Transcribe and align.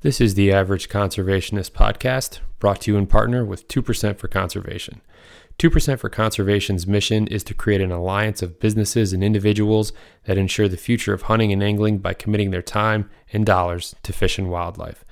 This 0.00 0.20
is 0.20 0.34
the 0.34 0.52
Average 0.52 0.88
Conservationist 0.88 1.72
podcast, 1.72 2.38
brought 2.60 2.82
to 2.82 2.92
you 2.92 2.96
in 2.96 3.08
partner 3.08 3.44
with 3.44 3.66
2% 3.66 4.16
for 4.16 4.28
Conservation. 4.28 5.00
2% 5.58 5.98
for 5.98 6.08
Conservation's 6.08 6.86
mission 6.86 7.26
is 7.26 7.42
to 7.42 7.52
create 7.52 7.80
an 7.80 7.90
alliance 7.90 8.40
of 8.40 8.60
businesses 8.60 9.12
and 9.12 9.24
individuals 9.24 9.92
that 10.22 10.38
ensure 10.38 10.68
the 10.68 10.76
future 10.76 11.12
of 11.12 11.22
hunting 11.22 11.52
and 11.52 11.64
angling 11.64 11.98
by 11.98 12.14
committing 12.14 12.52
their 12.52 12.62
time 12.62 13.10
and 13.32 13.44
dollars 13.44 13.96
to 14.04 14.12
fish 14.12 14.38
and 14.38 14.48
wildlife. 14.50 15.04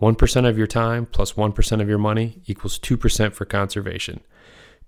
1% 0.00 0.48
of 0.48 0.56
your 0.56 0.66
time 0.66 1.04
plus 1.04 1.36
1 1.36 1.52
of 1.72 1.88
your 1.90 1.98
money 1.98 2.40
equals 2.46 2.78
2% 2.78 3.34
for 3.34 3.44
conservation. 3.44 4.20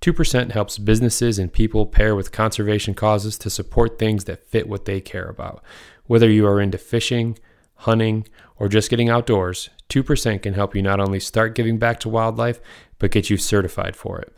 2% 0.00 0.53
helps 0.53 0.79
businesses 0.79 1.39
and 1.39 1.53
people 1.53 1.84
pair 1.84 2.16
with 2.16 2.32
conservation 2.32 2.95
causes 2.95 3.37
to 3.37 3.50
support 3.50 3.98
things 3.98 4.25
that 4.25 4.48
fit 4.48 4.66
what 4.66 4.87
they 4.87 4.98
care 4.98 5.29
about. 5.29 5.62
Whether 6.07 6.30
you 6.30 6.46
are 6.46 6.59
into 6.59 6.79
fishing, 6.79 7.39
hunting, 7.82 8.27
or 8.62 8.68
just 8.68 8.90
getting 8.90 9.08
outdoors, 9.10 9.70
2% 9.88 10.40
can 10.40 10.54
help 10.54 10.76
you 10.76 10.82
not 10.82 11.00
only 11.00 11.18
start 11.18 11.56
giving 11.56 11.78
back 11.78 11.98
to 11.98 12.09
wildlife, 12.09 12.60
but 13.00 13.10
get 13.10 13.28
you 13.28 13.37
certified 13.37 13.96
for 13.96 14.20
it. 14.20 14.32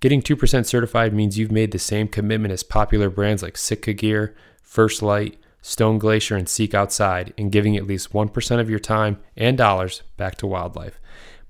Getting 0.00 0.22
2% 0.22 0.64
certified 0.64 1.12
means 1.12 1.36
you've 1.36 1.52
made 1.52 1.72
the 1.72 1.78
same 1.78 2.08
commitment 2.08 2.52
as 2.52 2.62
popular 2.62 3.10
brands 3.10 3.42
like 3.42 3.58
Sitka 3.58 3.92
Gear, 3.92 4.34
First 4.62 5.02
Lite, 5.02 5.38
Stone 5.60 5.98
Glacier, 5.98 6.36
and 6.36 6.48
Seek 6.48 6.72
Outside 6.72 7.34
in 7.36 7.50
giving 7.50 7.76
at 7.76 7.86
least 7.86 8.14
1% 8.14 8.60
of 8.60 8.70
your 8.70 8.78
time 8.78 9.18
and 9.36 9.58
dollars 9.58 10.02
back 10.16 10.36
to 10.36 10.46
wildlife. 10.46 10.98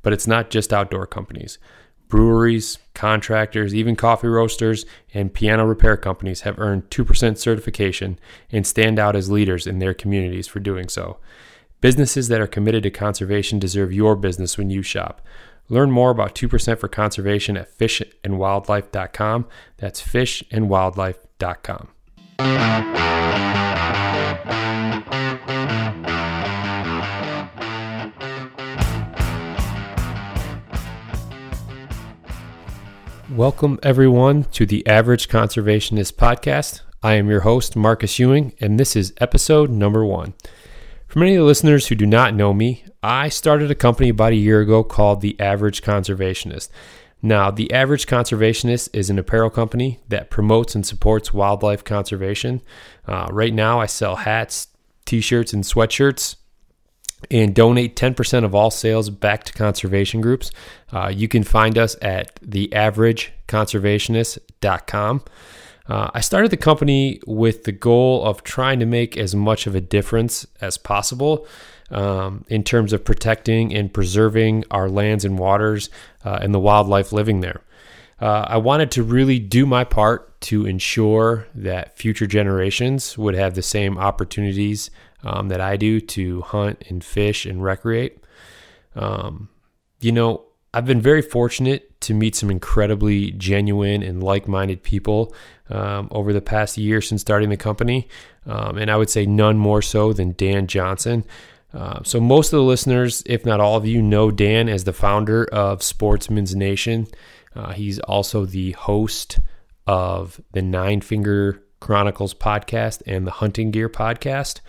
But 0.03 0.13
it's 0.13 0.27
not 0.27 0.51
just 0.51 0.73
outdoor 0.73 1.07
companies. 1.07 1.59
Breweries, 2.09 2.79
contractors, 2.93 3.73
even 3.73 3.95
coffee 3.95 4.27
roasters, 4.27 4.85
and 5.15 5.33
piano 5.33 5.65
repair 5.65 5.97
companies 5.97 6.41
have 6.41 6.59
earned 6.59 6.91
2% 6.91 7.39
certification 7.39 8.19
and 8.51 8.67
stand 8.67 8.99
out 8.99 9.15
as 9.15 9.31
leaders 9.31 9.65
in 9.69 9.79
their 9.79 9.95
communities 9.95 10.49
for 10.49 10.59
doing 10.59 10.89
so. 10.89 11.19
Businesses 11.83 12.29
that 12.29 12.41
are 12.41 12.47
committed 12.47 12.85
to 12.85 12.91
conservation 12.91 13.59
deserve 13.59 13.93
your 13.93 14.17
business 14.17 14.57
when 14.57 14.71
you 14.71 14.83
shop. 14.83 15.21
Learn 15.69 15.91
more 15.91 16.11
about 16.11 16.35
2% 16.35 16.79
for 16.79 16.89
conservation 16.89 17.55
at 17.57 17.77
fishandwildlife.com. 17.77 19.47
That's 19.77 20.01
fishandwildlife.com. 20.01 21.89
Welcome, 33.31 33.79
everyone, 33.83 34.45
to 34.45 34.65
the 34.65 34.87
Average 34.87 35.29
Conservationist 35.29 36.15
podcast. 36.15 36.81
I 37.03 37.15
am 37.15 37.29
your 37.29 37.41
host, 37.41 37.77
Marcus 37.77 38.19
Ewing, 38.19 38.55
and 38.61 38.81
this 38.81 38.97
is 38.97 39.13
episode 39.21 39.69
number 39.69 40.07
one. 40.07 40.33
For 41.17 41.21
many 41.21 41.37
of 41.37 41.41
the 41.41 41.47
listeners 41.47 41.87
who 41.87 41.95
do 41.95 42.05
not 42.05 42.35
know 42.35 42.53
me, 42.53 42.85
I 43.03 43.31
started 43.31 43.71
a 43.71 43.75
company 43.75 44.11
about 44.11 44.33
a 44.33 44.37
year 44.37 44.61
ago 44.61 44.85
called 44.85 45.23
The 45.23 45.41
Average 45.41 45.81
Conservationist. 45.81 46.69
Now, 47.23 47.51
The 47.51 47.73
Average 47.73 48.07
Conservationist 48.07 48.91
is 48.93 49.09
an 49.09 49.19
apparel 49.19 49.49
company 49.49 50.01
that 50.09 50.29
promotes 50.29 50.75
and 50.75 50.85
supports 50.85 51.33
wildlife 51.33 51.83
conservation. 51.85 52.61
Uh, 53.07 53.29
right 53.31 53.55
now, 53.55 53.81
I 53.81 53.87
sell 53.87 54.17
hats, 54.17 54.69
t 55.07 55.23
shirts, 55.23 55.55
and 55.55 55.65
sweatshirts 55.65 56.37
and 57.31 57.55
donate 57.55 57.97
10% 57.97 58.45
of 58.45 58.55
all 58.55 58.71
sales 58.71 59.09
back 59.09 59.45
to 59.45 59.55
conservation 59.55 60.21
groups. 60.21 60.51
Uh, 60.93 61.09
you 61.09 61.29
can 61.29 61.45
find 61.45 61.79
us 61.79 61.97
at 62.03 62.39
theaverageconservationist.com. 62.43 65.23
Uh, 65.89 66.11
I 66.15 66.21
started 66.21 66.51
the 66.51 66.57
company 66.57 67.21
with 67.27 67.65
the 67.65 67.73
goal 67.73 68.25
of 68.25 68.43
trying 68.43 68.81
to 68.81 68.87
make 68.87 69.17
as 69.17 69.35
much 69.35 69.67
of 69.67 69.75
a 69.75 69.81
difference 69.81 70.47
as 70.61 70.79
possible 70.79 71.47
um, 71.91 72.45
in 72.49 72.65
terms 72.65 72.93
of 72.93 73.05
protecting 73.05 73.75
and 73.75 73.93
preserving 73.93 74.65
our 74.71 74.89
lands 74.89 75.25
and 75.25 75.39
waters 75.39 75.89
uh, 76.25 76.39
and 76.43 76.53
the 76.53 76.61
wildlife 76.61 77.13
living 77.13 77.41
there. 77.41 77.63
Uh, 78.21 78.47
I 78.49 78.57
wanted 78.57 78.91
to 78.93 79.03
really 79.03 79.39
do 79.39 79.67
my 79.67 79.85
part 79.85 80.41
to 80.43 80.67
ensure 80.67 81.47
that 81.55 81.99
future 81.99 82.27
generations 82.27 83.17
would 83.19 83.35
have 83.35 83.55
the 83.55 83.63
same 83.63 83.99
opportunities 83.99 84.91
um, 85.23 85.49
that 85.49 85.61
I 85.61 85.77
do 85.77 86.01
to 86.01 86.41
hunt 86.43 86.83
and 86.89 87.05
fish 87.05 87.45
and 87.45 87.63
recreate. 87.63 88.19
Um, 88.95 89.51
you 90.01 90.13
know, 90.13 90.46
I've 90.75 90.87
been 90.87 91.01
very 91.01 91.23
fortunate 91.23 92.01
to 92.03 92.15
meet 92.15 92.35
some 92.35 92.51
incredibly 92.51 93.31
genuine 93.33 94.03
and 94.03 94.23
like 94.23 94.47
minded 94.47 94.83
people 94.83 95.35
um, 95.71 96.09
over 96.11 96.33
the 96.33 96.41
past 96.41 96.77
year 96.77 97.01
since 97.01 97.23
starting 97.23 97.49
the 97.49 97.57
company. 97.57 98.09
Um, 98.45 98.77
and 98.79 98.91
I 98.91 98.97
would 98.97 99.11
say 99.11 99.27
none 99.27 99.57
more 99.57 99.83
so 99.83 100.13
than 100.13 100.33
Dan 100.33 100.67
Johnson. 100.67 101.25
Uh, 101.73 102.03
so, 102.05 102.21
most 102.21 102.53
of 102.53 102.59
the 102.59 102.63
listeners, 102.65 103.23
if 103.27 103.45
not 103.45 103.61
all 103.61 103.77
of 103.77 103.87
you, 103.87 104.01
know 104.01 104.31
Dan 104.31 104.69
as 104.69 104.85
the 104.85 104.93
founder 104.93 105.45
of 105.47 105.83
Sportsman's 105.83 106.55
Nation. 106.55 107.07
Uh, 107.55 107.73
he's 107.73 107.99
also 108.01 108.45
the 108.45 108.73
host 108.73 109.41
of 109.87 110.41
the 110.53 110.63
Nine 110.63 111.01
Finger 111.01 111.63
Chronicles 111.81 112.35
podcast 112.35 113.03
and 113.07 113.27
the 113.27 113.31
Hunting 113.31 113.71
Gear 113.71 113.89
podcast. 113.89 114.61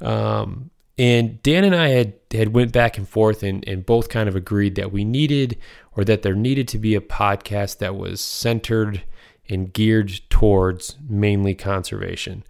Um, 0.00 0.70
and 0.98 1.40
Dan 1.42 1.64
and 1.64 1.74
I 1.74 1.88
had 1.88 2.14
had 2.32 2.54
went 2.54 2.72
back 2.72 2.98
and 2.98 3.08
forth 3.08 3.42
and, 3.42 3.66
and 3.66 3.86
both 3.86 4.08
kind 4.08 4.28
of 4.28 4.36
agreed 4.36 4.74
that 4.74 4.92
we 4.92 5.04
needed 5.04 5.56
or 5.96 6.04
that 6.04 6.22
there 6.22 6.34
needed 6.34 6.68
to 6.68 6.78
be 6.78 6.94
a 6.94 7.00
podcast 7.00 7.78
that 7.78 7.96
was 7.96 8.20
centered 8.20 9.02
and 9.48 9.72
geared 9.72 10.20
towards 10.28 10.96
mainly 11.08 11.54
conservation. 11.54 12.44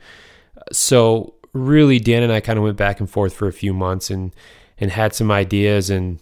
So 0.73 1.35
really 1.53 1.99
Dan 1.99 2.23
and 2.23 2.33
I 2.33 2.41
kind 2.41 2.59
of 2.59 2.65
went 2.65 2.77
back 2.77 3.01
and 3.01 3.09
forth 3.09 3.35
for 3.35 3.47
a 3.47 3.53
few 3.53 3.73
months 3.73 4.11
and 4.11 4.35
and 4.79 4.91
had 4.91 5.15
some 5.15 5.31
ideas 5.31 5.91
and 5.91 6.21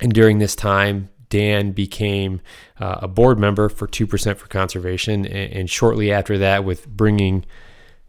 and 0.00 0.12
during 0.12 0.38
this 0.38 0.54
time 0.54 1.08
Dan 1.28 1.72
became 1.72 2.40
uh, 2.78 2.98
a 3.02 3.08
board 3.08 3.38
member 3.38 3.70
for 3.70 3.88
2% 3.88 4.36
for 4.36 4.46
conservation 4.48 5.24
and, 5.24 5.52
and 5.52 5.70
shortly 5.70 6.12
after 6.12 6.36
that 6.38 6.64
with 6.64 6.86
bringing 6.86 7.46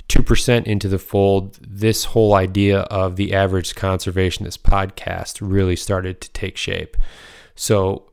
2% 0.10 0.66
into 0.66 0.88
the 0.88 1.00
fold, 1.00 1.58
this 1.62 2.06
whole 2.06 2.36
idea 2.36 2.82
of 2.82 3.16
the 3.16 3.34
average 3.34 3.74
conservationist 3.74 4.60
podcast 4.60 5.40
really 5.42 5.76
started 5.76 6.22
to 6.22 6.32
take 6.32 6.58
shape. 6.58 6.98
So, 7.56 8.10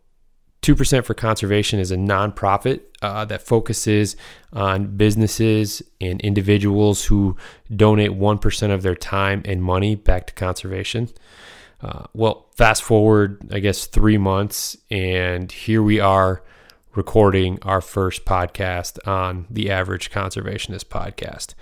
2% 0.63 1.05
for 1.05 1.15
Conservation 1.15 1.81
is 1.81 1.91
a 1.91 1.97
nonprofit 1.97 2.81
uh, 3.01 3.25
that 3.25 3.41
focuses 3.41 4.15
on 4.53 4.97
businesses 4.97 5.83
and 6.03 6.21
individuals 6.21 7.07
who 7.07 7.35
donate 7.75 8.11
1% 8.11 8.75
of 8.75 8.83
their 8.83 8.95
time 8.95 9.41
and 9.47 9.63
money 9.63 9.95
back 9.95 10.27
to 10.27 10.35
conservation. 10.35 11.09
Uh, 11.81 12.05
well, 12.13 12.47
fast 12.57 12.83
forward, 12.83 13.41
I 13.51 13.61
guess, 13.61 13.87
three 13.87 14.19
months, 14.19 14.77
and 14.91 15.51
here 15.51 15.83
we 15.83 15.99
are 15.99 16.43
recording 16.95 17.59
our 17.63 17.81
first 17.81 18.25
podcast 18.25 18.99
on 19.07 19.47
the 19.49 19.71
Average 19.71 20.11
Conservationist 20.11 20.87
podcast. 20.87 21.55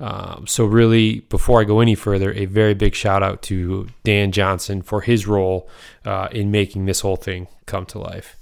Um, 0.00 0.46
so, 0.46 0.64
really, 0.64 1.20
before 1.20 1.60
I 1.60 1.64
go 1.64 1.80
any 1.80 1.96
further, 1.96 2.32
a 2.32 2.44
very 2.44 2.74
big 2.74 2.94
shout 2.94 3.22
out 3.22 3.42
to 3.42 3.88
Dan 4.04 4.30
Johnson 4.30 4.82
for 4.82 5.00
his 5.00 5.26
role 5.26 5.68
uh, 6.04 6.28
in 6.30 6.50
making 6.50 6.86
this 6.86 7.00
whole 7.00 7.16
thing 7.16 7.48
come 7.66 7.84
to 7.86 7.98
life. 7.98 8.36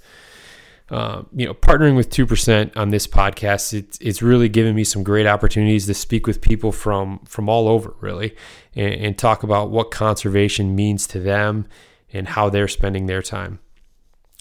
Um, 0.89 1.27
you 1.35 1.45
know, 1.45 1.53
partnering 1.53 1.97
with 1.97 2.09
2% 2.09 2.77
on 2.77 2.91
this 2.91 3.07
podcast, 3.07 3.73
it's, 3.73 3.97
it's 3.97 4.21
really 4.21 4.47
given 4.47 4.73
me 4.73 4.85
some 4.85 5.03
great 5.03 5.27
opportunities 5.27 5.85
to 5.87 5.93
speak 5.93 6.25
with 6.25 6.39
people 6.39 6.71
from, 6.71 7.19
from 7.25 7.49
all 7.49 7.67
over, 7.67 7.93
really, 7.99 8.35
and, 8.73 8.93
and 8.93 9.17
talk 9.17 9.43
about 9.43 9.69
what 9.69 9.91
conservation 9.91 10.75
means 10.75 11.05
to 11.07 11.19
them 11.19 11.67
and 12.13 12.29
how 12.29 12.49
they're 12.49 12.69
spending 12.69 13.07
their 13.07 13.21
time. 13.21 13.59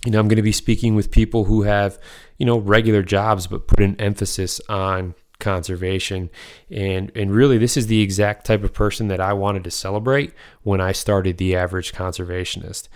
You 0.06 0.12
know, 0.12 0.20
I'm 0.20 0.28
going 0.28 0.36
to 0.36 0.42
be 0.42 0.52
speaking 0.52 0.94
with 0.94 1.10
people 1.10 1.44
who 1.44 1.62
have, 1.62 1.98
you 2.38 2.46
know, 2.46 2.58
regular 2.58 3.02
jobs, 3.02 3.46
but 3.46 3.66
put 3.66 3.80
an 3.80 4.00
emphasis 4.00 4.60
on 4.68 5.14
conservation. 5.38 6.30
And 6.70 7.12
and 7.14 7.30
really 7.30 7.58
this 7.58 7.76
is 7.76 7.88
the 7.88 8.00
exact 8.00 8.46
type 8.46 8.64
of 8.64 8.72
person 8.72 9.08
that 9.08 9.20
I 9.20 9.34
wanted 9.34 9.64
to 9.64 9.70
celebrate 9.70 10.32
when 10.62 10.80
I 10.80 10.92
started 10.92 11.36
the 11.36 11.56
average 11.56 11.92
conservationist. 11.92 12.88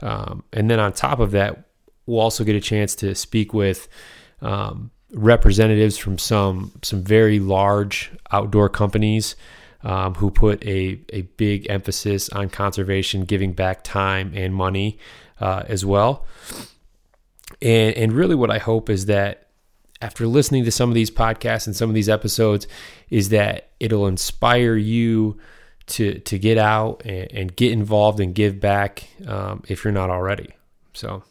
Um, 0.00 0.44
and 0.52 0.70
then 0.70 0.80
on 0.80 0.92
top 0.92 1.20
of 1.20 1.32
that 1.32 1.64
we'll 2.06 2.20
also 2.20 2.44
get 2.44 2.56
a 2.56 2.60
chance 2.60 2.94
to 2.96 3.14
speak 3.14 3.52
with 3.52 3.88
um, 4.40 4.90
representatives 5.12 5.98
from 5.98 6.18
some 6.18 6.72
some 6.82 7.02
very 7.02 7.38
large 7.38 8.10
outdoor 8.30 8.68
companies 8.68 9.36
um, 9.84 10.14
who 10.14 10.30
put 10.30 10.64
a, 10.64 11.00
a 11.12 11.22
big 11.36 11.68
emphasis 11.68 12.28
on 12.30 12.48
conservation 12.48 13.24
giving 13.24 13.52
back 13.52 13.82
time 13.82 14.32
and 14.34 14.54
money 14.54 14.98
uh, 15.42 15.64
as 15.68 15.84
well 15.84 16.24
and 17.60 17.96
and 17.96 18.12
really 18.12 18.34
what 18.34 18.50
I 18.50 18.58
hope 18.58 18.88
is 18.88 19.06
that 19.06 19.48
after 20.00 20.26
listening 20.26 20.64
to 20.64 20.72
some 20.72 20.88
of 20.90 20.94
these 20.94 21.10
podcasts 21.10 21.66
and 21.66 21.76
some 21.76 21.88
of 21.88 21.94
these 21.94 22.08
episodes 22.08 22.66
is 23.08 23.28
that 23.30 23.70
it'll 23.78 24.06
inspire 24.06 24.76
you 24.76 25.38
to 25.86 26.18
to 26.20 26.38
get 26.38 26.58
out 26.58 27.02
and, 27.04 27.32
and 27.32 27.56
get 27.56 27.72
involved 27.72 28.20
and 28.20 28.34
give 28.34 28.60
back 28.60 29.08
um, 29.26 29.62
if 29.68 29.84
you're 29.84 29.92
not 29.92 30.10
already. 30.10 30.50
So, 30.94 31.22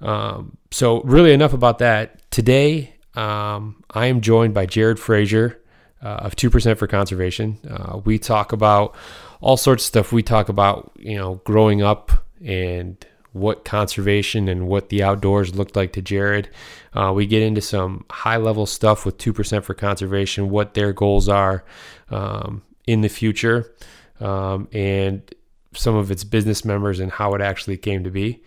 um, 0.00 0.56
so 0.70 1.00
really 1.02 1.32
enough 1.32 1.52
about 1.52 1.78
that. 1.78 2.30
Today, 2.30 2.94
um, 3.14 3.82
I 3.90 4.06
am 4.06 4.20
joined 4.20 4.54
by 4.54 4.66
Jared 4.66 4.98
Fraiser 4.98 5.58
uh, 6.02 6.08
of 6.08 6.36
2% 6.36 6.76
for 6.76 6.86
conservation. 6.86 7.58
Uh, 7.68 7.98
we 8.04 8.18
talk 8.18 8.52
about 8.52 8.94
all 9.40 9.56
sorts 9.56 9.84
of 9.84 9.86
stuff. 9.86 10.12
We 10.12 10.22
talk 10.22 10.48
about, 10.48 10.92
you 10.96 11.16
know, 11.16 11.40
growing 11.44 11.82
up 11.82 12.12
and 12.44 13.04
what 13.32 13.64
conservation 13.64 14.48
and 14.48 14.66
what 14.66 14.88
the 14.88 15.02
outdoors 15.02 15.54
looked 15.54 15.76
like 15.76 15.92
to 15.92 16.02
Jared. 16.02 16.48
Uh, 16.94 17.12
we 17.14 17.26
get 17.26 17.42
into 17.42 17.60
some 17.60 18.04
high 18.10 18.36
level 18.36 18.66
stuff 18.66 19.04
with 19.04 19.18
2% 19.18 19.62
for 19.62 19.74
conservation, 19.74 20.50
what 20.50 20.74
their 20.74 20.92
goals 20.92 21.28
are 21.28 21.64
um, 22.10 22.62
in 22.86 23.02
the 23.02 23.08
future, 23.08 23.72
um, 24.20 24.68
and 24.72 25.34
some 25.74 25.94
of 25.94 26.10
its 26.10 26.24
business 26.24 26.64
members 26.64 26.98
and 27.00 27.12
how 27.12 27.34
it 27.34 27.40
actually 27.40 27.76
came 27.76 28.04
to 28.04 28.10
be. 28.10 28.42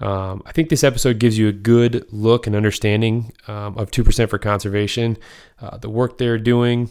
Um, 0.00 0.42
I 0.46 0.52
think 0.52 0.68
this 0.68 0.84
episode 0.84 1.18
gives 1.18 1.38
you 1.38 1.48
a 1.48 1.52
good 1.52 2.06
look 2.12 2.46
and 2.46 2.54
understanding 2.54 3.32
um, 3.48 3.76
of 3.76 3.90
2% 3.90 4.28
for 4.28 4.38
conservation, 4.38 5.16
uh, 5.60 5.76
the 5.78 5.90
work 5.90 6.18
they're 6.18 6.38
doing, 6.38 6.90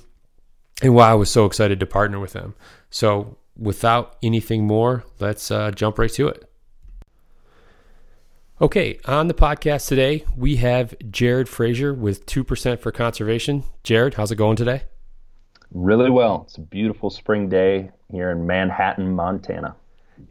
and 0.82 0.94
why 0.94 1.10
I 1.10 1.14
was 1.14 1.30
so 1.30 1.46
excited 1.46 1.80
to 1.80 1.86
partner 1.86 2.20
with 2.20 2.34
them. 2.34 2.56
So, 2.90 3.38
without 3.58 4.18
anything 4.22 4.68
more, 4.68 5.04
let's 5.20 5.50
uh, 5.50 5.72
jump 5.72 5.98
right 5.98 6.12
to 6.12 6.28
it. 6.28 6.50
Okay, 8.60 9.00
on 9.06 9.28
the 9.28 9.36
podcast 9.36 9.88
today, 9.88 10.26
we 10.36 10.56
have 10.56 10.96
Jared 11.12 11.48
Fraiser 11.48 11.94
with 11.94 12.26
2% 12.26 12.80
for 12.80 12.92
Conservation. 12.92 13.64
Jared, 13.84 14.16
how's 14.16 14.32
it 14.32 14.38
going 14.38 14.56
today? 14.56 14.86
Really 15.70 16.10
well. 16.10 16.46
It's 16.48 16.58
a 16.58 16.62
beautiful 16.62 17.12
spring 17.12 17.50
day 17.50 17.92
here 18.12 18.32
in 18.32 18.48
Manhattan, 18.48 19.16
Montana. 19.16 19.76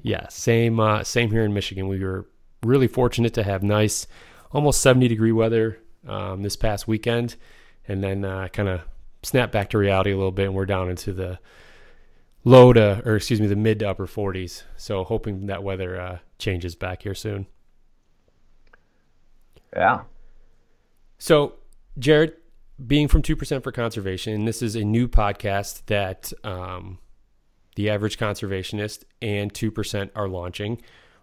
Yeah, 0.03 0.27
same 0.27 0.81
uh, 0.81 1.05
same 1.05 1.31
here 1.31 1.45
in 1.45 1.55
Michigan. 1.55 1.87
We 1.87 2.03
were 2.03 2.27
really 2.65 2.89
fortunate 2.89 3.33
to 3.35 3.45
have 3.45 3.63
nice, 3.63 4.09
almost 4.51 4.83
70 4.83 5.07
degree 5.07 5.31
weather 5.31 5.79
um, 6.09 6.43
this 6.43 6.57
past 6.57 6.89
weekend, 6.89 7.37
and 7.87 8.03
then 8.03 8.25
uh, 8.25 8.49
kind 8.49 8.69
of 8.69 8.81
snap 9.23 9.53
back 9.53 9.71
to 9.71 9.79
reality 9.79 10.11
a 10.11 10.17
little 10.17 10.33
bit, 10.33 10.47
and 10.47 10.55
we're 10.57 10.67
down 10.67 10.91
into 10.91 11.13
the 11.13 11.39
low 12.43 12.73
to, 12.73 13.03
or 13.07 13.15
excuse 13.15 13.41
me, 13.41 13.47
the 13.47 13.55
mid 13.55 13.79
to 13.79 13.89
upper 13.89 14.09
40s. 14.09 14.65
So 14.77 15.05
hoping 15.05 15.47
that 15.47 15.63
weather 15.63 16.01
uh, 16.01 16.19
changes 16.39 16.75
back 16.75 17.05
here 17.05 17.15
soon. 17.15 17.47
Yeah. 19.77 20.03
So, 21.19 21.55
Jared, 21.99 22.35
being 22.85 23.09
from 23.09 23.23
2% 23.23 23.63
for 23.63 23.73
Conservation, 23.73 24.45
this 24.45 24.63
is 24.63 24.75
a 24.75 24.85
new 24.85 25.09
podcast 25.09 25.87
that 25.87 26.33
um, 26.45 26.99
the 27.77 27.91
average 27.91 28.19
conservationist 28.19 29.05
and 29.23 29.53
2% 29.53 30.11
are 30.15 30.29
launching. 30.29 30.81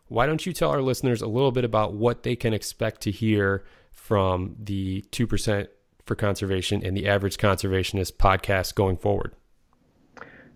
Why 0.07 0.25
don't 0.25 0.45
you 0.45 0.53
tell 0.53 0.69
our 0.69 0.81
listeners 0.81 1.21
a 1.21 1.27
little 1.27 1.51
bit 1.51 1.63
about 1.63 1.93
what 1.93 2.23
they 2.23 2.35
can 2.35 2.53
expect 2.53 3.01
to 3.01 3.11
hear 3.11 3.63
from 3.91 4.55
the 4.59 5.03
2% 5.11 5.67
for 6.05 6.15
Conservation 6.15 6.83
and 6.83 6.95
the 6.95 7.07
average 7.07 7.37
conservationist 7.37 8.13
podcast 8.13 8.75
going 8.75 8.97
forward? 8.97 9.33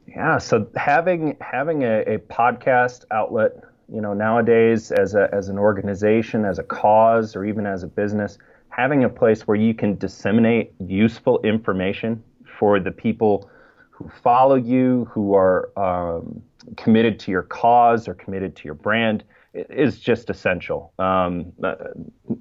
Yeah, 0.07 0.37
so 0.37 0.67
having 0.75 1.37
having 1.41 1.83
a, 1.83 2.01
a 2.01 2.17
podcast 2.17 3.05
outlet 3.11 3.51
you 3.91 4.01
know 4.01 4.13
nowadays 4.13 4.91
as 4.91 5.15
a 5.15 5.29
as 5.33 5.49
an 5.49 5.57
organization 5.57 6.45
as 6.45 6.59
a 6.59 6.63
cause 6.63 7.35
or 7.35 7.45
even 7.45 7.65
as 7.65 7.83
a 7.83 7.87
business 7.87 8.37
having 8.69 9.03
a 9.03 9.09
place 9.09 9.47
where 9.47 9.57
you 9.57 9.73
can 9.73 9.97
disseminate 9.97 10.71
useful 10.79 11.39
information 11.41 12.23
for 12.59 12.79
the 12.79 12.91
people 12.91 13.49
who 13.89 14.09
follow 14.21 14.55
you 14.55 15.05
who 15.11 15.33
are 15.33 15.71
um, 15.77 16.41
committed 16.75 17.19
to 17.19 17.31
your 17.31 17.41
cause 17.41 18.07
or 18.07 18.13
committed 18.13 18.55
to 18.55 18.65
your 18.65 18.75
brand 18.75 19.23
is 19.53 19.99
just 19.99 20.29
essential. 20.29 20.93
Um, 20.99 21.51
uh, 21.63 21.75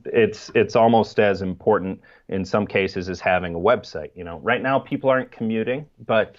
it's 0.04 0.50
it's 0.54 0.76
almost 0.76 1.18
as 1.18 1.40
important 1.40 2.00
in 2.28 2.44
some 2.44 2.66
cases 2.66 3.08
as 3.08 3.20
having 3.20 3.54
a 3.54 3.58
website 3.58 4.10
you 4.14 4.24
know. 4.24 4.38
Right 4.40 4.62
now 4.62 4.78
people 4.78 5.08
aren't 5.08 5.30
commuting 5.30 5.86
but 6.04 6.36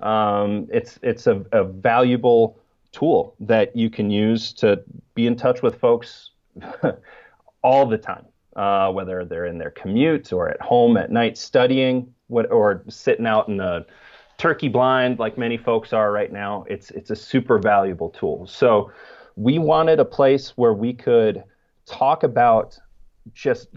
um, 0.00 0.68
it's 0.72 1.00
it's 1.02 1.26
a, 1.26 1.44
a 1.50 1.64
valuable 1.64 2.59
tool 2.92 3.34
that 3.40 3.74
you 3.76 3.90
can 3.90 4.10
use 4.10 4.52
to 4.54 4.82
be 5.14 5.26
in 5.26 5.36
touch 5.36 5.62
with 5.62 5.78
folks 5.78 6.30
all 7.62 7.86
the 7.86 7.98
time, 7.98 8.26
uh, 8.56 8.90
whether 8.92 9.24
they're 9.24 9.46
in 9.46 9.58
their 9.58 9.70
commute 9.70 10.32
or 10.32 10.48
at 10.48 10.60
home 10.60 10.96
at 10.96 11.10
night 11.10 11.38
studying, 11.38 12.12
what, 12.28 12.50
or 12.50 12.82
sitting 12.88 13.26
out 13.26 13.48
in 13.48 13.60
a 13.60 13.84
turkey 14.38 14.68
blind 14.68 15.18
like 15.18 15.36
many 15.36 15.58
folks 15.58 15.92
are 15.92 16.10
right 16.10 16.32
now. 16.32 16.64
It's 16.68 16.90
it's 16.92 17.10
a 17.10 17.16
super 17.16 17.58
valuable 17.58 18.08
tool. 18.10 18.46
So 18.46 18.90
we 19.36 19.58
wanted 19.58 20.00
a 20.00 20.04
place 20.04 20.56
where 20.56 20.72
we 20.72 20.94
could 20.94 21.44
talk 21.86 22.22
about 22.22 22.78
just 23.34 23.68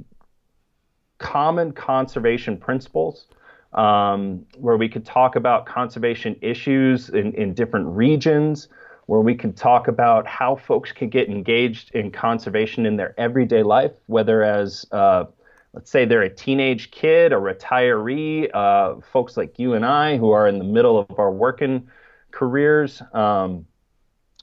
common 1.18 1.71
conservation 1.74 2.57
principles. 2.57 3.27
Um, 3.74 4.45
where 4.57 4.77
we 4.77 4.88
could 4.88 5.04
talk 5.04 5.36
about 5.36 5.66
conservation 5.66 6.36
issues 6.44 7.09
in, 7.09 7.33
in 7.33 7.56
different 7.56 7.88
regions, 7.88 8.68
where 9.05 9.19
we 9.19 9.35
can 9.35 9.53
talk 9.53 9.88
about 9.88 10.25
how 10.27 10.55
folks 10.55 10.91
can 10.91 11.09
get 11.09 11.29
engaged 11.29 11.91
in 11.94 12.11
conservation 12.11 12.85
in 12.85 12.95
their 12.95 13.13
everyday 13.19 13.63
life, 13.63 13.91
whether 14.07 14.44
as 14.44 14.85
uh, 14.91 15.25
let's 15.73 15.89
say 15.91 16.05
they're 16.05 16.21
a 16.21 16.33
teenage 16.33 16.91
kid, 16.91 17.33
a 17.33 17.35
retiree, 17.35 18.50
uh, 18.53 19.01
folks 19.11 19.35
like 19.35 19.59
you 19.59 19.73
and 19.73 19.85
I 19.85 20.17
who 20.17 20.31
are 20.31 20.47
in 20.47 20.57
the 20.57 20.63
middle 20.63 21.00
of 21.00 21.19
our 21.19 21.31
working 21.31 21.89
careers, 22.31 23.01
um, 23.13 23.65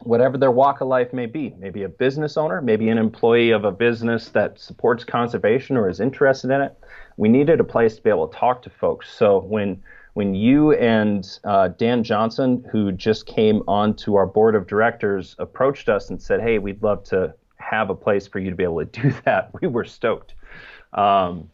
whatever 0.00 0.36
their 0.38 0.50
walk 0.50 0.80
of 0.80 0.88
life 0.88 1.12
may 1.12 1.26
be. 1.26 1.54
Maybe 1.58 1.84
a 1.84 1.88
business 1.88 2.36
owner, 2.36 2.60
maybe 2.60 2.88
an 2.88 2.98
employee 2.98 3.50
of 3.50 3.64
a 3.64 3.72
business 3.72 4.28
that 4.30 4.58
supports 4.58 5.04
conservation 5.04 5.76
or 5.76 5.88
is 5.88 6.00
interested 6.00 6.50
in 6.50 6.60
it. 6.60 6.76
We 7.16 7.28
needed 7.28 7.60
a 7.60 7.64
place 7.64 7.96
to 7.96 8.02
be 8.02 8.10
able 8.10 8.28
to 8.28 8.36
talk 8.36 8.62
to 8.62 8.70
folks. 8.70 9.12
So 9.12 9.40
when 9.40 9.82
when 10.20 10.34
you 10.34 10.72
and 10.72 11.38
uh, 11.44 11.68
Dan 11.68 12.04
Johnson, 12.04 12.62
who 12.70 12.92
just 12.92 13.24
came 13.24 13.62
onto 13.66 14.16
our 14.16 14.26
board 14.26 14.54
of 14.54 14.66
directors, 14.66 15.34
approached 15.38 15.88
us 15.88 16.10
and 16.10 16.20
said, 16.20 16.42
"Hey, 16.42 16.58
we'd 16.58 16.82
love 16.82 17.02
to 17.04 17.32
have 17.56 17.88
a 17.88 17.94
place 17.94 18.26
for 18.26 18.38
you 18.38 18.50
to 18.50 18.54
be 18.54 18.62
able 18.62 18.84
to 18.84 19.00
do 19.00 19.14
that," 19.24 19.50
we 19.62 19.66
were 19.66 19.86
stoked. 19.86 20.34
Um, 20.92 21.48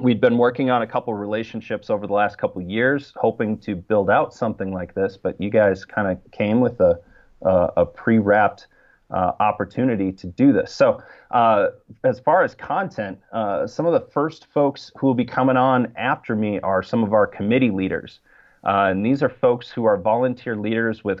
we'd 0.00 0.20
been 0.20 0.36
working 0.36 0.68
on 0.68 0.82
a 0.82 0.86
couple 0.88 1.14
relationships 1.14 1.88
over 1.88 2.08
the 2.08 2.12
last 2.12 2.38
couple 2.38 2.60
years, 2.60 3.12
hoping 3.14 3.56
to 3.58 3.76
build 3.76 4.10
out 4.10 4.34
something 4.34 4.72
like 4.72 4.92
this, 4.94 5.16
but 5.16 5.40
you 5.40 5.48
guys 5.48 5.84
kind 5.84 6.08
of 6.08 6.18
came 6.32 6.60
with 6.60 6.80
a, 6.80 6.98
a, 7.42 7.70
a 7.76 7.86
pre-wrapped 7.86 8.66
uh, 9.10 9.32
opportunity 9.40 10.12
to 10.12 10.26
do 10.26 10.52
this. 10.52 10.74
So, 10.74 11.02
uh, 11.30 11.68
as 12.04 12.20
far 12.20 12.42
as 12.42 12.54
content, 12.54 13.18
uh, 13.32 13.66
some 13.66 13.86
of 13.86 13.92
the 13.92 14.10
first 14.12 14.46
folks 14.52 14.90
who 14.96 15.06
will 15.06 15.14
be 15.14 15.24
coming 15.24 15.56
on 15.56 15.92
after 15.96 16.34
me 16.34 16.60
are 16.60 16.82
some 16.82 17.04
of 17.04 17.12
our 17.12 17.26
committee 17.26 17.70
leaders. 17.70 18.20
Uh, 18.64 18.88
and 18.90 19.06
these 19.06 19.22
are 19.22 19.28
folks 19.28 19.70
who 19.70 19.84
are 19.84 19.96
volunteer 19.96 20.56
leaders 20.56 21.04
with 21.04 21.20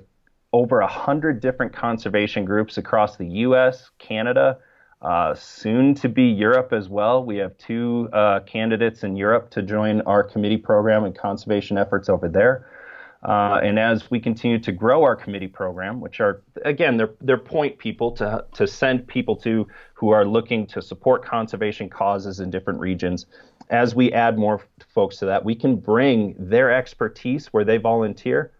over 0.52 0.80
100 0.80 1.40
different 1.40 1.72
conservation 1.72 2.44
groups 2.44 2.78
across 2.78 3.16
the 3.16 3.26
US, 3.26 3.90
Canada, 3.98 4.58
uh, 5.02 5.34
soon 5.34 5.94
to 5.94 6.08
be 6.08 6.24
Europe 6.24 6.72
as 6.72 6.88
well. 6.88 7.22
We 7.22 7.36
have 7.36 7.56
two 7.58 8.08
uh, 8.12 8.40
candidates 8.40 9.04
in 9.04 9.16
Europe 9.16 9.50
to 9.50 9.62
join 9.62 10.00
our 10.02 10.24
committee 10.24 10.56
program 10.56 11.04
and 11.04 11.16
conservation 11.16 11.78
efforts 11.78 12.08
over 12.08 12.28
there. 12.28 12.66
Uh, 13.22 13.60
and 13.62 13.78
as 13.78 14.10
we 14.10 14.20
continue 14.20 14.58
to 14.58 14.72
grow 14.72 15.02
our 15.02 15.16
committee 15.16 15.48
program, 15.48 16.00
which 16.00 16.20
are 16.20 16.42
again 16.64 16.96
they're 16.96 17.14
they're 17.22 17.38
point 17.38 17.78
people 17.78 18.12
to 18.12 18.44
to 18.52 18.66
send 18.66 19.06
people 19.06 19.34
to 19.34 19.66
who 19.94 20.10
are 20.10 20.24
looking 20.24 20.66
to 20.66 20.82
support 20.82 21.24
conservation 21.24 21.88
causes 21.88 22.40
in 22.40 22.50
different 22.50 22.78
regions. 22.78 23.26
As 23.68 23.94
we 23.94 24.12
add 24.12 24.38
more 24.38 24.62
folks 24.94 25.16
to 25.18 25.26
that, 25.26 25.44
we 25.44 25.54
can 25.54 25.76
bring 25.76 26.36
their 26.38 26.70
expertise 26.70 27.46
where 27.48 27.64
they 27.64 27.78
volunteer 27.78 28.52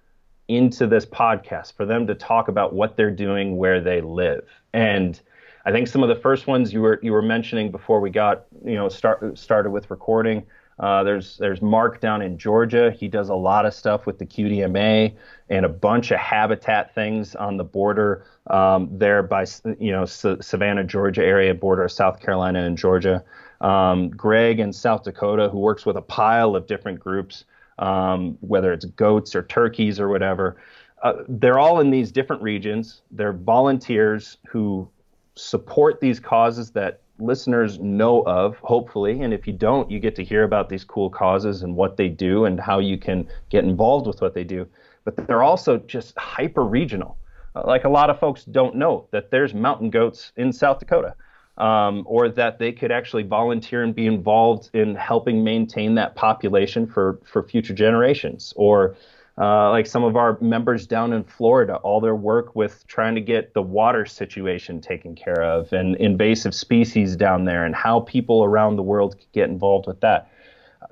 into 0.49 0.87
this 0.87 1.05
podcast 1.07 1.75
for 1.77 1.85
them 1.85 2.07
to 2.07 2.15
talk 2.15 2.49
about 2.49 2.73
what 2.73 2.97
they're 2.97 3.11
doing 3.11 3.57
where 3.57 3.81
they 3.81 4.01
live. 4.01 4.47
And 4.73 5.21
I 5.65 5.73
think 5.73 5.89
some 5.89 6.03
of 6.03 6.09
the 6.09 6.15
first 6.15 6.47
ones 6.47 6.73
you 6.73 6.81
were 6.81 7.01
you 7.03 7.13
were 7.13 7.23
mentioning 7.23 7.71
before 7.71 8.01
we 8.01 8.11
got 8.11 8.47
you 8.65 8.75
know 8.75 8.89
start 8.89 9.37
started 9.39 9.71
with 9.71 9.91
recording 9.91 10.45
uh, 10.79 11.03
there's 11.05 11.39
there's 11.39 11.63
Mark 11.63 12.01
down 12.01 12.21
in 12.21 12.37
Georgia. 12.37 12.91
He 12.91 13.09
does 13.09 13.31
a 13.31 13.35
lot 13.35 13.65
of 13.65 13.73
stuff 13.73 14.05
with 14.05 14.19
the 14.19 14.27
QDMA 14.27 15.15
and 15.49 15.65
a 15.65 15.69
bunch 15.71 16.11
of 16.11 16.19
habitat 16.19 16.95
things 16.95 17.35
on 17.35 17.57
the 17.57 17.65
border 17.65 18.27
um, 18.49 18.89
there 18.93 19.23
by 19.23 19.47
you 19.79 19.91
know 19.91 20.05
Savannah, 20.05 20.85
Georgia 20.85 21.25
area, 21.25 21.55
border 21.55 21.85
of 21.85 21.93
South 21.93 22.21
Carolina 22.21 22.63
and 22.63 22.77
Georgia. 22.77 23.25
Um, 23.63 24.11
Greg 24.11 24.61
in 24.61 24.71
South 24.71 25.05
Dakota, 25.05 25.49
who 25.49 25.59
works 25.59 25.87
with 25.87 25.97
a 25.97 26.03
pile 26.03 26.55
of 26.55 26.67
different 26.67 27.01
groups, 27.01 27.45
um, 27.79 28.37
whether 28.41 28.71
it's 28.71 28.85
goats 28.85 29.35
or 29.35 29.45
turkeys 29.45 29.99
or 29.99 30.11
whatever. 30.11 30.57
Uh, 31.03 31.15
they're 31.27 31.59
all 31.59 31.81
in 31.81 31.91
these 31.91 32.13
different 32.13 32.43
regions. 32.43 33.01
They're 33.11 33.33
volunteers 33.33 34.37
who 34.47 34.89
support 35.37 36.01
these 36.01 36.21
causes 36.21 36.73
that 36.73 37.01
listeners 37.19 37.79
know 37.79 38.23
of, 38.23 38.57
hopefully. 38.59 39.23
And 39.23 39.33
if 39.33 39.47
you 39.47 39.53
don't, 39.53 39.91
you 39.91 39.99
get 40.01 40.17
to 40.17 40.25
hear 40.25 40.45
about 40.45 40.69
these 40.69 40.85
cool 40.85 41.11
causes 41.11 41.63
and 41.63 41.75
what 41.75 41.97
they 41.97 42.09
do 42.09 42.45
and 42.45 42.61
how 42.61 42.79
you 42.79 42.99
can 42.99 43.27
get 43.51 43.65
involved 43.65 44.07
with 44.07 44.21
what 44.21 44.35
they 44.35 44.45
do. 44.45 44.67
But 45.05 45.17
they're 45.27 45.43
also 45.43 45.79
just 45.79 46.17
hyper 46.19 46.65
regional. 46.65 47.17
Uh, 47.55 47.63
like 47.67 47.85
a 47.85 47.89
lot 47.89 48.11
of 48.11 48.19
folks 48.19 48.45
don't 48.45 48.77
know 48.77 49.07
that 49.13 49.31
there's 49.31 49.55
mountain 49.55 49.91
goats 49.91 50.33
in 50.37 50.53
South 50.53 50.79
Dakota. 50.79 51.15
um, 51.59 52.03
or 52.07 52.29
that 52.29 52.59
they 52.59 52.73
could 52.73 52.93
actually 52.93 53.23
volunteer 53.23 53.83
and 53.83 53.95
be 53.95 54.07
involved 54.07 54.71
in 54.75 54.95
helping 54.95 55.43
maintain 55.43 55.95
that 55.95 56.15
population 56.15 56.87
for, 56.87 57.19
for 57.25 57.43
future 57.43 57.75
generations. 57.75 58.53
Or 58.57 58.97
uh, 59.39 59.71
like 59.71 59.87
some 59.87 60.03
of 60.03 60.17
our 60.17 60.39
members 60.41 60.87
down 60.87 61.13
in 61.13 61.23
Florida, 61.23 61.77
all 61.77 62.01
their 62.01 62.15
work 62.15 62.57
with 62.57 62.87
trying 62.87 63.15
to 63.15 63.21
get 63.21 63.53
the 63.53 63.61
water 63.61 64.07
situation 64.07 64.81
taken 64.81 65.15
care 65.15 65.43
of 65.43 65.73
and 65.73 65.95
invasive 65.97 66.55
species 66.55 67.17
down 67.17 67.45
there 67.45 67.65
and 67.65 67.75
how 67.75 68.01
people 68.01 68.45
around 68.45 68.77
the 68.77 68.83
world 68.83 69.19
could 69.19 69.33
get 69.33 69.51
involved 69.51 69.87
with 69.87 70.01
that. 70.01 70.31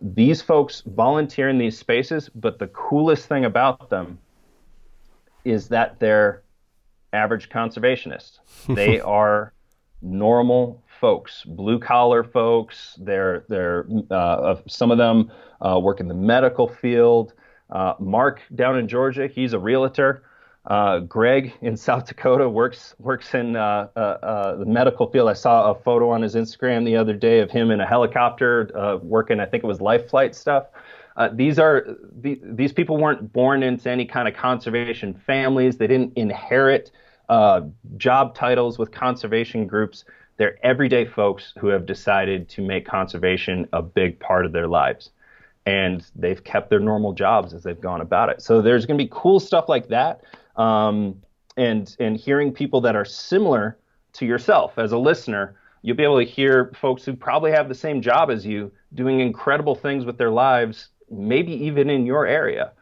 These 0.03 0.43
folks 0.43 0.83
volunteer 0.87 1.49
in 1.49 1.57
these 1.57 1.79
spaces, 1.79 2.29
but 2.35 2.59
the 2.59 2.67
coolest 2.69 3.29
thing 3.29 3.45
about 3.45 3.89
them 3.89 4.19
is 5.45 5.69
that 5.69 5.99
they're 6.01 6.43
average 7.13 7.49
conservationists. 7.49 8.39
They 8.75 9.01
are 9.01 9.53
normal 10.03 10.83
folks, 11.01 11.45
blue 11.45 11.79
collar 11.79 12.25
folks. 12.25 12.99
They're 13.01 13.45
they're 13.49 13.87
uh, 14.11 14.57
some 14.67 14.91
of 14.91 14.99
them 14.99 15.31
uh, 15.61 15.79
work 15.81 16.01
in 16.01 16.09
the 16.09 16.15
medical 16.15 16.69
field. 16.69 17.35
Uh, 17.71 17.94
Mark 17.99 18.40
down 18.54 18.78
in 18.78 18.88
Georgia, 18.88 19.26
he's 19.26 19.52
a 19.52 19.59
realtor. 19.59 20.23
Uh, 20.66 21.00
Greg 21.00 21.52
in 21.61 21.76
South 21.87 22.06
Dakota 22.06 22.49
works 22.49 22.94
works 22.99 23.35
in 23.35 23.56
uh, 23.56 23.88
uh, 23.97 24.56
the 24.56 24.66
medical 24.66 25.11
field. 25.11 25.28
I 25.28 25.35
saw 25.35 25.71
a 25.71 25.75
photo 25.75 26.11
on 26.11 26.23
his 26.23 26.35
Instagram 26.35 26.85
the 26.85 26.97
other 26.97 27.14
day 27.14 27.40
of 27.40 27.50
him 27.50 27.71
in 27.71 27.80
a 27.80 27.87
helicopter 27.87 28.99
working. 29.02 29.40
I 29.40 29.47
think 29.47 29.64
it 29.64 29.66
was 29.66 29.80
life 29.80 30.09
flight 30.09 30.35
stuff. 30.35 30.66
these 31.33 31.59
are 31.59 31.97
the, 32.21 32.40
these 32.42 32.73
people 32.73 32.97
weren't 32.97 33.33
born 33.33 33.62
into 33.62 33.90
any 33.90 34.06
kind 34.06 34.28
of 34.28 34.35
conservation 34.35 35.14
families. 35.26 35.76
They 35.76 35.87
didn't 35.87 36.12
inherit 36.16 36.90
uh, 37.28 37.62
job 37.97 38.35
titles 38.35 38.78
with 38.78 38.90
conservation 38.90 39.66
groups. 39.66 40.04
They're 40.37 40.59
everyday 40.64 41.04
folks 41.04 41.54
who 41.59 41.68
have 41.68 41.87
decided 41.87 42.49
to 42.50 42.62
make 42.62 42.87
conservation 42.87 43.68
a 43.73 43.83
big 43.83 44.18
part 44.18 44.44
of 44.47 44.52
their 44.52 44.68
lives. 44.68 45.11
And 45.66 46.04
they've 46.14 46.42
kept 46.42 46.68
their 46.71 46.80
normal 46.80 47.12
jobs 47.12 47.54
as 47.54 47.62
they've 47.62 47.80
gone 47.80 48.00
about 48.00 48.28
it. 48.28 48.42
So 48.42 48.61
there's 48.61 48.85
going 48.87 48.99
to 48.99 49.04
be 49.04 49.11
cool 49.12 49.40
stuff 49.40 49.68
like 49.68 49.88
that. 49.88 50.23
Um, 50.56 51.23
and, 51.56 51.94
and 51.99 52.16
hearing 52.16 52.52
people 52.52 52.80
that 52.83 52.97
are 52.97 53.04
similar 53.04 53.78
to 54.14 54.26
yourself 54.26 54.78
as 54.78 54.92
a 54.92 54.99
listener, 54.99 55.56
you'll 55.83 55.97
be 55.97 56.02
able 56.02 56.18
to 56.18 56.25
hear 56.25 56.73
folks 56.75 57.04
who 57.04 57.14
probably 57.14 57.50
have 57.50 57.68
the 57.68 57.75
same 57.75 58.02
job 58.02 58.30
as 58.30 58.44
you 58.44 58.73
doing 58.94 59.21
incredible 59.21 59.75
things 59.75 60.04
with 60.04 60.18
their 60.18 60.30
lives, 60.30 60.88
maybe 61.11 61.52
even 61.52 61.90
in 61.90 62.06
your 62.06 62.26
area. 62.26 62.73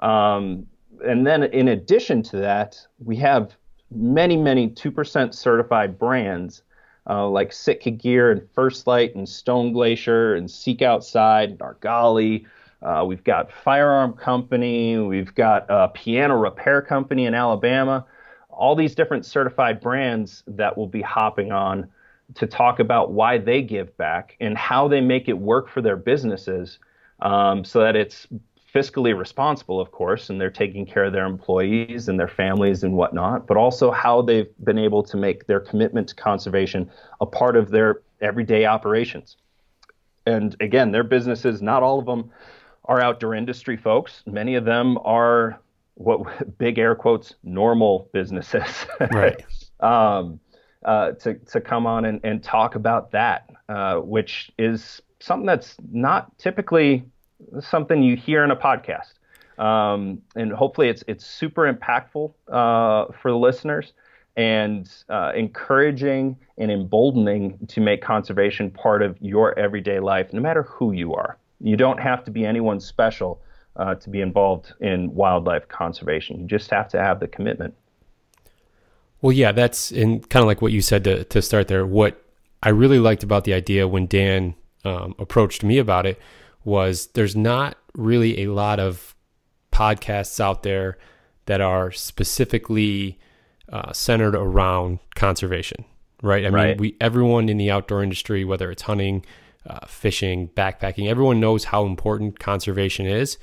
Um, 0.00 0.66
and 1.04 1.26
then 1.26 1.42
in 1.42 1.68
addition 1.68 2.22
to 2.24 2.36
that, 2.38 2.78
we 2.98 3.16
have 3.16 3.54
many, 3.90 4.36
many 4.36 4.68
2% 4.68 5.34
certified 5.34 5.98
brands 5.98 6.62
uh, 7.10 7.28
like 7.28 7.52
Sitka 7.52 7.90
Gear 7.90 8.30
and 8.30 8.48
First 8.54 8.86
Lite 8.86 9.16
and 9.16 9.28
Stone 9.28 9.72
Glacier 9.72 10.34
and 10.36 10.48
Seek 10.48 10.80
Outside, 10.80 11.58
Nargali. 11.58 12.46
Uh, 12.82 13.04
we've 13.06 13.24
got 13.24 13.50
Firearm 13.52 14.12
Company. 14.12 14.96
We've 14.96 15.34
got 15.34 15.66
a 15.68 15.88
Piano 15.88 16.36
Repair 16.36 16.80
Company 16.80 17.26
in 17.26 17.34
Alabama. 17.34 18.06
All 18.48 18.76
these 18.76 18.94
different 18.94 19.26
certified 19.26 19.80
brands 19.80 20.44
that 20.46 20.78
will 20.78 20.86
be 20.86 21.02
hopping 21.02 21.50
on 21.50 21.88
to 22.34 22.46
talk 22.46 22.78
about 22.78 23.10
why 23.10 23.38
they 23.38 23.60
give 23.60 23.96
back 23.96 24.36
and 24.40 24.56
how 24.56 24.86
they 24.86 25.00
make 25.00 25.28
it 25.28 25.36
work 25.36 25.68
for 25.68 25.82
their 25.82 25.96
businesses 25.96 26.78
um, 27.20 27.64
so 27.64 27.80
that 27.80 27.96
it's 27.96 28.28
fiscally 28.74 29.16
responsible, 29.16 29.80
of 29.80 29.90
course, 29.90 30.30
and 30.30 30.40
they're 30.40 30.50
taking 30.50 30.86
care 30.86 31.04
of 31.04 31.12
their 31.12 31.26
employees 31.26 32.08
and 32.08 32.18
their 32.18 32.28
families 32.28 32.84
and 32.84 32.94
whatnot, 32.94 33.46
but 33.46 33.56
also 33.56 33.90
how 33.90 34.22
they've 34.22 34.50
been 34.64 34.78
able 34.78 35.02
to 35.02 35.16
make 35.16 35.46
their 35.46 35.60
commitment 35.60 36.08
to 36.08 36.14
conservation 36.14 36.90
a 37.20 37.26
part 37.26 37.56
of 37.56 37.70
their 37.70 38.02
everyday 38.20 38.66
operations. 38.66 39.36
And 40.26 40.54
again, 40.60 40.92
their 40.92 41.04
businesses, 41.04 41.60
not 41.62 41.82
all 41.82 41.98
of 41.98 42.06
them 42.06 42.30
are 42.84 43.00
outdoor 43.00 43.34
industry 43.34 43.76
folks. 43.76 44.22
Many 44.26 44.54
of 44.54 44.64
them 44.64 44.98
are 45.04 45.60
what 45.94 46.58
big 46.58 46.78
air 46.78 46.94
quotes 46.94 47.34
normal 47.42 48.08
businesses. 48.12 48.86
Right. 49.12 49.44
um, 49.80 50.40
uh, 50.84 51.12
to, 51.12 51.34
to 51.34 51.60
come 51.60 51.86
on 51.86 52.04
and, 52.06 52.20
and 52.24 52.42
talk 52.42 52.74
about 52.74 53.10
that, 53.10 53.50
uh, 53.68 53.96
which 53.96 54.50
is 54.58 55.02
something 55.18 55.46
that's 55.46 55.76
not 55.90 56.38
typically 56.38 57.04
something 57.60 58.02
you 58.02 58.16
hear 58.16 58.44
in 58.44 58.50
a 58.50 58.56
podcast. 58.56 59.12
Um, 59.58 60.22
and 60.36 60.52
hopefully 60.52 60.88
it's 60.88 61.04
it's 61.06 61.26
super 61.26 61.70
impactful 61.70 62.32
uh, 62.48 63.12
for 63.20 63.30
the 63.30 63.36
listeners 63.36 63.92
and 64.36 64.90
uh, 65.10 65.32
encouraging 65.34 66.36
and 66.56 66.70
emboldening 66.70 67.58
to 67.68 67.80
make 67.80 68.00
conservation 68.00 68.70
part 68.70 69.02
of 69.02 69.16
your 69.20 69.58
everyday 69.58 70.00
life, 70.00 70.32
no 70.32 70.40
matter 70.40 70.62
who 70.62 70.92
you 70.92 71.14
are. 71.14 71.36
You 71.60 71.76
don't 71.76 72.00
have 72.00 72.24
to 72.24 72.30
be 72.30 72.46
anyone 72.46 72.80
special 72.80 73.42
uh, 73.76 73.96
to 73.96 74.08
be 74.08 74.22
involved 74.22 74.72
in 74.80 75.14
wildlife 75.14 75.68
conservation. 75.68 76.40
You 76.40 76.46
just 76.46 76.70
have 76.70 76.88
to 76.90 76.98
have 76.98 77.20
the 77.20 77.28
commitment. 77.28 77.74
Well, 79.20 79.32
yeah, 79.32 79.52
that's 79.52 79.92
in 79.92 80.20
kind 80.20 80.42
of 80.42 80.46
like 80.46 80.62
what 80.62 80.72
you 80.72 80.80
said 80.80 81.04
to 81.04 81.24
to 81.24 81.42
start 81.42 81.68
there. 81.68 81.84
What 81.84 82.22
I 82.62 82.70
really 82.70 82.98
liked 82.98 83.22
about 83.22 83.44
the 83.44 83.52
idea 83.52 83.86
when 83.86 84.06
Dan 84.06 84.54
um, 84.84 85.14
approached 85.18 85.62
me 85.62 85.76
about 85.78 86.06
it 86.06 86.18
was 86.64 87.08
there's 87.08 87.36
not 87.36 87.76
really 87.94 88.42
a 88.42 88.48
lot 88.48 88.78
of 88.78 89.14
podcasts 89.72 90.40
out 90.40 90.62
there 90.62 90.98
that 91.46 91.60
are 91.60 91.90
specifically 91.90 93.18
uh, 93.72 93.92
centered 93.92 94.34
around 94.34 94.98
conservation, 95.14 95.84
right? 96.22 96.44
I 96.44 96.48
right. 96.48 96.68
mean, 96.68 96.76
we 96.78 96.96
everyone 97.00 97.48
in 97.48 97.56
the 97.56 97.70
outdoor 97.70 98.02
industry, 98.02 98.44
whether 98.44 98.70
it's 98.70 98.82
hunting, 98.82 99.24
uh, 99.66 99.86
fishing, 99.86 100.48
backpacking, 100.48 101.08
everyone 101.08 101.40
knows 101.40 101.64
how 101.64 101.86
important 101.86 102.38
conservation 102.38 103.06
is. 103.06 103.38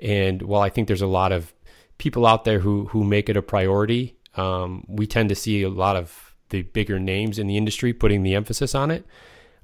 And 0.00 0.42
while 0.42 0.62
I 0.62 0.70
think 0.70 0.88
there's 0.88 1.02
a 1.02 1.06
lot 1.06 1.32
of 1.32 1.54
people 1.98 2.26
out 2.26 2.44
there 2.44 2.60
who 2.60 2.86
who 2.86 3.04
make 3.04 3.28
it 3.28 3.36
a 3.36 3.42
priority, 3.42 4.16
um, 4.36 4.84
we 4.88 5.06
tend 5.06 5.28
to 5.28 5.34
see 5.34 5.62
a 5.62 5.70
lot 5.70 5.96
of 5.96 6.34
the 6.50 6.62
bigger 6.62 6.98
names 6.98 7.38
in 7.38 7.46
the 7.46 7.56
industry 7.56 7.92
putting 7.92 8.22
the 8.22 8.34
emphasis 8.34 8.74
on 8.74 8.90
it. 8.90 9.04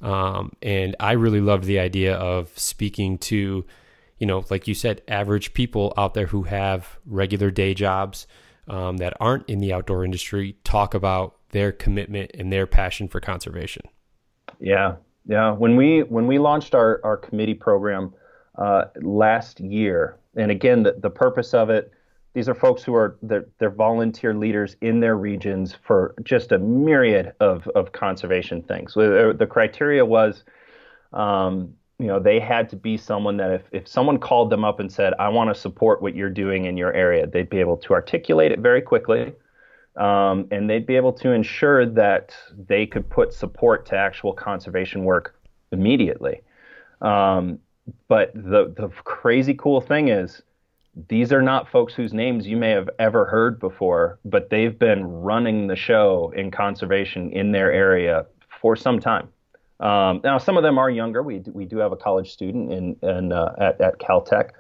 Um, 0.03 0.53
and 0.63 0.97
I 1.01 1.13
really 1.13 1.41
loved 1.41 1.65
the 1.65 1.79
idea 1.79 2.15
of 2.15 2.57
speaking 2.59 3.19
to, 3.19 3.65
you 4.19 4.27
know, 4.27 4.45
like 4.51 4.67
you 4.67 4.75
said, 4.75 5.03
average 5.09 5.53
people 5.55 5.93
out 5.97 6.15
there 6.15 6.27
who 6.27 6.45
have 6.45 6.99
regular 7.07 7.51
day 7.51 7.75
jobs 7.75 8.27
um, 8.69 8.99
that 8.99 9.15
aren't 9.21 9.49
in 9.49 9.59
the 9.59 9.73
outdoor 9.73 10.05
industry 10.05 10.57
talk 10.65 10.95
about 10.95 11.37
their 11.51 11.73
commitment 11.73 12.31
and 12.35 12.53
their 12.53 12.67
passion 12.67 13.09
for 13.09 13.21
conservation. 13.21 13.83
Yeah, 14.61 14.97
yeah. 15.27 15.53
When 15.53 15.77
we 15.77 16.03
when 16.03 16.27
we 16.27 16.39
launched 16.39 16.75
our 16.75 17.01
our 17.03 17.17
committee 17.17 17.55
program 17.55 18.15
uh, 18.57 18.85
last 19.03 19.61
year, 19.61 20.19
and 20.37 20.51
again, 20.51 20.83
the, 20.83 20.97
the 20.99 21.11
purpose 21.11 21.55
of 21.55 21.71
it 21.71 21.93
these 22.35 22.49
are 22.49 22.55
folks 22.55 22.83
who 22.83 22.95
are 22.95 23.17
they're, 23.23 23.47
they're, 23.59 23.71
volunteer 23.71 24.35
leaders 24.35 24.77
in 24.81 25.01
their 25.01 25.17
regions 25.17 25.77
for 25.83 26.15
just 26.23 26.53
a 26.53 26.59
myriad 26.59 27.33
of, 27.41 27.67
of 27.75 27.93
conservation 27.93 28.63
things. 28.63 28.95
So 28.95 29.33
the, 29.33 29.47
criteria 29.47 30.05
was, 30.05 30.45
um, 31.13 31.75
you 31.99 32.07
know, 32.07 32.21
they 32.21 32.39
had 32.39 32.69
to 32.71 32.77
be 32.77 32.97
someone 32.97 33.37
that 33.39 33.51
if, 33.51 33.63
if 33.73 33.89
someone 33.89 34.19
called 34.19 34.51
them 34.51 34.65
up 34.65 34.79
and 34.79 34.91
said, 34.91 35.13
I 35.19 35.29
want 35.29 35.53
to 35.53 35.61
support 35.61 36.03
what 36.03 36.15
you're 36.15 36.31
doing 36.31 36.67
in 36.67 36.77
your 36.77 36.93
area, 36.93 37.27
they'd 37.27 37.51
be 37.51 37.59
able 37.59 37.77
to 37.79 37.95
articulate 37.95 38.53
it 38.53 38.61
very 38.61 38.81
quickly. 38.81 39.35
Um, 39.97 40.47
and 40.53 40.71
they'd 40.71 40.87
be 40.87 40.95
able 40.95 41.13
to 41.15 41.33
ensure 41.33 41.85
that 41.85 42.35
they 42.69 42.87
could 42.87 43.11
put 43.11 43.35
support 43.35 43.87
to 43.87 43.97
actual 43.97 44.33
conservation 44.33 45.05
work 45.05 45.35
immediately. 45.73 46.43
Um, 47.03 47.59
but 48.07 48.33
the, 48.35 48.73
the 48.77 48.89
crazy 49.03 49.53
cool 49.55 49.81
thing 49.81 50.09
is, 50.09 50.43
these 51.09 51.33
are 51.33 51.43
not 51.43 51.69
folks 51.69 51.95
whose 51.95 52.13
names 52.13 52.47
you 52.47 52.57
may 52.57 52.71
have 52.71 52.91
ever 52.99 53.25
heard 53.27 53.61
before, 53.61 54.19
but 54.25 54.51
they've 54.51 54.79
been 54.79 55.05
running 55.05 55.69
the 55.69 55.77
show 55.77 56.33
in 56.37 56.51
conservation 56.51 57.31
in 57.33 57.53
their 57.53 57.73
area 57.73 58.27
for 58.61 58.77
some 58.77 58.99
time. 58.99 59.29
Um, 59.79 60.21
now, 60.23 60.39
some 60.39 60.57
of 60.57 60.63
them 60.63 60.79
are 60.79 60.91
younger. 60.91 61.23
We 61.23 61.39
do, 61.39 61.53
we 61.53 61.65
do 61.65 61.79
have 61.79 61.93
a 61.93 61.97
college 61.97 62.31
student 62.31 62.73
in, 62.73 62.97
in 63.03 63.33
uh, 63.33 63.55
at, 63.59 63.81
at 63.81 63.99
Caltech, 63.99 64.51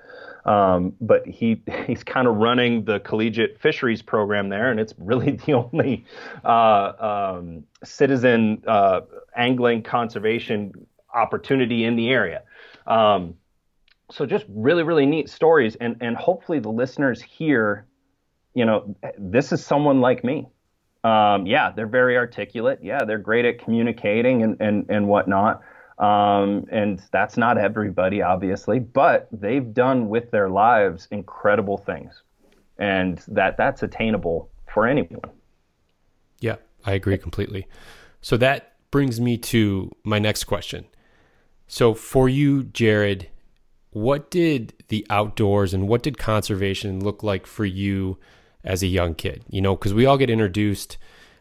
um, 0.46 0.94
but 1.00 1.26
he 1.26 1.62
he's 1.86 2.02
kind 2.02 2.26
of 2.26 2.36
running 2.36 2.84
the 2.84 3.00
collegiate 3.00 3.60
fisheries 3.60 4.00
program 4.00 4.48
there, 4.48 4.70
and 4.70 4.80
it's 4.80 4.94
really 4.98 5.32
the 5.46 5.52
only 5.52 6.06
uh, 6.44 7.34
um, 7.36 7.64
citizen 7.84 8.62
uh, 8.66 9.02
angling 9.36 9.82
conservation 9.82 10.72
opportunity 11.12 11.84
in 11.84 11.96
the 11.96 12.08
area. 12.08 12.42
Um, 12.86 13.34
so 14.10 14.26
just 14.26 14.44
really 14.48 14.82
really 14.82 15.06
neat 15.06 15.28
stories 15.28 15.76
and 15.80 15.96
and 16.00 16.16
hopefully 16.16 16.58
the 16.58 16.68
listeners 16.68 17.22
hear 17.22 17.86
you 18.54 18.64
know 18.64 18.96
this 19.18 19.52
is 19.52 19.64
someone 19.64 20.00
like 20.00 20.24
me. 20.24 20.48
Um, 21.02 21.46
yeah 21.46 21.72
they're 21.74 21.86
very 21.86 22.16
articulate. 22.16 22.80
Yeah 22.82 23.04
they're 23.04 23.18
great 23.18 23.44
at 23.44 23.58
communicating 23.58 24.42
and 24.42 24.56
and 24.60 24.86
and 24.88 25.08
whatnot. 25.08 25.62
Um, 25.98 26.64
and 26.72 27.02
that's 27.12 27.36
not 27.36 27.58
everybody 27.58 28.22
obviously 28.22 28.78
but 28.78 29.28
they've 29.32 29.72
done 29.72 30.08
with 30.08 30.30
their 30.30 30.48
lives 30.48 31.08
incredible 31.10 31.76
things 31.76 32.22
and 32.78 33.22
that 33.28 33.56
that's 33.56 33.82
attainable 33.82 34.50
for 34.72 34.86
anyone. 34.86 35.20
Yeah 36.40 36.56
i 36.84 36.92
agree 36.92 37.18
completely. 37.18 37.66
So 38.22 38.36
that 38.36 38.70
brings 38.90 39.20
me 39.20 39.38
to 39.38 39.90
my 40.04 40.18
next 40.18 40.44
question. 40.44 40.86
So, 41.66 41.94
for 41.94 42.28
you, 42.28 42.64
Jared, 42.64 43.28
what 43.92 44.30
did 44.30 44.72
the 44.88 45.06
outdoors 45.10 45.74
and 45.74 45.88
what 45.88 46.02
did 46.02 46.16
conservation 46.18 47.02
look 47.02 47.22
like 47.22 47.46
for 47.46 47.64
you 47.64 48.18
as 48.64 48.82
a 48.82 48.86
young 48.86 49.14
kid? 49.14 49.44
You 49.48 49.60
know, 49.60 49.74
because 49.74 49.94
we 49.94 50.06
all 50.06 50.16
get 50.16 50.30
introduced 50.30 50.96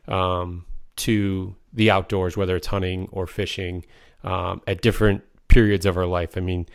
um, 0.08 0.66
to 0.98 1.56
the 1.72 1.92
outdoors, 1.92 2.36
whether 2.36 2.56
it's 2.56 2.68
hunting 2.68 3.08
or 3.12 3.28
fishing, 3.28 3.86
um, 4.24 4.62
at 4.68 4.82
different 4.82 5.24
periods 5.48 5.86
of 5.86 5.98
our 5.98 6.06
life. 6.06 6.38
I 6.38 6.42
mean, 6.42 6.68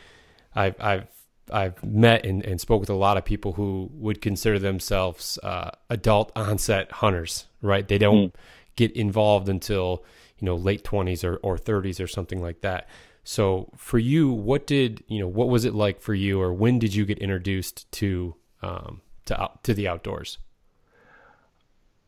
I've 0.54 0.76
I've 0.80 1.06
I've 1.52 1.82
met 1.84 2.24
and, 2.24 2.44
and 2.44 2.60
spoke 2.60 2.80
with 2.80 2.90
a 2.90 2.94
lot 2.94 3.16
of 3.16 3.24
people 3.24 3.54
who 3.54 3.90
would 3.92 4.22
consider 4.22 4.58
themselves 4.58 5.38
uh, 5.42 5.70
adult 5.90 6.32
onset 6.36 6.90
hunters, 6.92 7.46
right? 7.60 7.86
They 7.86 7.98
don't 7.98 8.32
mm. 8.32 8.36
get 8.76 8.92
involved 8.92 9.48
until 9.48 10.04
you 10.38 10.46
know 10.46 10.54
late 10.54 10.84
twenties 10.84 11.24
or, 11.24 11.36
or 11.36 11.56
30s 11.56 12.02
or 12.02 12.06
something 12.06 12.40
like 12.40 12.60
that. 12.60 12.88
So 13.24 13.70
for 13.76 13.98
you, 13.98 14.30
what 14.30 14.66
did 14.66 15.02
you 15.08 15.20
know? 15.20 15.28
What 15.28 15.48
was 15.48 15.64
it 15.64 15.74
like 15.74 16.00
for 16.00 16.14
you, 16.14 16.40
or 16.40 16.52
when 16.52 16.78
did 16.78 16.94
you 16.94 17.06
get 17.06 17.18
introduced 17.18 17.90
to 17.92 18.34
um, 18.62 19.00
to 19.24 19.50
to 19.62 19.74
the 19.74 19.88
outdoors? 19.88 20.38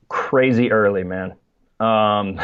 Crazy 0.08 0.70
early, 0.70 1.02
man. 1.02 1.34
Um, 1.80 2.40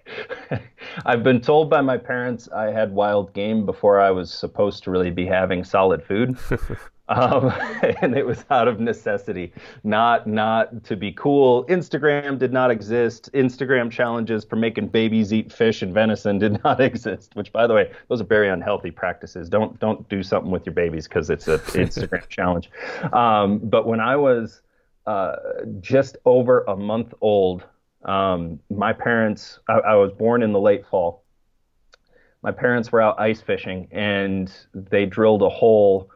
I've 1.06 1.22
been 1.22 1.40
told 1.40 1.70
by 1.70 1.80
my 1.80 1.96
parents 1.96 2.48
I 2.50 2.70
had 2.70 2.92
wild 2.92 3.32
game 3.32 3.64
before 3.66 3.98
I 4.00 4.10
was 4.10 4.32
supposed 4.32 4.84
to 4.84 4.90
really 4.90 5.10
be 5.10 5.26
having 5.26 5.64
solid 5.64 6.04
food. 6.04 6.36
um, 7.12 7.52
and 8.02 8.16
it 8.16 8.26
was 8.26 8.44
out 8.50 8.68
of 8.68 8.80
necessity, 8.80 9.52
not 9.84 10.26
not 10.26 10.84
to 10.84 10.96
be 10.96 11.12
cool. 11.12 11.64
Instagram 11.66 12.38
did 12.38 12.52
not 12.52 12.70
exist. 12.70 13.30
Instagram 13.34 13.90
challenges 13.90 14.44
for 14.44 14.56
making 14.56 14.88
babies 14.88 15.32
eat 15.32 15.52
fish 15.52 15.82
and 15.82 15.92
venison 15.92 16.38
did 16.38 16.62
not 16.64 16.80
exist. 16.80 17.34
Which, 17.34 17.52
by 17.52 17.66
the 17.66 17.74
way, 17.74 17.92
those 18.08 18.20
are 18.20 18.24
very 18.24 18.48
unhealthy 18.48 18.90
practices. 18.90 19.48
Don't 19.48 19.78
don't 19.78 20.08
do 20.08 20.22
something 20.22 20.50
with 20.50 20.66
your 20.66 20.74
babies 20.74 21.06
because 21.06 21.30
it's 21.30 21.48
an 21.48 21.58
Instagram 21.58 22.28
challenge. 22.28 22.70
Um, 23.12 23.58
but 23.58 23.86
when 23.86 24.00
I 24.00 24.16
was 24.16 24.62
uh, 25.06 25.36
just 25.80 26.16
over 26.24 26.62
a 26.62 26.76
month 26.76 27.12
old, 27.20 27.64
um, 28.04 28.60
my 28.70 28.92
parents, 28.92 29.58
I, 29.68 29.74
I, 29.74 29.94
was 29.94 30.12
born 30.12 30.42
in 30.42 30.52
the 30.52 30.60
late 30.60 30.86
fall. 30.86 31.24
My 32.42 32.50
parents 32.50 32.90
were 32.90 33.00
out 33.00 33.20
ice 33.20 33.40
fishing 33.40 33.88
and 33.92 34.52
they 34.74 35.06
drilled 35.06 35.42
a 35.42 35.48
hole 35.48 36.10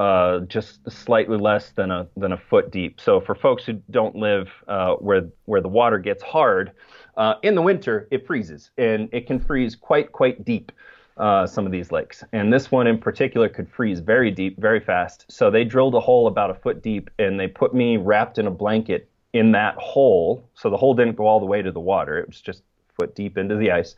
uh, 0.00 0.40
just 0.46 0.90
slightly 0.90 1.36
less 1.36 1.72
than 1.72 1.90
a 1.90 2.08
than 2.16 2.32
a 2.32 2.38
foot 2.38 2.70
deep. 2.70 2.98
So 2.98 3.20
for 3.20 3.34
folks 3.34 3.66
who 3.66 3.74
don't 3.90 4.16
live 4.16 4.48
uh, 4.66 4.94
where 4.94 5.28
where 5.44 5.60
the 5.60 5.68
water 5.68 5.98
gets 5.98 6.22
hard, 6.22 6.72
uh, 7.18 7.34
in 7.42 7.54
the 7.54 7.60
winter 7.60 8.08
it 8.10 8.26
freezes 8.26 8.70
and 8.78 9.10
it 9.12 9.26
can 9.26 9.38
freeze 9.38 9.76
quite 9.76 10.10
quite 10.10 10.42
deep. 10.42 10.72
Uh, 11.18 11.46
some 11.46 11.66
of 11.66 11.72
these 11.72 11.92
lakes, 11.92 12.24
and 12.32 12.50
this 12.50 12.70
one 12.70 12.86
in 12.86 12.96
particular 12.96 13.46
could 13.46 13.68
freeze 13.68 14.00
very 14.00 14.30
deep, 14.30 14.58
very 14.58 14.80
fast. 14.80 15.26
So 15.28 15.50
they 15.50 15.64
drilled 15.64 15.94
a 15.94 16.00
hole 16.00 16.26
about 16.28 16.48
a 16.48 16.54
foot 16.54 16.82
deep, 16.82 17.10
and 17.18 17.38
they 17.38 17.46
put 17.46 17.74
me 17.74 17.98
wrapped 17.98 18.38
in 18.38 18.46
a 18.46 18.50
blanket 18.50 19.06
in 19.34 19.52
that 19.52 19.74
hole. 19.76 20.42
So 20.54 20.70
the 20.70 20.78
hole 20.78 20.94
didn't 20.94 21.16
go 21.16 21.26
all 21.26 21.38
the 21.38 21.44
way 21.44 21.60
to 21.60 21.72
the 21.72 21.80
water. 21.80 22.18
It 22.18 22.26
was 22.26 22.40
just 22.40 22.62
foot 22.98 23.14
deep 23.14 23.36
into 23.36 23.56
the 23.56 23.70
ice 23.70 23.96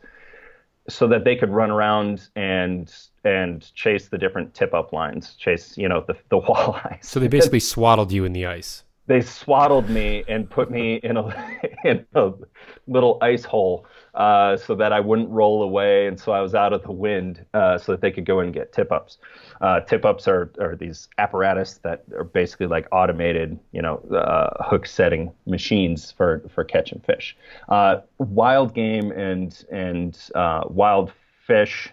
so 0.89 1.07
that 1.07 1.23
they 1.23 1.35
could 1.35 1.49
run 1.49 1.71
around 1.71 2.27
and 2.35 2.93
and 3.23 3.73
chase 3.73 4.09
the 4.09 4.17
different 4.17 4.53
tip 4.53 4.73
up 4.73 4.91
lines, 4.91 5.35
chase, 5.35 5.77
you 5.77 5.87
know, 5.87 6.03
the 6.07 6.15
the 6.29 6.39
walleyes. 6.41 7.05
So 7.05 7.19
they 7.19 7.27
basically 7.27 7.59
swaddled 7.59 8.11
you 8.11 8.25
in 8.25 8.33
the 8.33 8.45
ice. 8.45 8.83
They 9.05 9.21
swaddled 9.21 9.89
me 9.89 10.23
and 10.27 10.49
put 10.49 10.71
me 10.71 10.95
in 10.95 11.17
a 11.17 11.59
in 11.83 12.05
a 12.15 12.31
little 12.87 13.17
ice 13.21 13.43
hole 13.43 13.85
uh, 14.13 14.55
so 14.57 14.75
that 14.75 14.93
I 14.93 14.99
wouldn't 14.99 15.29
roll 15.29 15.63
away, 15.63 16.07
and 16.07 16.19
so 16.19 16.31
I 16.31 16.41
was 16.41 16.55
out 16.55 16.71
of 16.71 16.83
the 16.83 16.91
wind, 16.91 17.45
uh, 17.53 17.77
so 17.77 17.93
that 17.93 18.01
they 18.01 18.11
could 18.11 18.25
go 18.25 18.39
and 18.39 18.53
get 18.53 18.71
tip 18.71 18.91
ups. 18.91 19.17
Uh, 19.59 19.81
tip 19.81 20.05
ups 20.05 20.27
are, 20.27 20.51
are 20.59 20.75
these 20.75 21.09
apparatus 21.17 21.79
that 21.83 22.03
are 22.15 22.23
basically 22.23 22.67
like 22.67 22.87
automated, 22.91 23.59
you 23.71 23.81
know, 23.81 23.97
uh, 24.15 24.63
hook 24.63 24.85
setting 24.85 25.31
machines 25.45 26.11
for 26.11 26.43
for 26.53 26.63
catching 26.63 26.99
fish. 27.01 27.35
Uh, 27.69 27.97
wild 28.19 28.73
game 28.73 29.11
and 29.11 29.65
and 29.71 30.29
uh, 30.35 30.61
wild 30.67 31.11
fish. 31.45 31.89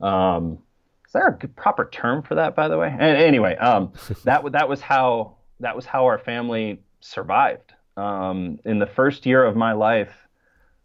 Um, 0.00 0.58
is 1.06 1.12
there 1.12 1.26
a 1.26 1.48
proper 1.48 1.88
term 1.90 2.22
for 2.22 2.36
that, 2.36 2.54
by 2.54 2.68
the 2.68 2.78
way? 2.78 2.88
And 2.88 3.16
anyway, 3.16 3.56
um, 3.56 3.92
that 4.24 4.52
that 4.52 4.68
was 4.68 4.80
how 4.80 5.36
that 5.60 5.76
was 5.76 5.86
how 5.86 6.06
our 6.06 6.18
family 6.18 6.80
survived. 7.00 7.72
Um, 7.96 8.58
in 8.64 8.78
the 8.78 8.86
first 8.86 9.26
year 9.26 9.44
of 9.44 9.56
my 9.56 9.72
life, 9.72 10.12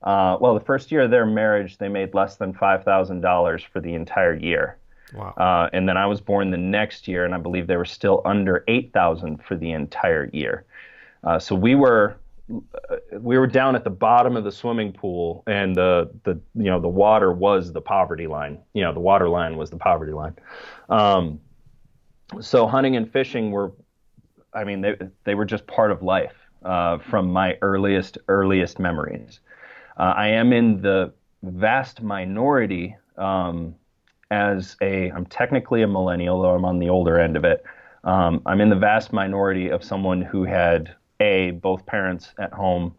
uh, 0.04 0.38
well, 0.40 0.54
the 0.54 0.66
first 0.66 0.92
year 0.92 1.02
of 1.02 1.12
their 1.12 1.26
marriage, 1.26 1.78
they 1.78 1.90
made 1.90 2.14
less 2.14 2.36
than 2.36 2.54
five 2.54 2.84
thousand 2.84 3.22
dollars 3.22 3.64
for 3.64 3.80
the 3.80 3.94
entire 3.94 4.36
year. 4.36 4.78
Wow. 5.14 5.34
Uh, 5.38 5.70
and 5.74 5.88
then 5.88 5.98
I 5.98 6.06
was 6.06 6.22
born 6.22 6.52
the 6.52 6.58
next 6.58 7.08
year, 7.08 7.26
and 7.26 7.34
I 7.34 7.38
believe 7.38 7.68
they 7.68 7.78
were 7.78 7.86
still 7.86 8.22
under 8.26 8.64
eight 8.68 8.92
thousand 8.94 9.44
for 9.44 9.56
the 9.56 9.72
entire 9.72 10.30
year. 10.32 10.66
Uh, 11.24 11.40
so 11.40 11.56
we 11.56 11.76
were 11.76 12.18
uh, 12.54 12.98
we 13.20 13.38
were 13.38 13.48
down 13.48 13.76
at 13.76 13.84
the 13.84 13.90
bottom 13.90 14.36
of 14.38 14.44
the 14.44 14.52
swimming 14.52 14.92
pool, 14.92 15.44
and 15.48 15.76
the 15.76 16.12
the 16.24 16.40
you 16.54 16.66
know 16.66 16.80
the 16.80 16.88
water 16.88 17.32
was 17.32 17.74
the 17.74 17.82
poverty 17.82 18.28
line. 18.28 18.60
You 18.74 18.84
know 18.84 18.94
the 18.94 19.00
water 19.00 19.30
line 19.30 19.58
was 19.58 19.70
the 19.70 19.78
poverty 19.78 20.14
line. 20.14 20.36
Um, 20.90 21.40
so 22.42 22.68
hunting 22.68 22.96
and 22.96 23.12
fishing 23.12 23.52
were, 23.52 23.72
I 24.56 24.64
mean, 24.64 24.82
they 24.82 24.96
they 25.26 25.36
were 25.36 25.46
just 25.46 25.68
part 25.68 25.92
of 25.92 26.02
life 26.02 26.34
uh, 26.64 26.98
from 26.98 27.28
my 27.32 27.58
earliest 27.62 28.18
earliest 28.28 28.80
memories. 28.80 29.40
Uh, 29.98 30.14
I 30.16 30.28
am 30.30 30.54
in 30.54 30.82
the 30.82 31.14
vast 31.44 32.02
minority 32.02 32.96
um, 33.18 33.76
as 34.32 34.76
a, 34.82 35.12
I'm 35.12 35.26
technically 35.26 35.84
a 35.84 35.88
millennial, 35.88 36.42
though 36.42 36.56
I'm 36.56 36.66
on 36.66 36.80
the 36.80 36.90
older 36.90 37.20
end 37.20 37.38
of 37.38 37.46
it. 37.46 37.64
Um, 38.04 38.42
I'm 38.46 38.62
in 38.62 38.70
the 38.70 38.76
vast 38.76 39.14
minority 39.14 39.70
of 39.70 39.84
someone 39.84 40.22
who 40.22 40.44
had 40.44 40.94
A, 41.20 41.52
both 41.52 41.86
parents 41.86 42.34
at 42.40 42.52
home, 42.54 42.96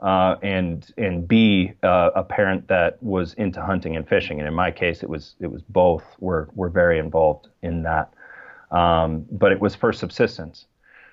uh, 0.00 0.36
and 0.42 0.86
and 0.98 1.26
B, 1.26 1.72
uh, 1.82 2.10
a 2.14 2.22
parent 2.22 2.68
that 2.68 3.02
was 3.02 3.34
into 3.34 3.62
hunting 3.62 3.96
and 3.96 4.06
fishing. 4.08 4.38
And 4.38 4.46
in 4.46 4.54
my 4.54 4.70
case, 4.70 5.02
it 5.02 5.08
was 5.08 5.34
it 5.40 5.50
was 5.50 5.62
both. 5.62 6.04
were 6.20 6.48
were 6.54 6.68
very 6.68 6.98
involved 6.98 7.48
in 7.62 7.82
that, 7.82 8.12
um, 8.70 9.26
but 9.30 9.52
it 9.52 9.60
was 9.60 9.74
for 9.74 9.92
subsistence. 9.92 10.66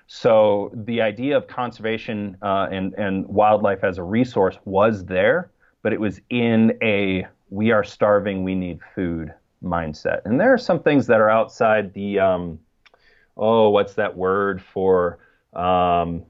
So 0.06 0.70
the 0.74 1.00
idea 1.00 1.36
of 1.36 1.46
conservation 1.46 2.36
uh, 2.42 2.68
and 2.70 2.94
and 2.94 3.26
wildlife 3.26 3.84
as 3.84 3.98
a 3.98 4.02
resource 4.02 4.58
was 4.64 5.04
there, 5.04 5.50
but 5.82 5.92
it 5.92 6.00
was 6.00 6.20
in 6.30 6.76
a 6.82 7.26
we 7.50 7.70
are 7.70 7.84
starving, 7.84 8.44
we 8.44 8.54
need 8.54 8.80
food 8.94 9.32
mindset. 9.62 10.20
And 10.24 10.38
there 10.38 10.52
are 10.52 10.58
some 10.58 10.82
things 10.82 11.06
that 11.06 11.20
are 11.20 11.30
outside 11.30 11.94
the 11.94 12.18
um, 12.18 12.58
oh, 13.36 13.70
what's 13.70 13.94
that 13.94 14.16
word 14.16 14.62
for 14.62 15.18
um, 15.54 16.24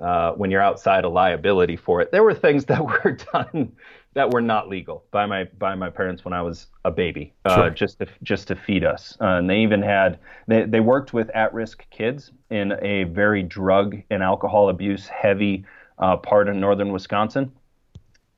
uh, 0.00 0.32
when 0.32 0.50
you're 0.50 0.62
outside 0.62 1.04
a 1.04 1.08
liability 1.08 1.76
for 1.76 2.00
it? 2.00 2.10
There 2.12 2.22
were 2.22 2.34
things 2.34 2.64
that 2.66 2.84
were 3.04 3.18
done 3.32 3.72
that 4.14 4.30
were 4.30 4.42
not 4.42 4.68
legal 4.68 5.04
by 5.10 5.26
my 5.26 5.44
by 5.58 5.74
my 5.74 5.88
parents 5.90 6.24
when 6.24 6.34
I 6.34 6.42
was 6.42 6.66
a 6.84 6.90
baby, 6.90 7.32
uh, 7.44 7.54
sure. 7.54 7.70
just 7.70 7.98
to 7.98 8.06
just 8.22 8.48
to 8.48 8.56
feed 8.56 8.84
us. 8.84 9.16
Uh, 9.20 9.38
and 9.38 9.48
they 9.48 9.60
even 9.60 9.82
had 9.82 10.18
they 10.48 10.64
they 10.64 10.80
worked 10.80 11.12
with 11.12 11.30
at-risk 11.30 11.88
kids 11.90 12.30
in 12.50 12.72
a 12.82 13.04
very 13.04 13.42
drug 13.42 13.96
and 14.10 14.22
alcohol 14.22 14.68
abuse 14.68 15.06
heavy 15.08 15.64
uh, 15.98 16.16
part 16.16 16.48
of 16.48 16.56
northern 16.56 16.92
Wisconsin, 16.92 17.52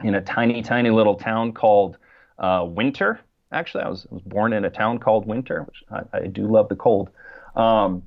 in 0.02 0.14
a 0.14 0.20
tiny 0.20 0.62
tiny 0.62 0.90
little 0.90 1.16
town 1.16 1.52
called 1.52 1.96
uh, 2.38 2.64
Winter. 2.68 3.20
Actually, 3.52 3.84
I 3.84 3.88
was 3.88 4.06
I 4.10 4.14
was 4.14 4.22
born 4.22 4.52
in 4.52 4.64
a 4.64 4.70
town 4.70 4.98
called 4.98 5.26
Winter, 5.26 5.62
which 5.64 5.82
I, 5.90 6.18
I 6.18 6.26
do 6.26 6.46
love 6.46 6.68
the 6.68 6.76
cold. 6.76 7.10
Um, 7.56 8.02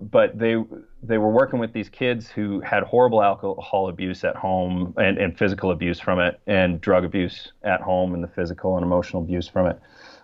but 0.00 0.38
they 0.38 0.56
they 1.02 1.18
were 1.18 1.30
working 1.30 1.58
with 1.58 1.72
these 1.72 1.88
kids 1.88 2.30
who 2.30 2.60
had 2.60 2.84
horrible 2.84 3.22
alcohol 3.22 3.88
abuse 3.88 4.22
at 4.22 4.36
home 4.36 4.94
and, 4.96 5.18
and 5.18 5.36
physical 5.36 5.72
abuse 5.72 5.98
from 5.98 6.20
it 6.20 6.40
and 6.46 6.80
drug 6.80 7.04
abuse 7.04 7.52
at 7.64 7.80
home 7.80 8.14
and 8.14 8.22
the 8.22 8.28
physical 8.28 8.76
and 8.76 8.84
emotional 8.84 9.22
abuse 9.22 9.48
from 9.48 9.66
it. 9.66 9.80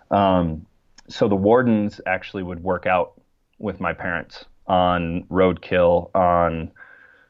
Um, 0.09 0.65
so 1.09 1.27
the 1.27 1.35
wardens 1.35 1.99
actually 2.05 2.43
would 2.43 2.63
work 2.63 2.85
out 2.85 3.19
with 3.57 3.81
my 3.81 3.91
parents 3.91 4.45
on 4.67 5.23
roadkill, 5.23 6.15
on 6.15 6.71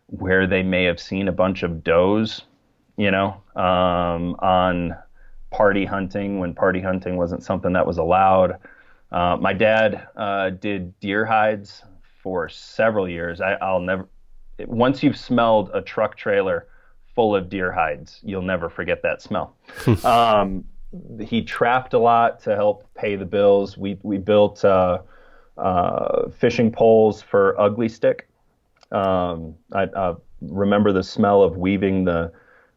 where 0.07 0.45
they 0.45 0.61
may 0.61 0.83
have 0.83 0.99
seen 0.99 1.27
a 1.27 1.31
bunch 1.31 1.63
of 1.63 1.83
does, 1.83 2.43
you 2.97 3.09
know, 3.09 3.41
um, 3.55 4.35
on 4.39 4.95
party 5.49 5.85
hunting 5.85 6.39
when 6.39 6.53
party 6.53 6.81
hunting 6.81 7.17
wasn't 7.17 7.43
something 7.43 7.73
that 7.73 7.87
was 7.87 7.97
allowed. 7.97 8.59
Uh, 9.11 9.37
my 9.39 9.53
dad 9.53 10.07
uh, 10.15 10.51
did 10.51 10.99
deer 10.99 11.25
hides 11.25 11.83
for 12.21 12.49
several 12.49 13.07
years. 13.07 13.41
I, 13.41 13.53
I'll 13.53 13.79
never. 13.79 14.07
Once 14.67 15.01
you've 15.03 15.17
smelled 15.17 15.71
a 15.73 15.81
truck 15.81 16.15
trailer 16.17 16.67
full 17.15 17.35
of 17.35 17.49
deer 17.49 17.71
hides, 17.71 18.19
you'll 18.23 18.41
never 18.41 18.69
forget 18.69 19.01
that 19.03 19.21
smell. 19.21 19.55
um, 20.03 20.63
he 21.21 21.41
trapped 21.43 21.93
a 21.93 21.99
lot 21.99 22.41
to 22.43 22.55
help 22.55 22.87
pay 22.95 23.15
the 23.15 23.25
bills. 23.25 23.77
We 23.77 23.97
we 24.03 24.17
built 24.17 24.65
uh, 24.65 24.99
uh, 25.57 26.29
fishing 26.29 26.71
poles 26.71 27.21
for 27.21 27.59
Ugly 27.59 27.89
Stik. 27.89 28.27
Um, 28.91 29.55
I 29.71 29.83
uh, 29.83 30.15
remember 30.41 30.91
the 30.91 31.03
smell 31.03 31.43
of 31.43 31.57
weaving 31.57 32.05
the 32.05 32.31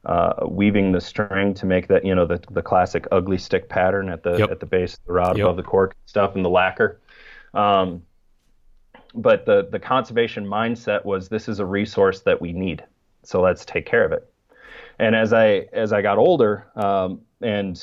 uh, 0.05 0.47
weaving 0.49 0.93
the 0.93 1.01
string 1.01 1.55
to 1.55 1.65
make 1.67 1.89
that 1.89 2.05
you 2.05 2.15
know 2.15 2.27
the 2.27 2.41
the 2.51 2.63
classic 2.63 3.07
Ugly 3.13 3.39
Stik 3.39 3.69
pattern 3.69 4.09
at 4.09 4.23
the 4.23 4.37
Yep. 4.39 4.51
at 4.51 4.61
the 4.61 4.67
base 4.67 4.95
of 4.95 5.01
the 5.07 5.13
rod 5.13 5.37
Yep. 5.39 5.45
above 5.45 5.57
the 5.57 5.63
cork 5.63 5.97
stuff 6.07 6.35
and 6.37 6.45
the 6.45 6.51
lacquer. 6.51 7.01
Um, 7.55 8.03
but 9.15 9.47
the 9.47 9.69
the 9.71 9.79
conservation 9.79 10.47
mindset 10.47 11.05
was 11.05 11.29
this 11.29 11.49
is 11.49 11.59
a 11.59 11.67
resource 11.67 12.21
that 12.21 12.41
we 12.41 12.53
need, 12.53 12.85
so 13.23 13.41
let's 13.41 13.65
take 13.65 13.87
care 13.87 14.05
of 14.05 14.13
it. 14.13 14.29
And 14.99 15.15
as 15.17 15.33
I 15.33 15.67
as 15.73 15.93
I 15.93 16.03
got 16.03 16.19
older 16.19 16.67
um, 16.77 17.21
and 17.41 17.83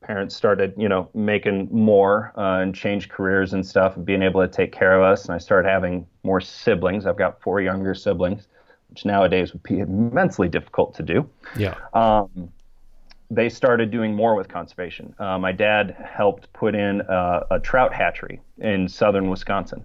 parents 0.00 0.34
started 0.34 0.72
you 0.76 0.88
know 0.88 1.08
making 1.14 1.68
more 1.70 2.32
uh, 2.36 2.60
and 2.62 2.74
change 2.74 3.08
careers 3.08 3.52
and 3.52 3.66
stuff 3.66 3.96
and 3.96 4.06
being 4.06 4.22
able 4.22 4.40
to 4.40 4.48
take 4.48 4.72
care 4.72 4.94
of 4.94 5.02
us, 5.02 5.24
and 5.26 5.34
I 5.34 5.38
started 5.38 5.68
having 5.68 6.06
more 6.22 6.40
siblings. 6.40 7.06
I've 7.06 7.18
got 7.18 7.40
four 7.42 7.60
younger 7.60 7.94
siblings, 7.94 8.46
which 8.90 9.04
nowadays 9.04 9.52
would 9.52 9.62
be 9.62 9.80
immensely 9.80 10.48
difficult 10.48 10.94
to 10.94 11.02
do 11.02 11.28
Yeah. 11.56 11.74
um, 11.94 12.52
they 13.30 13.50
started 13.50 13.90
doing 13.90 14.14
more 14.14 14.34
with 14.34 14.48
conservation. 14.48 15.14
Uh, 15.18 15.38
my 15.38 15.52
dad 15.52 15.94
helped 16.02 16.50
put 16.54 16.74
in 16.74 17.02
a, 17.02 17.42
a 17.50 17.60
trout 17.60 17.92
hatchery 17.92 18.40
in 18.56 18.88
southern 18.88 19.28
Wisconsin. 19.28 19.84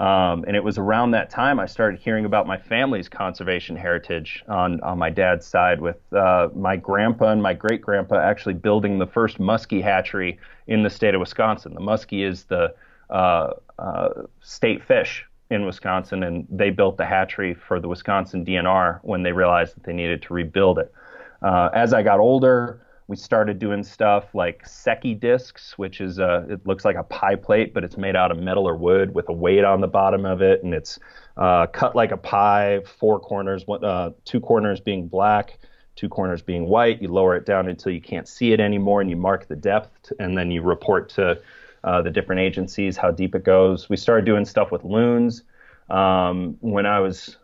Um, 0.00 0.46
and 0.46 0.56
it 0.56 0.64
was 0.64 0.78
around 0.78 1.10
that 1.10 1.28
time 1.28 1.60
I 1.60 1.66
started 1.66 2.00
hearing 2.00 2.24
about 2.24 2.46
my 2.46 2.56
family's 2.56 3.06
conservation 3.06 3.76
heritage 3.76 4.42
on, 4.48 4.80
on 4.80 4.98
my 4.98 5.10
dad's 5.10 5.46
side, 5.46 5.78
with 5.78 5.98
uh, 6.14 6.48
my 6.54 6.76
grandpa 6.76 7.32
and 7.32 7.42
my 7.42 7.52
great 7.52 7.82
grandpa 7.82 8.18
actually 8.18 8.54
building 8.54 8.98
the 8.98 9.06
first 9.06 9.38
muskie 9.38 9.82
hatchery 9.82 10.38
in 10.66 10.82
the 10.82 10.88
state 10.88 11.14
of 11.14 11.20
Wisconsin. 11.20 11.74
The 11.74 11.82
muskie 11.82 12.26
is 12.26 12.44
the 12.44 12.74
uh, 13.10 13.50
uh, 13.78 14.08
state 14.40 14.82
fish 14.82 15.26
in 15.50 15.66
Wisconsin, 15.66 16.22
and 16.22 16.46
they 16.48 16.70
built 16.70 16.96
the 16.96 17.04
hatchery 17.04 17.52
for 17.52 17.78
the 17.78 17.88
Wisconsin 17.88 18.42
DNR 18.42 19.00
when 19.02 19.22
they 19.22 19.32
realized 19.32 19.76
that 19.76 19.82
they 19.82 19.92
needed 19.92 20.22
to 20.22 20.32
rebuild 20.32 20.78
it. 20.78 20.94
Uh, 21.42 21.68
as 21.74 21.92
I 21.92 22.02
got 22.02 22.20
older, 22.20 22.80
we 23.10 23.16
started 23.16 23.58
doing 23.58 23.82
stuff 23.82 24.36
like 24.36 24.64
Secchi 24.64 25.14
discs, 25.14 25.76
which 25.76 26.00
is 26.00 26.20
a, 26.20 26.46
it 26.48 26.64
looks 26.64 26.84
like 26.84 26.94
a 26.94 27.02
pie 27.02 27.34
plate, 27.34 27.74
but 27.74 27.82
it's 27.82 27.96
made 27.96 28.14
out 28.14 28.30
of 28.30 28.38
metal 28.38 28.68
or 28.68 28.76
wood 28.76 29.12
with 29.12 29.28
a 29.28 29.32
weight 29.32 29.64
on 29.64 29.80
the 29.80 29.88
bottom 29.88 30.24
of 30.24 30.40
it, 30.40 30.62
and 30.62 30.72
it's 30.72 30.96
uh, 31.36 31.66
cut 31.66 31.96
like 31.96 32.12
a 32.12 32.16
pie, 32.16 32.80
four 33.00 33.18
corners, 33.18 33.64
uh, 33.68 34.10
two 34.24 34.38
corners 34.38 34.78
being 34.78 35.08
black, 35.08 35.58
two 35.96 36.08
corners 36.08 36.40
being 36.40 36.68
white. 36.68 37.02
You 37.02 37.08
lower 37.08 37.34
it 37.34 37.44
down 37.44 37.66
until 37.66 37.90
you 37.90 38.00
can't 38.00 38.28
see 38.28 38.52
it 38.52 38.60
anymore, 38.60 39.00
and 39.00 39.10
you 39.10 39.16
mark 39.16 39.48
the 39.48 39.56
depth, 39.56 40.12
and 40.20 40.38
then 40.38 40.52
you 40.52 40.62
report 40.62 41.08
to 41.10 41.42
uh, 41.82 42.02
the 42.02 42.10
different 42.10 42.42
agencies 42.42 42.96
how 42.96 43.10
deep 43.10 43.34
it 43.34 43.42
goes. 43.42 43.88
We 43.88 43.96
started 43.96 44.24
doing 44.24 44.44
stuff 44.44 44.70
with 44.70 44.84
loons. 44.84 45.42
Um, 45.88 46.56
when 46.60 46.86
I 46.86 47.00
was 47.00 47.38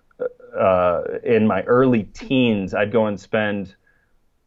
uh, 0.57 1.03
in 1.25 1.45
my 1.45 1.63
early 1.63 2.05
teens, 2.05 2.73
I'd 2.73 2.93
go 2.93 3.07
and 3.07 3.19
spend 3.19 3.75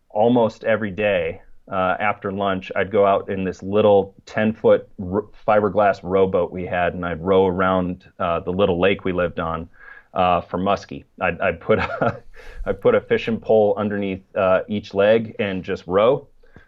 almost 0.10 0.63
every 0.63 0.91
day 0.91 1.41
uh, 1.72 1.95
after 2.00 2.32
lunch. 2.32 2.72
I'd 2.76 2.91
go 2.91 3.06
out 3.06 3.30
in 3.30 3.43
this 3.43 3.62
little 3.62 4.15
10 4.26 4.54
foot 4.54 4.89
r- 5.00 5.26
fiberglass 5.48 6.00
rowboat 6.04 6.52
we 6.52 6.65
had, 6.65 6.93
and 6.93 7.06
I'd 7.06 7.22
row 7.22 7.45
around 7.48 8.06
uh, 8.19 8.39
the 8.39 8.52
little 8.52 8.80
lake 8.80 9.06
we 9.06 9.12
lived 9.12 9.39
on 9.39 9.69
uh, 10.13 10.41
for 10.41 10.58
muskie. 10.58 11.04
I'd, 11.22 11.39
I'd 11.39 11.60
put 11.60 11.80
a, 11.80 12.24
I'd 12.65 12.82
put 12.82 12.95
a 12.95 13.02
fishing 13.02 13.39
pole 13.39 13.76
underneath 13.78 14.24
uh, 14.36 14.62
each 14.67 14.93
leg 14.93 15.36
and 15.39 15.63
just 15.63 15.86
row, 15.88 16.28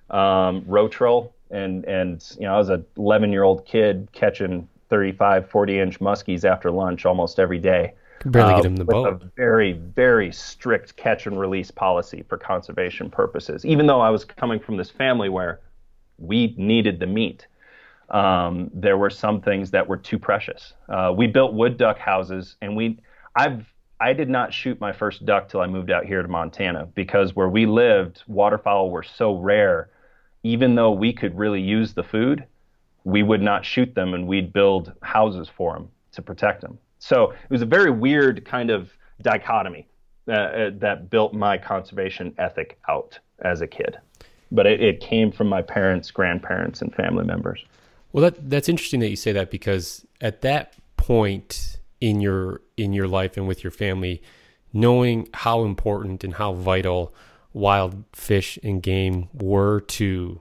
um, 0.09 0.63
row 0.67 0.87
troll. 0.87 1.33
And, 1.49 1.83
and, 1.85 2.23
you 2.39 2.45
know, 2.45 2.53
I 2.53 2.57
was 2.57 2.69
a 2.69 2.83
11 2.95 3.31
year 3.31 3.43
old 3.43 3.65
kid 3.65 4.07
catching 4.13 4.69
35, 4.89 5.49
40 5.49 5.79
inch 5.79 5.99
muskies 5.99 6.45
after 6.45 6.71
lunch 6.71 7.05
almost 7.05 7.39
every 7.39 7.59
day 7.59 7.93
Could 8.21 8.33
barely 8.33 8.53
uh, 8.53 8.55
get 8.57 8.65
him 8.65 8.75
the 8.75 8.85
with. 8.85 9.23
A 9.23 9.31
very, 9.35 9.73
very 9.73 10.31
strict 10.31 10.95
catch 10.95 11.25
and 11.25 11.39
release 11.39 11.71
policy 11.71 12.23
for 12.29 12.37
conservation 12.37 13.09
purposes. 13.09 13.65
Even 13.65 13.87
though 13.87 13.99
I 13.99 14.11
was 14.11 14.23
coming 14.25 14.59
from 14.59 14.77
this 14.77 14.91
family 14.91 15.27
where 15.27 15.59
we 16.19 16.53
needed 16.55 16.99
the 16.99 17.07
meat, 17.07 17.47
um, 18.11 18.69
there 18.75 18.95
were 18.95 19.09
some 19.09 19.41
things 19.41 19.71
that 19.71 19.87
were 19.87 19.97
too 19.97 20.19
precious. 20.19 20.73
Uh, 20.87 21.11
we 21.17 21.25
built 21.25 21.53
wood 21.53 21.77
duck 21.77 21.97
houses, 21.97 22.57
and 22.61 22.75
we, 22.75 22.99
I've, 23.35 23.65
I 23.99 24.13
did 24.13 24.29
not 24.29 24.53
shoot 24.53 24.79
my 24.79 24.93
first 24.93 25.25
duck 25.25 25.49
till 25.49 25.61
I 25.61 25.65
moved 25.65 25.89
out 25.89 26.05
here 26.05 26.21
to 26.21 26.27
Montana 26.27 26.85
because 26.93 27.35
where 27.35 27.49
we 27.49 27.65
lived, 27.65 28.21
waterfowl 28.27 28.91
were 28.91 29.03
so 29.03 29.35
rare. 29.35 29.89
Even 30.43 30.75
though 30.75 30.91
we 30.91 31.11
could 31.11 31.35
really 31.35 31.61
use 31.61 31.95
the 31.95 32.03
food, 32.03 32.45
we 33.03 33.23
would 33.23 33.41
not 33.41 33.65
shoot 33.65 33.95
them 33.95 34.13
and 34.13 34.27
we'd 34.27 34.53
build 34.53 34.93
houses 35.01 35.49
for 35.49 35.73
them 35.73 35.89
to 36.11 36.21
protect 36.21 36.61
them. 36.61 36.77
So 37.01 37.31
it 37.31 37.49
was 37.49 37.63
a 37.63 37.65
very 37.65 37.89
weird 37.89 38.45
kind 38.45 38.69
of 38.69 38.91
dichotomy 39.21 39.87
uh, 40.27 40.31
uh, 40.31 40.71
that 40.75 41.09
built 41.09 41.33
my 41.33 41.57
conservation 41.57 42.33
ethic 42.37 42.79
out 42.87 43.17
as 43.39 43.61
a 43.61 43.67
kid. 43.67 43.97
But 44.51 44.67
it, 44.67 44.81
it 44.81 44.99
came 45.01 45.31
from 45.31 45.47
my 45.47 45.63
parents, 45.63 46.11
grandparents, 46.11 46.81
and 46.81 46.93
family 46.93 47.25
members. 47.25 47.65
Well, 48.13 48.23
that 48.25 48.49
that's 48.49 48.69
interesting 48.69 48.99
that 48.99 49.09
you 49.09 49.15
say 49.15 49.31
that 49.31 49.49
because 49.49 50.05
at 50.19 50.41
that 50.41 50.75
point 50.97 51.79
in 51.99 52.21
your 52.21 52.61
in 52.77 52.93
your 52.93 53.07
life 53.07 53.35
and 53.35 53.47
with 53.47 53.63
your 53.63 53.71
family, 53.71 54.21
knowing 54.71 55.27
how 55.33 55.63
important 55.63 56.23
and 56.23 56.35
how 56.35 56.53
vital 56.53 57.15
wild 57.51 58.03
fish 58.13 58.59
and 58.61 58.83
game 58.83 59.27
were 59.33 59.81
to, 59.81 60.39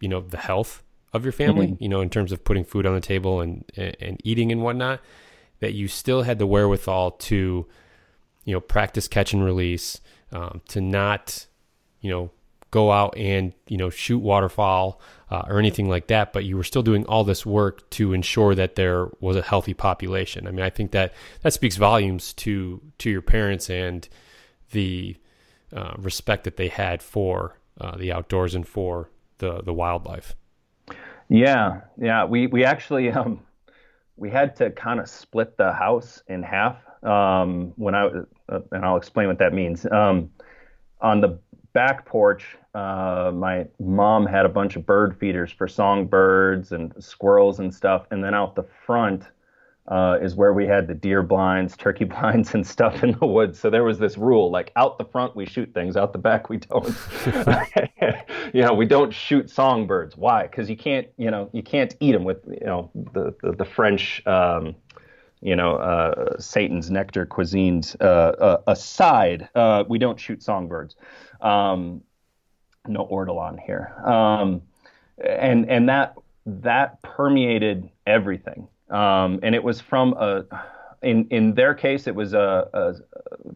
you 0.00 0.08
know, 0.08 0.20
the 0.20 0.38
health 0.38 0.82
of 1.12 1.24
your 1.24 1.32
family, 1.32 1.76
you 1.78 1.88
know, 1.88 2.00
in 2.00 2.10
terms 2.10 2.32
of 2.32 2.42
putting 2.42 2.64
food 2.64 2.84
on 2.84 2.94
the 2.94 3.00
table 3.00 3.40
and, 3.40 3.64
and 3.76 4.20
eating 4.24 4.50
and 4.50 4.62
whatnot, 4.62 5.00
that 5.60 5.74
you 5.74 5.88
still 5.88 6.22
had 6.22 6.38
the 6.38 6.46
wherewithal 6.46 7.12
to, 7.12 7.66
you 8.44 8.54
know, 8.54 8.60
practice 8.60 9.08
catch 9.08 9.32
and 9.32 9.44
release, 9.44 10.00
um, 10.32 10.60
to 10.68 10.80
not, 10.80 11.46
you 12.00 12.10
know, 12.10 12.30
go 12.70 12.92
out 12.92 13.16
and 13.16 13.52
you 13.66 13.76
know 13.76 13.90
shoot 13.90 14.18
waterfowl 14.18 15.00
uh, 15.28 15.42
or 15.48 15.58
anything 15.58 15.88
like 15.88 16.06
that 16.06 16.32
but 16.32 16.44
you 16.44 16.56
were 16.56 16.62
still 16.62 16.84
doing 16.84 17.04
all 17.06 17.24
this 17.24 17.44
work 17.44 17.90
to 17.90 18.12
ensure 18.12 18.54
that 18.54 18.76
there 18.76 19.08
was 19.18 19.34
a 19.34 19.42
healthy 19.42 19.74
population 19.74 20.46
i 20.46 20.52
mean 20.52 20.64
i 20.64 20.70
think 20.70 20.92
that 20.92 21.12
that 21.42 21.52
speaks 21.52 21.74
volumes 21.74 22.32
to 22.32 22.80
to 22.96 23.10
your 23.10 23.22
parents 23.22 23.68
and 23.68 24.08
the 24.70 25.16
uh, 25.74 25.94
respect 25.98 26.44
that 26.44 26.56
they 26.56 26.68
had 26.68 27.02
for 27.02 27.58
uh, 27.80 27.96
the 27.96 28.12
outdoors 28.12 28.54
and 28.54 28.68
for 28.68 29.10
the 29.38 29.60
the 29.62 29.74
wildlife 29.74 30.36
Yeah, 31.30 31.82
yeah. 31.96 32.24
We 32.24 32.48
we 32.48 32.64
actually 32.64 33.10
um, 33.12 33.40
we 34.20 34.30
had 34.30 34.54
to 34.56 34.70
kind 34.70 35.00
of 35.00 35.08
split 35.08 35.56
the 35.56 35.72
house 35.72 36.22
in 36.28 36.42
half. 36.42 36.76
Um, 37.02 37.72
when 37.76 37.94
I 37.94 38.04
uh, 38.50 38.60
and 38.70 38.84
I'll 38.84 38.98
explain 38.98 39.26
what 39.28 39.38
that 39.38 39.54
means. 39.54 39.86
Um, 39.86 40.30
on 41.00 41.22
the 41.22 41.38
back 41.72 42.04
porch, 42.04 42.58
uh, 42.74 43.32
my 43.34 43.66
mom 43.80 44.26
had 44.26 44.44
a 44.44 44.50
bunch 44.50 44.76
of 44.76 44.84
bird 44.84 45.18
feeders 45.18 45.50
for 45.50 45.66
songbirds 45.66 46.72
and 46.72 46.92
squirrels 47.02 47.58
and 47.58 47.74
stuff, 47.74 48.06
and 48.10 48.22
then 48.22 48.34
out 48.34 48.54
the 48.54 48.66
front 48.84 49.24
uh, 49.88 50.18
is 50.20 50.34
where 50.34 50.52
we 50.52 50.66
had 50.66 50.86
the 50.86 50.94
deer 50.94 51.22
blinds, 51.22 51.76
turkey 51.76 52.04
blinds, 52.14 52.54
and 52.54 52.66
stuff 52.66 53.02
in 53.02 53.12
the 53.18 53.26
woods. 53.26 53.58
So 53.58 53.70
there 53.70 53.84
was 53.84 53.98
this 53.98 54.16
rule: 54.16 54.50
like 54.50 54.72
out 54.76 54.98
the 54.98 55.04
front 55.04 55.34
we 55.34 55.46
shoot 55.46 55.72
things, 55.74 55.96
out 55.96 56.12
the 56.12 56.18
back 56.18 56.48
we 56.48 56.58
don't. 56.58 56.94
you 58.54 58.62
know, 58.62 58.74
we 58.74 58.86
don't 58.86 59.12
shoot 59.12 59.50
songbirds. 59.50 60.16
Why? 60.16 60.42
Because 60.42 60.70
you 60.70 60.76
can't, 60.76 61.08
you 61.16 61.30
know, 61.30 61.50
you 61.52 61.62
can't 61.62 61.94
eat 62.00 62.12
them 62.12 62.24
with, 62.24 62.44
you 62.46 62.66
know, 62.66 62.90
the 62.94 63.34
the, 63.42 63.52
the 63.52 63.64
French. 63.64 64.26
Um, 64.26 64.76
you 65.42 65.56
know, 65.56 65.76
uh, 65.76 66.38
Satan's 66.38 66.90
nectar 66.90 67.24
cuisines 67.24 67.96
uh, 67.98 68.04
uh, 68.04 68.62
aside, 68.66 69.48
uh, 69.54 69.84
we 69.88 69.98
don't 69.98 70.20
shoot 70.20 70.42
songbirds. 70.42 70.96
Um, 71.40 72.02
no 72.86 73.06
ortolan 73.06 73.58
here, 73.58 73.94
um, 74.04 74.62
and 75.22 75.70
and 75.70 75.88
that 75.88 76.14
that 76.46 77.00
permeated 77.02 77.88
everything. 78.06 78.68
Um, 78.90 79.40
and 79.42 79.54
it 79.54 79.62
was 79.62 79.80
from 79.80 80.14
a, 80.14 80.44
in 81.02 81.26
in 81.30 81.54
their 81.54 81.74
case, 81.74 82.06
it 82.06 82.14
was 82.14 82.34
a, 82.34 82.68
a 82.72 82.94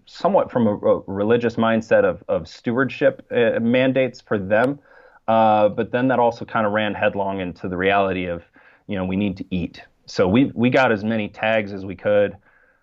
somewhat 0.07 0.51
from 0.51 0.67
a, 0.67 0.77
a 0.77 1.01
religious 1.07 1.57
mindset 1.57 2.05
of 2.05 2.23
of 2.29 2.49
stewardship 2.49 3.27
uh, 3.31 3.61
mandates 3.61 4.21
for 4.21 4.39
them. 4.39 4.79
Uh, 5.27 5.69
but 5.69 5.91
then 5.91 6.09
that 6.09 6.19
also 6.19 6.45
kind 6.45 6.67
of 6.67 6.73
ran 6.73 6.95
headlong 6.95 7.41
into 7.41 7.69
the 7.69 7.77
reality 7.77 8.27
of, 8.27 8.43
you 8.87 8.97
know, 8.97 9.05
we 9.05 9.17
need 9.17 9.37
to 9.39 9.45
eat. 9.51 9.83
So 10.07 10.29
we 10.29 10.53
we 10.55 10.71
got 10.71 10.93
as 10.93 11.03
many 11.03 11.29
tags 11.29 11.73
as 11.73 11.85
we 11.85 11.97
could. 11.97 12.37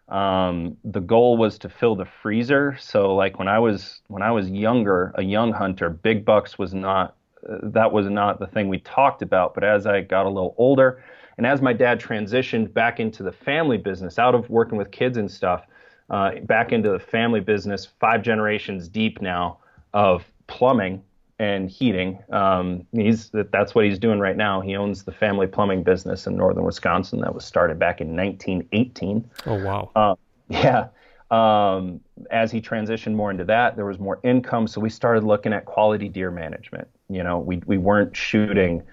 Um, 0.10 0.76
the 0.84 1.00
goal 1.00 1.38
was 1.38 1.58
to 1.60 1.70
fill 1.70 1.96
the 1.96 2.08
freezer. 2.22 2.76
So 2.80 3.16
like 3.16 3.40
when 3.40 3.48
I 3.48 3.60
was 3.60 4.02
when 4.08 4.22
I 4.22 4.32
was 4.32 4.50
younger, 4.50 5.14
a 5.16 5.24
young 5.24 5.54
hunter, 5.54 5.90
big 5.90 6.26
bucks 6.26 6.58
was 6.58 6.74
not 6.74 7.16
uh, 7.50 7.58
that 7.64 7.92
was 7.92 8.08
not 8.10 8.40
the 8.40 8.48
thing 8.48 8.68
we 8.68 8.80
talked 8.80 9.22
about. 9.22 9.54
But 9.54 9.64
as 9.64 9.86
I 9.86 10.02
got 10.02 10.26
a 10.26 10.30
little 10.30 10.56
older, 10.58 11.04
and 11.38 11.48
as 11.48 11.62
my 11.62 11.74
dad 11.74 12.00
transitioned 12.00 12.74
back 12.74 13.00
into 13.00 13.24
the 13.24 13.32
family 13.32 13.78
business, 13.78 14.20
out 14.20 14.36
of 14.36 14.50
working 14.50 14.78
with 14.78 14.92
kids 14.92 15.18
and 15.18 15.30
stuff, 15.30 15.66
uh, 16.10 16.32
back 16.44 16.72
into 16.72 16.92
the 16.92 17.00
family 17.00 17.40
business, 17.40 17.88
five 18.00 18.22
generations 18.22 18.88
deep 18.88 19.22
now 19.22 19.58
of 19.94 20.26
plumbing 20.48 21.02
and 21.40 21.72
heating. 21.72 22.20
Um, 22.32 22.86
he's 22.92 23.32
that's 23.52 23.74
what 23.74 23.86
he's 23.86 23.98
doing 23.98 24.20
right 24.20 24.38
now. 24.38 24.62
He 24.62 24.76
owns 24.76 25.04
the 25.04 25.12
family 25.12 25.48
plumbing 25.48 25.84
business 25.84 26.28
in 26.28 26.36
northern 26.36 26.64
Wisconsin 26.64 27.22
that 27.22 27.34
was 27.34 27.46
started 27.46 27.80
back 27.80 28.02
in 28.02 28.16
1918. 28.16 29.30
oh 29.48 29.64
wow 29.64 29.90
Uh, 29.96 30.16
yeah. 30.50 30.88
Um, 31.32 32.02
as 32.30 32.52
he 32.52 32.60
transitioned 32.60 33.16
more 33.16 33.32
into 33.32 33.46
that, 33.46 33.78
there 33.78 33.86
was 33.86 34.00
more 34.00 34.20
income, 34.22 34.68
so 34.68 34.82
we 34.82 34.90
started 34.90 35.24
looking 35.24 35.54
at 35.54 35.64
quality 35.64 36.10
deer 36.10 36.30
management. 36.30 36.90
You 37.10 37.24
know, 37.24 37.40
we 37.40 37.62
we 37.66 37.78
weren't 37.78 38.16
shooting 38.16 38.84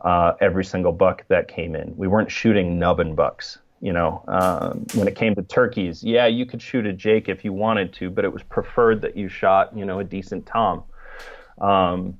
uh, 0.00 0.34
every 0.40 0.64
single 0.64 0.92
buck 0.92 1.24
that 1.28 1.48
came 1.48 1.74
in. 1.74 1.96
We 1.96 2.08
weren't 2.08 2.30
shooting 2.30 2.78
nubbin 2.78 3.14
bucks. 3.14 3.58
You 3.80 3.92
know, 3.92 4.24
um, 4.26 4.86
when 4.94 5.06
it 5.06 5.14
came 5.14 5.36
to 5.36 5.42
turkeys, 5.42 6.02
yeah, 6.02 6.26
you 6.26 6.44
could 6.46 6.60
shoot 6.60 6.84
a 6.84 6.92
Jake 6.92 7.28
if 7.28 7.44
you 7.44 7.52
wanted 7.52 7.92
to, 7.94 8.10
but 8.10 8.24
it 8.24 8.32
was 8.32 8.42
preferred 8.42 9.00
that 9.02 9.16
you 9.16 9.28
shot, 9.28 9.76
you 9.76 9.84
know, 9.84 10.00
a 10.00 10.04
decent 10.04 10.46
Tom. 10.46 10.82
Um, 11.60 12.18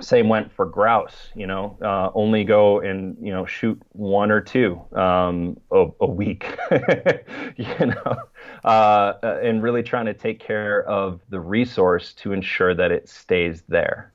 same 0.00 0.28
went 0.28 0.52
for 0.52 0.66
grouse. 0.66 1.30
You 1.34 1.46
know, 1.46 1.78
uh, 1.80 2.10
only 2.14 2.44
go 2.44 2.80
and 2.80 3.16
you 3.20 3.32
know 3.32 3.46
shoot 3.46 3.80
one 3.92 4.30
or 4.30 4.40
two 4.40 4.80
um, 4.92 5.58
a, 5.70 5.86
a, 6.00 6.06
week. 6.06 6.46
you 7.56 7.86
know, 7.86 8.16
uh, 8.64 9.14
and 9.22 9.62
really 9.62 9.82
trying 9.82 10.06
to 10.06 10.14
take 10.14 10.40
care 10.40 10.82
of 10.84 11.20
the 11.30 11.40
resource 11.40 12.12
to 12.14 12.32
ensure 12.32 12.74
that 12.74 12.92
it 12.92 13.08
stays 13.08 13.62
there. 13.68 14.12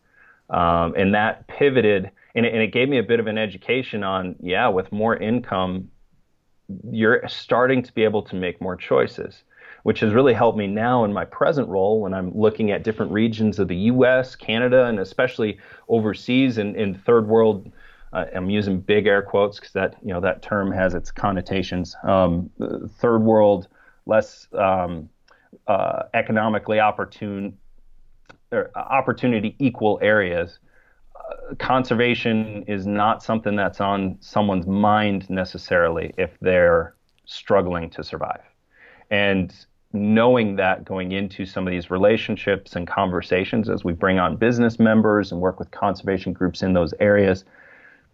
Um, 0.49 0.93
and 0.97 1.15
that 1.15 1.47
pivoted, 1.47 2.11
and 2.35 2.45
it, 2.45 2.53
and 2.53 2.61
it 2.61 2.71
gave 2.71 2.89
me 2.89 2.97
a 2.97 3.03
bit 3.03 3.19
of 3.19 3.27
an 3.27 3.37
education 3.37 4.03
on 4.03 4.35
yeah, 4.41 4.67
with 4.67 4.91
more 4.91 5.15
income, 5.15 5.89
you're 6.89 7.21
starting 7.27 7.83
to 7.83 7.93
be 7.93 8.03
able 8.03 8.21
to 8.23 8.35
make 8.35 8.61
more 8.61 8.75
choices 8.75 9.43
which 9.83 9.99
has 9.99 10.13
really 10.13 10.33
helped 10.33 10.57
me 10.57 10.67
now 10.67 11.03
in 11.03 11.13
my 11.13 11.25
present 11.25 11.67
role 11.67 12.01
when 12.01 12.13
I'm 12.13 12.37
looking 12.37 12.71
at 12.71 12.83
different 12.83 13.11
regions 13.11 13.59
of 13.59 13.67
the 13.67 13.75
U.S., 13.75 14.35
Canada, 14.35 14.85
and 14.85 14.99
especially 14.99 15.59
overseas 15.87 16.57
in, 16.57 16.75
in 16.75 16.95
third 16.95 17.27
world. 17.27 17.71
Uh, 18.13 18.25
I'm 18.35 18.49
using 18.49 18.79
big 18.79 19.07
air 19.07 19.21
quotes 19.21 19.59
because 19.59 19.73
that 19.73 19.95
you 20.03 20.13
know 20.13 20.19
that 20.21 20.41
term 20.41 20.71
has 20.71 20.93
its 20.93 21.11
connotations. 21.11 21.95
Um, 22.03 22.49
third 22.99 23.19
world, 23.19 23.67
less 24.05 24.47
um, 24.53 25.09
uh, 25.67 26.03
economically 26.13 26.79
opportune, 26.79 27.57
or 28.51 28.69
opportunity 28.75 29.55
equal 29.59 29.97
areas. 30.01 30.59
Conservation 31.59 32.63
is 32.67 32.85
not 32.85 33.23
something 33.23 33.55
that's 33.55 33.81
on 33.81 34.17
someone's 34.19 34.67
mind 34.67 35.29
necessarily 35.29 36.13
if 36.17 36.31
they're 36.41 36.95
struggling 37.25 37.89
to 37.91 38.03
survive. 38.03 38.41
And 39.09 39.53
knowing 39.93 40.55
that 40.55 40.85
going 40.85 41.11
into 41.11 41.45
some 41.45 41.67
of 41.67 41.71
these 41.71 41.91
relationships 41.91 42.75
and 42.75 42.87
conversations 42.87 43.69
as 43.69 43.83
we 43.83 43.93
bring 43.93 44.19
on 44.19 44.37
business 44.37 44.79
members 44.79 45.31
and 45.31 45.41
work 45.41 45.59
with 45.59 45.69
conservation 45.71 46.31
groups 46.33 46.61
in 46.61 46.73
those 46.73 46.93
areas, 46.99 47.43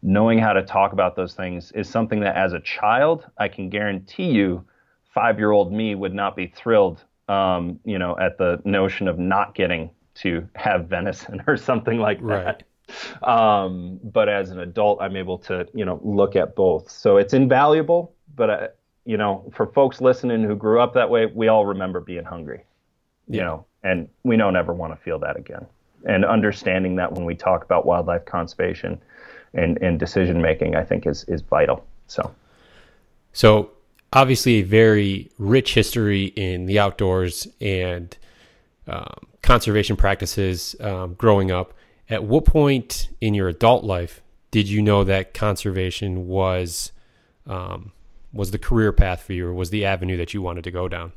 knowing 0.01 0.39
how 0.39 0.53
to 0.53 0.63
talk 0.63 0.93
about 0.93 1.15
those 1.15 1.33
things 1.33 1.71
is 1.73 1.87
something 1.87 2.19
that 2.19 2.35
as 2.35 2.53
a 2.53 2.59
child, 2.61 3.25
I 3.37 3.47
can 3.47 3.69
guarantee 3.69 4.31
you, 4.31 4.65
five 5.13 5.37
year 5.37 5.51
old 5.51 5.71
me 5.71 5.95
would 5.95 6.13
not 6.13 6.35
be 6.35 6.47
thrilled, 6.47 7.03
um, 7.27 7.79
you 7.85 7.99
know, 7.99 8.17
at 8.19 8.37
the 8.37 8.61
notion 8.65 9.07
of 9.07 9.19
not 9.19 9.55
getting 9.55 9.89
to 10.15 10.47
have 10.55 10.87
venison 10.87 11.43
or 11.47 11.57
something 11.57 11.99
like 11.99 12.25
that. 12.27 12.63
Um, 13.23 13.99
but 14.03 14.29
as 14.29 14.51
an 14.51 14.59
adult, 14.59 15.01
I'm 15.01 15.15
able 15.15 15.37
to, 15.39 15.67
you 15.73 15.85
know, 15.85 15.99
look 16.03 16.35
at 16.35 16.55
both. 16.55 16.89
So 16.89 17.17
it's 17.17 17.33
invaluable, 17.33 18.13
but 18.35 18.49
I, 18.49 18.67
you 19.05 19.17
know, 19.17 19.49
for 19.53 19.67
folks 19.67 20.01
listening 20.01 20.43
who 20.43 20.55
grew 20.55 20.81
up 20.81 20.93
that 20.93 21.09
way, 21.09 21.25
we 21.25 21.47
all 21.47 21.65
remember 21.65 21.99
being 21.99 22.25
hungry, 22.25 22.63
you 23.27 23.37
yeah. 23.39 23.43
know, 23.45 23.65
and 23.83 24.09
we 24.23 24.37
don't 24.37 24.55
ever 24.55 24.73
want 24.73 24.93
to 24.93 25.01
feel 25.01 25.19
that 25.19 25.37
again. 25.37 25.65
And 26.05 26.25
understanding 26.25 26.95
that 26.97 27.11
when 27.11 27.25
we 27.25 27.35
talk 27.35 27.63
about 27.63 27.85
wildlife 27.85 28.25
conservation 28.25 29.01
and, 29.53 29.77
and 29.81 29.99
decision 29.99 30.41
making, 30.41 30.75
I 30.75 30.83
think 30.83 31.07
is 31.07 31.23
is 31.25 31.41
vital. 31.41 31.85
So, 32.07 32.33
so 33.33 33.71
obviously 34.13 34.55
a 34.55 34.63
very 34.63 35.29
rich 35.37 35.73
history 35.73 36.25
in 36.35 36.65
the 36.65 36.79
outdoors 36.79 37.47
and 37.59 38.15
um, 38.87 39.27
conservation 39.41 39.95
practices 39.95 40.75
um, 40.79 41.13
growing 41.15 41.51
up. 41.51 41.73
At 42.09 42.23
what 42.23 42.45
point 42.45 43.09
in 43.19 43.33
your 43.33 43.49
adult 43.49 43.83
life 43.83 44.21
did 44.51 44.69
you 44.69 44.81
know 44.81 45.03
that 45.03 45.33
conservation 45.33 46.27
was 46.27 46.93
um, 47.45 47.91
was 48.31 48.51
the 48.51 48.59
career 48.59 48.91
path 48.91 49.21
for 49.23 49.33
you 49.33 49.47
or 49.47 49.53
was 49.53 49.69
the 49.69 49.85
avenue 49.85 50.17
that 50.17 50.33
you 50.33 50.41
wanted 50.41 50.63
to 50.63 50.71
go 50.71 50.87
down? 50.87 51.11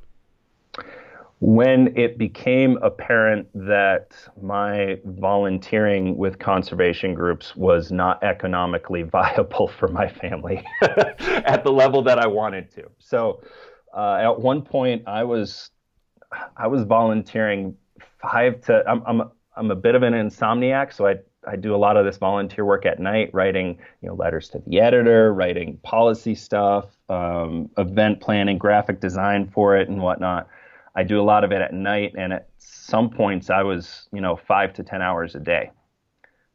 When 1.41 1.97
it 1.97 2.19
became 2.19 2.77
apparent 2.83 3.49
that 3.55 4.13
my 4.43 4.99
volunteering 5.05 6.17
with 6.17 6.39
conservation 6.39 7.15
groups 7.15 7.57
was 7.57 7.91
not 7.91 8.23
economically 8.23 9.03
viable 9.19 9.69
for 9.69 9.89
my 9.89 10.09
family 10.09 10.65
at 10.83 11.63
the 11.65 11.73
level 11.73 12.03
that 12.03 12.19
I 12.19 12.27
wanted 12.27 12.71
to. 12.73 12.91
So 12.99 13.43
uh, 13.95 14.19
at 14.21 14.41
one 14.41 14.63
point 14.63 15.05
I 15.07 15.25
was 15.25 15.71
I 16.57 16.67
was 16.67 16.83
volunteering 16.85 17.77
five 18.21 18.61
to 18.63 18.85
I'm 18.87 19.03
I'm 19.07 19.31
I'm 19.61 19.71
a 19.71 19.77
bit 19.77 19.95
of 19.95 20.03
an 20.03 20.15
insomniac, 20.15 20.95
so 20.95 21.07
I 21.07 21.17
I 21.47 21.57
do 21.57 21.75
a 21.75 21.77
lot 21.77 21.99
of 21.99 22.07
this 22.07 22.17
volunteer 22.17 22.65
work 22.65 22.87
at 22.87 22.99
night, 22.99 23.29
writing 23.35 23.79
you 24.01 24.09
know 24.09 24.15
letters 24.15 24.49
to 24.51 24.63
the 24.67 24.81
editor, 24.81 25.35
writing 25.35 25.79
policy 25.83 26.35
stuff, 26.35 26.87
um, 27.11 27.69
event 27.77 28.21
planning, 28.21 28.57
graphic 28.57 29.01
design 29.01 29.51
for 29.51 29.77
it, 29.77 29.91
and 29.91 30.01
whatnot. 30.01 30.49
I 30.97 31.03
do 31.03 31.21
a 31.21 31.23
lot 31.23 31.45
of 31.45 31.53
it 31.53 31.61
at 31.61 31.75
night, 31.75 32.15
and 32.17 32.33
at 32.33 32.49
some 32.57 33.11
points 33.11 33.51
I 33.51 33.63
was 33.63 34.09
you 34.15 34.23
know 34.23 34.35
five 34.35 34.73
to 34.75 34.83
ten 34.83 35.03
hours 35.03 35.35
a 35.35 35.41
day. 35.41 35.71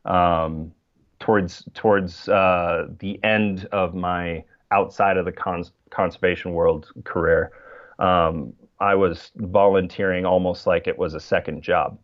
Um, 0.06 0.72
towards 1.20 1.64
towards 1.76 2.28
uh, 2.28 2.88
the 3.00 3.24
end 3.24 3.68
of 3.72 3.94
my 3.94 4.44
outside 4.72 5.18
of 5.18 5.26
the 5.26 5.32
cons- 5.32 5.74
conservation 5.92 6.54
world 6.54 6.88
career, 7.04 7.52
um, 8.00 8.54
I 8.80 8.96
was 8.96 9.32
volunteering 9.36 10.26
almost 10.26 10.66
like 10.66 10.88
it 10.88 10.98
was 10.98 11.14
a 11.14 11.20
second 11.20 11.62
job, 11.62 12.00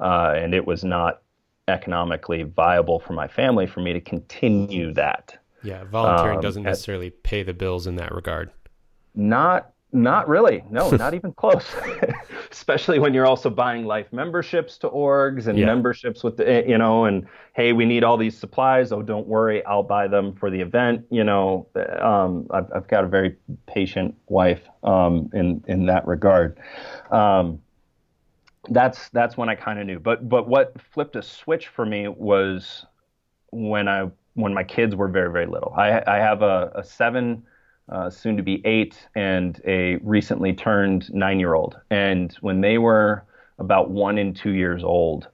uh, 0.00 0.34
and 0.36 0.54
it 0.54 0.66
was 0.66 0.84
not 0.84 1.22
economically 1.68 2.42
viable 2.42 2.98
for 2.98 3.12
my 3.12 3.28
family 3.28 3.66
for 3.66 3.80
me 3.80 3.92
to 3.92 4.00
continue 4.00 4.92
that. 4.94 5.36
Yeah, 5.62 5.84
volunteering 5.84 6.36
um, 6.36 6.42
doesn't 6.42 6.62
necessarily 6.62 7.08
at, 7.08 7.22
pay 7.22 7.42
the 7.42 7.54
bills 7.54 7.86
in 7.86 7.96
that 7.96 8.14
regard. 8.14 8.50
Not 9.14 9.72
not 9.92 10.28
really. 10.28 10.62
No, 10.70 10.90
not 10.90 11.14
even 11.14 11.32
close. 11.32 11.66
Especially 12.50 12.98
when 12.98 13.12
you're 13.12 13.26
also 13.26 13.50
buying 13.50 13.84
life 13.84 14.06
memberships 14.12 14.78
to 14.78 14.88
orgs 14.88 15.46
and 15.46 15.58
yeah. 15.58 15.66
memberships 15.66 16.22
with 16.22 16.36
the 16.36 16.48
eh, 16.48 16.62
you 16.66 16.78
know 16.78 17.04
and 17.04 17.26
hey, 17.54 17.72
we 17.72 17.84
need 17.84 18.04
all 18.04 18.16
these 18.16 18.36
supplies. 18.36 18.92
Oh, 18.92 19.02
don't 19.02 19.26
worry, 19.26 19.64
I'll 19.66 19.82
buy 19.82 20.08
them 20.08 20.34
for 20.34 20.50
the 20.50 20.60
event. 20.60 21.04
You 21.10 21.24
know, 21.24 21.66
um, 22.00 22.46
I've, 22.50 22.66
I've 22.74 22.88
got 22.88 23.04
a 23.04 23.08
very 23.08 23.36
patient 23.66 24.14
wife 24.28 24.62
um, 24.82 25.30
in 25.34 25.62
in 25.68 25.86
that 25.86 26.06
regard. 26.06 26.58
Um, 27.10 27.60
that's 28.68 29.08
that's 29.10 29.36
when 29.36 29.48
I 29.48 29.54
kind 29.54 29.78
of 29.78 29.86
knew. 29.86 29.98
But 29.98 30.28
but 30.28 30.48
what 30.48 30.74
flipped 30.92 31.16
a 31.16 31.22
switch 31.22 31.68
for 31.68 31.86
me 31.86 32.08
was 32.08 32.84
when 33.50 33.88
I 33.88 34.10
when 34.34 34.54
my 34.54 34.64
kids 34.64 34.94
were 34.94 35.08
very 35.08 35.32
very 35.32 35.46
little. 35.46 35.72
I 35.76 36.02
I 36.06 36.18
have 36.18 36.42
a, 36.42 36.72
a 36.74 36.84
seven, 36.84 37.44
uh, 37.88 38.10
soon 38.10 38.36
to 38.36 38.42
be 38.42 38.64
eight, 38.66 39.08
and 39.14 39.60
a 39.64 39.96
recently 39.96 40.52
turned 40.52 41.12
nine 41.12 41.40
year 41.40 41.54
old. 41.54 41.78
And 41.90 42.32
when 42.40 42.60
they 42.60 42.78
were 42.78 43.24
about 43.58 43.90
one 43.90 44.18
and 44.18 44.36
two 44.36 44.52
years 44.52 44.84
old, 44.84 45.28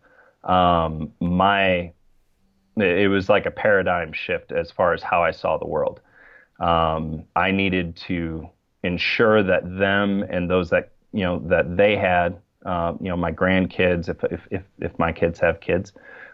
um, 0.45 1.13
my 1.21 1.93
it 2.77 3.11
was 3.11 3.29
like 3.29 3.47
a 3.47 3.51
paradigm 3.51 4.13
shift 4.13 4.53
as 4.53 4.71
far 4.71 4.93
as 4.93 5.03
how 5.03 5.23
I 5.23 5.31
saw 5.31 5.57
the 5.57 5.67
world. 5.67 6.01
Um, 6.61 7.25
I 7.35 7.51
needed 7.51 7.97
to 8.09 8.49
ensure 8.83 9.43
that 9.43 9.63
them 9.79 10.23
and 10.23 10.49
those 10.49 10.71
that 10.71 10.93
you 11.13 11.25
know 11.25 11.41
that 11.49 11.77
they 11.77 11.97
had 11.97 12.41
uh, 12.67 12.95
you 13.01 13.09
know, 13.09 13.17
my 13.17 13.33
grandkids, 13.33 14.09
if, 14.09 14.23
if, 14.25 14.47
if, 14.51 14.63
if, 14.81 14.99
my 14.99 15.13
kids 15.13 15.39
have 15.39 15.61
kids, 15.61 15.93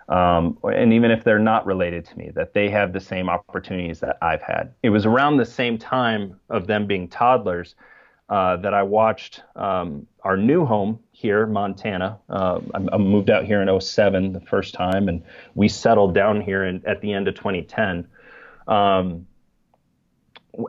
um, 0.09 0.59
and 0.65 0.93
even 0.93 1.11
if 1.11 1.25
they're 1.25 1.39
not 1.39 1.67
related 1.67 2.07
to 2.07 2.19
me, 2.19 2.31
that 2.35 2.55
they 2.55 2.71
have 2.71 2.93
the 2.93 3.01
same 3.01 3.29
opportunities 3.29 4.01
that 4.01 4.17
I've 4.23 4.41
had. 4.41 4.73
It 4.83 4.91
was 4.91 5.05
around 5.05 5.37
the 5.37 5.45
same 5.45 5.77
time 5.77 6.41
of 6.49 6.67
them 6.67 6.87
being 6.87 7.07
toddlers 7.07 7.75
uh, 8.31 8.57
that 8.57 8.73
I 8.73 8.83
watched 8.83 9.43
um, 9.57 10.07
our 10.25 10.39
new 10.39 10.65
home 10.65 10.99
here, 11.13 11.47
Montana. 11.47 12.19
Uh, 12.31 12.61
I, 12.75 12.95
I, 12.95 12.97
moved 12.97 13.29
out 13.29 13.45
here 13.45 13.61
in 13.61 13.81
07 13.81 14.33
the 14.33 14.41
first 14.41 14.73
time, 14.73 15.09
and 15.09 15.23
we 15.55 15.69
settled 15.69 16.15
down 16.15 16.41
here 16.41 16.65
in, 16.65 16.83
at 16.87 17.03
the 17.03 17.13
end 17.13 17.29
of 17.29 17.35
2010. 17.35 18.09
Um, 18.69 19.27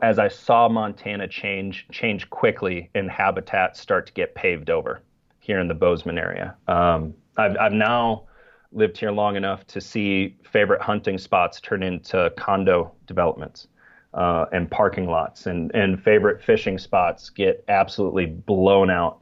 as 0.01 0.19
I 0.19 0.27
saw 0.27 0.67
Montana 0.67 1.27
change 1.27 1.87
change 1.91 2.29
quickly 2.29 2.89
and 2.95 3.09
habitats 3.09 3.79
start 3.79 4.07
to 4.07 4.13
get 4.13 4.33
paved 4.33 4.69
over 4.69 5.01
here 5.43 5.59
in 5.59 5.67
the 5.67 5.73
Bozeman 5.73 6.17
area. 6.17 6.55
Um, 6.69 7.13
I've, 7.35 7.57
I've 7.57 7.73
now 7.73 8.23
lived 8.71 8.97
here 8.97 9.11
long 9.11 9.35
enough 9.35 9.67
to 9.67 9.81
see 9.81 10.37
favorite 10.49 10.81
hunting 10.81 11.17
spots 11.17 11.59
turn 11.59 11.83
into 11.83 12.31
condo 12.37 12.93
developments 13.07 13.67
uh, 14.13 14.45
and 14.53 14.71
parking 14.71 15.07
lots, 15.07 15.45
and, 15.45 15.69
and 15.75 16.01
favorite 16.01 16.41
fishing 16.41 16.77
spots 16.77 17.29
get 17.29 17.61
absolutely 17.67 18.25
blown 18.25 18.89
out 18.89 19.19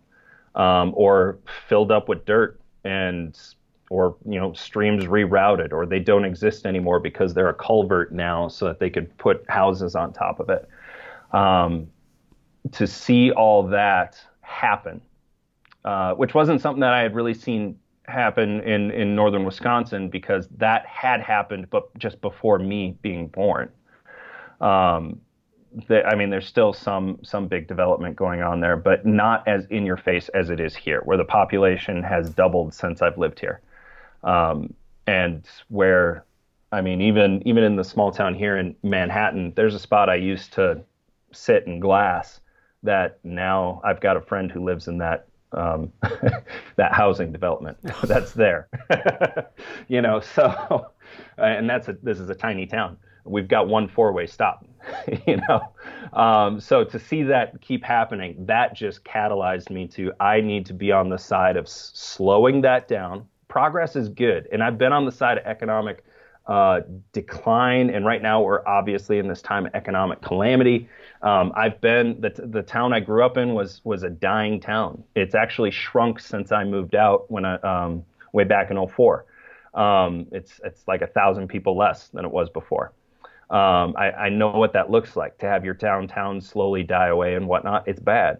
um, 0.53 0.93
or 0.95 1.39
filled 1.67 1.91
up 1.91 2.07
with 2.07 2.23
dirt 2.25 2.61
and 2.83 3.39
or 3.89 4.15
you 4.25 4.39
know 4.39 4.53
streams 4.53 5.05
rerouted 5.05 5.73
or 5.73 5.85
they 5.87 5.99
don't 5.99 6.23
exist 6.23 6.65
anymore 6.65 6.99
because 6.99 7.33
they're 7.33 7.49
a 7.49 7.53
culvert 7.53 8.11
now 8.13 8.47
so 8.47 8.65
that 8.65 8.79
they 8.79 8.89
could 8.89 9.15
put 9.17 9.43
houses 9.49 9.95
on 9.95 10.13
top 10.13 10.39
of 10.39 10.49
it 10.49 10.69
um, 11.33 11.87
to 12.71 12.85
see 12.85 13.31
all 13.31 13.63
that 13.63 14.19
happen 14.41 15.01
uh, 15.85 16.13
which 16.13 16.33
wasn't 16.33 16.61
something 16.61 16.81
that 16.81 16.93
I 16.93 17.01
had 17.01 17.15
really 17.15 17.33
seen 17.33 17.77
happen 18.07 18.61
in 18.61 18.91
in 18.91 19.15
northern 19.15 19.45
Wisconsin 19.45 20.09
because 20.09 20.47
that 20.57 20.85
had 20.85 21.21
happened, 21.21 21.69
but 21.69 21.97
just 21.97 22.21
before 22.21 22.59
me 22.59 22.97
being 23.01 23.27
born. 23.27 23.69
Um, 24.59 25.21
I 25.89 26.15
mean, 26.15 26.29
there's 26.29 26.47
still 26.47 26.73
some 26.73 27.19
some 27.23 27.47
big 27.47 27.67
development 27.67 28.15
going 28.15 28.41
on 28.41 28.59
there, 28.59 28.75
but 28.75 29.05
not 29.05 29.47
as 29.47 29.65
in 29.67 29.85
your 29.85 29.97
face 29.97 30.29
as 30.29 30.49
it 30.49 30.59
is 30.59 30.75
here, 30.75 31.01
where 31.05 31.17
the 31.17 31.25
population 31.25 32.03
has 32.03 32.29
doubled 32.29 32.73
since 32.73 33.01
I've 33.01 33.17
lived 33.17 33.39
here, 33.39 33.61
um, 34.23 34.73
and 35.07 35.47
where, 35.69 36.25
I 36.71 36.81
mean, 36.81 37.01
even 37.01 37.41
even 37.47 37.63
in 37.63 37.75
the 37.75 37.83
small 37.83 38.11
town 38.11 38.35
here 38.35 38.57
in 38.57 38.75
Manhattan, 38.83 39.53
there's 39.55 39.75
a 39.75 39.79
spot 39.79 40.09
I 40.09 40.15
used 40.15 40.53
to 40.53 40.81
sit 41.31 41.65
in 41.65 41.79
glass 41.79 42.41
that 42.83 43.19
now 43.23 43.79
I've 43.83 44.01
got 44.01 44.17
a 44.17 44.21
friend 44.21 44.51
who 44.51 44.63
lives 44.63 44.87
in 44.87 44.97
that 44.97 45.27
um, 45.53 45.91
that 46.75 46.93
housing 46.93 47.31
development 47.31 47.77
that's 48.03 48.33
there. 48.33 48.67
you 49.87 50.01
know, 50.01 50.19
so 50.19 50.91
and 51.37 51.69
that's 51.69 51.87
a, 51.87 51.97
this 52.03 52.19
is 52.19 52.29
a 52.29 52.35
tiny 52.35 52.65
town. 52.65 52.97
We've 53.23 53.47
got 53.47 53.67
one 53.67 53.87
four-way 53.87 54.25
stop. 54.25 54.65
you 55.27 55.39
know, 55.47 55.73
um, 56.19 56.59
so 56.59 56.83
to 56.83 56.97
see 56.97 57.21
that 57.23 57.61
keep 57.61 57.83
happening, 57.83 58.45
that 58.47 58.75
just 58.75 59.03
catalyzed 59.03 59.69
me 59.69 59.87
to 59.89 60.11
I 60.19 60.41
need 60.41 60.65
to 60.67 60.73
be 60.73 60.91
on 60.91 61.09
the 61.09 61.17
side 61.17 61.55
of 61.55 61.65
s- 61.65 61.91
slowing 61.93 62.61
that 62.61 62.87
down. 62.87 63.27
Progress 63.47 63.95
is 63.95 64.09
good, 64.09 64.47
and 64.51 64.63
I've 64.63 64.77
been 64.77 64.93
on 64.93 65.05
the 65.05 65.11
side 65.11 65.37
of 65.37 65.45
economic 65.45 66.03
uh, 66.47 66.81
decline, 67.13 67.89
and 67.89 68.05
right 68.05 68.21
now 68.21 68.41
we're 68.41 68.65
obviously 68.67 69.19
in 69.19 69.27
this 69.27 69.41
time 69.41 69.65
of 69.65 69.75
economic 69.75 70.21
calamity. 70.21 70.89
Um, 71.21 71.51
I've 71.55 71.79
been 71.81 72.19
the 72.19 72.29
the 72.29 72.63
town 72.63 72.93
I 72.93 72.99
grew 72.99 73.23
up 73.23 73.37
in 73.37 73.53
was 73.53 73.81
was 73.83 74.03
a 74.03 74.09
dying 74.09 74.59
town. 74.59 75.03
It's 75.15 75.35
actually 75.35 75.71
shrunk 75.71 76.19
since 76.19 76.51
I 76.51 76.63
moved 76.63 76.95
out 76.95 77.29
when 77.29 77.45
I 77.45 77.55
um, 77.57 78.03
way 78.33 78.43
back 78.43 78.71
in 78.71 78.87
04. 78.87 79.25
Um, 79.73 80.27
it's 80.31 80.59
it's 80.63 80.87
like 80.87 81.01
a 81.01 81.07
thousand 81.07 81.47
people 81.47 81.77
less 81.77 82.07
than 82.09 82.25
it 82.25 82.31
was 82.31 82.49
before. 82.49 82.91
Um, 83.49 83.95
I, 83.97 84.11
I, 84.11 84.29
know 84.29 84.51
what 84.51 84.71
that 84.73 84.89
looks 84.89 85.17
like 85.17 85.37
to 85.39 85.45
have 85.45 85.65
your 85.65 85.73
downtown 85.73 86.39
slowly 86.39 86.83
die 86.83 87.07
away 87.07 87.35
and 87.35 87.49
whatnot. 87.49 87.85
It's 87.85 87.99
bad. 87.99 88.39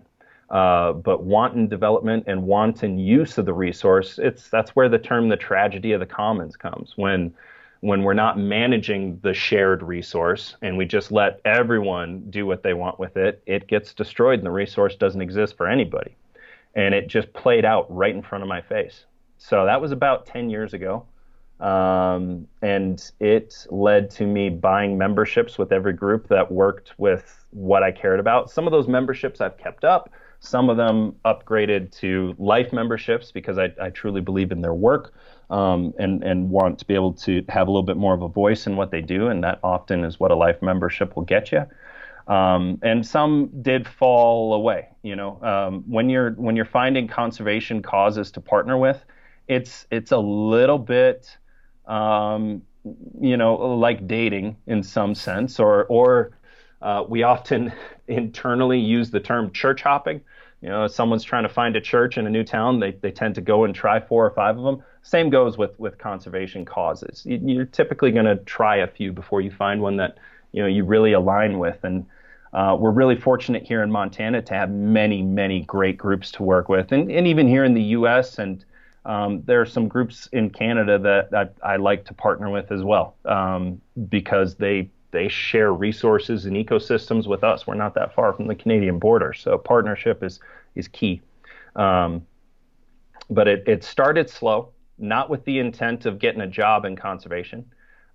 Uh, 0.49 0.93
but 0.93 1.23
wanton 1.23 1.67
development 1.67 2.23
and 2.27 2.43
wanton 2.43 2.97
use 2.97 3.37
of 3.37 3.45
the 3.45 3.53
resource, 3.53 4.19
it's 4.23 4.49
that's 4.49 4.71
where 4.71 4.87
the 4.87 4.97
term 4.97 5.27
the 5.27 5.35
tragedy 5.35 5.91
of 5.91 5.99
the 5.99 6.05
commons 6.05 6.55
comes. 6.55 6.93
When 6.95 7.33
when 7.81 8.03
we're 8.03 8.13
not 8.13 8.37
managing 8.37 9.19
the 9.23 9.33
shared 9.33 9.81
resource 9.81 10.55
and 10.61 10.77
we 10.77 10.85
just 10.85 11.11
let 11.11 11.41
everyone 11.45 12.23
do 12.29 12.45
what 12.45 12.61
they 12.61 12.73
want 12.73 12.99
with 12.99 13.17
it, 13.17 13.41
it 13.47 13.67
gets 13.67 13.93
destroyed 13.93 14.39
and 14.39 14.45
the 14.45 14.51
resource 14.51 14.95
doesn't 14.95 15.21
exist 15.21 15.57
for 15.57 15.67
anybody. 15.67 16.15
And 16.75 16.93
it 16.93 17.07
just 17.07 17.33
played 17.33 17.65
out 17.65 17.93
right 17.93 18.15
in 18.15 18.21
front 18.21 18.43
of 18.43 18.47
my 18.47 18.61
face. 18.61 19.05
So 19.39 19.65
that 19.65 19.81
was 19.81 19.91
about 19.91 20.27
10 20.27 20.51
years 20.51 20.73
ago. 20.73 21.05
Um, 21.59 22.47
and 22.61 23.11
it 23.19 23.65
led 23.69 24.11
to 24.11 24.25
me 24.25 24.49
buying 24.49 24.97
memberships 24.97 25.57
with 25.57 25.71
every 25.71 25.93
group 25.93 26.27
that 26.27 26.51
worked 26.51 26.93
with 26.99 27.45
what 27.49 27.81
I 27.81 27.91
cared 27.91 28.19
about. 28.19 28.51
Some 28.51 28.67
of 28.67 28.71
those 28.71 28.87
memberships 28.87 29.41
I've 29.41 29.57
kept 29.57 29.83
up. 29.83 30.11
Some 30.39 30.69
of 30.69 30.77
them 30.77 31.15
upgraded 31.25 31.91
to 31.99 32.35
life 32.37 32.73
memberships 32.73 33.31
because 33.31 33.57
I, 33.57 33.73
I 33.81 33.89
truly 33.89 34.21
believe 34.21 34.51
in 34.51 34.61
their 34.61 34.73
work 34.73 35.13
um, 35.51 35.93
and 35.99 36.23
and 36.23 36.49
want 36.49 36.79
to 36.79 36.85
be 36.85 36.95
able 36.95 37.13
to 37.13 37.43
have 37.49 37.67
a 37.67 37.71
little 37.71 37.85
bit 37.85 37.97
more 37.97 38.13
of 38.13 38.21
a 38.21 38.27
voice 38.27 38.65
in 38.65 38.75
what 38.75 38.89
they 38.91 39.01
do, 39.01 39.27
and 39.27 39.43
that 39.43 39.59
often 39.63 40.03
is 40.03 40.19
what 40.19 40.31
a 40.31 40.35
life 40.35 40.61
membership 40.61 41.15
will 41.15 41.23
get 41.23 41.51
you. 41.51 41.65
Um, 42.27 42.79
and 42.81 43.05
some 43.05 43.51
did 43.61 43.87
fall 43.87 44.53
away. 44.53 44.89
You 45.03 45.15
know, 45.15 45.41
um, 45.43 45.83
when 45.87 46.09
you're 46.09 46.31
when 46.31 46.55
you're 46.55 46.65
finding 46.65 47.07
conservation 47.07 47.81
causes 47.81 48.31
to 48.31 48.41
partner 48.41 48.77
with, 48.77 49.03
it's 49.47 49.85
it's 49.91 50.11
a 50.11 50.19
little 50.19 50.79
bit 50.79 51.37
um, 51.85 52.61
you 53.19 53.37
know, 53.37 53.55
like 53.55 54.07
dating 54.07 54.57
in 54.67 54.83
some 54.83 55.13
sense, 55.15 55.59
or 55.59 55.85
or 55.85 56.31
uh, 56.81 57.03
we 57.07 57.23
often 57.23 57.73
internally 58.07 58.79
use 58.79 59.11
the 59.11 59.19
term 59.19 59.51
church 59.51 59.81
hopping. 59.81 60.21
You 60.61 60.69
know, 60.69 60.85
if 60.85 60.91
someone's 60.91 61.23
trying 61.23 61.43
to 61.43 61.49
find 61.49 61.75
a 61.75 61.81
church 61.81 62.17
in 62.17 62.27
a 62.27 62.29
new 62.29 62.43
town, 62.43 62.79
they, 62.79 62.91
they 62.91 63.11
tend 63.11 63.35
to 63.35 63.41
go 63.41 63.63
and 63.63 63.73
try 63.73 63.99
four 63.99 64.25
or 64.25 64.31
five 64.31 64.57
of 64.57 64.63
them. 64.63 64.83
Same 65.03 65.29
goes 65.29 65.57
with, 65.57 65.79
with 65.79 65.97
conservation 65.97 66.65
causes. 66.65 67.23
You, 67.25 67.61
are 67.61 67.65
typically 67.65 68.11
going 68.11 68.25
to 68.25 68.37
try 68.37 68.77
a 68.77 68.87
few 68.87 69.11
before 69.11 69.41
you 69.41 69.51
find 69.51 69.81
one 69.81 69.97
that 69.97 70.17
you 70.51 70.61
know 70.61 70.67
you 70.67 70.83
really 70.83 71.13
align 71.13 71.59
with. 71.59 71.83
And 71.83 72.05
uh, 72.53 72.77
we're 72.79 72.91
really 72.91 73.15
fortunate 73.15 73.63
here 73.63 73.81
in 73.81 73.91
Montana 73.91 74.41
to 74.41 74.53
have 74.53 74.69
many, 74.69 75.21
many 75.21 75.61
great 75.61 75.97
groups 75.97 76.31
to 76.33 76.43
work 76.43 76.69
with, 76.69 76.91
and, 76.91 77.11
and 77.11 77.27
even 77.27 77.47
here 77.47 77.63
in 77.63 77.73
the 77.73 77.83
U.S. 77.83 78.37
and 78.37 78.63
um, 79.05 79.41
there 79.45 79.59
are 79.59 79.65
some 79.65 79.87
groups 79.87 80.27
in 80.31 80.49
Canada 80.49 80.99
that, 80.99 81.31
that 81.31 81.55
I 81.63 81.77
like 81.77 82.05
to 82.05 82.13
partner 82.13 82.49
with 82.49 82.71
as 82.71 82.83
well 82.83 83.15
um, 83.25 83.81
because 84.09 84.55
they 84.55 84.89
they 85.11 85.27
share 85.27 85.73
resources 85.73 86.45
and 86.45 86.55
ecosystems 86.55 87.27
with 87.27 87.43
us. 87.43 87.67
We're 87.67 87.75
not 87.75 87.95
that 87.95 88.15
far 88.15 88.31
from 88.31 88.47
the 88.47 88.55
Canadian 88.55 88.99
border, 88.99 89.33
so 89.33 89.57
partnership 89.57 90.23
is 90.23 90.39
is 90.75 90.87
key. 90.87 91.21
Um, 91.75 92.25
but 93.29 93.47
it, 93.47 93.63
it 93.65 93.83
started 93.83 94.29
slow, 94.29 94.69
not 95.01 95.29
with 95.29 95.43
the 95.45 95.59
intent 95.59 96.05
of 96.05 96.19
getting 96.19 96.41
a 96.41 96.47
job 96.47 96.85
in 96.85 96.95
conservation. 96.95 97.65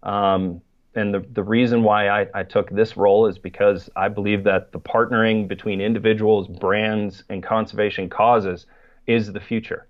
Um, 0.02 0.62
and 0.94 1.12
the, 1.12 1.24
the 1.32 1.42
reason 1.42 1.82
why 1.82 2.08
I, 2.08 2.26
I 2.34 2.42
took 2.42 2.70
this 2.70 2.96
role 2.96 3.26
is 3.26 3.38
because 3.38 3.90
I 3.96 4.08
believe 4.08 4.44
that 4.44 4.72
the 4.72 4.80
partnering 4.80 5.46
between 5.46 5.80
individuals, 5.80 6.48
brands, 6.48 7.22
and 7.28 7.42
conservation 7.42 8.08
causes 8.08 8.66
is 9.06 9.32
the 9.32 9.40
future. 9.40 9.86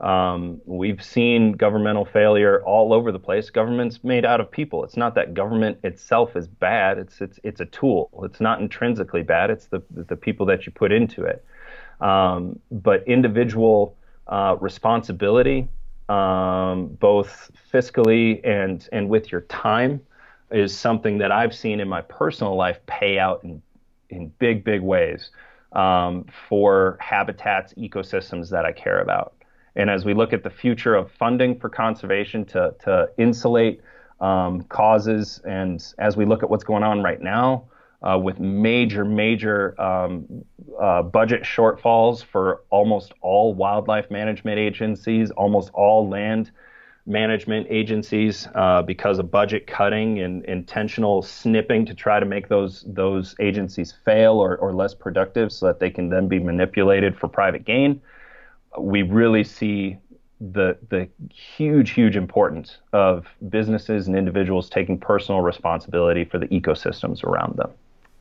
Um, 0.00 0.60
we've 0.64 1.02
seen 1.02 1.52
governmental 1.52 2.04
failure 2.04 2.62
all 2.64 2.92
over 2.92 3.12
the 3.12 3.18
place. 3.18 3.50
Government's 3.50 4.02
made 4.02 4.24
out 4.24 4.40
of 4.40 4.50
people. 4.50 4.84
It's 4.84 4.96
not 4.96 5.14
that 5.14 5.34
government 5.34 5.78
itself 5.84 6.36
is 6.36 6.48
bad. 6.48 6.98
It's 6.98 7.20
it's 7.20 7.38
it's 7.44 7.60
a 7.60 7.66
tool. 7.66 8.10
It's 8.24 8.40
not 8.40 8.60
intrinsically 8.60 9.22
bad. 9.22 9.50
It's 9.50 9.66
the 9.66 9.82
the 9.90 10.16
people 10.16 10.46
that 10.46 10.66
you 10.66 10.72
put 10.72 10.90
into 10.90 11.24
it. 11.24 11.44
Um, 12.00 12.58
but 12.72 13.06
individual 13.06 13.96
uh, 14.26 14.56
responsibility, 14.60 15.68
um, 16.08 16.88
both 16.88 17.50
fiscally 17.72 18.40
and 18.44 18.88
and 18.92 19.08
with 19.08 19.32
your 19.32 19.42
time, 19.42 20.00
is 20.50 20.76
something 20.76 21.18
that 21.18 21.32
I've 21.32 21.54
seen 21.54 21.80
in 21.80 21.88
my 21.88 22.02
personal 22.02 22.56
life 22.56 22.78
pay 22.86 23.18
out 23.18 23.42
in 23.44 23.62
in 24.10 24.28
big 24.38 24.64
big 24.64 24.82
ways 24.82 25.30
um, 25.72 26.26
for 26.48 26.96
habitats, 27.00 27.72
ecosystems 27.74 28.50
that 28.50 28.64
I 28.64 28.72
care 28.72 29.00
about. 29.00 29.34
And 29.76 29.90
as 29.90 30.04
we 30.04 30.14
look 30.14 30.32
at 30.32 30.44
the 30.44 30.50
future 30.50 30.94
of 30.94 31.10
funding 31.10 31.58
for 31.58 31.68
conservation 31.68 32.44
to, 32.46 32.74
to 32.84 33.10
insulate 33.18 33.80
um, 34.20 34.62
causes, 34.64 35.40
and 35.44 35.84
as 35.98 36.16
we 36.16 36.24
look 36.24 36.44
at 36.44 36.50
what's 36.50 36.62
going 36.62 36.84
on 36.84 37.02
right 37.02 37.20
now 37.20 37.64
uh, 38.04 38.18
with 38.18 38.38
major, 38.38 39.04
major 39.04 39.80
um, 39.80 40.44
uh, 40.80 41.02
budget 41.02 41.42
shortfalls 41.42 42.24
for 42.24 42.62
almost 42.70 43.12
all 43.20 43.54
wildlife 43.54 44.10
management 44.10 44.58
agencies, 44.58 45.30
almost 45.32 45.70
all 45.74 46.08
land 46.08 46.50
management 47.06 47.66
agencies, 47.68 48.48
uh, 48.54 48.82
because 48.82 49.18
of 49.18 49.30
budget 49.30 49.66
cutting 49.66 50.20
and 50.20 50.44
intentional 50.44 51.22
snipping 51.22 51.84
to 51.84 51.94
try 51.94 52.18
to 52.20 52.26
make 52.26 52.48
those 52.48 52.84
those 52.86 53.34
agencies 53.40 53.92
fail 54.04 54.34
or, 54.34 54.56
or 54.56 54.72
less 54.72 54.94
productive, 54.94 55.50
so 55.52 55.66
that 55.66 55.80
they 55.80 55.90
can 55.90 56.08
then 56.08 56.28
be 56.28 56.38
manipulated 56.38 57.16
for 57.18 57.28
private 57.28 57.64
gain 57.64 58.00
we 58.78 59.02
really 59.02 59.44
see 59.44 59.96
the 60.40 60.76
the 60.90 61.08
huge 61.30 61.90
huge 61.90 62.16
importance 62.16 62.78
of 62.92 63.26
businesses 63.48 64.08
and 64.08 64.16
individuals 64.16 64.68
taking 64.68 64.98
personal 64.98 65.40
responsibility 65.40 66.24
for 66.24 66.38
the 66.38 66.46
ecosystems 66.48 67.22
around 67.24 67.56
them. 67.56 67.70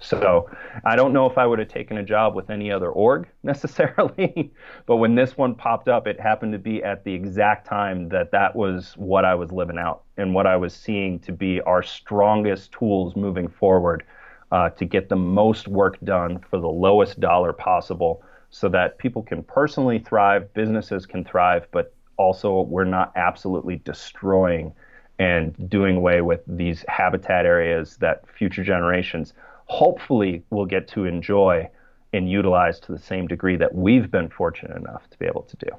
So 0.04 0.50
I 0.84 0.96
don't 0.96 1.14
know 1.14 1.26
if 1.26 1.38
I 1.38 1.46
would 1.46 1.60
have 1.60 1.70
taken 1.70 1.98
a 1.98 2.04
job 2.04 2.36
with 2.36 2.50
any 2.50 2.72
other 2.72 2.90
org 2.90 3.28
necessarily, 3.44 4.52
but 4.86 4.98
when 4.98 5.16
this 5.16 5.38
one 5.38 5.56
popped 5.56 5.88
up, 5.88 6.08
it 6.08 6.20
happened 6.20 6.52
to 6.54 6.60
be 6.60 6.84
at 6.84 7.04
the 7.04 7.14
exact 7.14 7.66
time 7.68 8.10
that 8.10 8.32
that 8.32 8.56
was 8.56 8.94
what 8.98 9.24
I 9.26 9.36
was 9.36 9.52
living 9.52 9.78
out 9.78 10.04
and 10.18 10.34
what 10.34 10.46
I 10.46 10.58
was 10.58 10.74
seeing 10.74 11.20
to 11.20 11.32
be 11.32 11.62
our 11.62 11.82
strongest 11.82 12.74
tools 12.74 13.16
moving 13.16 13.48
forward 13.48 14.04
uh, 14.52 14.70
to 14.72 14.86
get 14.86 15.10
the 15.10 15.16
most 15.16 15.68
work 15.68 15.98
done 16.04 16.40
for 16.50 16.60
the 16.60 16.68
lowest 16.68 17.20
dollar 17.20 17.54
possible 17.54 18.24
so 18.50 18.70
that 18.70 19.00
people 19.00 19.24
can 19.24 19.42
personally 19.42 20.00
thrive, 20.00 20.54
businesses 20.54 21.06
can 21.06 21.24
thrive, 21.24 21.66
but 21.72 21.96
also 22.18 22.62
we're 22.62 22.84
not 22.84 23.12
absolutely 23.16 23.78
destroying 23.78 24.72
and 25.18 25.70
doing 25.70 25.98
away 25.98 26.22
with 26.22 26.42
these 26.48 26.84
habitat 26.88 27.46
areas 27.46 27.98
that 27.98 28.28
future 28.38 28.64
generations 28.64 29.34
hopefully 29.74 30.44
will 30.52 30.66
get 30.66 30.88
to 30.88 31.06
enjoy 31.06 31.68
and 32.14 32.30
utilize 32.30 32.80
to 32.80 32.92
the 32.92 33.00
same 33.00 33.26
degree 33.28 33.58
that 33.58 33.74
we've 33.74 34.12
been 34.12 34.30
fortunate 34.30 34.78
enough 34.78 35.10
to 35.10 35.18
be 35.18 35.26
able 35.26 35.42
to 35.42 35.58
do. 35.58 35.72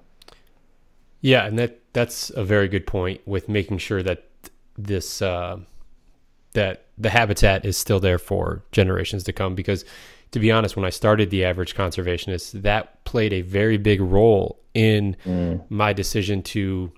Yeah, 1.21 1.47
and 1.47 1.59
that 1.59 1.81
that's 1.93 2.31
a 2.31 2.45
very 2.45 2.69
good 2.69 2.87
point 2.87 3.21
with 3.25 3.49
making 3.49 3.79
sure 3.79 4.03
that 4.03 4.29
this 4.77 5.23
uh, 5.23 5.59
that 6.53 6.87
the 6.99 7.11
habitat 7.11 7.65
is 7.65 7.77
still 7.77 8.01
there 8.01 8.19
for 8.19 8.65
generations 8.73 9.23
to 9.25 9.33
come 9.33 9.55
because 9.55 9.85
to 10.33 10.41
be 10.41 10.51
honest, 10.51 10.75
when 10.75 10.85
I 10.85 10.91
started 10.91 11.31
the 11.31 11.45
average 11.45 11.77
conservationist, 11.77 12.63
that 12.63 13.05
played 13.05 13.33
a 13.33 13.43
very 13.43 13.77
big 13.77 14.01
role 14.01 14.59
in 14.75 15.17
mm. 15.25 15.63
my 15.71 15.93
decision 15.93 16.43
to 16.43 16.93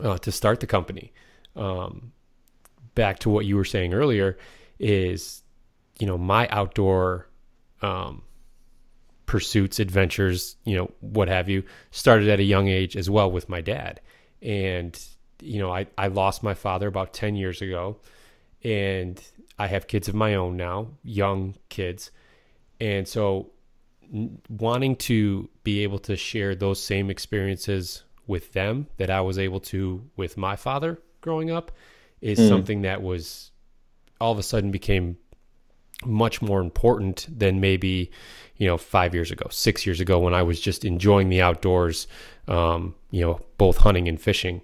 uh, 0.00 0.16
to 0.18 0.32
start 0.32 0.60
the 0.60 0.66
company. 0.66 1.12
Um, 1.54 2.12
back 2.94 3.18
to 3.20 3.28
what 3.28 3.44
you 3.44 3.56
were 3.56 3.66
saying 3.66 3.92
earlier, 3.92 4.38
is 4.78 5.43
you 5.98 6.06
know 6.06 6.18
my 6.18 6.48
outdoor 6.48 7.28
um, 7.82 8.22
pursuits, 9.26 9.80
adventures, 9.80 10.56
you 10.64 10.76
know, 10.76 10.90
what 11.00 11.28
have 11.28 11.48
you, 11.48 11.64
started 11.90 12.28
at 12.28 12.40
a 12.40 12.44
young 12.44 12.68
age 12.68 12.96
as 12.96 13.08
well 13.08 13.30
with 13.30 13.48
my 13.48 13.60
dad. 13.60 14.00
And, 14.42 14.98
you 15.40 15.58
know, 15.58 15.72
I, 15.72 15.86
I 15.96 16.08
lost 16.08 16.42
my 16.42 16.54
father 16.54 16.88
about 16.88 17.12
10 17.12 17.36
years 17.36 17.62
ago. 17.62 17.96
And 18.62 19.22
I 19.58 19.66
have 19.66 19.86
kids 19.86 20.08
of 20.08 20.14
my 20.14 20.34
own 20.34 20.56
now, 20.56 20.88
young 21.02 21.54
kids. 21.68 22.10
And 22.80 23.06
so 23.06 23.50
wanting 24.48 24.96
to 24.96 25.48
be 25.62 25.82
able 25.82 25.98
to 26.00 26.16
share 26.16 26.54
those 26.54 26.82
same 26.82 27.10
experiences 27.10 28.04
with 28.26 28.52
them 28.52 28.86
that 28.96 29.10
I 29.10 29.20
was 29.20 29.38
able 29.38 29.60
to 29.60 30.08
with 30.16 30.36
my 30.36 30.56
father 30.56 30.98
growing 31.20 31.50
up 31.50 31.72
is 32.20 32.38
mm. 32.38 32.48
something 32.48 32.82
that 32.82 33.02
was 33.02 33.50
all 34.20 34.32
of 34.32 34.38
a 34.38 34.42
sudden 34.42 34.70
became 34.70 35.16
much 36.06 36.42
more 36.42 36.60
important 36.60 37.26
than 37.36 37.60
maybe 37.60 38.10
you 38.56 38.66
know 38.66 38.76
five 38.76 39.14
years 39.14 39.30
ago 39.30 39.46
six 39.50 39.86
years 39.86 40.00
ago 40.00 40.18
when 40.18 40.34
i 40.34 40.42
was 40.42 40.60
just 40.60 40.84
enjoying 40.84 41.28
the 41.28 41.40
outdoors 41.40 42.06
um, 42.46 42.94
you 43.10 43.20
know 43.20 43.40
both 43.58 43.78
hunting 43.78 44.08
and 44.08 44.20
fishing 44.20 44.60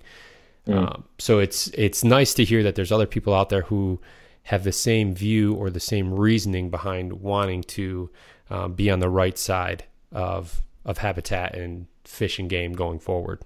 mm. 0.67 0.77
um, 0.77 1.05
so 1.19 1.39
it's 1.39 1.69
it's 1.69 2.05
nice 2.05 2.35
to 2.35 2.45
hear 2.45 2.63
that 2.63 2.75
there's 2.75 2.93
other 2.93 3.07
people 3.07 3.35
out 3.35 3.49
there 3.49 3.63
who 3.63 4.01
have 4.45 4.65
the 4.65 4.73
same 4.73 5.15
view 5.15 5.55
or 5.55 5.71
the 5.71 5.81
same 5.81 6.13
reasoning 6.13 6.71
behind 6.71 7.13
wanting 7.13 7.63
to 7.63 8.11
um, 8.51 8.73
be 8.73 8.91
on 8.91 9.01
the 9.01 9.09
right 9.09 9.39
side 9.39 9.85
of 10.13 10.63
of 10.85 10.99
habitat 10.99 11.55
and 11.55 11.87
fish 12.05 12.39
and 12.39 12.51
game 12.51 12.73
going 12.73 12.99
forward 12.99 13.41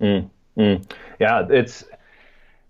mm. 0.00 0.28
mm. 0.56 0.90
yeah 1.18 1.46
it's 1.48 1.84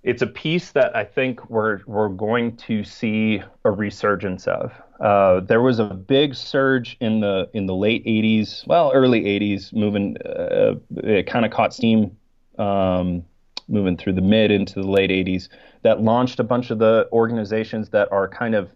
it's 0.06 0.22
a 0.22 0.26
piece 0.26 0.70
that 0.70 0.94
I 0.94 1.04
think 1.04 1.50
we're 1.50 1.80
we're 1.86 2.08
going 2.08 2.56
to 2.58 2.84
see 2.84 3.42
a 3.64 3.70
resurgence 3.72 4.46
of. 4.46 4.72
Uh, 5.00 5.40
there 5.40 5.60
was 5.60 5.80
a 5.80 5.84
big 5.84 6.36
surge 6.36 6.96
in 7.00 7.20
the 7.20 7.50
in 7.52 7.66
the 7.66 7.74
late 7.74 8.06
'80s, 8.06 8.64
well, 8.68 8.92
early 8.94 9.22
'80s, 9.22 9.74
moving. 9.74 10.16
Uh, 10.24 10.74
it 10.98 11.26
kind 11.26 11.44
of 11.44 11.50
caught 11.50 11.74
steam, 11.74 12.16
um, 12.56 13.24
moving 13.66 13.96
through 13.96 14.12
the 14.12 14.22
mid 14.22 14.52
into 14.52 14.74
the 14.74 14.86
late 14.86 15.10
'80s. 15.10 15.48
That 15.82 16.00
launched 16.00 16.38
a 16.38 16.44
bunch 16.44 16.70
of 16.70 16.78
the 16.78 17.08
organizations 17.12 17.88
that 17.90 18.10
are 18.12 18.28
kind 18.28 18.54
of 18.54 18.70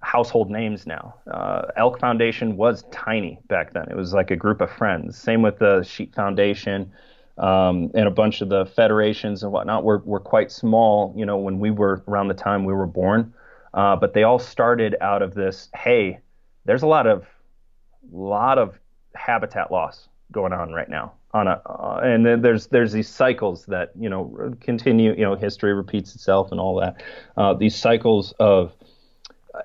household 0.00 0.50
names 0.50 0.86
now. 0.86 1.14
Uh, 1.30 1.66
Elk 1.76 2.00
Foundation 2.00 2.56
was 2.56 2.84
tiny 2.90 3.38
back 3.48 3.74
then; 3.74 3.84
it 3.90 3.96
was 3.96 4.14
like 4.14 4.30
a 4.30 4.36
group 4.36 4.62
of 4.62 4.70
friends. 4.70 5.18
Same 5.18 5.42
with 5.42 5.58
the 5.58 5.82
Sheep 5.82 6.14
Foundation 6.14 6.90
um, 7.38 7.90
and 7.94 8.06
a 8.06 8.10
bunch 8.10 8.40
of 8.40 8.48
the 8.48 8.66
federations 8.66 9.42
and 9.42 9.52
whatnot 9.52 9.84
were, 9.84 9.98
were 10.04 10.20
quite 10.20 10.52
small, 10.52 11.14
you 11.16 11.26
know, 11.26 11.36
when 11.36 11.58
we 11.58 11.70
were 11.70 12.02
around 12.08 12.28
the 12.28 12.34
time 12.34 12.64
we 12.64 12.72
were 12.72 12.86
born. 12.86 13.32
Uh, 13.72 13.96
but 13.96 14.14
they 14.14 14.22
all 14.22 14.38
started 14.38 14.94
out 15.00 15.20
of 15.20 15.34
this, 15.34 15.68
hey, 15.74 16.20
there's 16.64 16.82
a 16.82 16.86
lot 16.86 17.06
of 17.06 17.26
lot 18.12 18.58
of 18.58 18.78
habitat 19.14 19.72
loss 19.72 20.08
going 20.30 20.52
on 20.52 20.72
right 20.72 20.88
now 20.88 21.12
on 21.32 21.48
a 21.48 21.60
uh, 21.66 22.00
and 22.02 22.24
then 22.24 22.40
there's 22.42 22.68
there's 22.68 22.92
these 22.92 23.08
cycles 23.08 23.66
that 23.66 23.90
you 23.98 24.08
know 24.08 24.54
continue 24.60 25.12
you 25.14 25.22
know 25.22 25.34
history 25.34 25.74
repeats 25.74 26.14
itself 26.14 26.50
and 26.52 26.60
all 26.60 26.76
that 26.76 27.02
uh, 27.36 27.52
these 27.54 27.74
cycles 27.74 28.32
of 28.38 28.72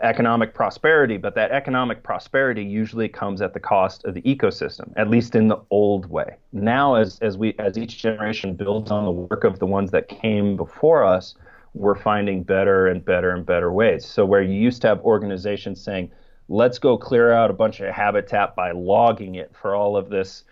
economic 0.02 0.54
prosperity, 0.54 1.18
but 1.18 1.36
that 1.36 1.52
economic 1.52 2.04
prosperity 2.04 2.64
usually 2.64 3.10
comes 3.10 3.42
at 3.42 3.54
the 3.54 3.60
cost 3.60 4.06
of 4.06 4.14
the 4.14 4.22
ecosystem, 4.22 4.94
at 4.96 5.10
least 5.10 5.36
in 5.36 5.48
the 5.48 5.58
old 5.72 6.06
way. 6.10 6.38
Now, 6.52 6.96
as, 6.96 7.18
as 7.20 7.38
we 7.38 7.56
as 7.60 7.78
each 7.78 7.98
generation 7.98 8.54
builds 8.56 8.92
on 8.92 9.06
the 9.06 9.12
work 9.12 9.44
of 9.44 9.60
the 9.60 9.66
ones 9.66 9.92
that 9.92 10.08
came 10.08 10.56
before 10.56 11.04
us, 11.04 11.36
we're 11.74 11.96
finding 11.96 12.44
better 12.44 12.88
and 12.88 13.04
better 13.04 13.32
and 13.32 13.46
better 13.46 13.72
ways. 13.72 14.06
So 14.06 14.26
where 14.26 14.42
you 14.42 14.54
used 14.54 14.82
to 14.84 14.88
have 14.88 15.00
organizations 15.02 15.82
saying, 15.82 16.12
let's 16.48 16.80
go 16.80 16.98
clear 16.98 17.32
out 17.32 17.50
a 17.50 17.54
bunch 17.54 17.80
of 17.80 17.94
habitat 17.94 18.56
by 18.56 18.72
logging 18.72 19.36
it 19.36 19.52
for 19.60 19.76
all 19.76 19.98
of 19.98 20.10
this, 20.10 20.44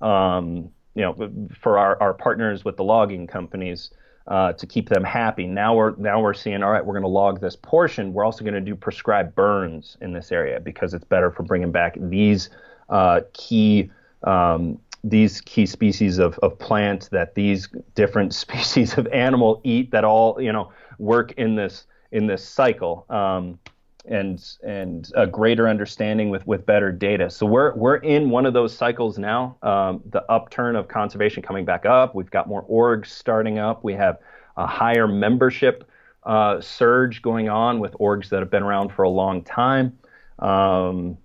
um, 0.00 0.70
you 0.94 1.02
know, 1.02 1.48
for 1.60 1.78
our, 1.78 2.00
our 2.00 2.14
partners 2.14 2.64
with 2.64 2.76
the 2.76 2.84
logging 2.84 3.26
companies 3.26 3.90
uh, 4.26 4.52
to 4.54 4.66
keep 4.66 4.88
them 4.88 5.04
happy. 5.04 5.46
Now 5.46 5.74
we're 5.74 5.94
now 5.96 6.20
we're 6.20 6.34
seeing 6.34 6.62
all 6.62 6.70
right. 6.70 6.84
We're 6.84 6.94
going 6.94 7.02
to 7.02 7.08
log 7.08 7.40
this 7.40 7.56
portion. 7.56 8.12
We're 8.12 8.24
also 8.24 8.42
going 8.42 8.54
to 8.54 8.60
do 8.60 8.74
prescribed 8.74 9.34
burns 9.34 9.96
in 10.00 10.12
this 10.12 10.32
area 10.32 10.60
because 10.60 10.94
it's 10.94 11.04
better 11.04 11.30
for 11.30 11.42
bringing 11.42 11.72
back 11.72 11.96
these 11.98 12.50
uh, 12.88 13.20
key 13.32 13.90
um, 14.22 14.78
these 15.02 15.42
key 15.42 15.66
species 15.66 16.18
of, 16.18 16.38
of 16.38 16.58
plant 16.58 17.10
that 17.12 17.34
these 17.34 17.68
different 17.94 18.34
species 18.44 18.96
of 18.96 19.06
animal 19.08 19.60
eat 19.64 19.90
that 19.90 20.04
all 20.04 20.40
you 20.40 20.52
know 20.52 20.72
work 20.98 21.32
in 21.32 21.54
this 21.54 21.84
in 22.12 22.26
this 22.26 22.46
cycle. 22.46 23.04
Um, 23.10 23.58
and 24.06 24.56
and 24.62 25.10
a 25.14 25.26
greater 25.26 25.68
understanding 25.68 26.30
with 26.30 26.46
with 26.46 26.66
better 26.66 26.92
data. 26.92 27.30
So 27.30 27.46
we're 27.46 27.74
we're 27.74 27.96
in 27.96 28.30
one 28.30 28.46
of 28.46 28.52
those 28.52 28.76
cycles 28.76 29.18
now. 29.18 29.56
Um, 29.62 30.02
the 30.10 30.22
upturn 30.30 30.76
of 30.76 30.88
conservation 30.88 31.42
coming 31.42 31.64
back 31.64 31.86
up. 31.86 32.14
We've 32.14 32.30
got 32.30 32.48
more 32.48 32.64
orgs 32.66 33.06
starting 33.06 33.58
up. 33.58 33.82
We 33.82 33.94
have 33.94 34.18
a 34.56 34.66
higher 34.66 35.08
membership 35.08 35.88
uh, 36.24 36.60
surge 36.60 37.22
going 37.22 37.48
on 37.48 37.80
with 37.80 37.92
orgs 37.94 38.28
that 38.30 38.40
have 38.40 38.50
been 38.50 38.62
around 38.62 38.92
for 38.92 39.02
a 39.02 39.10
long 39.10 39.42
time. 39.42 39.98
Um, 40.38 41.18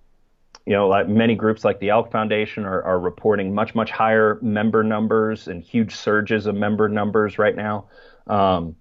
you 0.66 0.74
know, 0.74 0.88
like 0.88 1.08
many 1.08 1.34
groups 1.34 1.64
like 1.64 1.80
the 1.80 1.90
Elk 1.90 2.12
Foundation 2.12 2.64
are, 2.64 2.82
are 2.82 3.00
reporting 3.00 3.54
much 3.54 3.74
much 3.74 3.90
higher 3.90 4.38
member 4.40 4.82
numbers 4.82 5.48
and 5.48 5.62
huge 5.62 5.94
surges 5.94 6.46
of 6.46 6.54
member 6.54 6.88
numbers 6.88 7.38
right 7.38 7.56
now. 7.56 7.88
Um, 8.26 8.76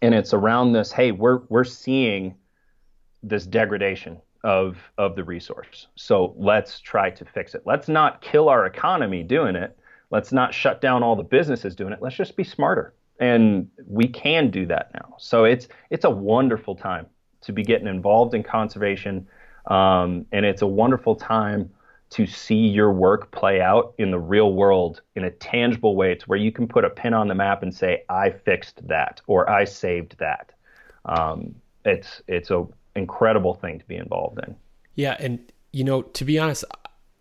and 0.00 0.14
it's 0.14 0.32
around 0.32 0.72
this. 0.72 0.92
Hey, 0.92 1.12
we're 1.12 1.40
we're 1.48 1.64
seeing 1.64 2.36
this 3.22 3.46
degradation 3.46 4.20
of 4.44 4.76
of 4.98 5.14
the 5.16 5.24
resource. 5.24 5.88
So 5.94 6.34
let's 6.36 6.80
try 6.80 7.10
to 7.10 7.24
fix 7.24 7.54
it. 7.54 7.62
Let's 7.64 7.88
not 7.88 8.20
kill 8.20 8.48
our 8.48 8.66
economy 8.66 9.22
doing 9.22 9.56
it. 9.56 9.76
Let's 10.10 10.32
not 10.32 10.52
shut 10.52 10.80
down 10.80 11.02
all 11.02 11.16
the 11.16 11.22
businesses 11.22 11.74
doing 11.74 11.92
it. 11.92 12.00
Let's 12.02 12.16
just 12.16 12.36
be 12.36 12.44
smarter. 12.44 12.94
And 13.20 13.68
we 13.86 14.08
can 14.08 14.50
do 14.50 14.66
that 14.66 14.90
now. 14.94 15.16
So 15.18 15.44
it's 15.44 15.68
it's 15.90 16.04
a 16.04 16.10
wonderful 16.10 16.74
time 16.74 17.06
to 17.42 17.52
be 17.52 17.62
getting 17.62 17.86
involved 17.86 18.34
in 18.34 18.42
conservation, 18.42 19.26
um, 19.66 20.26
and 20.32 20.44
it's 20.44 20.62
a 20.62 20.66
wonderful 20.66 21.16
time 21.16 21.70
to 22.10 22.26
see 22.26 22.66
your 22.66 22.92
work 22.92 23.30
play 23.30 23.62
out 23.62 23.94
in 23.96 24.10
the 24.10 24.18
real 24.18 24.52
world 24.52 25.00
in 25.16 25.24
a 25.24 25.30
tangible 25.30 25.96
way 25.96 26.14
to 26.14 26.26
where 26.26 26.38
you 26.38 26.52
can 26.52 26.68
put 26.68 26.84
a 26.84 26.90
pin 26.90 27.14
on 27.14 27.26
the 27.26 27.34
map 27.34 27.62
and 27.62 27.74
say, 27.74 28.04
I 28.06 28.28
fixed 28.28 28.86
that 28.86 29.22
or 29.26 29.48
I 29.48 29.64
saved 29.64 30.18
that. 30.18 30.50
Um, 31.06 31.54
it's 31.86 32.22
it's 32.28 32.50
a 32.50 32.66
incredible 32.96 33.54
thing 33.54 33.78
to 33.78 33.84
be 33.86 33.96
involved 33.96 34.38
in. 34.46 34.56
Yeah, 34.94 35.16
and 35.18 35.40
you 35.72 35.84
know, 35.84 36.02
to 36.02 36.24
be 36.24 36.38
honest, 36.38 36.64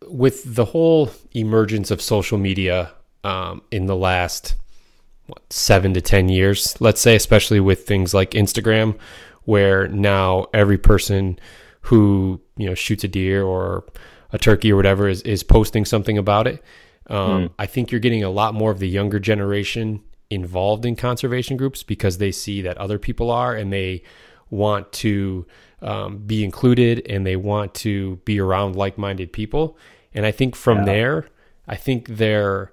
with 0.07 0.55
the 0.55 0.65
whole 0.65 1.11
emergence 1.34 1.91
of 1.91 2.01
social 2.01 2.38
media 2.38 2.91
um, 3.24 3.61
in 3.72 3.86
the 3.86 3.95
last 3.95 4.55
what, 5.28 5.41
seven 5.51 5.93
to 5.93 6.01
ten 6.01 6.30
years, 6.30 6.80
let's 6.80 7.01
say, 7.01 7.15
especially 7.15 7.59
with 7.59 7.86
things 7.86 8.13
like 8.13 8.32
Instagram, 8.32 8.97
where 9.43 9.88
now 9.88 10.47
every 10.53 10.78
person 10.78 11.39
who 11.82 12.41
you 12.57 12.67
know 12.67 12.76
shoots 12.76 13.03
a 13.03 13.07
deer 13.07 13.43
or 13.43 13.86
a 14.32 14.38
turkey 14.38 14.72
or 14.72 14.76
whatever 14.76 15.07
is 15.07 15.22
is 15.24 15.43
posting 15.43 15.86
something 15.86 16.17
about 16.17 16.47
it. 16.47 16.63
Um, 17.07 17.47
mm. 17.47 17.53
I 17.59 17.65
think 17.65 17.91
you're 17.91 17.99
getting 17.99 18.24
a 18.24 18.30
lot 18.30 18.53
more 18.53 18.72
of 18.72 18.80
the 18.80 18.88
younger 18.88 19.19
generation 19.19 20.03
involved 20.30 20.86
in 20.86 20.95
conservation 20.95 21.57
groups 21.57 21.84
because 21.84 22.17
they 22.17 22.32
see 22.32 22.61
that 22.61 22.78
other 22.78 22.97
people 22.97 23.30
are 23.30 23.53
and 23.53 23.72
they 23.72 24.01
want 24.52 24.91
to 24.91 25.47
um, 25.82 26.20
be 26.20 26.43
included 26.43 27.02
and 27.10 27.26
they 27.26 27.36
want 27.36 27.74
to 27.74 28.18
be 28.18 28.39
around 28.39 28.76
like 28.76 28.97
minded 28.97 29.34
people. 29.34 29.78
And 30.14 30.26
I 30.26 30.32
think 30.32 30.56
from 30.56 30.80
yeah. 30.80 30.86
there, 30.86 31.28
I 31.68 31.76
think 31.76 32.08
their 32.08 32.72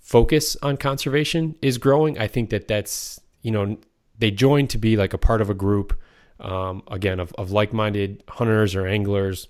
focus 0.00 0.56
on 0.62 0.76
conservation 0.76 1.54
is 1.62 1.78
growing. 1.78 2.18
I 2.18 2.26
think 2.26 2.50
that 2.50 2.68
that's, 2.68 3.20
you 3.40 3.50
know, 3.50 3.78
they 4.18 4.30
join 4.30 4.66
to 4.68 4.78
be 4.78 4.96
like 4.96 5.14
a 5.14 5.18
part 5.18 5.40
of 5.40 5.48
a 5.48 5.54
group, 5.54 5.98
um, 6.40 6.82
again, 6.90 7.20
of, 7.20 7.32
of 7.34 7.50
like 7.50 7.72
minded 7.72 8.22
hunters 8.28 8.74
or 8.74 8.86
anglers. 8.86 9.48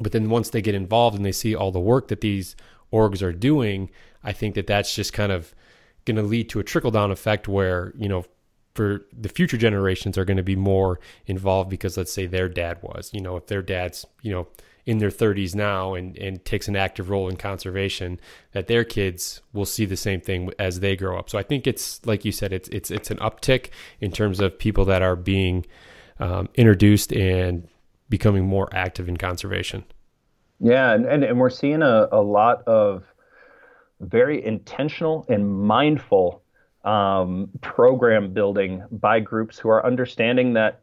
But 0.00 0.12
then 0.12 0.28
once 0.28 0.50
they 0.50 0.60
get 0.60 0.74
involved 0.74 1.16
and 1.16 1.24
they 1.24 1.32
see 1.32 1.54
all 1.54 1.72
the 1.72 1.80
work 1.80 2.08
that 2.08 2.20
these 2.20 2.54
orgs 2.92 3.22
are 3.22 3.32
doing, 3.32 3.90
I 4.22 4.32
think 4.32 4.54
that 4.56 4.66
that's 4.66 4.94
just 4.94 5.12
kind 5.12 5.32
of 5.32 5.54
going 6.04 6.16
to 6.16 6.22
lead 6.22 6.48
to 6.50 6.60
a 6.60 6.64
trickle 6.64 6.90
down 6.90 7.10
effect 7.10 7.48
where, 7.48 7.92
you 7.96 8.08
know, 8.08 8.24
for 8.78 9.04
the 9.12 9.28
future 9.28 9.56
generations 9.56 10.16
are 10.16 10.24
going 10.24 10.36
to 10.36 10.42
be 10.42 10.56
more 10.56 11.00
involved 11.26 11.68
because 11.68 11.96
let's 11.96 12.12
say 12.12 12.26
their 12.26 12.48
dad 12.48 12.78
was 12.80 13.10
you 13.12 13.20
know 13.20 13.36
if 13.36 13.46
their 13.48 13.62
dad's 13.62 14.06
you 14.22 14.32
know 14.32 14.46
in 14.86 14.98
their 14.98 15.10
30s 15.10 15.54
now 15.54 15.94
and 15.94 16.16
and 16.16 16.44
takes 16.44 16.68
an 16.68 16.76
active 16.76 17.10
role 17.10 17.28
in 17.28 17.36
conservation 17.36 18.20
that 18.52 18.68
their 18.68 18.84
kids 18.84 19.42
will 19.52 19.66
see 19.66 19.84
the 19.84 19.96
same 19.96 20.20
thing 20.20 20.50
as 20.58 20.78
they 20.80 20.94
grow 20.94 21.18
up 21.18 21.28
so 21.28 21.36
i 21.36 21.42
think 21.42 21.66
it's 21.66 22.00
like 22.06 22.24
you 22.24 22.32
said 22.32 22.52
it's 22.52 22.68
it's 22.68 22.90
it's 22.90 23.10
an 23.10 23.18
uptick 23.18 23.70
in 24.00 24.12
terms 24.12 24.38
of 24.38 24.56
people 24.58 24.84
that 24.84 25.02
are 25.02 25.16
being 25.16 25.66
um, 26.20 26.48
introduced 26.54 27.12
and 27.12 27.68
becoming 28.08 28.46
more 28.46 28.68
active 28.72 29.08
in 29.08 29.16
conservation. 29.16 29.84
Yeah, 30.60 30.92
and, 30.92 31.06
and, 31.06 31.22
and 31.22 31.38
we're 31.38 31.50
seeing 31.50 31.82
a, 31.82 32.08
a 32.10 32.20
lot 32.20 32.62
of 32.66 33.04
very 34.00 34.44
intentional 34.44 35.24
and 35.28 35.48
mindful 35.48 36.42
um, 36.84 37.50
program 37.60 38.32
building 38.32 38.84
by 38.90 39.20
groups 39.20 39.58
who 39.58 39.68
are 39.68 39.84
understanding 39.84 40.54
that, 40.54 40.80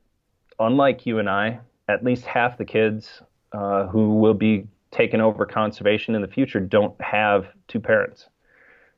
unlike 0.59 1.05
you 1.05 1.19
and 1.19 1.29
I, 1.29 1.59
at 1.87 2.03
least 2.03 2.25
half 2.25 2.57
the 2.57 2.65
kids 2.65 3.21
uh, 3.51 3.87
who 3.87 4.15
will 4.15 4.33
be 4.33 4.67
taking 4.91 5.21
over 5.21 5.45
conservation 5.45 6.15
in 6.15 6.21
the 6.21 6.27
future 6.27 6.59
don't 6.59 6.99
have 7.01 7.47
two 7.67 7.79
parents. 7.79 8.27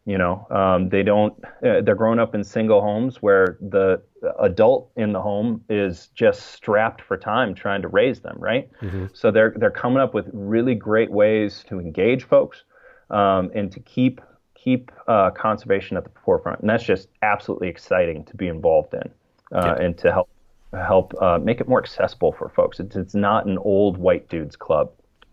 You 0.05 0.17
know, 0.17 0.47
um, 0.49 0.87
they 0.87 1.03
don't. 1.03 1.33
Uh, 1.61 1.81
they're 1.81 1.93
growing 1.93 2.17
up 2.17 2.33
in 2.33 2.41
single 2.41 2.79
homes 2.79 3.21
where 3.21 3.57
the 3.59 4.01
adult 4.39 4.89
in 4.95 5.11
the 5.11 5.21
home 5.21 5.65
is 5.69 6.07
just 6.15 6.53
strapped 6.53 7.01
for 7.01 7.17
time 7.17 7.53
trying 7.53 7.81
to 7.81 7.89
raise 7.89 8.21
them, 8.21 8.37
right? 8.39 8.69
Mm-hmm. 8.81 9.07
So 9.13 9.31
they're 9.31 9.53
they're 9.57 9.69
coming 9.69 9.99
up 9.99 10.13
with 10.13 10.29
really 10.31 10.75
great 10.75 11.11
ways 11.11 11.65
to 11.67 11.81
engage 11.81 12.23
folks 12.23 12.63
um, 13.09 13.51
and 13.53 13.69
to 13.73 13.81
keep 13.81 14.21
keep 14.61 14.91
uh, 15.07 15.31
conservation 15.31 15.97
at 15.97 16.03
the 16.03 16.11
forefront, 16.23 16.59
and 16.59 16.69
that's 16.69 16.83
just 16.83 17.09
absolutely 17.21 17.67
exciting 17.67 18.23
to 18.25 18.35
be 18.35 18.47
involved 18.47 18.93
in 18.93 19.09
uh, 19.53 19.75
yeah. 19.77 19.85
and 19.85 19.97
to 19.99 20.11
help 20.11 20.29
help 20.73 21.13
uh, 21.21 21.37
make 21.37 21.61
it 21.61 21.67
more 21.67 21.79
accessible 21.79 22.33
for 22.33 22.49
folks. 22.49 22.79
It's, 22.79 22.95
it's 22.95 23.15
not 23.15 23.45
an 23.45 23.57
old 23.59 23.97
white 23.97 24.27
dudes 24.27 24.55
club. 24.55 24.91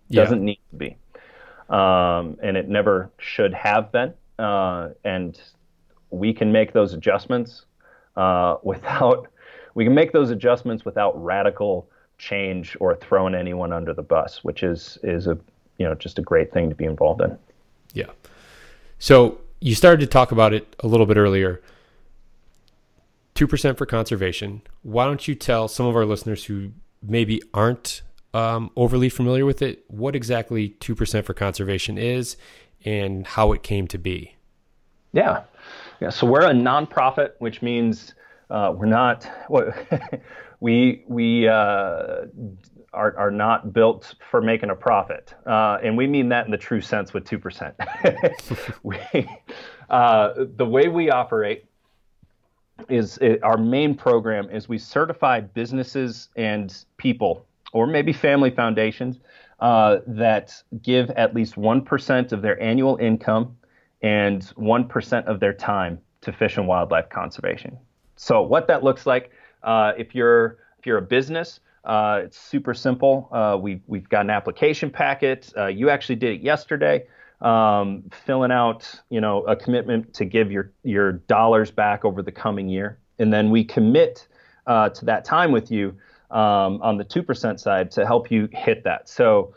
It 0.08 0.16
yeah. 0.16 0.22
doesn't 0.22 0.44
need 0.44 0.60
to 0.70 0.76
be, 0.76 0.96
um, 1.68 2.36
and 2.42 2.56
it 2.56 2.68
never 2.68 3.10
should 3.18 3.52
have 3.54 3.90
been 3.90 4.14
uh, 4.38 4.90
and 5.04 5.40
we 6.10 6.32
can 6.32 6.52
make 6.52 6.72
those 6.72 6.92
adjustments 6.92 7.66
uh, 8.16 8.56
without 8.62 9.28
we 9.74 9.84
can 9.84 9.94
make 9.94 10.12
those 10.12 10.30
adjustments 10.30 10.84
without 10.84 11.20
radical 11.22 11.88
change 12.16 12.76
or 12.78 12.94
throwing 12.94 13.34
anyone 13.34 13.72
under 13.72 13.92
the 13.92 14.02
bus, 14.02 14.44
which 14.44 14.62
is 14.62 14.98
is 15.02 15.26
a 15.26 15.38
you 15.78 15.86
know 15.86 15.94
just 15.94 16.18
a 16.18 16.22
great 16.22 16.52
thing 16.52 16.68
to 16.68 16.74
be 16.74 16.84
involved 16.84 17.20
in. 17.20 17.36
Yeah. 17.92 18.10
So 18.98 19.40
you 19.60 19.74
started 19.74 20.00
to 20.00 20.06
talk 20.06 20.32
about 20.32 20.52
it 20.52 20.74
a 20.80 20.86
little 20.86 21.06
bit 21.06 21.16
earlier. 21.16 21.60
Two 23.34 23.46
percent 23.46 23.78
for 23.78 23.86
conservation. 23.86 24.62
Why 24.82 25.06
don't 25.06 25.26
you 25.26 25.34
tell 25.34 25.68
some 25.68 25.86
of 25.86 25.96
our 25.96 26.04
listeners 26.04 26.44
who 26.44 26.70
maybe 27.02 27.42
aren't 27.52 28.02
um, 28.32 28.70
overly 28.76 29.08
familiar 29.08 29.44
with 29.44 29.62
it 29.62 29.84
what 29.88 30.16
exactly 30.16 30.70
two 30.70 30.94
percent 30.94 31.26
for 31.26 31.34
conservation 31.34 31.98
is 31.98 32.36
and 32.84 33.26
how 33.26 33.52
it 33.52 33.62
came 33.62 33.86
to 33.88 33.98
be. 33.98 34.36
Yeah. 35.12 35.44
Yeah. 36.00 36.10
So 36.10 36.26
we're 36.26 36.44
a 36.44 36.52
nonprofit, 36.52 37.32
which 37.38 37.62
means 37.62 38.14
uh, 38.50 38.74
we're 38.76 38.86
not, 38.86 39.26
we, 40.60 41.04
we, 41.08 41.48
uh, 41.48 42.26
are, 42.94 43.16
are 43.16 43.30
not 43.30 43.72
built 43.72 44.14
for 44.30 44.40
making 44.40 44.70
a 44.70 44.74
profit. 44.74 45.34
Uh, 45.46 45.78
and 45.82 45.96
we 45.96 46.06
mean 46.06 46.28
that 46.28 46.46
in 46.46 46.50
the 46.50 46.58
true 46.58 46.80
sense 46.80 47.12
with 47.12 47.24
2%. 47.24 48.74
we, 48.82 49.28
uh, 49.90 50.32
the 50.56 50.66
way 50.66 50.88
we 50.88 51.10
operate 51.10 51.64
is 52.88 53.18
it, 53.18 53.42
our 53.42 53.56
main 53.56 53.94
program 53.94 54.50
is 54.50 54.68
we 54.68 54.78
certify 54.78 55.40
businesses 55.40 56.28
and 56.36 56.84
people, 56.96 57.46
or 57.72 57.86
maybe 57.86 58.12
family 58.12 58.50
foundations, 58.50 59.20
uh, 59.60 59.98
that 60.06 60.52
give 60.82 61.10
at 61.10 61.34
least 61.34 61.54
1% 61.54 62.32
of 62.32 62.42
their 62.42 62.60
annual 62.60 62.96
income 62.96 63.56
and 64.02 64.42
1% 64.56 65.24
of 65.26 65.40
their 65.40 65.52
time 65.52 65.98
to 66.20 66.32
fish 66.32 66.56
and 66.56 66.66
wildlife 66.66 67.08
conservation. 67.08 67.78
So, 68.16 68.42
what 68.42 68.66
that 68.68 68.82
looks 68.82 69.06
like, 69.06 69.30
uh, 69.62 69.92
if 69.96 70.14
you're 70.14 70.58
if 70.78 70.86
you're 70.86 70.98
a 70.98 71.02
business, 71.02 71.60
uh, 71.84 72.22
it's 72.24 72.38
super 72.38 72.74
simple. 72.74 73.28
Uh, 73.32 73.56
we, 73.60 73.80
we've 73.86 74.08
got 74.08 74.22
an 74.22 74.30
application 74.30 74.90
packet. 74.90 75.52
Uh, 75.56 75.66
you 75.66 75.90
actually 75.90 76.16
did 76.16 76.34
it 76.34 76.40
yesterday, 76.40 77.06
um, 77.40 78.04
filling 78.24 78.52
out 78.52 79.00
you 79.10 79.20
know 79.20 79.42
a 79.44 79.54
commitment 79.56 80.14
to 80.14 80.24
give 80.24 80.50
your 80.50 80.72
your 80.82 81.12
dollars 81.12 81.70
back 81.70 82.04
over 82.04 82.22
the 82.22 82.32
coming 82.32 82.68
year, 82.68 82.98
and 83.18 83.32
then 83.32 83.50
we 83.50 83.64
commit 83.64 84.26
uh, 84.66 84.88
to 84.90 85.04
that 85.04 85.24
time 85.24 85.52
with 85.52 85.70
you 85.70 85.96
um, 86.30 86.82
on 86.82 86.96
the 86.96 87.04
2% 87.04 87.60
side 87.60 87.90
to 87.92 88.06
help 88.06 88.30
you 88.30 88.48
hit 88.52 88.84
that. 88.84 89.08
So, 89.08 89.54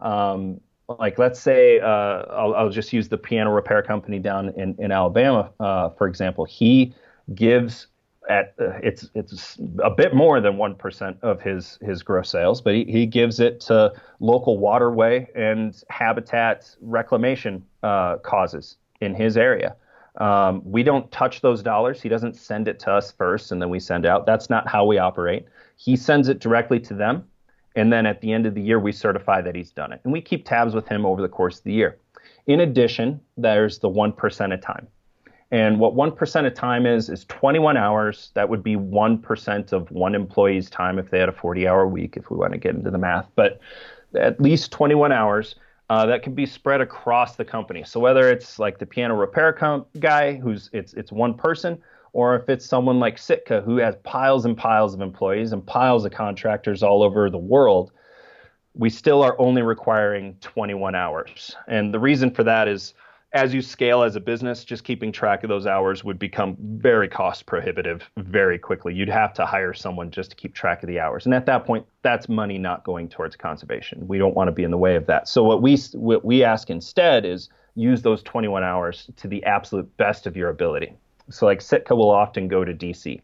um, 0.00 0.60
like 0.88 1.18
let's 1.18 1.40
say 1.40 1.80
uh, 1.80 1.86
I'll, 1.86 2.54
I'll, 2.54 2.70
just 2.70 2.92
use 2.92 3.08
the 3.08 3.18
piano 3.18 3.52
repair 3.52 3.82
company 3.82 4.18
down 4.18 4.48
in, 4.50 4.74
in 4.78 4.90
Alabama, 4.90 5.50
uh, 5.60 5.90
for 5.90 6.08
example. 6.08 6.44
He 6.44 6.94
gives 7.34 7.86
at 8.28 8.54
uh, 8.60 8.72
it's 8.82 9.10
it's 9.14 9.58
a 9.82 9.90
bit 9.90 10.14
more 10.14 10.40
than 10.40 10.56
one 10.56 10.74
percent 10.74 11.16
of 11.22 11.40
his 11.40 11.78
his 11.82 12.02
gross 12.02 12.30
sales, 12.30 12.60
but 12.60 12.74
he, 12.74 12.84
he 12.84 13.06
gives 13.06 13.40
it 13.40 13.60
to 13.60 13.92
local 14.20 14.58
waterway 14.58 15.28
and 15.34 15.82
habitat 15.88 16.74
reclamation 16.80 17.64
uh, 17.82 18.16
causes 18.18 18.76
in 19.00 19.14
his 19.14 19.36
area. 19.36 19.74
Um, 20.16 20.62
we 20.64 20.82
don't 20.82 21.10
touch 21.10 21.40
those 21.40 21.62
dollars. 21.62 22.02
He 22.02 22.08
doesn't 22.08 22.36
send 22.36 22.68
it 22.68 22.78
to 22.80 22.92
us 22.92 23.12
first 23.12 23.52
and 23.52 23.62
then 23.62 23.70
we 23.70 23.80
send 23.80 24.04
out. 24.04 24.26
That's 24.26 24.50
not 24.50 24.68
how 24.68 24.84
we 24.84 24.98
operate. 24.98 25.46
He 25.76 25.96
sends 25.96 26.28
it 26.28 26.40
directly 26.40 26.80
to 26.80 26.94
them. 26.94 27.24
And 27.76 27.92
then 27.92 28.04
at 28.04 28.20
the 28.20 28.32
end 28.32 28.46
of 28.46 28.54
the 28.54 28.60
year, 28.60 28.80
we 28.80 28.92
certify 28.92 29.40
that 29.42 29.54
he's 29.54 29.70
done 29.70 29.92
it. 29.92 30.00
And 30.04 30.12
we 30.12 30.20
keep 30.20 30.44
tabs 30.44 30.74
with 30.74 30.88
him 30.88 31.06
over 31.06 31.22
the 31.22 31.28
course 31.28 31.58
of 31.58 31.64
the 31.64 31.72
year. 31.72 31.98
In 32.46 32.60
addition, 32.60 33.20
there's 33.36 33.78
the 33.78 33.88
1% 33.88 34.54
of 34.54 34.60
time. 34.60 34.88
And 35.52 35.80
what 35.80 35.94
1% 35.94 36.46
of 36.46 36.54
time 36.54 36.86
is, 36.86 37.08
is 37.08 37.24
21 37.24 37.76
hours. 37.76 38.30
That 38.34 38.48
would 38.48 38.62
be 38.62 38.76
1% 38.76 39.72
of 39.72 39.90
one 39.90 40.14
employee's 40.14 40.70
time 40.70 40.98
if 40.98 41.10
they 41.10 41.18
had 41.18 41.28
a 41.28 41.32
40 41.32 41.66
hour 41.66 41.88
week, 41.88 42.16
if 42.16 42.30
we 42.30 42.36
want 42.36 42.52
to 42.52 42.58
get 42.58 42.74
into 42.74 42.90
the 42.90 42.98
math. 42.98 43.26
But 43.34 43.60
at 44.14 44.40
least 44.40 44.70
21 44.70 45.12
hours 45.12 45.56
uh, 45.90 46.06
that 46.06 46.22
can 46.22 46.34
be 46.34 46.46
spread 46.46 46.80
across 46.80 47.34
the 47.34 47.44
company. 47.44 47.82
So 47.82 47.98
whether 47.98 48.30
it's 48.30 48.60
like 48.60 48.78
the 48.78 48.86
piano 48.86 49.16
repair 49.16 49.52
com- 49.52 49.84
guy, 49.98 50.36
who's 50.36 50.70
it's 50.72 50.94
it's 50.94 51.10
one 51.10 51.34
person, 51.34 51.82
or 52.12 52.36
if 52.36 52.48
it's 52.48 52.64
someone 52.64 53.00
like 53.00 53.18
Sitka 53.18 53.60
who 53.60 53.78
has 53.78 53.96
piles 54.04 54.44
and 54.44 54.56
piles 54.56 54.94
of 54.94 55.00
employees 55.00 55.52
and 55.52 55.66
piles 55.66 56.04
of 56.04 56.12
contractors 56.12 56.84
all 56.84 57.02
over 57.02 57.28
the 57.28 57.38
world, 57.38 57.90
we 58.74 58.88
still 58.88 59.20
are 59.20 59.34
only 59.40 59.62
requiring 59.62 60.36
21 60.40 60.94
hours. 60.94 61.56
And 61.66 61.92
the 61.92 61.98
reason 61.98 62.30
for 62.30 62.44
that 62.44 62.68
is 62.68 62.94
as 63.32 63.54
you 63.54 63.62
scale 63.62 64.02
as 64.02 64.16
a 64.16 64.20
business, 64.20 64.64
just 64.64 64.82
keeping 64.82 65.12
track 65.12 65.44
of 65.44 65.48
those 65.48 65.66
hours 65.66 66.02
would 66.02 66.18
become 66.18 66.56
very 66.58 67.08
cost 67.08 67.46
prohibitive 67.46 68.10
very 68.16 68.58
quickly. 68.58 68.92
You'd 68.92 69.08
have 69.08 69.32
to 69.34 69.46
hire 69.46 69.72
someone 69.72 70.10
just 70.10 70.30
to 70.30 70.36
keep 70.36 70.54
track 70.54 70.82
of 70.82 70.88
the 70.88 70.98
hours. 70.98 71.26
And 71.26 71.34
at 71.34 71.46
that 71.46 71.64
point, 71.64 71.86
that's 72.02 72.28
money 72.28 72.58
not 72.58 72.82
going 72.82 73.08
towards 73.08 73.36
conservation. 73.36 74.08
We 74.08 74.18
don't 74.18 74.34
want 74.34 74.48
to 74.48 74.52
be 74.52 74.64
in 74.64 74.72
the 74.72 74.78
way 74.78 74.96
of 74.96 75.06
that. 75.06 75.28
So 75.28 75.44
what 75.44 75.62
we 75.62 75.76
what 75.94 76.24
we 76.24 76.42
ask 76.42 76.70
instead 76.70 77.24
is 77.24 77.48
use 77.76 78.02
those 78.02 78.22
21 78.24 78.64
hours 78.64 79.08
to 79.16 79.28
the 79.28 79.44
absolute 79.44 79.96
best 79.96 80.26
of 80.26 80.36
your 80.36 80.48
ability. 80.48 80.92
So 81.30 81.46
like 81.46 81.60
Sitka 81.60 81.94
will 81.94 82.10
often 82.10 82.48
go 82.48 82.64
to 82.64 82.74
DC, 82.74 83.20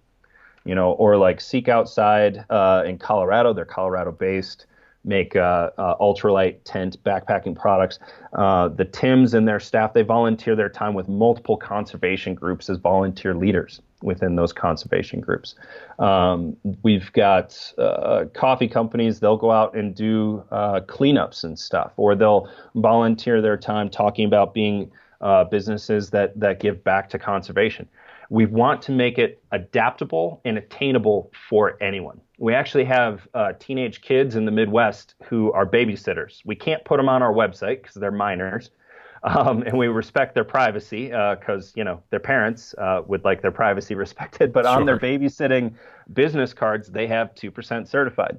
you 0.65 0.75
know, 0.77 0.93
or 0.93 1.17
like 1.17 1.41
Seek 1.41 1.69
Outside 1.69 2.45
uh, 2.49 2.85
in 2.87 2.99
Colorado. 2.99 3.53
They're 3.53 3.65
Colorado 3.65 4.13
based, 4.13 4.67
make 5.07 5.37
uh, 5.37 5.71
uh, 5.79 5.97
ultralight 5.99 6.57
tent 6.65 7.03
backpacking 7.05 7.57
products. 7.57 7.99
Uh, 8.33 8.69
the 8.69 8.85
Tims 8.85 9.33
and 9.35 9.47
their 9.47 9.61
staff 9.61 9.95
they 9.95 10.03
volunteer 10.03 10.57
their 10.57 10.69
time 10.69 10.95
with 10.95 11.09
multiple 11.09 11.57
conservation 11.57 12.35
groups 12.35 12.69
as 12.69 12.79
volunteer 12.79 13.35
leaders 13.35 13.81
within 14.03 14.37
those 14.37 14.53
conservation 14.53 15.21
groups. 15.21 15.55
Um, 15.99 16.57
we've 16.83 17.11
got 17.13 17.73
uh, 17.79 18.27
coffee 18.35 18.69
companies, 18.69 19.21
they'll 19.21 19.39
go 19.39 19.51
out 19.51 19.75
and 19.75 19.95
do 19.95 20.45
uh, 20.51 20.81
cleanups 20.81 21.45
and 21.45 21.59
stuff, 21.59 21.93
or 21.97 22.15
they'll 22.15 22.51
volunteer 22.75 23.41
their 23.41 23.57
time 23.57 23.89
talking 23.89 24.27
about 24.27 24.53
being 24.53 24.91
uh, 25.21 25.45
businesses 25.45 26.11
that 26.11 26.39
that 26.39 26.61
give 26.61 26.85
back 26.85 27.09
to 27.09 27.19
conservation. 27.19 27.89
We 28.31 28.47
want 28.47 28.83
to 28.83 28.93
make 28.93 29.18
it 29.18 29.43
adaptable 29.53 30.41
and 30.45 30.59
attainable 30.59 31.31
for 31.49 31.77
anyone. 31.83 32.20
We 32.39 32.55
actually 32.55 32.85
have 32.85 33.27
uh, 33.35 33.53
teenage 33.59 34.03
kids 34.03 34.37
in 34.37 34.45
the 34.45 34.51
Midwest 34.51 35.14
who 35.24 35.53
are 35.53 35.66
babysitters. 35.66 36.43
We 36.45 36.57
can't 36.57 36.85
put 36.85 36.99
them 36.99 37.09
on 37.09 37.22
our 37.22 37.33
website 37.33 37.83
because 37.83 37.95
they're 37.95 38.11
minors, 38.11 38.70
um, 39.22 39.62
and 39.62 39.77
we 39.79 39.89
respect 39.89 40.35
their 40.35 40.45
privacy 40.45 41.07
because 41.07 41.70
uh, 41.70 41.72
you 41.74 41.85
know 41.85 42.03
their 42.11 42.20
parents 42.20 42.74
uh, 42.79 43.03
would 43.07 43.24
like 43.24 43.43
their 43.43 43.53
privacy 43.53 43.95
respected. 44.05 44.53
But 44.53 44.64
sure. 44.64 44.74
on 44.74 44.87
their 44.87 44.99
babysitting 44.99 45.74
business 46.12 46.53
cards, 46.53 46.89
they 46.89 47.07
have 47.07 47.35
two 47.35 47.51
percent 47.51 47.89
certified. 47.89 48.39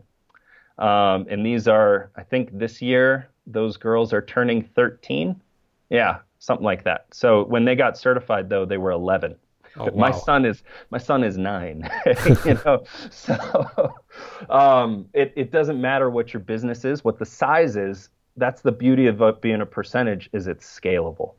Um, 0.78 1.26
and 1.28 1.44
these 1.44 1.68
are, 1.68 2.12
I 2.16 2.24
think, 2.24 2.58
this 2.58 2.82
year 2.82 3.30
those 3.48 3.78
girls 3.78 4.14
are 4.14 4.22
turning 4.22 4.64
13. 4.76 5.40
Yeah, 5.90 6.20
something 6.40 6.66
like 6.66 6.84
that. 6.84 7.08
So 7.12 7.46
when 7.46 7.66
they 7.66 7.76
got 7.76 7.98
certified, 7.98 8.50
though, 8.50 8.66
they 8.66 8.78
were 8.78 8.92
11. 8.92 9.36
Oh, 9.80 9.86
wow. 9.94 10.10
My 10.10 10.12
son 10.12 10.46
is 10.46 10.64
my 10.90 10.98
son 10.98 11.24
is 11.24 11.38
nine. 11.38 11.90
you 12.46 12.60
know, 12.66 12.84
so 13.10 13.94
um, 14.50 15.08
it 15.14 15.34
it 15.36 15.52
doesn't 15.52 15.80
matter 15.80 16.10
what 16.10 16.34
your 16.34 16.42
business 16.42 16.86
is, 16.86 17.04
what 17.04 17.20
the 17.20 17.26
size 17.26 17.76
is. 17.76 18.10
That's 18.36 18.62
the 18.62 18.72
beauty 18.72 19.08
of 19.08 19.42
being 19.42 19.62
a 19.62 19.66
percentage 19.66 20.30
is 20.32 20.48
it's 20.48 20.66
scalable. 20.66 21.34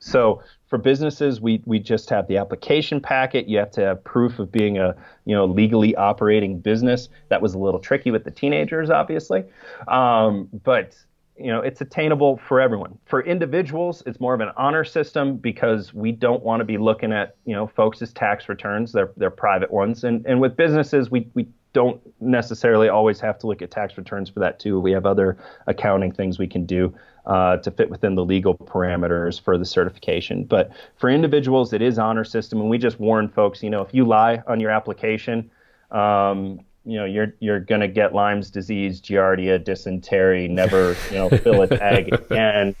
So 0.00 0.42
for 0.66 0.78
businesses, 0.78 1.40
we 1.40 1.62
we 1.66 1.78
just 1.78 2.10
have 2.10 2.26
the 2.26 2.38
application 2.38 3.00
packet. 3.00 3.48
You 3.48 3.58
have 3.58 3.70
to 3.72 3.82
have 3.82 4.02
proof 4.02 4.38
of 4.38 4.50
being 4.50 4.78
a 4.78 4.96
you 5.26 5.34
know 5.34 5.44
legally 5.44 5.94
operating 5.94 6.58
business. 6.58 7.08
That 7.28 7.40
was 7.40 7.54
a 7.54 7.58
little 7.58 7.80
tricky 7.80 8.10
with 8.10 8.24
the 8.24 8.30
teenagers, 8.30 8.90
obviously, 8.90 9.44
um, 9.88 10.48
but 10.64 10.96
you 11.36 11.46
know 11.46 11.60
it's 11.60 11.80
attainable 11.80 12.38
for 12.46 12.60
everyone. 12.60 12.98
For 13.06 13.22
individuals, 13.22 14.02
it's 14.06 14.20
more 14.20 14.34
of 14.34 14.40
an 14.40 14.50
honor 14.56 14.84
system 14.84 15.36
because 15.36 15.94
we 15.94 16.12
don't 16.12 16.42
want 16.42 16.60
to 16.60 16.64
be 16.64 16.78
looking 16.78 17.12
at 17.12 17.36
you 17.44 17.54
know 17.54 17.66
folks' 17.66 18.12
tax 18.12 18.48
returns. 18.48 18.92
They're 18.92 19.10
they're 19.16 19.30
private 19.30 19.70
ones, 19.70 20.04
and 20.04 20.24
and 20.26 20.40
with 20.40 20.56
businesses, 20.56 21.10
we 21.10 21.28
we 21.34 21.46
don't 21.72 22.00
necessarily 22.20 22.88
always 22.88 23.20
have 23.20 23.38
to 23.38 23.46
look 23.46 23.62
at 23.62 23.70
tax 23.70 23.96
returns 23.96 24.28
for 24.28 24.40
that 24.40 24.58
too. 24.58 24.80
We 24.80 24.92
have 24.92 25.06
other 25.06 25.38
accounting 25.66 26.12
things 26.12 26.38
we 26.38 26.48
can 26.48 26.66
do 26.66 26.92
uh, 27.26 27.58
to 27.58 27.70
fit 27.70 27.90
within 27.90 28.16
the 28.16 28.24
legal 28.24 28.56
parameters 28.56 29.40
for 29.40 29.56
the 29.56 29.64
certification. 29.64 30.44
But 30.44 30.72
for 30.96 31.08
individuals, 31.08 31.72
it 31.72 31.80
is 31.80 31.98
honor 31.98 32.24
system, 32.24 32.60
and 32.60 32.68
we 32.68 32.78
just 32.78 32.98
warn 32.98 33.28
folks. 33.28 33.62
You 33.62 33.70
know, 33.70 33.82
if 33.82 33.94
you 33.94 34.04
lie 34.04 34.42
on 34.46 34.60
your 34.60 34.70
application, 34.70 35.50
um, 35.90 36.60
you 36.90 36.98
know 36.98 37.04
you're 37.04 37.34
you're 37.40 37.60
gonna 37.60 37.88
get 37.88 38.14
Lyme's 38.14 38.50
disease, 38.50 39.00
giardia, 39.00 39.62
dysentery, 39.62 40.48
never 40.48 40.96
you 41.10 41.16
know 41.16 41.28
fill 41.28 41.62
a 41.62 41.66
tag 41.66 42.12
again, 42.12 42.74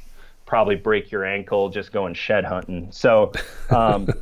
probably 0.46 0.74
break 0.74 1.10
your 1.10 1.24
ankle 1.24 1.68
just 1.68 1.92
going 1.92 2.14
shed 2.14 2.44
hunting. 2.44 2.88
So. 2.90 3.32
Um, 3.70 4.08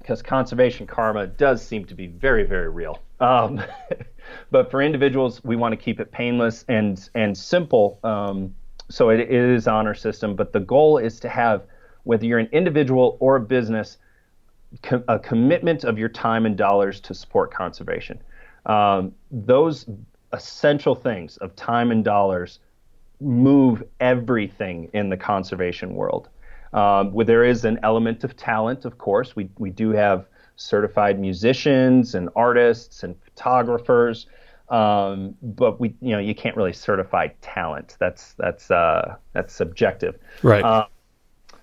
because 0.00 0.22
conservation 0.22 0.86
karma 0.86 1.26
does 1.26 1.64
seem 1.64 1.84
to 1.84 1.94
be 1.94 2.08
very, 2.08 2.42
very 2.42 2.68
real. 2.68 2.98
Um, 3.20 3.62
but 4.50 4.68
for 4.70 4.82
individuals, 4.82 5.44
we 5.44 5.54
want 5.54 5.72
to 5.72 5.76
keep 5.76 6.00
it 6.00 6.10
painless 6.10 6.64
and 6.68 7.08
and 7.14 7.36
simple. 7.36 8.00
Um, 8.02 8.54
so 8.88 9.10
it, 9.10 9.20
it 9.20 9.30
is 9.30 9.68
honor 9.68 9.94
system, 9.94 10.34
but 10.34 10.52
the 10.52 10.60
goal 10.60 10.98
is 10.98 11.20
to 11.20 11.28
have 11.28 11.62
whether 12.02 12.26
you're 12.26 12.40
an 12.40 12.48
individual 12.50 13.18
or 13.20 13.36
a 13.36 13.40
business, 13.40 13.98
a 15.06 15.18
commitment 15.18 15.84
of 15.84 15.98
your 15.98 16.08
time 16.08 16.44
and 16.44 16.56
dollars 16.56 17.00
to 17.02 17.14
support 17.14 17.52
conservation. 17.52 18.20
Um, 18.70 19.14
those 19.30 19.86
essential 20.32 20.94
things 20.94 21.36
of 21.38 21.56
time 21.56 21.90
and 21.90 22.04
dollars 22.04 22.60
move 23.20 23.82
everything 23.98 24.88
in 24.92 25.08
the 25.08 25.16
conservation 25.16 25.94
world. 25.94 26.28
Um, 26.72 27.12
where 27.12 27.26
there 27.26 27.44
is 27.44 27.64
an 27.64 27.80
element 27.82 28.22
of 28.22 28.36
talent, 28.36 28.84
of 28.84 28.96
course. 28.96 29.34
We, 29.34 29.50
we 29.58 29.70
do 29.70 29.90
have 29.90 30.26
certified 30.54 31.18
musicians 31.18 32.14
and 32.14 32.28
artists 32.36 33.02
and 33.02 33.16
photographers, 33.24 34.26
um, 34.68 35.34
but 35.42 35.80
we 35.80 35.96
you 36.00 36.12
know 36.12 36.20
you 36.20 36.34
can't 36.34 36.56
really 36.56 36.72
certify 36.72 37.26
talent. 37.40 37.96
That's 37.98 38.34
that's 38.34 38.70
uh, 38.70 39.16
that's 39.32 39.52
subjective. 39.52 40.16
Right. 40.44 40.62
Uh, 40.62 40.86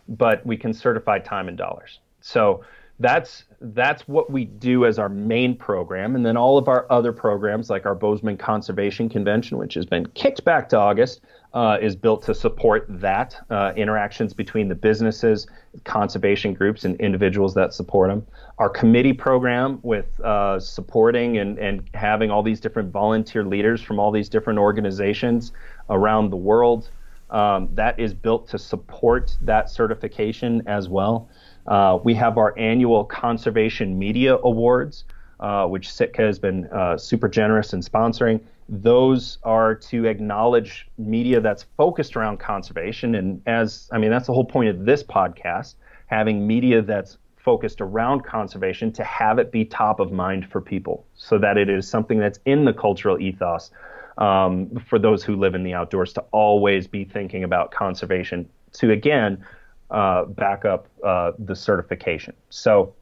but 0.10 0.45
we 0.45 0.58
can 0.58 0.74
certify 0.74 1.20
time 1.20 1.47
and 1.47 1.58
dollars. 1.58 1.99
So 2.20 2.66
that's 3.00 3.43
that's 3.60 4.08
what 4.08 4.32
we 4.32 4.45
do 4.45 4.86
as 4.86 5.00
our 5.00 5.10
main 5.10 5.56
program, 5.56 6.16
and 6.16 6.26
then 6.26 6.38
all 6.38 6.58
of 6.58 6.68
our 6.68 6.86
other 6.91 7.12
programs, 7.12 7.70
like 7.70 7.86
our 7.86 7.95
Bozeman 7.95 8.38
Conservation 8.38 9.10
Convention, 9.10 9.58
which 9.58 9.74
has 9.76 9.86
been 9.86 10.06
kicked 10.10 10.43
back 10.43 10.70
to 10.70 10.78
August, 10.78 11.22
uh, 11.54 11.78
is 11.82 11.95
built 11.95 12.24
to 12.24 12.34
support 12.34 12.86
that 12.88 13.36
uh, 13.50 13.74
interactions 13.76 14.34
between 14.34 14.68
the 14.68 14.76
businesses, 14.76 15.48
conservation 15.84 16.54
groups, 16.54 16.86
and 16.86 17.00
individuals 17.00 17.54
that 17.54 17.74
support 17.74 18.10
them. 18.10 18.26
Our 18.58 18.70
committee 18.70 19.14
program 19.14 19.80
with 19.84 20.20
uh, 20.20 20.60
supporting 20.60 21.38
and, 21.38 21.58
and 21.60 21.88
having 21.93 22.32
all 22.32 22.43
these 22.43 22.60
different 22.60 22.91
volunteer 22.91 23.43
leaders 23.43 23.82
from 23.82 24.00
all 24.00 24.12
these 24.12 24.30
different 24.30 24.60
organizations 24.60 25.52
around 25.89 26.32
the 26.32 26.38
world. 26.38 26.89
Um, 27.30 27.70
that 27.74 28.00
is 28.00 28.14
built 28.14 28.48
to 28.50 28.58
support 28.58 29.36
that 29.41 29.70
certification 29.70 30.64
as 30.66 30.88
well. 30.88 31.30
Uh, 31.68 31.99
we 32.03 32.13
have 32.13 32.38
our 32.38 32.57
annual 32.57 33.03
Conservation 33.05 33.97
Media 33.99 34.38
Awards, 34.38 35.03
uh, 35.39 35.65
which 35.68 35.91
Sitka 35.91 36.22
has 36.22 36.39
been 36.39 36.65
uh, 36.68 36.97
super 36.97 37.28
generous 37.28 37.74
in 37.74 37.82
sponsoring 37.82 38.41
those 38.70 39.38
are 39.43 39.74
to 39.74 40.05
acknowledge 40.05 40.88
media 40.97 41.39
that's 41.39 41.63
focused 41.78 42.18
around 42.18 42.38
conservation. 42.38 43.15
And 43.15 43.41
as 43.45 43.89
I 43.91 43.97
mean, 43.97 44.11
that's 44.11 44.28
the 44.28 44.34
whole 44.34 44.45
point 44.45 44.70
of 44.70 44.86
this 44.86 45.03
podcast 45.03 45.76
having 46.07 46.45
media 46.45 46.82
that's 46.82 47.18
focused 47.38 47.80
around 47.80 48.24
conservation 48.24 48.91
to 48.91 49.03
have 49.03 49.39
it 49.39 49.51
be 49.51 49.63
top 49.63 49.99
of 49.99 50.11
mind 50.11 50.49
for 50.49 50.59
people 50.59 51.05
so 51.15 51.38
that 51.38 51.57
it 51.57 51.70
is 51.70 51.88
something 51.88 52.20
that's 52.20 52.39
in 52.45 52.65
the 52.65 52.74
cultural 52.74 53.20
ethos 53.20 53.72
um, 54.18 54.70
for 54.86 54.99
those 54.99 55.24
who 55.24 55.36
live 55.36 55.55
in 55.55 55.63
the 55.63 55.74
outdoors 55.74 56.11
to 56.11 56.22
always 56.32 56.88
be 56.88 57.05
thinking 57.05 57.43
about 57.45 57.72
conservation 57.72 58.49
to 58.74 58.91
again 58.91 59.41
uh, 59.90 60.26
back 60.26 60.66
up 60.66 60.88
uh, 61.04 61.32
the 61.40 61.56
certification. 61.56 62.34
So 62.50 62.94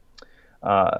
uh, 0.62 0.98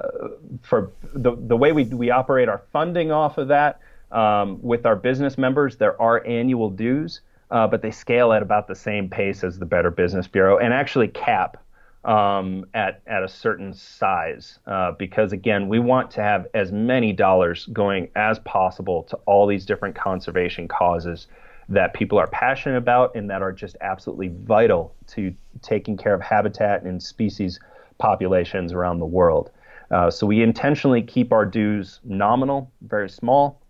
for 0.61 0.91
the, 1.13 1.35
the 1.35 1.57
way 1.57 1.71
we, 1.71 1.85
we 1.85 2.11
operate 2.11 2.49
our 2.49 2.61
funding 2.71 3.11
off 3.11 3.37
of 3.37 3.47
that, 3.49 3.79
um, 4.11 4.61
with 4.61 4.85
our 4.85 4.95
business 4.95 5.37
members, 5.37 5.77
there 5.77 6.01
are 6.01 6.25
annual 6.25 6.69
dues, 6.69 7.21
uh, 7.51 7.67
but 7.67 7.81
they 7.81 7.91
scale 7.91 8.31
at 8.31 8.41
about 8.41 8.67
the 8.67 8.75
same 8.75 9.09
pace 9.09 9.43
as 9.43 9.59
the 9.59 9.65
Better 9.65 9.91
Business 9.91 10.27
Bureau 10.27 10.57
and 10.57 10.73
actually 10.73 11.09
cap 11.09 11.57
um, 12.05 12.65
at, 12.73 13.01
at 13.05 13.23
a 13.23 13.27
certain 13.27 13.73
size 13.73 14.59
uh, 14.65 14.93
because, 14.93 15.33
again, 15.33 15.67
we 15.67 15.79
want 15.79 16.09
to 16.11 16.21
have 16.21 16.47
as 16.53 16.71
many 16.71 17.11
dollars 17.11 17.65
going 17.73 18.09
as 18.15 18.39
possible 18.39 19.03
to 19.03 19.17
all 19.25 19.45
these 19.45 19.65
different 19.65 19.95
conservation 19.95 20.67
causes 20.69 21.27
that 21.69 21.93
people 21.93 22.17
are 22.17 22.27
passionate 22.27 22.77
about 22.77 23.15
and 23.15 23.29
that 23.29 23.41
are 23.41 23.51
just 23.51 23.75
absolutely 23.81 24.31
vital 24.43 24.95
to 25.07 25.33
taking 25.61 25.97
care 25.97 26.13
of 26.13 26.21
habitat 26.21 26.83
and 26.83 27.01
species 27.01 27.59
populations 27.97 28.71
around 28.73 28.99
the 28.99 29.05
world. 29.05 29.51
Uh, 29.91 30.09
so 30.09 30.27
we 30.27 30.41
intentionally 30.41 31.01
keep 31.01 31.31
our 31.31 31.45
dues 31.45 31.99
nominal, 32.03 32.71
very 32.81 33.09
small, 33.09 33.61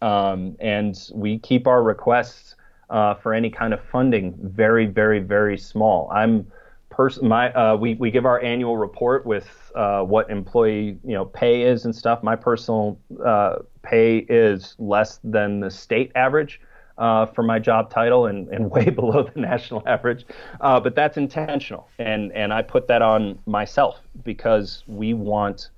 um, 0.00 0.56
and 0.60 1.08
we 1.14 1.38
keep 1.38 1.66
our 1.66 1.82
requests 1.82 2.56
uh, 2.90 3.14
for 3.14 3.32
any 3.32 3.48
kind 3.48 3.72
of 3.72 3.80
funding 3.90 4.34
very, 4.42 4.86
very, 4.86 5.18
very 5.20 5.56
small. 5.56 6.10
I'm 6.12 6.46
pers- 6.90 7.22
my 7.22 7.52
uh, 7.52 7.76
we 7.76 7.94
we 7.94 8.10
give 8.10 8.26
our 8.26 8.40
annual 8.42 8.76
report 8.76 9.24
with 9.26 9.72
uh, 9.74 10.02
what 10.02 10.30
employee 10.30 10.98
you 11.04 11.14
know 11.14 11.24
pay 11.24 11.62
is 11.62 11.84
and 11.84 11.94
stuff. 11.94 12.22
My 12.22 12.36
personal 12.36 12.98
uh, 13.24 13.58
pay 13.82 14.18
is 14.18 14.76
less 14.78 15.18
than 15.24 15.60
the 15.60 15.70
state 15.70 16.12
average. 16.14 16.60
Uh, 16.98 17.24
for 17.24 17.42
my 17.42 17.58
job 17.58 17.90
title 17.90 18.26
and, 18.26 18.48
and 18.48 18.70
way 18.76 18.90
below 18.90 19.22
the 19.22 19.40
national 19.40 19.82
average, 19.86 20.26
uh, 20.60 20.78
but 20.78 20.94
that's 20.94 21.16
intentional, 21.16 21.88
and 21.98 22.30
and 22.32 22.52
I 22.52 22.60
put 22.60 22.86
that 22.88 23.00
on 23.00 23.38
myself 23.46 23.98
because 24.22 24.84
we 24.86 25.14
want 25.14 25.70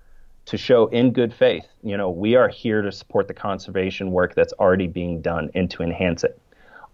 to 0.47 0.59
show 0.59 0.87
in 0.89 1.13
good 1.13 1.33
faith, 1.33 1.67
you 1.83 1.97
know, 1.97 2.11
we 2.11 2.35
are 2.35 2.49
here 2.49 2.83
to 2.83 2.93
support 2.93 3.29
the 3.29 3.35
conservation 3.35 4.11
work 4.11 4.35
that's 4.35 4.53
already 4.55 4.87
being 4.87 5.23
done 5.23 5.51
and 5.55 5.71
to 5.71 5.83
enhance 5.83 6.23
it. 6.23 6.39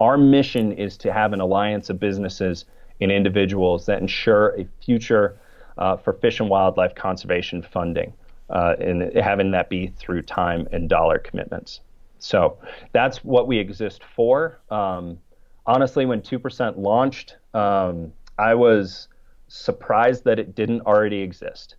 Our 0.01 0.17
mission 0.17 0.73
is 0.73 0.97
to 0.99 1.13
have 1.13 1.33
an 1.33 1.41
alliance 1.41 1.91
of 1.91 1.99
businesses 1.99 2.65
and 3.01 3.11
individuals 3.11 3.87
that 3.87 4.01
ensure 4.01 4.59
a 4.59 4.67
future 4.85 5.37
uh, 5.79 5.97
for 5.97 6.13
fish 6.13 6.41
and 6.41 6.49
wildlife 6.49 6.95
conservation 6.95 7.63
funding, 7.63 8.13
uh, 8.51 8.77
and 8.79 9.15
having 9.17 9.51
that 9.51 9.69
be 9.69 9.89
through 9.99 10.23
time 10.23 10.69
and 10.73 10.89
dollar 10.89 11.19
commitments. 11.19 11.81
So 12.23 12.59
that's 12.93 13.25
what 13.25 13.47
we 13.47 13.59
exist 13.59 14.03
for. 14.15 14.61
Um, 14.71 15.19
honestly, 15.67 16.07
when 16.07 16.21
2% 16.21 16.79
launched, 16.79 17.37
um, 17.55 18.13
I 18.39 18.55
was 18.55 19.09
surprised 19.49 20.25
that 20.25 20.39
it 20.39 20.55
didn't 20.55 20.83
already 20.83 21.21
exist. 21.21 21.77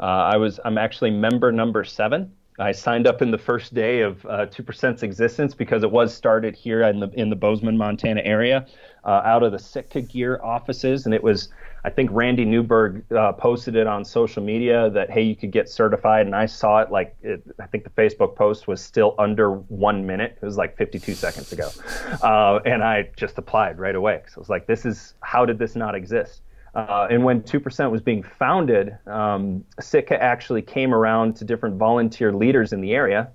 Uh, 0.00 0.04
I 0.04 0.36
was 0.36 0.58
I'm 0.64 0.78
actually 0.78 1.10
member 1.10 1.52
number 1.52 1.84
seven. 1.84 2.32
I 2.58 2.72
signed 2.72 3.06
up 3.06 3.22
in 3.22 3.30
the 3.30 3.38
first 3.38 3.72
day 3.72 4.00
of 4.00 4.24
uh, 4.26 4.46
Two 4.46 4.62
Percent's 4.62 5.02
existence 5.02 5.54
because 5.54 5.82
it 5.82 5.90
was 5.90 6.14
started 6.14 6.54
here 6.56 6.82
in 6.82 7.00
the 7.00 7.08
in 7.10 7.30
the 7.30 7.36
Bozeman, 7.36 7.76
Montana 7.76 8.20
area, 8.24 8.66
uh, 9.04 9.22
out 9.24 9.42
of 9.42 9.52
the 9.52 9.58
Sitka 9.58 10.02
Gear 10.02 10.40
offices, 10.42 11.06
and 11.06 11.14
it 11.14 11.22
was 11.22 11.48
I 11.84 11.90
think 11.90 12.10
Randy 12.12 12.44
Newberg 12.44 13.10
uh, 13.12 13.32
posted 13.32 13.74
it 13.74 13.86
on 13.86 14.04
social 14.04 14.42
media 14.42 14.88
that 14.90 15.10
hey 15.10 15.22
you 15.22 15.34
could 15.34 15.50
get 15.50 15.68
certified, 15.68 16.26
and 16.26 16.34
I 16.34 16.46
saw 16.46 16.80
it 16.80 16.90
like 16.90 17.16
it, 17.22 17.42
I 17.60 17.66
think 17.66 17.84
the 17.84 17.90
Facebook 17.90 18.36
post 18.36 18.68
was 18.68 18.80
still 18.80 19.14
under 19.18 19.52
one 19.52 20.06
minute. 20.06 20.38
It 20.40 20.46
was 20.46 20.56
like 20.56 20.76
52 20.76 21.14
seconds 21.14 21.52
ago, 21.52 21.70
uh, 22.22 22.60
and 22.64 22.84
I 22.84 23.10
just 23.16 23.36
applied 23.38 23.78
right 23.78 23.96
away. 23.96 24.22
So 24.28 24.34
I 24.36 24.40
was 24.40 24.48
like, 24.48 24.66
this 24.66 24.86
is 24.86 25.14
how 25.20 25.44
did 25.44 25.58
this 25.58 25.74
not 25.74 25.94
exist? 25.94 26.42
Uh, 26.74 27.06
and 27.10 27.22
when 27.22 27.42
2% 27.42 27.90
was 27.90 28.00
being 28.00 28.22
founded, 28.22 28.96
um, 29.06 29.62
Sitka 29.78 30.20
actually 30.22 30.62
came 30.62 30.94
around 30.94 31.36
to 31.36 31.44
different 31.44 31.76
volunteer 31.76 32.32
leaders 32.32 32.72
in 32.72 32.80
the 32.80 32.94
area 32.94 33.30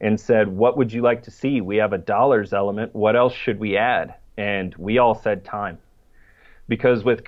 and 0.00 0.18
said, 0.18 0.48
What 0.48 0.76
would 0.76 0.92
you 0.92 1.02
like 1.02 1.22
to 1.24 1.30
see? 1.30 1.60
We 1.60 1.76
have 1.76 1.92
a 1.92 1.98
dollars 1.98 2.52
element. 2.52 2.94
What 2.94 3.14
else 3.14 3.34
should 3.34 3.60
we 3.60 3.76
add? 3.76 4.14
And 4.36 4.74
we 4.76 4.98
all 4.98 5.14
said 5.14 5.44
time. 5.44 5.78
Because, 6.68 7.04
with 7.04 7.22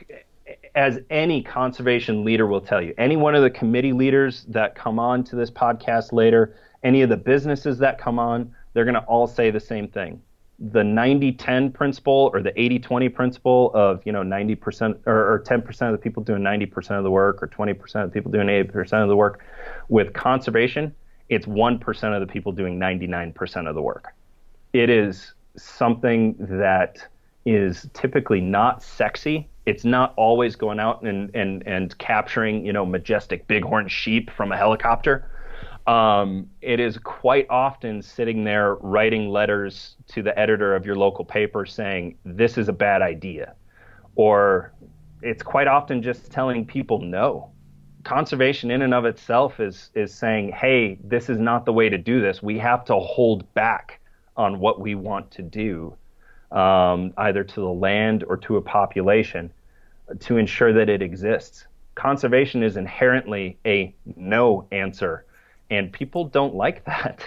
as 0.74 0.98
any 1.10 1.42
conservation 1.42 2.24
leader 2.24 2.46
will 2.46 2.60
tell 2.60 2.80
you, 2.82 2.94
any 2.98 3.16
one 3.16 3.34
of 3.34 3.42
the 3.42 3.50
committee 3.50 3.92
leaders 3.92 4.44
that 4.48 4.74
come 4.74 4.98
on 4.98 5.22
to 5.24 5.36
this 5.36 5.50
podcast 5.50 6.12
later, 6.12 6.54
any 6.82 7.02
of 7.02 7.08
the 7.10 7.16
businesses 7.16 7.78
that 7.78 7.98
come 7.98 8.18
on, 8.18 8.54
they're 8.72 8.84
going 8.84 8.94
to 8.94 9.00
all 9.02 9.26
say 9.26 9.50
the 9.50 9.60
same 9.60 9.88
thing. 9.88 10.20
the 10.58 10.80
90-10 10.82 11.72
principle 11.74 12.30
or 12.32 12.40
the 12.40 12.52
80-20 12.52 13.12
principle 13.12 13.70
of 13.74 14.00
you 14.06 14.12
know 14.12 14.22
90% 14.22 15.00
or, 15.06 15.32
or 15.34 15.42
10% 15.44 15.86
of 15.86 15.92
the 15.92 15.98
people 15.98 16.22
doing 16.22 16.42
90% 16.42 16.98
of 16.98 17.02
the 17.04 17.10
work 17.10 17.42
or 17.42 17.48
20% 17.48 18.04
of 18.04 18.10
the 18.10 18.14
people 18.14 18.30
doing 18.30 18.46
80% 18.46 19.02
of 19.02 19.08
the 19.08 19.16
work 19.16 19.40
with 19.88 20.12
conservation 20.12 20.94
it's 21.28 21.46
1% 21.46 22.14
of 22.14 22.20
the 22.20 22.32
people 22.32 22.52
doing 22.52 22.78
99% 22.78 23.68
of 23.68 23.74
the 23.74 23.82
work 23.82 24.14
it 24.72 24.88
is 24.88 25.34
something 25.56 26.36
that 26.38 27.08
is 27.44 27.88
typically 27.92 28.40
not 28.40 28.82
sexy 28.82 29.48
it's 29.64 29.84
not 29.84 30.12
always 30.16 30.56
going 30.56 30.80
out 30.80 31.02
and, 31.02 31.30
and, 31.34 31.62
and 31.66 31.96
capturing 31.98 32.64
you 32.64 32.72
know 32.72 32.84
majestic 32.86 33.46
bighorn 33.46 33.88
sheep 33.88 34.30
from 34.30 34.52
a 34.52 34.56
helicopter 34.56 35.28
um, 35.86 36.48
it 36.60 36.78
is 36.78 36.96
quite 36.98 37.46
often 37.50 38.02
sitting 38.02 38.44
there 38.44 38.74
writing 38.76 39.28
letters 39.28 39.96
to 40.08 40.22
the 40.22 40.36
editor 40.38 40.76
of 40.76 40.86
your 40.86 40.94
local 40.94 41.24
paper 41.24 41.66
saying, 41.66 42.16
this 42.24 42.56
is 42.56 42.68
a 42.68 42.72
bad 42.72 43.02
idea. 43.02 43.54
Or 44.14 44.72
it's 45.22 45.42
quite 45.42 45.66
often 45.66 46.02
just 46.02 46.30
telling 46.30 46.64
people 46.64 47.00
no. 47.00 47.50
Conservation 48.04 48.70
in 48.70 48.82
and 48.82 48.94
of 48.94 49.04
itself 49.04 49.58
is, 49.60 49.90
is 49.94 50.14
saying, 50.14 50.52
hey, 50.52 50.98
this 51.02 51.28
is 51.28 51.38
not 51.38 51.64
the 51.64 51.72
way 51.72 51.88
to 51.88 51.98
do 51.98 52.20
this. 52.20 52.42
We 52.42 52.58
have 52.58 52.84
to 52.86 52.94
hold 52.96 53.52
back 53.54 54.00
on 54.36 54.60
what 54.60 54.80
we 54.80 54.94
want 54.94 55.30
to 55.32 55.42
do, 55.42 55.96
um, 56.52 57.12
either 57.16 57.44
to 57.44 57.60
the 57.60 57.72
land 57.72 58.24
or 58.26 58.36
to 58.38 58.56
a 58.56 58.62
population, 58.62 59.52
to 60.20 60.36
ensure 60.36 60.72
that 60.72 60.88
it 60.88 61.02
exists. 61.02 61.66
Conservation 61.94 62.62
is 62.62 62.76
inherently 62.76 63.58
a 63.66 63.94
no 64.16 64.66
answer 64.72 65.24
and 65.72 65.90
people 65.90 66.26
don't 66.26 66.54
like 66.54 66.84
that. 66.84 67.24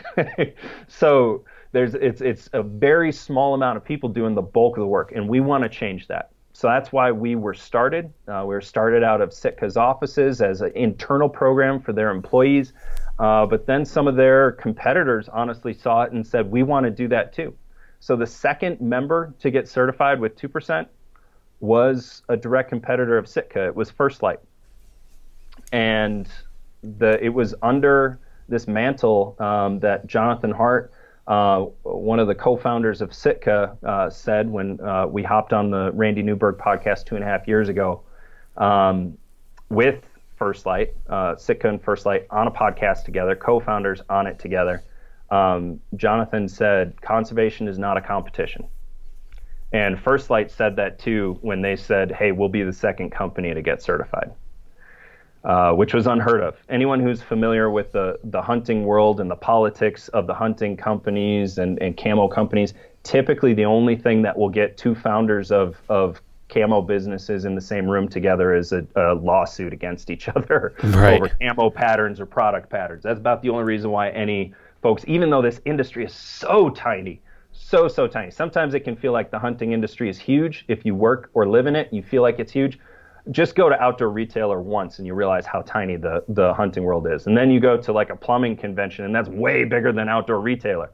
so 0.87 1.43
there's 1.71 1.95
it's 1.95 2.21
it's 2.21 2.49
a 2.53 2.63
very 2.63 3.11
small 3.11 3.53
amount 3.53 3.75
of 3.75 3.83
people 3.83 4.07
doing 4.07 4.35
the 4.35 4.41
bulk 4.41 4.77
of 4.77 4.81
the 4.81 4.87
work, 4.87 5.11
and 5.13 5.27
we 5.27 5.41
want 5.41 5.63
to 5.63 5.69
change 5.69 6.07
that. 6.07 6.29
So 6.53 6.67
that's 6.67 6.93
why 6.93 7.11
we 7.11 7.35
were 7.35 7.53
started. 7.53 8.13
Uh, 8.29 8.43
we 8.47 8.55
were 8.55 8.61
started 8.61 9.03
out 9.03 9.19
of 9.19 9.31
Sitka's 9.31 9.75
offices 9.75 10.41
as 10.41 10.61
an 10.61 10.71
internal 10.73 11.27
program 11.27 11.81
for 11.81 11.91
their 11.91 12.11
employees, 12.11 12.71
uh, 13.19 13.45
but 13.45 13.65
then 13.65 13.83
some 13.83 14.07
of 14.07 14.15
their 14.15 14.53
competitors 14.53 15.27
honestly 15.27 15.73
saw 15.73 16.03
it 16.03 16.13
and 16.13 16.25
said, 16.25 16.49
"We 16.49 16.63
want 16.63 16.85
to 16.85 16.91
do 16.91 17.09
that 17.09 17.33
too." 17.33 17.53
So 18.05 18.15
the 18.15 18.27
second 18.27 18.79
member 18.79 19.33
to 19.39 19.49
get 19.49 19.67
certified 19.67 20.19
with 20.19 20.35
two 20.35 20.47
percent 20.47 20.87
was 21.59 22.21
a 22.29 22.37
direct 22.37 22.69
competitor 22.69 23.17
of 23.17 23.27
Sitka. 23.27 23.65
It 23.65 23.75
was 23.75 23.89
First 23.89 24.21
Lite, 24.21 24.41
and 25.71 26.27
the 26.83 27.19
it 27.19 27.29
was 27.29 27.55
under 27.63 28.19
this 28.47 28.67
mantle 28.67 29.35
um, 29.39 29.79
that 29.79 30.05
Jonathan 30.05 30.51
Hart, 30.51 30.93
uh, 31.25 31.61
one 31.81 32.19
of 32.19 32.27
the 32.27 32.35
co-founders 32.35 33.01
of 33.01 33.11
Sitka, 33.11 33.75
uh, 33.81 34.11
said 34.11 34.51
when 34.51 34.79
uh, 34.81 35.07
we 35.07 35.23
hopped 35.23 35.51
on 35.51 35.71
the 35.71 35.91
Randy 35.91 36.21
Newberg 36.21 36.59
podcast 36.59 37.07
two 37.07 37.15
and 37.15 37.23
a 37.23 37.27
half 37.27 37.47
years 37.47 37.69
ago 37.69 38.03
um, 38.57 39.17
with 39.69 40.05
First 40.35 40.67
Lite, 40.67 40.93
uh, 41.09 41.37
Sitka 41.37 41.69
and 41.69 41.81
First 41.81 42.05
Lite 42.05 42.27
on 42.29 42.45
a 42.45 42.51
podcast 42.51 43.03
together, 43.03 43.35
co-founders 43.35 44.03
on 44.11 44.27
it 44.27 44.37
together. 44.37 44.83
Um, 45.29 45.79
Jonathan 45.95 46.47
said, 46.47 47.01
"Conservation 47.01 47.67
is 47.67 47.79
not 47.79 47.97
a 47.97 48.01
competition." 48.01 48.67
And 49.71 49.99
First 49.99 50.29
Lite 50.29 50.51
said 50.51 50.75
that 50.77 50.99
too 50.99 51.37
when 51.41 51.61
they 51.61 51.75
said, 51.75 52.11
"Hey, 52.11 52.31
we'll 52.31 52.49
be 52.49 52.63
the 52.63 52.73
second 52.73 53.11
company 53.11 53.53
to 53.53 53.61
get 53.61 53.81
certified." 53.81 54.31
Uh, 55.45 55.71
which 55.73 55.93
was 55.93 56.07
unheard 56.07 56.41
of. 56.41 56.55
Anyone 56.69 56.99
who's 56.99 57.21
familiar 57.21 57.69
with 57.69 57.91
the, 57.91 58.17
the 58.23 58.41
hunting 58.41 58.83
world 58.83 59.19
and 59.19 59.29
the 59.29 59.35
politics 59.35 60.07
of 60.07 60.25
the 60.25 60.33
hunting 60.33 60.75
companies 60.75 61.59
and, 61.59 61.79
and 61.83 61.95
camo 61.95 62.27
companies, 62.27 62.73
typically 63.03 63.53
the 63.53 63.65
only 63.65 63.95
thing 63.95 64.23
that 64.23 64.35
will 64.35 64.49
get 64.49 64.75
two 64.75 64.95
founders 64.95 65.51
of, 65.51 65.79
of 65.87 66.19
camo 66.49 66.81
businesses 66.81 67.45
in 67.45 67.53
the 67.53 67.61
same 67.61 67.87
room 67.87 68.07
together 68.07 68.55
is 68.55 68.71
a, 68.71 68.87
a 68.95 69.13
lawsuit 69.13 69.71
against 69.71 70.09
each 70.09 70.27
other 70.35 70.73
right. 70.83 71.21
over 71.21 71.29
camo 71.39 71.69
patterns 71.69 72.19
or 72.19 72.25
product 72.25 72.67
patterns. 72.67 73.03
That's 73.03 73.19
about 73.19 73.43
the 73.43 73.49
only 73.49 73.65
reason 73.65 73.91
why 73.91 74.09
any 74.09 74.51
folks, 74.85 75.03
even 75.07 75.31
though 75.31 75.41
this 75.41 75.59
industry 75.65 76.05
is 76.05 76.13
so 76.13 76.69
tiny, 76.69 77.19
so, 77.51 77.87
so 77.87 78.05
tiny, 78.05 78.29
sometimes 78.29 78.75
it 78.75 78.81
can 78.81 78.95
feel 78.95 79.11
like 79.11 79.31
the 79.31 79.39
hunting 79.39 79.71
industry 79.71 80.07
is 80.11 80.19
huge. 80.19 80.63
If 80.67 80.85
you 80.85 80.93
work 80.93 81.31
or 81.33 81.47
live 81.47 81.65
in 81.65 81.75
it, 81.75 81.91
you 81.91 82.03
feel 82.03 82.21
like 82.21 82.37
it's 82.37 82.51
huge 82.51 82.77
just 83.31 83.55
go 83.55 83.67
to 83.67 83.81
outdoor 83.81 84.09
retailer 84.09 84.61
once 84.61 84.99
and 84.99 85.07
you 85.07 85.15
realize 85.15 85.47
how 85.47 85.61
tiny 85.63 85.95
the, 85.95 86.23
the 86.27 86.53
hunting 86.53 86.83
world 86.83 87.07
is. 87.07 87.25
And 87.25 87.35
then 87.35 87.49
you 87.49 87.59
go 87.59 87.75
to 87.75 87.91
like 87.91 88.11
a 88.11 88.15
plumbing 88.15 88.55
convention 88.55 89.03
and 89.05 89.15
that's 89.15 89.27
way 89.27 89.63
bigger 89.63 89.91
than 89.91 90.07
outdoor 90.07 90.39
retailer. 90.39 90.91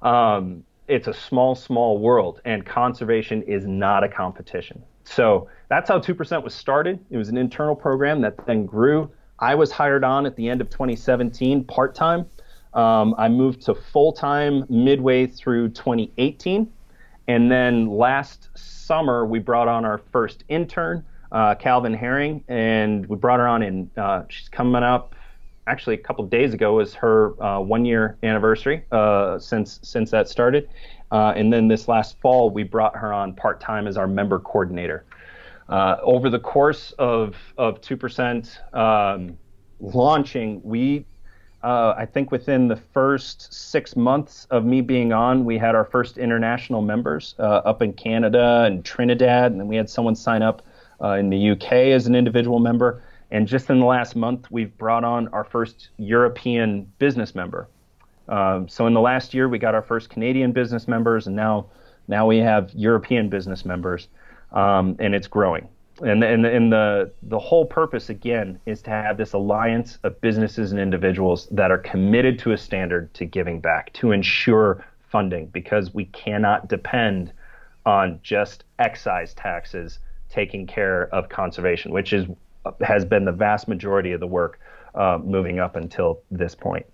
Um, 0.00 0.64
it's 0.88 1.06
a 1.06 1.12
small, 1.12 1.54
small 1.54 1.98
world 1.98 2.40
and 2.46 2.64
conservation 2.64 3.42
is 3.42 3.66
not 3.66 4.04
a 4.04 4.08
competition. 4.08 4.82
So 5.04 5.48
that's 5.68 5.90
how 5.90 5.98
2% 5.98 6.42
was 6.42 6.54
started. 6.54 7.04
It 7.10 7.18
was 7.18 7.28
an 7.28 7.36
internal 7.36 7.76
program 7.76 8.22
that 8.22 8.46
then 8.46 8.64
grew. 8.64 9.10
I 9.38 9.54
was 9.54 9.70
hired 9.70 10.02
on 10.02 10.24
at 10.24 10.34
the 10.36 10.48
end 10.48 10.62
of 10.62 10.70
2017 10.70 11.64
part 11.64 11.94
time. 11.94 12.24
Um, 12.76 13.14
I 13.18 13.28
moved 13.28 13.62
to 13.62 13.74
full 13.74 14.12
time 14.12 14.64
midway 14.68 15.26
through 15.26 15.70
2018. 15.70 16.72
And 17.28 17.50
then 17.50 17.88
last 17.88 18.50
summer, 18.54 19.26
we 19.26 19.40
brought 19.40 19.66
on 19.66 19.84
our 19.84 19.98
first 20.12 20.44
intern 20.48 21.04
uh, 21.32 21.54
Calvin 21.54 21.94
Herring, 21.94 22.44
and 22.48 23.06
we 23.06 23.16
brought 23.16 23.40
her 23.40 23.48
on, 23.48 23.62
and 23.62 23.90
uh, 23.98 24.22
she's 24.28 24.48
coming 24.48 24.82
up. 24.82 25.14
Actually, 25.66 25.94
a 25.94 25.98
couple 25.98 26.24
days 26.26 26.54
ago 26.54 26.74
was 26.74 26.94
her 26.94 27.42
uh, 27.42 27.58
one-year 27.58 28.16
anniversary 28.22 28.84
uh, 28.92 29.38
since 29.38 29.80
since 29.82 30.10
that 30.12 30.28
started, 30.28 30.68
uh, 31.10 31.32
and 31.34 31.52
then 31.52 31.66
this 31.66 31.88
last 31.88 32.20
fall 32.20 32.50
we 32.50 32.62
brought 32.62 32.94
her 32.94 33.12
on 33.12 33.32
part-time 33.32 33.88
as 33.88 33.96
our 33.96 34.06
member 34.06 34.38
coordinator. 34.38 35.04
Uh, 35.68 35.96
over 36.02 36.30
the 36.30 36.38
course 36.38 36.92
of 36.98 37.34
of 37.58 37.80
two 37.80 37.96
percent 37.96 38.60
um, 38.72 39.36
launching, 39.80 40.60
we 40.62 41.04
uh, 41.66 41.96
I 41.98 42.06
think 42.06 42.30
within 42.30 42.68
the 42.68 42.76
first 42.76 43.52
six 43.52 43.96
months 43.96 44.46
of 44.52 44.64
me 44.64 44.82
being 44.82 45.12
on, 45.12 45.44
we 45.44 45.58
had 45.58 45.74
our 45.74 45.84
first 45.84 46.16
international 46.16 46.80
members 46.80 47.34
uh, 47.40 47.42
up 47.42 47.82
in 47.82 47.92
Canada 47.92 48.62
and 48.68 48.84
Trinidad, 48.84 49.50
and 49.50 49.60
then 49.60 49.66
we 49.66 49.74
had 49.74 49.90
someone 49.90 50.14
sign 50.14 50.42
up 50.42 50.62
uh, 51.02 51.14
in 51.14 51.28
the 51.28 51.50
UK 51.50 51.72
as 51.72 52.06
an 52.06 52.14
individual 52.14 52.60
member. 52.60 53.02
And 53.32 53.48
just 53.48 53.68
in 53.68 53.80
the 53.80 53.84
last 53.84 54.14
month, 54.14 54.48
we've 54.48 54.78
brought 54.78 55.02
on 55.02 55.26
our 55.28 55.42
first 55.42 55.88
European 55.96 56.84
business 57.00 57.34
member. 57.34 57.66
Um, 58.28 58.68
so 58.68 58.86
in 58.86 58.94
the 58.94 59.00
last 59.00 59.34
year, 59.34 59.48
we 59.48 59.58
got 59.58 59.74
our 59.74 59.82
first 59.82 60.08
Canadian 60.08 60.52
business 60.52 60.86
members, 60.86 61.26
and 61.26 61.34
now 61.34 61.66
now 62.06 62.28
we 62.28 62.38
have 62.38 62.70
European 62.74 63.28
business 63.28 63.64
members, 63.64 64.06
um, 64.52 64.94
and 65.00 65.16
it's 65.16 65.26
growing. 65.26 65.68
And, 66.02 66.22
and, 66.22 66.44
and 66.44 66.70
the 66.70 67.10
the 67.22 67.38
whole 67.38 67.64
purpose 67.64 68.10
again 68.10 68.60
is 68.66 68.82
to 68.82 68.90
have 68.90 69.16
this 69.16 69.32
alliance 69.32 69.98
of 70.02 70.20
businesses 70.20 70.72
and 70.72 70.80
individuals 70.80 71.46
that 71.52 71.70
are 71.70 71.78
committed 71.78 72.38
to 72.40 72.52
a 72.52 72.58
standard 72.58 73.12
to 73.14 73.24
giving 73.24 73.60
back 73.60 73.92
to 73.94 74.12
ensure 74.12 74.84
funding 75.08 75.46
because 75.46 75.94
we 75.94 76.04
cannot 76.06 76.68
depend 76.68 77.32
on 77.86 78.20
just 78.22 78.64
excise 78.78 79.32
taxes 79.34 80.00
taking 80.28 80.66
care 80.66 81.08
of 81.14 81.28
conservation, 81.28 81.92
which 81.92 82.12
is 82.12 82.26
has 82.80 83.04
been 83.04 83.24
the 83.24 83.32
vast 83.32 83.68
majority 83.68 84.12
of 84.12 84.20
the 84.20 84.26
work 84.26 84.60
uh, 84.94 85.18
moving 85.22 85.60
up 85.60 85.76
until 85.76 86.20
this 86.30 86.54
point. 86.54 86.84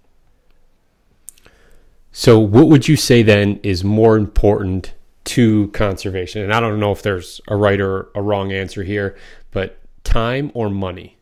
So, 2.12 2.38
what 2.38 2.68
would 2.68 2.88
you 2.88 2.96
say 2.96 3.22
then 3.22 3.58
is 3.62 3.82
more 3.82 4.16
important 4.16 4.92
to 5.24 5.68
conservation? 5.68 6.42
And 6.42 6.52
I 6.52 6.60
don't 6.60 6.80
know 6.80 6.92
if 6.92 7.02
there's 7.02 7.40
a 7.48 7.56
right 7.56 7.80
or 7.80 8.08
a 8.14 8.22
wrong 8.22 8.52
answer 8.52 8.82
here, 8.82 9.16
but 9.50 9.78
time 10.04 10.50
or 10.54 10.70
money? 10.70 11.18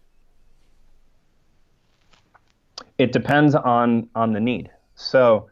It 2.99 3.13
depends 3.13 3.55
on 3.55 4.09
on 4.15 4.33
the 4.33 4.41
need. 4.41 4.71
So, 4.95 5.49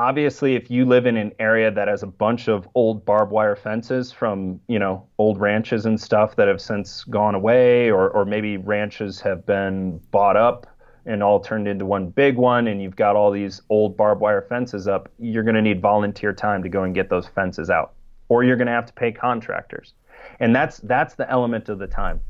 obviously 0.00 0.54
if 0.54 0.70
you 0.70 0.86
live 0.86 1.04
in 1.04 1.18
an 1.18 1.30
area 1.38 1.70
that 1.70 1.86
has 1.86 2.02
a 2.02 2.06
bunch 2.06 2.48
of 2.48 2.66
old 2.74 3.04
barbed 3.04 3.30
wire 3.30 3.54
fences 3.54 4.10
from 4.10 4.58
you 4.66 4.78
know 4.78 5.06
old 5.18 5.38
ranches 5.38 5.84
and 5.84 6.00
stuff 6.00 6.36
that 6.36 6.48
have 6.48 6.60
since 6.60 7.04
gone 7.04 7.34
away 7.34 7.90
or, 7.90 8.08
or 8.08 8.24
maybe 8.24 8.56
ranches 8.56 9.20
have 9.20 9.44
been 9.44 10.00
bought 10.10 10.36
up 10.38 10.66
and 11.06 11.22
all 11.22 11.40
turned 11.40 11.66
into 11.66 11.86
one 11.86 12.08
big 12.08 12.36
one 12.36 12.68
and 12.68 12.82
you've 12.82 12.96
got 12.96 13.16
all 13.16 13.30
these 13.30 13.62
old 13.68 13.96
barbed 13.96 14.20
wire 14.20 14.42
fences 14.42 14.86
up 14.86 15.08
you're 15.18 15.42
going 15.42 15.54
to 15.54 15.62
need 15.62 15.80
volunteer 15.80 16.32
time 16.32 16.62
to 16.62 16.68
go 16.68 16.82
and 16.82 16.94
get 16.94 17.08
those 17.08 17.26
fences 17.28 17.70
out 17.70 17.94
or 18.28 18.44
you're 18.44 18.56
going 18.56 18.66
to 18.66 18.72
have 18.72 18.86
to 18.86 18.92
pay 18.92 19.10
contractors 19.10 19.94
and 20.40 20.54
that's 20.54 20.78
that's 20.78 21.14
the 21.14 21.28
element 21.30 21.68
of 21.68 21.78
the 21.78 21.86
time 21.86 22.20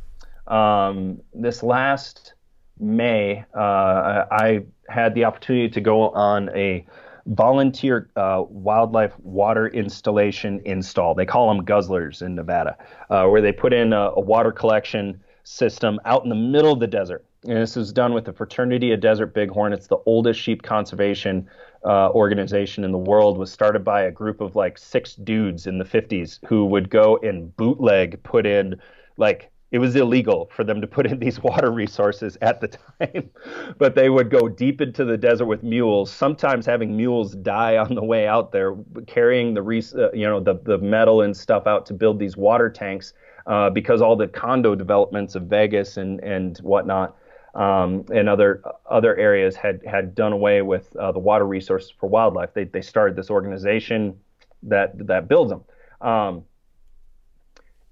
um, 0.47 1.21
this 1.35 1.62
last 1.62 2.35
may 2.79 3.45
uh, 3.55 4.25
i 4.31 4.62
had 4.89 5.14
the 5.14 5.25
opportunity 5.25 5.68
to 5.68 5.81
go 5.81 6.11
on 6.11 6.49
a 6.57 6.85
volunteer 7.27 8.11
uh, 8.16 8.43
wildlife 8.49 9.18
water 9.21 9.68
installation 9.68 10.61
install. 10.64 11.14
They 11.14 11.27
call 11.27 11.55
them 11.55 11.64
guzzlers 11.64 12.23
in 12.23 12.35
Nevada, 12.35 12.77
uh, 13.09 13.27
where 13.27 13.41
they 13.41 13.53
put 13.53 13.73
in 13.73 13.93
a, 13.93 14.11
a, 14.16 14.21
water 14.21 14.53
collection 14.53 15.21
system 15.45 16.01
out 16.05 16.25
in 16.25 16.29
the 16.29 16.35
middle 16.35 16.73
of 16.73 16.81
the 16.81 16.87
desert. 16.87 17.25
And 17.45 17.57
this 17.57 17.76
was 17.76 17.93
done 17.93 18.12
with 18.12 18.26
the 18.26 18.32
Fraternity 18.32 18.93
of 18.93 19.01
Desert 19.01 19.34
Bighorn. 19.34 19.72
It's 19.72 19.86
the 19.86 19.99
oldest 20.05 20.38
sheep 20.38 20.62
conservation 20.62 21.49
uh, 21.84 22.11
organization 22.11 22.84
in 22.84 22.93
the 22.93 22.99
world. 22.99 23.38
Was 23.38 23.51
started 23.51 23.84
by 23.84 24.03
a 24.03 24.11
group 24.11 24.41
of 24.41 24.57
like 24.57 24.76
six 24.76 25.14
dudes 25.14 25.66
in 25.66 25.78
the 25.78 25.84
50s 25.84 26.38
who 26.47 26.66
would 26.66 26.91
go 26.91 27.18
and 27.22 27.55
bootleg 27.57 28.22
put 28.22 28.47
in 28.47 28.76
like 29.16 29.51
it 29.70 29.78
was 29.78 29.95
illegal 29.95 30.51
for 30.55 30.64
them 30.64 30.80
to 30.80 30.86
put 30.86 31.07
in 31.07 31.18
these 31.18 31.41
water 31.43 31.70
resources 31.70 32.36
at 32.43 32.61
the 32.61 32.68
time, 33.01 33.30
but 33.78 33.95
they 33.95 34.11
would 34.11 34.28
go 34.28 34.49
deep 34.49 34.80
into 34.82 35.05
the 35.05 35.16
desert 35.16 35.47
with 35.47 35.62
mules. 35.62 36.12
Sometimes 36.12 36.66
having 36.66 36.95
mules 36.95 37.34
die 37.36 37.78
on 37.78 37.95
the 37.95 38.05
way 38.05 38.26
out 38.26 38.53
there, 38.53 38.76
carrying 39.07 39.55
the 39.55 39.62
uh, 39.62 40.14
you 40.14 40.26
know 40.26 40.41
the 40.41 40.61
the 40.64 40.76
metal 40.76 41.22
and 41.22 41.34
stuff 41.34 41.66
out 41.66 41.86
to 41.86 41.95
build 41.95 42.18
these 42.18 42.36
water 42.36 42.68
tanks 42.68 43.14
uh, 43.47 43.70
because 43.70 44.03
all 44.03 44.16
the 44.16 44.28
condo 44.28 44.74
developments 44.74 45.34
of 45.34 45.45
Vegas 45.45 45.97
and 45.97 46.20
and 46.20 46.59
whatnot 46.59 47.16
um, 47.55 48.05
and 48.12 48.28
other 48.28 48.62
other 48.88 49.16
areas 49.16 49.57
had 49.57 49.80
had 49.84 50.14
done 50.14 50.32
away 50.32 50.62
with 50.62 50.94
uh, 50.96 51.12
the 51.12 51.18
water 51.18 51.46
resources 51.46 51.90
for 51.90 52.09
wildlife. 52.09 52.55
They 52.55 52.64
they 52.64 52.82
started 52.82 53.16
this 53.16 53.30
organization 53.30 54.18
that 54.64 55.07
that 55.07 55.28
builds 55.28 55.51
them. 55.51 55.64
Um, 56.01 56.44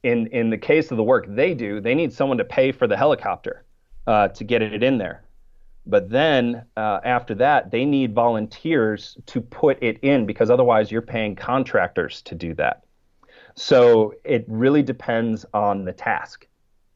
in 0.03 0.29
in 0.29 0.51
the 0.51 0.59
case 0.59 0.91
of 0.91 0.97
the 0.97 1.03
work 1.03 1.27
they 1.29 1.55
do, 1.55 1.81
they 1.81 1.95
need 1.95 2.13
someone 2.13 2.39
to 2.39 2.45
pay 2.45 2.73
for 2.73 2.87
the 2.87 2.97
helicopter 2.97 3.65
uh, 4.07 4.29
to 4.29 4.45
get 4.45 4.63
it 4.63 4.83
in 4.83 4.99
there. 4.99 5.25
But 5.87 6.11
then 6.11 6.65
uh, 6.77 7.01
after 7.05 7.35
that, 7.37 7.71
they 7.71 7.87
need 7.87 8.15
volunteers 8.15 9.17
to 9.27 9.41
put 9.41 9.83
it 9.83 9.99
in 10.01 10.27
because 10.27 10.51
otherwise 10.51 10.93
you're 10.93 11.01
paying 11.01 11.35
contractors 11.35 12.21
to 12.23 12.35
do 12.35 12.55
that. 12.55 12.85
So 13.55 14.15
it 14.23 14.45
really 14.47 14.83
depends 14.83 15.47
on 15.55 15.85
the 15.85 15.93
task. 15.93 16.47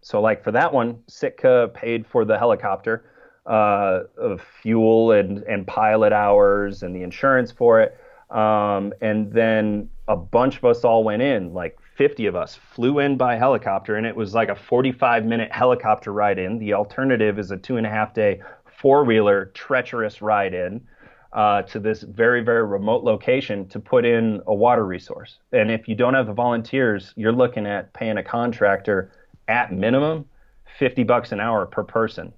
So, 0.02 0.20
like 0.20 0.44
for 0.44 0.52
that 0.52 0.72
one, 0.72 1.02
Sitka 1.06 1.70
paid 1.74 2.06
for 2.06 2.24
the 2.24 2.38
helicopter, 2.38 3.04
uh, 3.46 4.00
of 4.16 4.40
fuel 4.62 5.12
and, 5.12 5.38
and 5.44 5.66
pilot 5.66 6.12
hours 6.12 6.82
and 6.82 6.94
the 6.94 7.02
insurance 7.02 7.50
for 7.50 7.80
it. 7.80 7.98
Um, 8.30 8.92
and 9.00 9.32
then 9.32 9.90
a 10.08 10.16
bunch 10.16 10.56
of 10.56 10.64
us 10.64 10.84
all 10.84 11.04
went 11.04 11.22
in, 11.22 11.52
like 11.52 11.78
50 11.96 12.26
of 12.26 12.36
us 12.36 12.54
flew 12.54 13.00
in 13.00 13.16
by 13.16 13.36
helicopter, 13.36 13.96
and 13.96 14.06
it 14.06 14.16
was 14.16 14.34
like 14.34 14.48
a 14.48 14.54
45 14.54 15.24
minute 15.24 15.52
helicopter 15.52 16.12
ride 16.12 16.38
in. 16.38 16.58
The 16.58 16.72
alternative 16.74 17.38
is 17.38 17.50
a 17.50 17.56
two 17.56 17.76
and 17.76 17.86
a 17.86 17.90
half 17.90 18.14
day 18.14 18.40
four 18.80 19.04
wheeler 19.04 19.46
treacherous 19.54 20.22
ride 20.22 20.54
in. 20.54 20.86
Uh, 21.32 21.62
to 21.62 21.80
this 21.80 22.02
very, 22.02 22.42
very 22.42 22.62
remote 22.62 23.04
location 23.04 23.66
to 23.66 23.80
put 23.80 24.04
in 24.04 24.42
a 24.46 24.54
water 24.54 24.84
resource. 24.84 25.38
And 25.52 25.70
if 25.70 25.88
you 25.88 25.94
don't 25.94 26.12
have 26.12 26.26
the 26.26 26.34
volunteers, 26.34 27.14
you're 27.16 27.32
looking 27.32 27.66
at 27.66 27.90
paying 27.94 28.18
a 28.18 28.22
contractor 28.22 29.10
at 29.52 29.72
minimum 29.72 30.24
50 30.78 31.04
bucks 31.04 31.30
an 31.30 31.40
hour 31.40 31.66
per 31.66 31.84
person. 31.84 32.32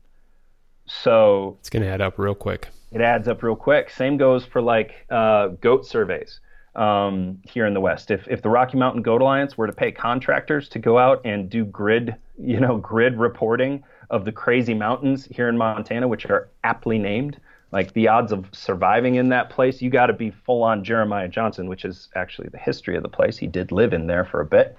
So 0.87 1.57
it's 1.61 1.71
going 1.71 1.83
to 1.83 1.89
add 1.89 2.01
up 2.01 2.19
real 2.19 2.35
quick. 2.35 2.69
It 2.93 3.01
adds 3.01 3.29
up 3.29 3.43
real 3.43 3.57
quick. 3.57 3.89
Same 3.89 4.17
goes 4.17 4.45
for 4.45 4.61
like 4.61 5.07
uh, 5.11 5.49
goat 5.49 5.87
surveys 5.87 6.41
um, 6.75 7.39
here 7.45 7.67
in 7.67 7.75
the 7.75 7.81
West. 7.81 8.11
If, 8.11 8.27
if 8.29 8.43
the 8.43 8.51
Rocky 8.51 8.77
Mountain 8.77 9.03
Goat 9.03 9.23
Alliance 9.23 9.57
were 9.57 9.67
to 9.67 9.73
pay 9.73 9.93
contractors 9.93 10.69
to 10.71 10.79
go 10.79 10.99
out 10.99 11.21
and 11.25 11.49
do 11.49 11.65
grid, 11.65 12.17
you 12.39 12.61
know, 12.61 12.77
grid 12.77 13.19
reporting 13.19 13.83
of 14.11 14.25
the 14.25 14.33
crazy 14.33 14.75
mountains 14.75 15.27
here 15.31 15.49
in 15.49 15.57
Montana, 15.57 16.07
which 16.07 16.27
are 16.27 16.49
aptly 16.63 16.99
named, 16.99 17.41
like 17.73 17.93
the 17.95 18.09
odds 18.09 18.31
of 18.31 18.47
surviving 18.53 19.17
in 19.17 19.31
that 19.31 19.51
place, 19.51 19.81
you 19.81 19.91
got 19.91 20.07
to 20.07 20.13
be 20.13 20.31
full 20.31 20.63
on 20.63 20.85
Jeremiah 20.85 21.29
Johnson, 21.29 21.69
which 21.69 21.85
is 21.85 22.09
actually 22.15 22.49
the 22.49 22.59
history 22.59 22.97
of 22.97 23.03
the 23.03 23.09
place. 23.09 23.39
He 23.39 23.47
did 23.47 23.73
live 23.73 23.93
in 23.93 24.07
there 24.07 24.25
for 24.25 24.41
a 24.41 24.47
bit. 24.47 24.77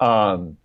Um, 0.00 0.56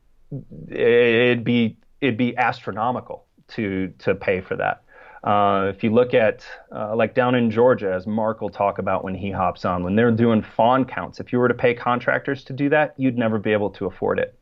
it'd 0.69 1.43
be 1.43 1.77
it'd 2.01 2.17
be 2.17 2.35
astronomical 2.37 3.25
to 3.49 3.93
to 3.99 4.15
pay 4.15 4.41
for 4.41 4.55
that. 4.55 4.83
Uh, 5.23 5.71
if 5.73 5.83
you 5.83 5.89
look 5.89 6.13
at 6.13 6.45
uh, 6.75 6.93
like 6.95 7.15
down 7.15 7.33
in 7.33 7.49
Georgia, 7.49 7.93
as 7.93 8.05
Mark 8.05 8.41
will 8.41 8.49
talk 8.49 8.77
about 8.77 9.05
when 9.05 9.15
he 9.15 9.31
hops 9.31 9.63
on, 9.63 9.83
when 9.83 9.95
they're 9.95 10.11
doing 10.11 10.41
fawn 10.41 10.83
counts, 10.83 11.19
if 11.19 11.31
you 11.31 11.39
were 11.39 11.47
to 11.47 11.53
pay 11.53 11.73
contractors 11.73 12.43
to 12.43 12.53
do 12.53 12.67
that, 12.69 12.93
you'd 12.97 13.17
never 13.17 13.39
be 13.39 13.53
able 13.53 13.69
to 13.69 13.85
afford 13.85 14.19
it. 14.19 14.37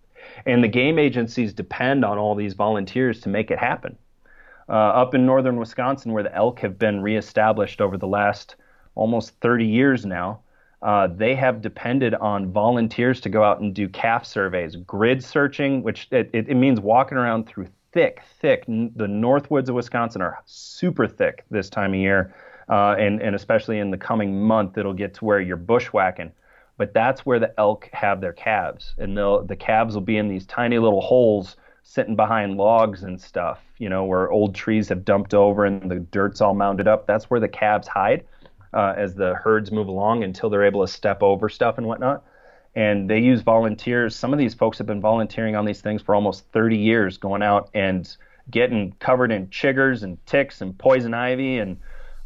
And 0.48 0.64
the 0.64 0.68
game 0.68 0.98
agencies 0.98 1.54
depend 1.54 2.04
on 2.04 2.18
all 2.18 2.34
these 2.34 2.56
volunteers 2.56 3.22
to 3.22 3.30
make 3.30 3.52
it 3.52 3.60
happen. 3.60 3.96
Uh, 4.70 4.74
up 4.74 5.14
in 5.14 5.26
northern 5.26 5.58
Wisconsin, 5.58 6.14
where 6.14 6.24
the 6.24 6.34
elk 6.34 6.60
have 6.60 6.80
been 6.80 7.02
reestablished 7.02 7.80
over 7.80 7.98
the 7.98 8.08
last 8.08 8.56
almost 8.96 9.40
30 9.42 9.66
years 9.66 10.06
now, 10.06 10.40
uh, 10.82 11.08
they 11.08 11.36
have 11.36 11.62
depended 11.62 12.16
on 12.16 12.52
volunteers 12.52 13.22
to 13.22 13.30
go 13.30 13.44
out 13.44 13.62
and 13.62 13.76
do 13.76 13.88
calf 13.88 14.26
surveys, 14.26 14.76
grid 14.76 15.24
searching, 15.24 15.84
which 15.84 16.08
it, 16.12 16.30
it, 16.34 16.50
it 16.50 16.56
means 16.56 16.80
walking 16.80 17.18
around 17.18 17.48
through 17.48 17.68
thick, 17.94 18.22
thick. 18.40 18.66
The 18.66 19.08
north 19.08 19.52
woods 19.52 19.70
of 19.70 19.76
Wisconsin 19.76 20.22
are 20.22 20.40
super 20.46 21.08
thick 21.08 21.46
this 21.52 21.70
time 21.70 21.94
of 21.94 22.00
year, 22.00 22.34
uh, 22.68 22.96
and 22.98 23.22
and 23.22 23.36
especially 23.36 23.78
in 23.78 23.92
the 23.92 23.98
coming 23.98 24.42
month, 24.42 24.78
it'll 24.78 24.94
get 24.94 25.14
to 25.16 25.26
where 25.26 25.40
you're 25.40 25.58
bushwhacking. 25.58 26.32
But 26.78 26.94
that's 26.96 27.26
where 27.28 27.38
the 27.38 27.54
elk 27.60 27.90
have 27.94 28.22
their 28.22 28.34
calves, 28.34 28.96
and 28.98 29.16
the 29.16 29.44
the 29.46 29.56
calves 29.56 29.94
will 29.94 30.02
be 30.02 30.18
in 30.18 30.30
these 30.30 30.48
tiny 30.48 30.80
little 30.80 31.02
holes 31.02 31.58
sitting 31.84 32.16
behind 32.16 32.58
logs 32.58 33.04
and 33.04 33.20
stuff, 33.20 33.60
you 33.78 33.90
know, 33.90 34.06
where 34.06 34.32
old 34.32 34.56
trees 34.56 34.88
have 34.90 35.04
dumped 35.04 35.34
over 35.34 35.66
and 35.66 35.90
the 35.90 36.00
dirt's 36.00 36.40
all 36.40 36.54
mounded 36.54 36.88
up. 36.88 37.08
That's 37.08 37.30
where 37.30 37.40
the 37.40 37.48
calves 37.48 37.88
hide 37.88 38.24
uh, 38.74 38.94
as 38.98 39.16
the 39.16 39.36
herds 39.36 39.72
move 39.72 39.88
along 39.88 40.24
until 40.24 40.50
they're 40.50 40.66
able 40.66 40.86
to 40.86 40.92
step 40.92 41.22
over 41.22 41.50
stuff 41.50 41.78
and 41.78 41.88
whatnot. 41.88 42.24
And 42.74 43.10
they 43.10 43.20
use 43.20 43.42
volunteers. 43.42 44.16
Some 44.16 44.32
of 44.32 44.40
these 44.40 44.54
folks 44.54 44.78
have 44.78 44.88
been 44.88 45.02
volunteering 45.02 45.56
on 45.56 45.66
these 45.66 45.82
things 45.82 46.02
for 46.02 46.16
almost 46.16 46.46
30 46.54 46.78
years, 46.78 47.18
going 47.18 47.44
out 47.44 47.70
and 47.74 48.10
getting 48.50 48.94
covered 49.00 49.32
in 49.32 49.48
chiggers 49.48 50.04
and 50.04 50.24
ticks 50.26 50.62
and 50.62 50.78
poison 50.78 51.14
ivy 51.14 51.60
and 51.60 51.78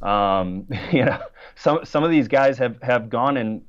um, 0.01 0.67
you 0.91 1.05
know 1.05 1.19
some 1.55 1.79
some 1.83 2.03
of 2.03 2.11
these 2.11 2.27
guys 2.27 2.57
have 2.57 2.81
have 2.81 3.09
gone 3.09 3.37
and 3.37 3.61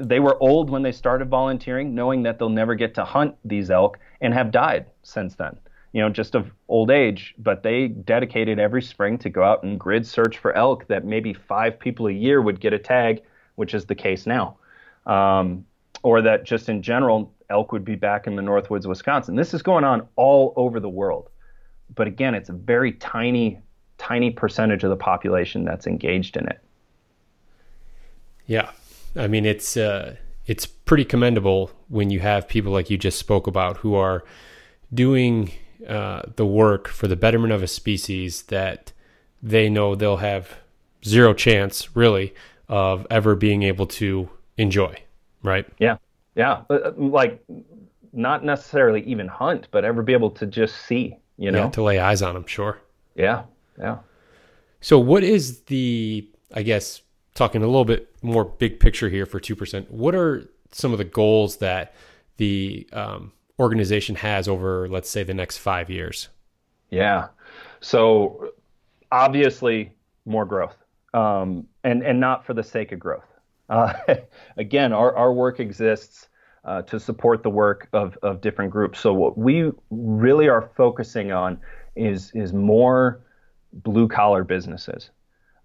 they 0.00 0.20
were 0.20 0.40
old 0.42 0.70
when 0.70 0.82
they 0.82 0.92
started 0.92 1.28
volunteering 1.28 1.94
knowing 1.94 2.22
that 2.22 2.38
they'll 2.38 2.48
never 2.48 2.74
get 2.74 2.94
to 2.94 3.04
hunt 3.04 3.34
these 3.44 3.70
elk 3.70 3.98
and 4.20 4.34
have 4.34 4.50
died 4.50 4.86
since 5.02 5.34
then 5.34 5.56
you 5.92 6.02
know, 6.02 6.08
just 6.08 6.34
of 6.34 6.50
old 6.68 6.90
age, 6.90 7.34
but 7.38 7.62
they 7.62 7.88
dedicated 7.88 8.58
every 8.58 8.82
spring 8.82 9.18
to 9.18 9.30
go 9.30 9.42
out 9.42 9.62
and 9.62 9.80
grid 9.80 10.06
search 10.06 10.38
for 10.38 10.52
elk 10.54 10.86
that 10.88 11.04
maybe 11.04 11.32
five 11.32 11.78
people 11.78 12.06
a 12.06 12.12
year 12.12 12.42
would 12.42 12.60
get 12.60 12.72
a 12.72 12.78
tag, 12.78 13.22
which 13.54 13.74
is 13.74 13.86
the 13.86 13.94
case 13.94 14.26
now. 14.26 14.56
Um, 15.06 15.64
or 16.02 16.20
that 16.22 16.44
just 16.44 16.68
in 16.68 16.82
general, 16.82 17.32
elk 17.48 17.72
would 17.72 17.84
be 17.84 17.94
back 17.94 18.26
in 18.26 18.36
the 18.36 18.42
Northwoods 18.42 18.86
Wisconsin. 18.86 19.36
This 19.36 19.54
is 19.54 19.62
going 19.62 19.84
on 19.84 20.06
all 20.16 20.52
over 20.56 20.80
the 20.80 20.88
world. 20.88 21.30
But 21.94 22.06
again, 22.06 22.34
it's 22.34 22.48
a 22.48 22.52
very 22.52 22.92
tiny, 22.92 23.60
tiny 23.98 24.30
percentage 24.30 24.84
of 24.84 24.90
the 24.90 24.96
population 24.96 25.64
that's 25.64 25.86
engaged 25.86 26.36
in 26.36 26.46
it. 26.48 26.60
Yeah. 28.46 28.70
I 29.14 29.28
mean, 29.28 29.46
it's, 29.46 29.76
uh, 29.76 30.16
it's 30.46 30.66
pretty 30.66 31.04
commendable 31.04 31.70
when 31.88 32.10
you 32.10 32.20
have 32.20 32.46
people 32.48 32.72
like 32.72 32.90
you 32.90 32.98
just 32.98 33.18
spoke 33.18 33.46
about 33.46 33.78
who 33.78 33.94
are 33.94 34.24
doing 34.92 35.52
uh, 35.86 36.22
the 36.36 36.46
work 36.46 36.88
for 36.88 37.08
the 37.08 37.16
betterment 37.16 37.52
of 37.52 37.62
a 37.62 37.66
species 37.66 38.42
that 38.44 38.92
they 39.42 39.68
know 39.68 39.94
they'll 39.94 40.18
have 40.18 40.56
zero 41.04 41.34
chance, 41.34 41.94
really, 41.96 42.34
of 42.68 43.06
ever 43.10 43.34
being 43.34 43.62
able 43.62 43.86
to 43.86 44.28
enjoy. 44.56 44.96
Right? 45.42 45.66
Yeah. 45.78 45.98
Yeah. 46.34 46.62
Uh, 46.68 46.92
like, 46.96 47.44
not 48.12 48.44
necessarily 48.44 49.02
even 49.02 49.28
hunt, 49.28 49.68
but 49.70 49.84
ever 49.84 50.02
be 50.02 50.12
able 50.12 50.30
to 50.30 50.46
just 50.46 50.86
see, 50.86 51.16
you 51.36 51.50
know? 51.50 51.64
Yeah, 51.64 51.70
to 51.70 51.82
lay 51.82 51.98
eyes 51.98 52.22
on 52.22 52.34
them, 52.34 52.46
sure. 52.46 52.80
Yeah. 53.14 53.44
Yeah. 53.78 53.98
So, 54.80 54.98
what 54.98 55.22
is 55.22 55.60
the, 55.62 56.28
I 56.54 56.62
guess, 56.62 57.02
talking 57.34 57.62
a 57.62 57.66
little 57.66 57.84
bit 57.84 58.08
more 58.22 58.44
big 58.44 58.80
picture 58.80 59.08
here 59.08 59.26
for 59.26 59.38
2%, 59.38 59.90
what 59.90 60.14
are 60.14 60.48
some 60.72 60.92
of 60.92 60.98
the 60.98 61.04
goals 61.04 61.58
that 61.58 61.94
the 62.38 62.88
um, 62.92 63.32
organization 63.58 64.16
has 64.16 64.48
over, 64.48 64.88
let's 64.88 65.08
say, 65.08 65.22
the 65.22 65.34
next 65.34 65.58
five 65.58 65.90
years? 65.90 66.28
Yeah. 66.90 67.28
So 67.80 68.52
obviously, 69.10 69.92
more 70.24 70.44
growth, 70.44 70.76
um, 71.14 71.66
and 71.84 72.02
and 72.02 72.20
not 72.20 72.44
for 72.44 72.54
the 72.54 72.62
sake 72.62 72.92
of 72.92 72.98
growth. 72.98 73.26
Uh, 73.68 73.94
again, 74.56 74.92
our 74.92 75.14
our 75.16 75.32
work 75.32 75.60
exists. 75.60 76.28
Uh, 76.64 76.82
to 76.82 76.98
support 76.98 77.44
the 77.44 77.48
work 77.48 77.88
of, 77.92 78.18
of 78.24 78.40
different 78.40 78.72
groups. 78.72 78.98
So 78.98 79.14
what 79.14 79.38
we 79.38 79.70
really 79.90 80.48
are 80.48 80.68
focusing 80.76 81.30
on 81.30 81.60
is 81.94 82.32
is 82.34 82.52
more 82.52 83.20
blue 83.72 84.08
collar 84.08 84.42
businesses. 84.42 85.10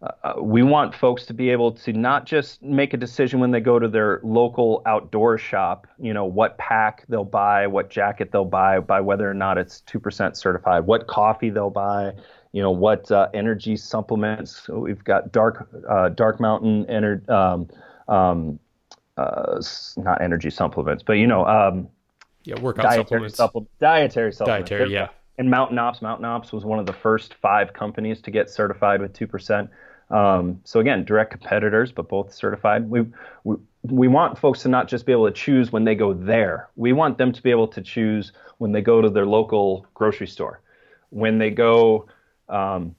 Uh, 0.02 0.34
we 0.42 0.64
want 0.64 0.96
folks 0.96 1.28
to 1.28 1.34
be 1.34 1.52
able 1.52 1.72
to 1.72 1.94
not 1.94 2.26
just 2.26 2.64
make 2.64 2.94
a 2.94 2.98
decision 2.98 3.40
when 3.40 3.52
they 3.52 3.60
go 3.60 3.78
to 3.78 3.88
their 3.88 4.20
local 4.24 4.82
outdoor 4.88 5.38
shop, 5.38 5.86
you 6.00 6.12
know, 6.12 6.26
what 6.26 6.58
pack 6.58 7.06
they'll 7.08 7.24
buy, 7.24 7.68
what 7.68 7.92
jacket 7.92 8.32
they'll 8.32 8.44
buy, 8.44 8.80
by 8.80 9.00
whether 9.00 9.30
or 9.30 9.36
not 9.36 9.60
it's 9.60 9.84
2% 9.88 10.36
certified, 10.36 10.88
what 10.88 11.06
coffee 11.06 11.52
they'll 11.52 11.70
buy, 11.70 12.12
you 12.52 12.64
know, 12.64 12.72
what 12.72 13.12
uh, 13.12 13.30
energy 13.36 13.78
supplements. 13.78 14.64
So 14.66 14.80
we've 14.80 15.04
got 15.04 15.32
Dark 15.32 15.70
uh, 15.88 16.10
Dark 16.10 16.40
Mountain 16.40 16.86
ener- 16.86 17.30
um, 17.30 17.70
um, 18.08 18.60
uh, 19.18 19.62
not 19.98 20.20
energy 20.20 20.50
supplements, 20.50 21.04
but 21.04 21.14
you 21.14 21.28
know, 21.28 21.46
um, 21.46 21.88
yeah, 22.44 22.60
workout 22.60 22.86
dietary 22.86 23.04
supplements. 23.04 23.38
Supplement, 23.38 23.80
dietary 23.80 24.34
supplements. 24.34 24.70
Dietary, 24.70 24.94
yeah 24.94 25.10
and 25.38 25.50
Mountain 25.50 25.80
Ops. 25.80 26.04
Mountain 26.04 26.26
Ops 26.26 26.52
was 26.52 26.66
one 26.66 26.78
of 26.78 26.86
the 26.86 26.94
first 26.94 27.34
five 27.36 27.74
companies 27.74 28.22
to 28.22 28.32
get 28.32 28.50
certified 28.50 29.02
with 29.02 29.14
two 29.14 29.26
percent. 29.26 29.70
Um, 30.12 30.60
so 30.66 30.80
again, 30.80 31.06
direct 31.06 31.32
competitors, 31.32 31.92
but 31.92 32.10
both 32.10 32.34
certified. 32.34 32.90
We, 32.90 33.06
we 33.44 33.56
we 33.84 34.08
want 34.08 34.38
folks 34.38 34.62
to 34.62 34.70
not 34.70 34.88
just 34.88 35.06
be 35.06 35.12
able 35.12 35.26
to 35.26 35.34
choose 35.34 35.72
when 35.72 35.86
they 35.86 35.96
go 35.96 36.14
there. 36.14 36.70
We 36.76 36.94
want 36.94 37.18
them 37.18 37.32
to 37.32 37.42
be 37.42 37.50
able 37.50 37.68
to 37.70 37.82
choose 37.82 38.32
when 38.60 38.72
they 38.72 38.82
go 38.82 39.02
to 39.02 39.10
their 39.10 39.26
local 39.26 39.88
grocery 39.96 40.28
store, 40.28 40.62
when 41.10 41.40
they 41.40 41.50
go 41.50 42.08
um, 42.48 42.96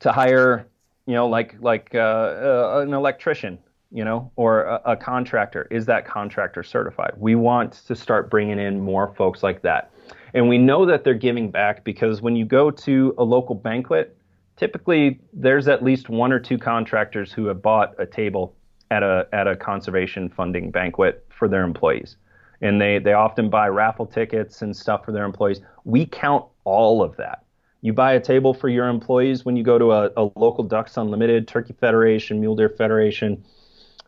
to 0.00 0.12
hire, 0.12 0.66
you 1.06 1.14
know, 1.14 1.28
like 1.28 1.56
like 1.60 1.90
uh, 1.94 1.98
uh, 1.98 2.84
an 2.86 2.94
electrician, 2.94 3.58
you 3.90 4.04
know, 4.04 4.30
or 4.36 4.62
a, 4.62 4.80
a 4.92 4.96
contractor. 4.96 5.66
Is 5.70 5.84
that 5.86 6.06
contractor 6.06 6.62
certified? 6.62 7.14
We 7.18 7.34
want 7.34 7.72
to 7.86 7.96
start 7.96 8.30
bringing 8.30 8.58
in 8.58 8.80
more 8.80 9.12
folks 9.14 9.42
like 9.42 9.60
that, 9.62 9.90
and 10.32 10.48
we 10.48 10.56
know 10.56 10.86
that 10.86 11.04
they're 11.04 11.14
giving 11.14 11.50
back 11.50 11.84
because 11.84 12.22
when 12.22 12.36
you 12.36 12.44
go 12.44 12.70
to 12.70 13.14
a 13.18 13.24
local 13.24 13.56
banquet 13.56 14.16
typically 14.56 15.20
there's 15.32 15.68
at 15.68 15.82
least 15.82 16.08
one 16.08 16.32
or 16.32 16.38
two 16.38 16.58
contractors 16.58 17.32
who 17.32 17.46
have 17.46 17.62
bought 17.62 17.94
a 17.98 18.06
table 18.06 18.54
at 18.90 19.02
a 19.02 19.26
at 19.32 19.46
a 19.46 19.56
conservation 19.56 20.28
funding 20.28 20.70
banquet 20.70 21.26
for 21.30 21.48
their 21.48 21.64
employees. 21.64 22.16
And 22.60 22.80
they, 22.80 22.98
they 22.98 23.12
often 23.12 23.50
buy 23.50 23.68
raffle 23.68 24.06
tickets 24.06 24.62
and 24.62 24.74
stuff 24.74 25.04
for 25.04 25.12
their 25.12 25.24
employees. 25.24 25.60
We 25.84 26.06
count 26.06 26.46
all 26.62 27.02
of 27.02 27.16
that. 27.16 27.44
You 27.82 27.92
buy 27.92 28.14
a 28.14 28.20
table 28.20 28.54
for 28.54 28.70
your 28.70 28.88
employees 28.88 29.44
when 29.44 29.56
you 29.56 29.62
go 29.62 29.78
to 29.78 29.92
a, 29.92 30.10
a 30.16 30.30
local 30.36 30.64
Ducks 30.64 30.96
Unlimited, 30.96 31.46
Turkey 31.46 31.74
Federation, 31.78 32.40
Mule 32.40 32.56
Deer 32.56 32.70
Federation, 32.70 33.44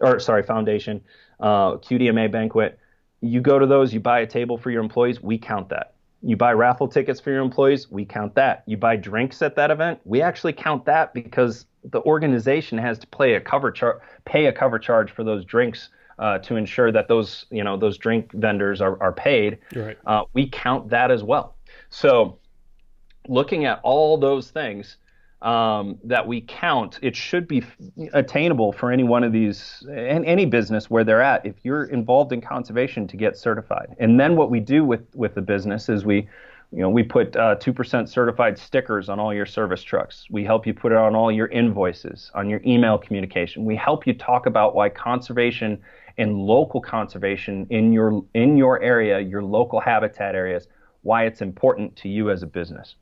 or 0.00 0.18
sorry, 0.18 0.42
Foundation, 0.42 1.02
uh, 1.40 1.72
QDMA 1.72 2.32
banquet. 2.32 2.78
You 3.20 3.42
go 3.42 3.58
to 3.58 3.66
those, 3.66 3.92
you 3.92 4.00
buy 4.00 4.20
a 4.20 4.26
table 4.26 4.56
for 4.56 4.70
your 4.70 4.82
employees. 4.82 5.22
We 5.22 5.36
count 5.36 5.68
that. 5.70 5.95
You 6.26 6.36
buy 6.36 6.54
raffle 6.54 6.88
tickets 6.88 7.20
for 7.20 7.30
your 7.30 7.40
employees, 7.40 7.88
we 7.88 8.04
count 8.04 8.34
that. 8.34 8.64
You 8.66 8.76
buy 8.76 8.96
drinks 8.96 9.42
at 9.42 9.54
that 9.54 9.70
event, 9.70 10.00
we 10.04 10.22
actually 10.22 10.54
count 10.54 10.84
that 10.86 11.14
because 11.14 11.66
the 11.84 12.00
organization 12.02 12.78
has 12.78 12.98
to 12.98 13.06
pay 13.06 13.34
a 13.34 13.40
cover 13.40 13.70
char- 13.70 14.00
pay 14.24 14.46
a 14.46 14.52
cover 14.52 14.80
charge 14.80 15.12
for 15.12 15.22
those 15.22 15.44
drinks 15.44 15.88
uh, 16.18 16.38
to 16.38 16.56
ensure 16.56 16.90
that 16.90 17.06
those 17.06 17.46
you 17.50 17.62
know 17.62 17.76
those 17.76 17.96
drink 17.96 18.32
vendors 18.32 18.80
are, 18.80 19.00
are 19.00 19.12
paid. 19.12 19.58
Right. 19.72 19.96
Uh, 20.04 20.24
we 20.32 20.48
count 20.48 20.90
that 20.90 21.12
as 21.12 21.22
well. 21.22 21.54
So 21.90 22.40
looking 23.28 23.64
at 23.64 23.78
all 23.84 24.18
those 24.18 24.50
things, 24.50 24.96
um, 25.46 25.96
that 26.02 26.26
we 26.26 26.40
count, 26.40 26.98
it 27.02 27.14
should 27.14 27.46
be 27.46 27.62
attainable 28.12 28.72
for 28.72 28.90
any 28.90 29.04
one 29.04 29.22
of 29.22 29.32
these 29.32 29.86
and 29.88 30.26
any 30.26 30.44
business 30.44 30.90
where 30.90 31.04
they're 31.04 31.22
at. 31.22 31.46
If 31.46 31.54
you're 31.62 31.84
involved 31.84 32.32
in 32.32 32.40
conservation 32.40 33.06
to 33.06 33.16
get 33.16 33.36
certified, 33.36 33.94
and 34.00 34.18
then 34.18 34.34
what 34.34 34.50
we 34.50 34.58
do 34.58 34.84
with 34.84 35.06
with 35.14 35.36
the 35.36 35.40
business 35.40 35.88
is 35.88 36.04
we, 36.04 36.28
you 36.72 36.80
know, 36.80 36.90
we 36.90 37.04
put 37.04 37.36
uh, 37.36 37.54
two 37.54 37.70
uh, 37.70 37.74
percent 37.74 38.08
certified 38.08 38.58
stickers 38.58 39.08
on 39.08 39.20
all 39.20 39.32
your 39.32 39.46
service 39.46 39.84
trucks. 39.84 40.26
We 40.30 40.42
help 40.44 40.66
you 40.66 40.74
put 40.74 40.90
it 40.90 40.98
on 40.98 41.14
all 41.14 41.30
your 41.30 41.46
invoices, 41.46 42.32
on 42.34 42.50
your 42.50 42.60
email 42.66 42.98
communication. 42.98 43.64
We 43.64 43.76
help 43.76 44.04
you 44.04 44.14
talk 44.14 44.46
about 44.46 44.74
why 44.74 44.88
conservation 44.88 45.80
and 46.18 46.36
local 46.36 46.80
conservation 46.80 47.68
in 47.70 47.92
your 47.92 48.24
in 48.34 48.56
your 48.56 48.82
area, 48.82 49.20
your 49.20 49.44
local 49.44 49.78
habitat 49.78 50.34
areas, 50.34 50.66
why 51.02 51.24
it's 51.24 51.40
important 51.40 51.94
to 51.98 52.08
you 52.08 52.32
as 52.32 52.42
a 52.42 52.48
business 52.48 52.96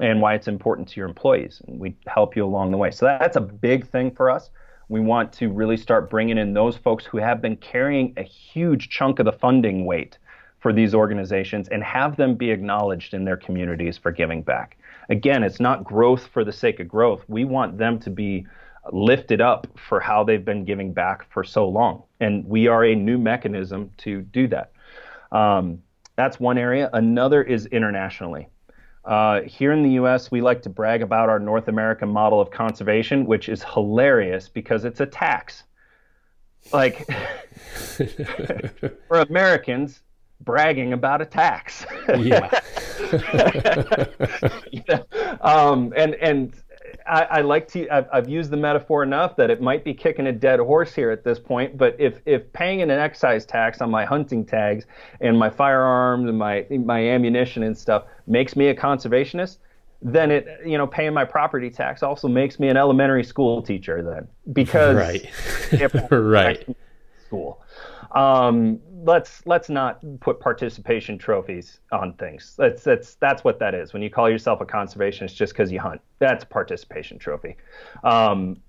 and 0.00 0.20
why 0.20 0.34
it's 0.34 0.48
important 0.48 0.88
to 0.88 0.96
your 0.96 1.08
employees. 1.08 1.62
And 1.66 1.78
we 1.78 1.94
help 2.06 2.34
you 2.34 2.44
along 2.44 2.70
the 2.70 2.76
way. 2.76 2.90
So 2.90 3.06
that's 3.06 3.36
a 3.36 3.40
big 3.40 3.86
thing 3.88 4.10
for 4.10 4.30
us. 4.30 4.50
We 4.88 5.00
want 5.00 5.32
to 5.34 5.52
really 5.52 5.76
start 5.76 6.10
bringing 6.10 6.38
in 6.38 6.52
those 6.52 6.76
folks 6.76 7.04
who 7.04 7.18
have 7.18 7.40
been 7.40 7.56
carrying 7.56 8.12
a 8.16 8.22
huge 8.22 8.88
chunk 8.88 9.18
of 9.20 9.26
the 9.26 9.32
funding 9.32 9.84
weight 9.84 10.18
for 10.58 10.72
these 10.72 10.94
organizations 10.94 11.68
and 11.68 11.82
have 11.82 12.16
them 12.16 12.34
be 12.34 12.50
acknowledged 12.50 13.14
in 13.14 13.24
their 13.24 13.36
communities 13.36 13.96
for 13.96 14.10
giving 14.10 14.42
back. 14.42 14.78
Again, 15.08 15.42
it's 15.42 15.60
not 15.60 15.84
growth 15.84 16.26
for 16.32 16.44
the 16.44 16.52
sake 16.52 16.80
of 16.80 16.88
growth. 16.88 17.24
We 17.28 17.44
want 17.44 17.78
them 17.78 17.98
to 18.00 18.10
be 18.10 18.46
lifted 18.92 19.40
up 19.40 19.66
for 19.88 20.00
how 20.00 20.24
they've 20.24 20.44
been 20.44 20.64
giving 20.64 20.92
back 20.92 21.30
for 21.30 21.44
so 21.44 21.68
long. 21.68 22.02
And 22.20 22.44
we 22.46 22.66
are 22.66 22.84
a 22.84 22.94
new 22.94 23.18
mechanism 23.18 23.90
to 23.98 24.22
do 24.22 24.48
that. 24.48 24.72
Um, 25.32 25.82
that's 26.16 26.40
one 26.40 26.58
area. 26.58 26.90
Another 26.92 27.42
is 27.42 27.66
internationally. 27.66 28.48
Uh, 29.04 29.42
here 29.42 29.72
in 29.72 29.82
the 29.82 29.92
U.S., 29.92 30.30
we 30.30 30.40
like 30.40 30.62
to 30.62 30.68
brag 30.68 31.02
about 31.02 31.28
our 31.28 31.38
North 31.38 31.68
American 31.68 32.08
model 32.08 32.40
of 32.40 32.50
conservation, 32.50 33.26
which 33.26 33.48
is 33.48 33.64
hilarious 33.64 34.48
because 34.48 34.84
it's 34.84 35.00
a 35.00 35.06
tax. 35.06 35.64
Like, 36.72 37.06
for 39.08 39.20
Americans, 39.20 40.00
bragging 40.40 40.92
about 40.92 41.22
a 41.22 41.26
tax. 41.26 41.86
yeah. 42.08 42.60
you 44.70 44.82
know? 44.88 45.04
um, 45.40 45.92
and 45.96 46.14
and 46.16 46.54
I, 47.10 47.22
I 47.22 47.40
like 47.40 47.66
to. 47.68 47.88
I've, 47.88 48.06
I've, 48.12 48.28
used 48.28 48.50
the 48.50 48.56
metaphor 48.56 49.02
enough 49.02 49.34
that 49.36 49.50
it 49.50 49.60
might 49.60 49.84
be 49.84 49.92
kicking 49.92 50.28
a 50.28 50.32
dead 50.32 50.60
horse 50.60 50.94
here 50.94 51.10
at 51.10 51.24
this 51.24 51.40
point. 51.40 51.76
But 51.76 51.96
if 51.98 52.20
if 52.24 52.52
paying 52.52 52.82
an 52.82 52.90
excise 52.90 53.44
tax 53.44 53.80
on 53.80 53.90
my 53.90 54.04
hunting 54.04 54.44
tags 54.44 54.86
and 55.20 55.36
my 55.36 55.50
firearms 55.50 56.28
and 56.28 56.38
my 56.38 56.64
my 56.70 57.00
ammunition 57.00 57.64
and 57.64 57.76
stuff 57.76 58.04
makes 58.28 58.54
me 58.54 58.68
a 58.68 58.74
conservationist, 58.74 59.58
then 60.00 60.30
it 60.30 60.46
you 60.64 60.78
know 60.78 60.86
paying 60.86 61.12
my 61.12 61.24
property 61.24 61.68
tax 61.68 62.04
also 62.04 62.28
makes 62.28 62.60
me 62.60 62.68
an 62.68 62.76
elementary 62.76 63.24
school 63.24 63.60
teacher 63.60 64.02
then 64.02 64.28
because 64.52 64.96
right 64.96 66.10
right 66.10 66.64
school. 67.26 67.60
Um, 68.12 68.80
let's 69.04 69.42
let's 69.46 69.68
not 69.68 70.00
put 70.20 70.40
participation 70.40 71.18
trophies 71.18 71.80
on 71.92 72.14
things. 72.14 72.54
That's 72.56 72.84
that's 72.84 73.14
that's 73.16 73.44
what 73.44 73.58
that 73.60 73.74
is. 73.74 73.92
When 73.92 74.02
you 74.02 74.10
call 74.10 74.28
yourself 74.28 74.60
a 74.60 74.66
conservationist 74.66 75.34
just 75.34 75.52
because 75.52 75.72
you 75.72 75.80
hunt, 75.80 76.00
that's 76.18 76.44
participation 76.44 77.18
trophy. 77.18 77.56
Um, 78.04 78.60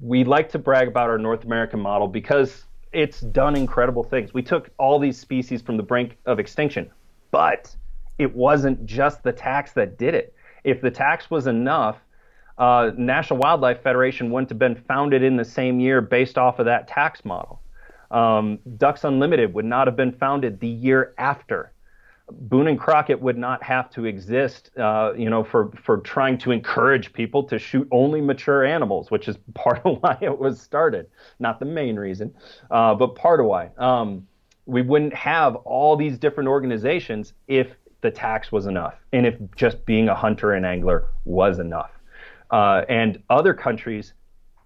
we 0.00 0.24
like 0.24 0.50
to 0.50 0.58
brag 0.58 0.88
about 0.88 1.10
our 1.10 1.18
North 1.18 1.44
American 1.44 1.80
model 1.80 2.06
because 2.06 2.64
it's 2.92 3.20
done 3.20 3.56
incredible 3.56 4.04
things. 4.04 4.34
We 4.34 4.42
took 4.42 4.70
all 4.78 4.98
these 4.98 5.18
species 5.18 5.62
from 5.62 5.76
the 5.76 5.82
brink 5.82 6.16
of 6.26 6.38
extinction, 6.38 6.90
but 7.30 7.74
it 8.18 8.34
wasn't 8.34 8.84
just 8.86 9.22
the 9.22 9.32
tax 9.32 9.72
that 9.72 9.98
did 9.98 10.14
it. 10.14 10.34
If 10.62 10.80
the 10.80 10.90
tax 10.90 11.30
was 11.30 11.46
enough, 11.46 11.96
uh, 12.58 12.92
National 12.96 13.40
Wildlife 13.40 13.82
Federation 13.82 14.30
wouldn't 14.30 14.50
have 14.50 14.58
been 14.58 14.76
founded 14.76 15.22
in 15.22 15.36
the 15.36 15.44
same 15.44 15.80
year 15.80 16.00
based 16.00 16.38
off 16.38 16.58
of 16.58 16.66
that 16.66 16.86
tax 16.86 17.24
model. 17.24 17.61
Um, 18.12 18.58
Ducks 18.76 19.04
Unlimited 19.04 19.54
would 19.54 19.64
not 19.64 19.86
have 19.86 19.96
been 19.96 20.12
founded 20.12 20.60
the 20.60 20.68
year 20.68 21.14
after. 21.16 21.72
Boone 22.30 22.68
and 22.68 22.78
Crockett 22.78 23.20
would 23.20 23.36
not 23.36 23.62
have 23.62 23.90
to 23.90 24.04
exist, 24.04 24.70
uh, 24.78 25.12
you 25.16 25.28
know, 25.28 25.42
for 25.42 25.70
for 25.82 25.98
trying 25.98 26.38
to 26.38 26.52
encourage 26.52 27.12
people 27.12 27.42
to 27.44 27.58
shoot 27.58 27.88
only 27.90 28.20
mature 28.20 28.64
animals, 28.64 29.10
which 29.10 29.28
is 29.28 29.36
part 29.54 29.80
of 29.84 30.00
why 30.00 30.18
it 30.20 30.38
was 30.38 30.60
started. 30.60 31.08
Not 31.40 31.58
the 31.58 31.66
main 31.66 31.96
reason, 31.96 32.34
uh, 32.70 32.94
but 32.94 33.16
part 33.16 33.40
of 33.40 33.46
why. 33.46 33.70
Um, 33.76 34.26
we 34.66 34.82
wouldn't 34.82 35.14
have 35.14 35.56
all 35.56 35.96
these 35.96 36.18
different 36.18 36.48
organizations 36.48 37.32
if 37.48 37.68
the 38.02 38.10
tax 38.10 38.52
was 38.52 38.66
enough, 38.66 38.94
and 39.12 39.26
if 39.26 39.34
just 39.56 39.84
being 39.84 40.08
a 40.08 40.14
hunter 40.14 40.52
and 40.52 40.64
angler 40.64 41.08
was 41.24 41.58
enough. 41.58 41.90
Uh, 42.50 42.84
and 42.88 43.22
other 43.30 43.54
countries 43.54 44.12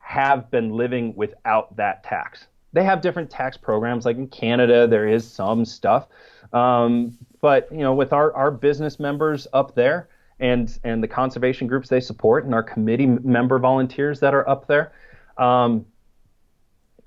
have 0.01 0.51
been 0.51 0.71
living 0.71 1.15
without 1.17 1.75
that 1.77 2.03
tax 2.03 2.47
they 2.77 2.85
have 2.85 3.01
different 3.01 3.31
tax 3.31 3.57
programs. 3.57 4.05
Like 4.05 4.17
in 4.17 4.29
Canada, 4.29 4.87
there 4.87 5.09
is 5.09 5.27
some 5.27 5.65
stuff, 5.65 6.09
um, 6.53 7.17
but 7.41 7.71
you 7.73 7.79
know, 7.79 7.95
with 7.95 8.13
our 8.13 8.33
our 8.35 8.51
business 8.51 9.01
members 9.01 9.47
up 9.53 9.75
there 9.75 10.09
and 10.39 10.79
and 10.85 11.03
the 11.03 11.09
conservation 11.09 11.67
groups 11.67 11.89
they 11.89 12.01
support 12.01 12.45
and 12.45 12.55
our 12.55 12.63
committee 12.63 13.07
member 13.07 13.59
volunteers 13.59 14.21
that 14.21 14.35
are 14.35 14.49
up 14.49 14.67
there. 14.67 14.93
Um, 15.39 15.87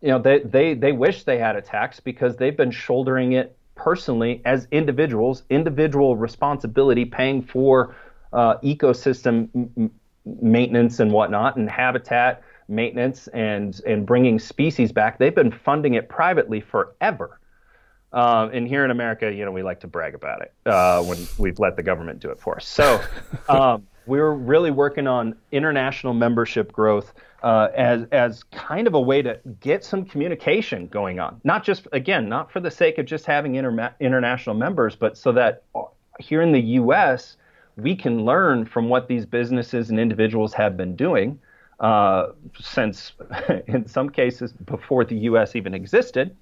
you 0.01 0.09
know, 0.09 0.19
they, 0.19 0.39
they, 0.39 0.73
they 0.75 0.91
wish 0.93 1.23
they 1.25 1.37
had 1.37 1.55
a 1.57 1.61
tax 1.61 1.99
because 1.99 2.37
they've 2.37 2.55
been 2.55 2.71
shouldering 2.71 3.33
it 3.33 3.57
personally 3.75 4.41
as 4.45 4.65
individuals, 4.71 5.43
individual 5.49 6.15
responsibility, 6.15 7.03
paying 7.03 7.41
for 7.41 7.95
uh, 8.31 8.57
ecosystem 8.59 9.49
m- 9.55 9.91
maintenance 10.25 10.99
and 10.99 11.11
whatnot 11.11 11.57
and 11.57 11.69
habitat 11.69 12.43
maintenance 12.69 13.27
and 13.29 13.81
and 13.85 14.05
bringing 14.05 14.39
species 14.39 14.91
back. 14.91 15.17
They've 15.17 15.35
been 15.35 15.51
funding 15.51 15.95
it 15.95 16.09
privately 16.09 16.61
forever. 16.61 17.39
Uh, 18.11 18.49
and 18.51 18.67
here 18.67 18.83
in 18.83 18.91
America, 18.91 19.31
you 19.31 19.45
know, 19.45 19.51
we 19.51 19.61
like 19.61 19.79
to 19.81 19.87
brag 19.87 20.15
about 20.15 20.41
it 20.41 20.53
uh, 20.65 21.03
when 21.03 21.27
we've 21.37 21.59
let 21.59 21.75
the 21.75 21.83
government 21.83 22.19
do 22.19 22.31
it 22.31 22.39
for 22.39 22.55
us. 22.55 22.67
So 22.67 22.99
um, 23.49 23.85
we're 24.07 24.33
really 24.33 24.71
working 24.71 25.05
on 25.05 25.35
international 25.51 26.13
membership 26.13 26.71
growth 26.71 27.13
uh, 27.43 27.67
as 27.75 28.05
as 28.11 28.43
kind 28.43 28.87
of 28.87 28.95
a 28.95 29.01
way 29.01 29.21
to 29.21 29.39
get 29.59 29.83
some 29.83 30.03
communication 30.05 30.87
going 30.87 31.19
on. 31.19 31.39
Not 31.43 31.63
just 31.63 31.87
again, 31.91 32.27
not 32.27 32.51
for 32.51 32.59
the 32.59 32.71
sake 32.71 32.97
of 32.97 33.05
just 33.05 33.25
having 33.25 33.55
inter- 33.55 33.93
international 33.99 34.55
members, 34.55 34.95
but 34.95 35.17
so 35.17 35.31
that 35.33 35.63
uh, 35.75 35.83
here 36.19 36.41
in 36.41 36.51
the 36.51 36.61
U.S. 36.61 37.37
we 37.77 37.95
can 37.95 38.25
learn 38.25 38.65
from 38.65 38.89
what 38.89 39.07
these 39.07 39.25
businesses 39.25 39.89
and 39.89 39.99
individuals 39.99 40.53
have 40.53 40.75
been 40.75 40.95
doing 40.95 41.39
uh, 41.79 42.27
since, 42.59 43.13
in 43.67 43.87
some 43.87 44.09
cases, 44.09 44.51
before 44.51 45.05
the 45.05 45.15
U.S. 45.15 45.55
even 45.55 45.73
existed. 45.73 46.35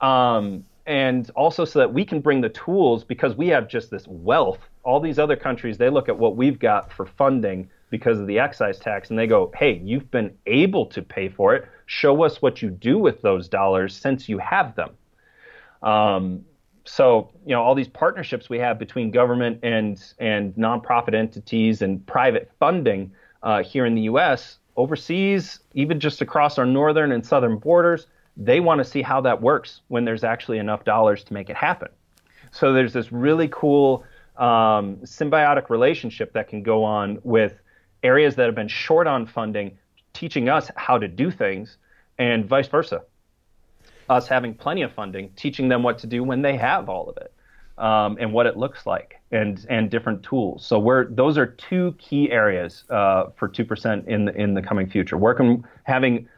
Um, 0.00 0.64
and 0.86 1.30
also 1.30 1.64
so 1.64 1.78
that 1.78 1.92
we 1.92 2.04
can 2.04 2.20
bring 2.20 2.42
the 2.42 2.50
tools 2.50 3.04
because 3.04 3.36
we 3.36 3.48
have 3.48 3.68
just 3.68 3.90
this 3.90 4.06
wealth 4.06 4.58
all 4.84 5.00
these 5.00 5.18
other 5.18 5.36
countries, 5.36 5.78
they 5.78 5.90
look 5.90 6.08
at 6.08 6.18
what 6.18 6.36
we've 6.36 6.58
got 6.58 6.92
for 6.92 7.06
funding 7.06 7.68
because 7.90 8.20
of 8.20 8.26
the 8.26 8.38
excise 8.38 8.78
tax 8.78 9.10
and 9.10 9.18
they 9.18 9.26
go, 9.26 9.50
hey, 9.56 9.80
you've 9.82 10.10
been 10.10 10.36
able 10.46 10.86
to 10.86 11.02
pay 11.02 11.28
for 11.28 11.54
it. 11.54 11.66
Show 11.86 12.22
us 12.22 12.42
what 12.42 12.60
you 12.60 12.70
do 12.70 12.98
with 12.98 13.22
those 13.22 13.48
dollars 13.48 13.96
since 13.96 14.28
you 14.28 14.38
have 14.38 14.74
them. 14.76 14.90
Um, 15.82 16.44
so, 16.84 17.30
you 17.46 17.54
know, 17.54 17.62
all 17.62 17.74
these 17.74 17.88
partnerships 17.88 18.50
we 18.50 18.58
have 18.58 18.78
between 18.78 19.10
government 19.10 19.60
and, 19.62 20.02
and 20.18 20.54
nonprofit 20.54 21.14
entities 21.14 21.80
and 21.80 22.04
private 22.06 22.50
funding 22.58 23.12
uh, 23.42 23.62
here 23.62 23.86
in 23.86 23.94
the 23.94 24.02
U.S., 24.02 24.58
overseas, 24.76 25.60
even 25.74 26.00
just 26.00 26.20
across 26.20 26.58
our 26.58 26.66
northern 26.66 27.12
and 27.12 27.24
southern 27.24 27.58
borders, 27.58 28.06
they 28.36 28.60
want 28.60 28.78
to 28.78 28.84
see 28.84 29.02
how 29.02 29.20
that 29.20 29.40
works 29.40 29.80
when 29.88 30.04
there's 30.04 30.24
actually 30.24 30.58
enough 30.58 30.84
dollars 30.84 31.22
to 31.24 31.32
make 31.32 31.48
it 31.48 31.56
happen. 31.56 31.88
So 32.50 32.72
there's 32.72 32.92
this 32.92 33.12
really 33.12 33.48
cool 33.48 34.04
um, 34.36 34.96
symbiotic 35.04 35.70
relationship 35.70 36.32
that 36.32 36.48
can 36.48 36.62
go 36.62 36.82
on 36.82 37.18
with 37.22 37.54
areas 38.02 38.36
that 38.36 38.46
have 38.46 38.54
been 38.54 38.68
short 38.68 39.06
on 39.06 39.26
funding, 39.26 39.78
teaching 40.12 40.48
us 40.48 40.70
how 40.76 40.98
to 40.98 41.08
do 41.08 41.30
things, 41.30 41.78
and 42.18 42.46
vice 42.46 42.68
versa. 42.68 43.02
Us 44.08 44.28
having 44.28 44.54
plenty 44.54 44.82
of 44.82 44.92
funding, 44.92 45.30
teaching 45.36 45.68
them 45.68 45.82
what 45.82 45.98
to 45.98 46.06
do 46.06 46.22
when 46.22 46.42
they 46.42 46.56
have 46.56 46.88
all 46.88 47.08
of 47.08 47.16
it, 47.16 47.32
um, 47.78 48.16
and 48.20 48.32
what 48.32 48.46
it 48.46 48.56
looks 48.56 48.86
like, 48.86 49.20
and 49.30 49.64
and 49.68 49.90
different 49.90 50.22
tools. 50.22 50.64
So 50.64 51.06
those 51.10 51.38
are 51.38 51.46
two 51.46 51.94
key 51.98 52.30
areas 52.30 52.84
uh, 52.90 53.26
for 53.36 53.48
two 53.48 53.64
percent 53.64 54.06
in 54.08 54.26
the 54.26 54.34
in 54.34 54.54
the 54.54 54.62
coming 54.62 54.88
future. 54.88 55.16
Working 55.16 55.64
having 55.84 56.28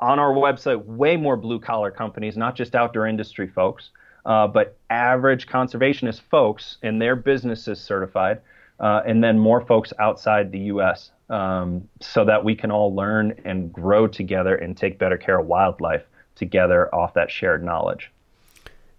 on 0.00 0.18
our 0.18 0.32
website 0.32 0.84
way 0.84 1.16
more 1.16 1.36
blue 1.36 1.58
collar 1.60 1.90
companies, 1.90 2.36
not 2.36 2.54
just 2.54 2.74
outdoor 2.74 3.06
industry 3.06 3.48
folks, 3.48 3.90
uh, 4.24 4.46
but 4.46 4.78
average 4.90 5.46
conservationist 5.46 6.20
folks 6.30 6.78
and 6.82 7.02
their 7.02 7.16
businesses 7.16 7.80
certified 7.80 8.40
uh, 8.80 9.02
and 9.06 9.22
then 9.22 9.38
more 9.38 9.60
folks 9.60 9.92
outside 9.98 10.52
the 10.52 10.58
U.S. 10.60 11.10
Um, 11.28 11.88
so 12.00 12.24
that 12.24 12.44
we 12.44 12.54
can 12.54 12.70
all 12.70 12.94
learn 12.94 13.34
and 13.44 13.72
grow 13.72 14.06
together 14.06 14.54
and 14.54 14.76
take 14.76 14.98
better 14.98 15.18
care 15.18 15.38
of 15.38 15.46
wildlife 15.46 16.04
together 16.36 16.94
off 16.94 17.14
that 17.14 17.30
shared 17.30 17.64
knowledge. 17.64 18.10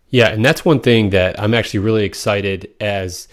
Yeah, 0.09 0.29
and 0.29 0.43
that's 0.43 0.65
one 0.65 0.79
thing 0.79 1.11
that 1.11 1.39
I'm 1.39 1.53
actually 1.53 1.79
really 1.79 2.03
excited 2.03 2.71
as 2.79 3.27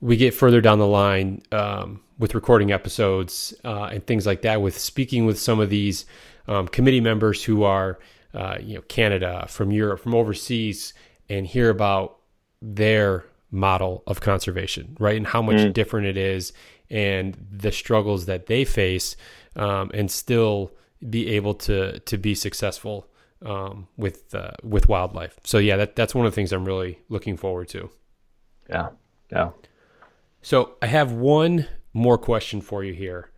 we 0.00 0.16
get 0.16 0.32
further 0.32 0.60
down 0.60 0.78
the 0.78 0.86
line 0.86 1.42
um, 1.52 2.00
with 2.18 2.34
recording 2.34 2.72
episodes 2.72 3.54
uh, 3.64 3.84
and 3.84 4.06
things 4.06 4.26
like 4.26 4.42
that. 4.42 4.62
With 4.62 4.78
speaking 4.78 5.26
with 5.26 5.38
some 5.38 5.60
of 5.60 5.70
these 5.70 6.06
um, 6.46 6.68
committee 6.68 7.00
members 7.00 7.44
who 7.44 7.62
are, 7.62 7.98
uh, 8.32 8.56
you 8.60 8.76
know, 8.76 8.82
Canada, 8.82 9.46
from 9.48 9.70
Europe, 9.70 10.00
from 10.00 10.14
overseas, 10.14 10.94
and 11.28 11.46
hear 11.46 11.68
about 11.68 12.16
their 12.62 13.24
model 13.50 14.02
of 14.06 14.20
conservation, 14.20 14.96
right? 14.98 15.16
And 15.16 15.26
how 15.26 15.42
much 15.42 15.56
mm. 15.56 15.72
different 15.72 16.06
it 16.06 16.16
is 16.16 16.52
and 16.90 17.36
the 17.50 17.72
struggles 17.72 18.26
that 18.26 18.46
they 18.46 18.64
face 18.64 19.16
um, 19.56 19.90
and 19.92 20.10
still 20.10 20.72
be 21.08 21.28
able 21.28 21.54
to 21.54 22.00
to 22.00 22.18
be 22.18 22.34
successful 22.34 23.06
um, 23.44 23.88
with 23.96 24.34
uh, 24.34 24.52
with 24.62 24.88
wildlife. 24.88 25.38
So 25.44 25.58
yeah, 25.58 25.76
that 25.76 25.96
that's 25.96 26.14
one 26.14 26.26
of 26.26 26.32
the 26.32 26.34
things 26.34 26.52
I'm 26.52 26.64
really 26.64 26.98
looking 27.08 27.36
forward 27.36 27.68
to. 27.68 27.90
Yeah. 28.68 28.88
Yeah. 29.30 29.50
So 30.42 30.76
I 30.80 30.86
have 30.86 31.12
one 31.12 31.66
more 31.92 32.18
question 32.18 32.60
for 32.60 32.84
you 32.84 32.92
here. 32.92 33.30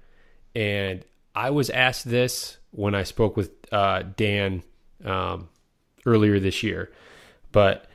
And 0.55 1.05
I 1.35 1.51
was 1.51 1.71
asked 1.71 2.09
this 2.09 2.59
when 2.73 2.95
I 2.95 3.05
spoke 3.05 3.37
with 3.37 3.51
uh, 3.73 4.03
Dan 4.17 4.63
um, 5.05 5.49
earlier 6.07 6.39
this 6.41 6.63
year. 6.63 6.93
But 7.53 7.87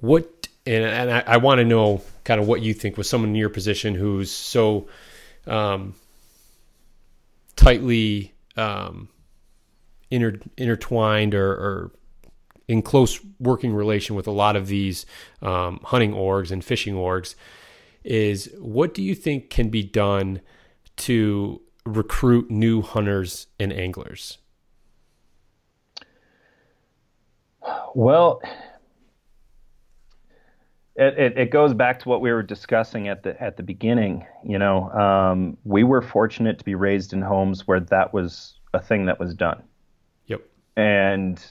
what 0.00 0.48
and 0.66 0.84
and 0.84 1.10
I, 1.10 1.24
I 1.26 1.36
want 1.38 1.58
to 1.58 1.64
know 1.64 2.02
kind 2.24 2.40
of 2.40 2.46
what 2.46 2.62
you 2.62 2.74
think 2.74 2.96
with 2.96 3.06
someone 3.06 3.30
in 3.30 3.36
your 3.36 3.48
position 3.48 3.94
who's 3.94 4.30
so 4.30 4.88
um, 5.46 5.94
tightly 7.56 8.32
um, 8.56 9.08
inter, 10.12 10.38
intertwined 10.56 11.34
or, 11.34 11.50
or, 11.50 11.92
in 12.68 12.80
close 12.80 13.20
working 13.40 13.74
relation 13.74 14.14
with 14.14 14.26
a 14.26 14.30
lot 14.30 14.54
of 14.54 14.68
these 14.68 15.04
um, 15.42 15.80
hunting 15.82 16.12
orgs 16.12 16.52
and 16.52 16.64
fishing 16.64 16.94
orgs 16.94 17.34
is 18.04 18.50
what 18.58 18.94
do 18.94 19.02
you 19.02 19.14
think 19.14 19.50
can 19.50 19.68
be 19.68 19.82
done 19.82 20.40
to 20.96 21.60
recruit 21.84 22.50
new 22.50 22.82
hunters 22.82 23.48
and 23.58 23.72
anglers? 23.72 24.38
Well, 27.94 28.40
it, 30.94 31.18
it, 31.18 31.38
it, 31.38 31.50
goes 31.50 31.74
back 31.74 31.98
to 32.00 32.08
what 32.08 32.20
we 32.20 32.32
were 32.32 32.42
discussing 32.42 33.08
at 33.08 33.22
the 33.22 33.40
at 33.42 33.56
the 33.56 33.62
beginning. 33.62 34.26
You 34.44 34.58
know, 34.58 34.90
um, 34.90 35.56
we 35.64 35.84
were 35.84 36.02
fortunate 36.02 36.58
to 36.58 36.64
be 36.64 36.74
raised 36.74 37.12
in 37.12 37.22
homes 37.22 37.66
where 37.66 37.80
that 37.80 38.12
was 38.12 38.54
a 38.72 38.80
thing 38.80 39.06
that 39.06 39.18
was 39.18 39.34
done. 39.34 39.62
And 40.76 41.42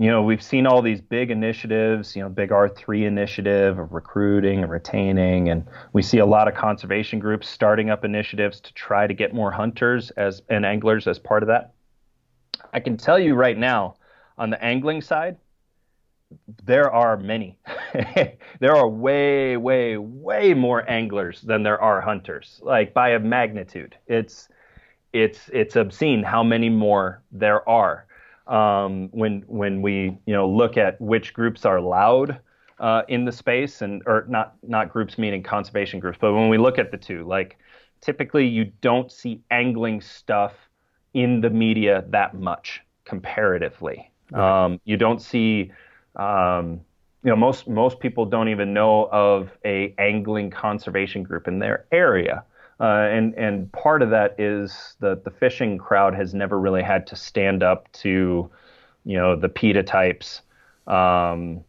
you 0.00 0.08
know, 0.08 0.22
we've 0.22 0.42
seen 0.42 0.64
all 0.64 0.80
these 0.80 1.00
big 1.00 1.32
initiatives. 1.32 2.14
You 2.14 2.22
know, 2.22 2.28
big 2.28 2.52
R 2.52 2.68
three 2.68 3.04
initiative 3.04 3.78
of 3.78 3.92
recruiting 3.92 4.62
and 4.62 4.70
retaining, 4.70 5.48
and 5.48 5.66
we 5.92 6.02
see 6.02 6.18
a 6.18 6.26
lot 6.26 6.46
of 6.46 6.54
conservation 6.54 7.18
groups 7.18 7.48
starting 7.48 7.90
up 7.90 8.04
initiatives 8.04 8.60
to 8.60 8.72
try 8.74 9.08
to 9.08 9.14
get 9.14 9.34
more 9.34 9.50
hunters 9.50 10.10
as 10.12 10.40
and 10.48 10.64
anglers 10.64 11.08
as 11.08 11.18
part 11.18 11.42
of 11.42 11.48
that. 11.48 11.74
I 12.72 12.80
can 12.80 12.96
tell 12.96 13.18
you 13.18 13.34
right 13.34 13.58
now, 13.58 13.96
on 14.36 14.50
the 14.50 14.62
angling 14.62 15.00
side, 15.02 15.36
there 16.64 16.90
are 16.92 17.16
many. 17.16 17.58
there 18.60 18.76
are 18.76 18.88
way, 18.88 19.56
way, 19.56 19.96
way 19.96 20.54
more 20.54 20.88
anglers 20.88 21.40
than 21.42 21.64
there 21.64 21.80
are 21.80 22.00
hunters, 22.00 22.60
like 22.62 22.94
by 22.94 23.10
a 23.10 23.18
magnitude. 23.18 23.96
It's 24.06 24.48
it's 25.12 25.48
it's 25.52 25.76
obscene 25.76 26.22
how 26.22 26.42
many 26.42 26.68
more 26.68 27.22
there 27.32 27.68
are. 27.68 28.06
Um, 28.46 29.08
when 29.12 29.44
when 29.46 29.82
we 29.82 30.18
you 30.26 30.34
know 30.34 30.48
look 30.48 30.76
at 30.76 31.00
which 31.00 31.34
groups 31.34 31.64
are 31.64 31.76
allowed 31.76 32.40
uh, 32.78 33.02
in 33.08 33.24
the 33.24 33.32
space, 33.32 33.82
and 33.82 34.02
or 34.06 34.24
not 34.28 34.54
not 34.62 34.92
groups 34.92 35.18
meaning 35.18 35.42
conservation 35.42 36.00
groups, 36.00 36.18
but 36.20 36.32
when 36.32 36.48
we 36.48 36.58
look 36.58 36.78
at 36.78 36.90
the 36.90 36.96
two, 36.96 37.24
like 37.24 37.58
typically 38.00 38.46
you 38.46 38.72
don't 38.80 39.12
see 39.12 39.42
angling 39.50 40.00
stuff 40.00 40.52
in 41.14 41.40
the 41.40 41.50
media 41.50 42.04
that 42.08 42.34
much 42.34 42.80
comparatively. 43.04 44.10
Right. 44.30 44.64
Um, 44.64 44.80
you 44.84 44.96
don't 44.96 45.20
see 45.20 45.72
um, 46.16 46.80
you 47.24 47.30
know, 47.30 47.36
most 47.36 47.68
most 47.68 48.00
people 48.00 48.24
don't 48.24 48.48
even 48.48 48.72
know 48.72 49.08
of 49.10 49.50
a 49.64 49.94
angling 49.98 50.50
conservation 50.50 51.22
group 51.22 51.48
in 51.48 51.58
their 51.58 51.86
area. 51.90 52.44
Uh, 52.80 53.08
and 53.10 53.34
and 53.34 53.70
part 53.72 54.02
of 54.02 54.10
that 54.10 54.38
is 54.38 54.94
that 55.00 55.24
the 55.24 55.30
fishing 55.30 55.78
crowd 55.78 56.14
has 56.14 56.32
never 56.32 56.60
really 56.60 56.82
had 56.82 57.06
to 57.08 57.16
stand 57.16 57.62
up 57.62 57.90
to, 57.92 58.50
you 59.04 59.16
know, 59.16 59.34
the 59.34 59.48
PETA 59.48 59.82
types 59.82 60.42
um, 60.86 61.64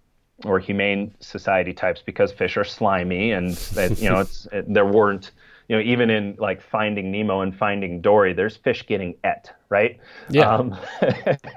or 0.45 0.59
humane 0.59 1.13
society 1.19 1.73
types 1.73 2.01
because 2.05 2.31
fish 2.31 2.57
are 2.57 2.63
slimy 2.63 3.31
and 3.31 3.51
that, 3.73 3.99
you 3.99 4.09
know 4.09 4.19
it's 4.21 4.47
it, 4.51 4.71
there 4.71 4.85
weren't 4.85 5.31
you 5.67 5.75
know 5.75 5.81
even 5.81 6.11
in 6.11 6.35
like 6.37 6.61
Finding 6.61 7.11
Nemo 7.11 7.41
and 7.41 7.57
Finding 7.57 8.01
Dory, 8.01 8.33
there's 8.33 8.55
fish 8.55 8.85
getting 8.85 9.15
et 9.23 9.51
right. 9.69 9.99
Yeah, 10.29 10.53
um, 10.53 10.77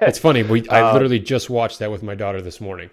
it's 0.01 0.17
funny. 0.17 0.41
We 0.41 0.67
I 0.69 0.81
uh, 0.81 0.93
literally 0.93 1.19
just 1.19 1.49
watched 1.51 1.77
that 1.79 1.91
with 1.91 2.01
my 2.01 2.15
daughter 2.15 2.41
this 2.41 2.59
morning 2.59 2.89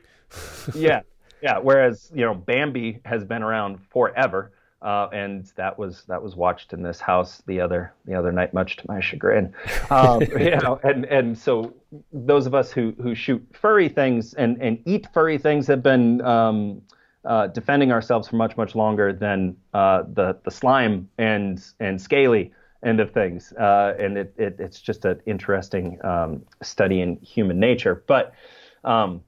yeah, 0.75 1.01
yeah. 1.43 1.59
Whereas 1.59 2.11
you 2.15 2.25
know 2.25 2.35
Bambi 2.35 3.01
has 3.05 3.25
been 3.25 3.43
around 3.43 3.79
forever, 3.91 4.53
uh, 4.83 5.09
and 5.13 5.51
that 5.57 5.79
was 5.79 6.05
that 6.09 6.23
was 6.23 6.37
watched 6.37 6.73
in 6.73 6.83
this 6.83 7.01
house 7.01 7.43
the 7.47 7.61
other 7.61 7.93
the 8.07 8.15
other 8.15 8.33
night, 8.33 8.55
much 8.55 8.77
to 8.77 8.85
my 8.89 9.01
chagrin. 9.01 9.53
Um, 9.91 10.21
you 10.39 10.57
know, 10.57 10.81
and 10.83 11.05
and 11.07 11.37
so 11.37 11.75
those 12.13 12.47
of 12.47 12.55
us 12.55 12.73
who 12.73 12.95
who 13.03 13.15
shoot 13.15 13.45
furry 13.53 13.89
things 13.89 14.35
and 14.35 14.61
and 14.61 14.81
eat 14.87 15.07
furry 15.13 15.39
things 15.39 15.67
have 15.67 15.83
been. 15.83 16.21
Um, 16.23 16.83
uh, 17.23 17.49
defending 17.49 17.93
ourselves 17.93 18.29
for 18.29 18.37
much 18.37 18.57
much 18.57 18.75
longer 18.75 19.13
than 19.13 19.55
uh, 19.75 20.05
the 20.15 20.39
the 20.45 20.51
slime 20.51 21.07
and 21.19 21.63
and 21.79 22.01
scaly 22.01 22.51
end 22.83 22.99
of 22.99 23.13
things, 23.13 23.53
uh, 23.53 23.95
and 23.99 24.17
it, 24.17 24.35
it, 24.39 24.57
it's 24.59 24.81
just 24.81 25.05
an 25.05 25.21
interesting 25.27 25.99
um, 26.03 26.43
study 26.63 27.03
in 27.03 27.17
human 27.17 27.61
nature. 27.61 28.03
But 28.07 28.33
um, 28.85 29.23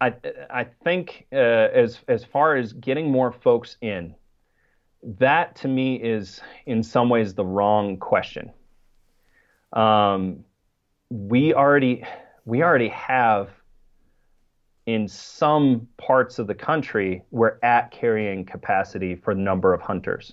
I 0.00 0.14
I 0.50 0.64
think 0.84 1.26
uh, 1.32 1.36
as 1.36 1.98
as 2.08 2.24
far 2.24 2.56
as 2.56 2.72
getting 2.74 3.10
more 3.10 3.32
folks 3.32 3.76
in, 3.80 4.14
that 5.06 5.56
to 5.56 5.68
me 5.68 5.96
is 5.96 6.40
in 6.66 6.82
some 6.82 7.08
ways 7.08 7.34
the 7.34 7.44
wrong 7.44 7.96
question. 7.96 8.52
Um, 9.72 10.44
we 11.10 11.54
already 11.54 12.04
we 12.44 12.62
already 12.62 12.88
have 12.88 13.50
in 14.86 15.08
some 15.08 15.88
parts 15.96 16.38
of 16.38 16.46
the 16.46 16.54
country 16.54 17.22
we're 17.30 17.58
at 17.62 17.90
carrying 17.90 18.44
capacity 18.44 19.14
for 19.14 19.34
the 19.34 19.40
number 19.40 19.72
of 19.72 19.80
hunters. 19.80 20.32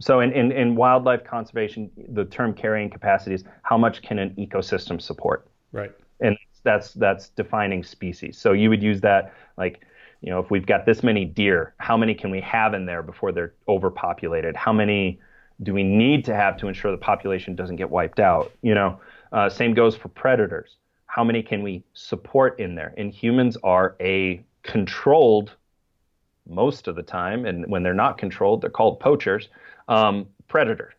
So 0.00 0.18
in, 0.18 0.32
in, 0.32 0.50
in 0.50 0.74
wildlife 0.74 1.22
conservation, 1.22 1.90
the 2.08 2.24
term 2.24 2.54
carrying 2.54 2.90
capacity 2.90 3.36
is 3.36 3.44
how 3.62 3.78
much 3.78 4.02
can 4.02 4.18
an 4.18 4.30
ecosystem 4.30 5.00
support? 5.00 5.46
Right. 5.70 5.92
And 6.20 6.36
that's 6.64 6.92
that's 6.94 7.28
defining 7.30 7.82
species. 7.82 8.38
So 8.38 8.52
you 8.52 8.68
would 8.70 8.82
use 8.82 9.00
that 9.00 9.32
like 9.56 9.84
You 10.22 10.30
know, 10.30 10.38
if 10.38 10.50
we've 10.50 10.66
got 10.66 10.86
this 10.86 11.02
many 11.02 11.24
deer, 11.24 11.74
how 11.78 11.96
many 11.96 12.14
can 12.14 12.30
we 12.30 12.40
have 12.40 12.74
in 12.74 12.86
there 12.86 13.02
before 13.02 13.32
they're 13.32 13.54
overpopulated? 13.68 14.54
How 14.56 14.72
many 14.72 15.20
do 15.62 15.74
we 15.74 15.82
need 15.82 16.24
to 16.26 16.34
have 16.34 16.56
to 16.58 16.68
ensure 16.68 16.92
the 16.92 16.96
population 16.96 17.56
doesn't 17.56 17.76
get 17.76 17.90
wiped 17.90 18.20
out? 18.20 18.52
You 18.62 18.74
know, 18.74 19.00
uh, 19.32 19.48
same 19.48 19.74
goes 19.74 19.96
for 19.96 20.08
predators. 20.08 20.76
How 21.06 21.24
many 21.24 21.42
can 21.42 21.62
we 21.62 21.82
support 21.92 22.60
in 22.60 22.76
there? 22.76 22.94
And 22.96 23.12
humans 23.12 23.56
are 23.64 23.96
a 24.00 24.42
controlled, 24.62 25.56
most 26.48 26.86
of 26.86 26.94
the 26.94 27.02
time, 27.02 27.44
and 27.44 27.66
when 27.68 27.82
they're 27.82 27.92
not 27.92 28.16
controlled, 28.16 28.62
they're 28.62 28.70
called 28.70 29.00
poachers, 29.00 29.48
um, 29.88 30.26
predator 30.46 30.94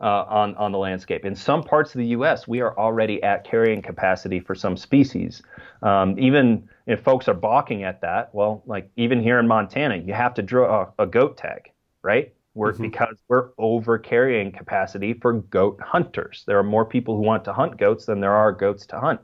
uh, 0.00 0.24
on 0.28 0.54
on 0.56 0.72
the 0.72 0.78
landscape. 0.78 1.24
In 1.24 1.34
some 1.34 1.62
parts 1.62 1.94
of 1.94 1.98
the 1.98 2.06
U.S., 2.08 2.46
we 2.46 2.60
are 2.60 2.76
already 2.78 3.22
at 3.22 3.44
carrying 3.44 3.82
capacity 3.82 4.40
for 4.40 4.54
some 4.54 4.76
species. 4.76 5.42
Um, 5.82 6.18
even 6.18 6.68
if 6.86 7.00
folks 7.00 7.28
are 7.28 7.34
balking 7.34 7.84
at 7.84 8.00
that, 8.02 8.34
well, 8.34 8.62
like 8.66 8.90
even 8.96 9.22
here 9.22 9.38
in 9.38 9.46
Montana, 9.46 9.96
you 9.96 10.14
have 10.14 10.34
to 10.34 10.42
draw 10.42 10.92
a, 10.98 11.04
a 11.04 11.06
goat 11.06 11.36
tag, 11.36 11.70
right? 12.02 12.32
We're, 12.54 12.72
mm-hmm. 12.72 12.84
Because 12.84 13.16
we're 13.28 13.50
over 13.58 13.98
carrying 13.98 14.50
capacity 14.50 15.12
for 15.12 15.34
goat 15.34 15.78
hunters. 15.82 16.42
There 16.46 16.58
are 16.58 16.64
more 16.64 16.86
people 16.86 17.14
who 17.14 17.22
want 17.22 17.44
to 17.44 17.52
hunt 17.52 17.76
goats 17.76 18.06
than 18.06 18.20
there 18.20 18.32
are 18.32 18.50
goats 18.50 18.86
to 18.86 18.98
hunt. 18.98 19.20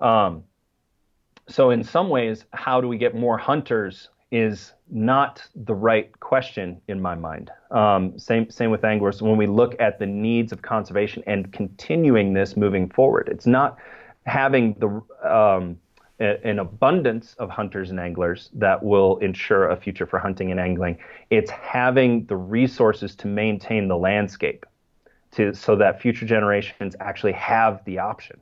Um, 0.00 0.42
so 1.48 1.70
in 1.70 1.84
some 1.84 2.08
ways, 2.08 2.44
how 2.52 2.80
do 2.80 2.88
we 2.88 2.98
get 2.98 3.14
more 3.14 3.38
hunters 3.38 4.08
is 4.32 4.72
not 4.90 5.42
the 5.54 5.74
right 5.74 6.18
question 6.20 6.80
in 6.88 7.00
my 7.00 7.14
mind. 7.14 7.50
Um, 7.70 8.18
same 8.18 8.50
same 8.50 8.70
with 8.70 8.84
anglers. 8.84 9.22
When 9.22 9.36
we 9.36 9.46
look 9.46 9.74
at 9.80 9.98
the 9.98 10.06
needs 10.06 10.52
of 10.52 10.62
conservation 10.62 11.22
and 11.26 11.52
continuing 11.52 12.34
this 12.34 12.56
moving 12.56 12.88
forward, 12.90 13.28
it's 13.30 13.46
not 13.46 13.78
having 14.26 14.74
the 14.74 15.28
um, 15.28 15.78
a, 16.20 16.46
an 16.46 16.58
abundance 16.58 17.34
of 17.38 17.50
hunters 17.50 17.90
and 17.90 17.98
anglers 17.98 18.50
that 18.52 18.82
will 18.82 19.18
ensure 19.18 19.68
a 19.70 19.76
future 19.76 20.06
for 20.06 20.18
hunting 20.18 20.50
and 20.50 20.60
angling. 20.60 20.98
It's 21.30 21.50
having 21.50 22.26
the 22.26 22.36
resources 22.36 23.16
to 23.16 23.26
maintain 23.26 23.88
the 23.88 23.96
landscape, 23.96 24.66
to 25.32 25.54
so 25.54 25.76
that 25.76 26.00
future 26.00 26.26
generations 26.26 26.94
actually 27.00 27.32
have 27.32 27.84
the 27.84 27.98
option. 27.98 28.38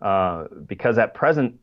Uh, 0.00 0.46
because 0.66 0.98
at 0.98 1.14
present, 1.14 1.58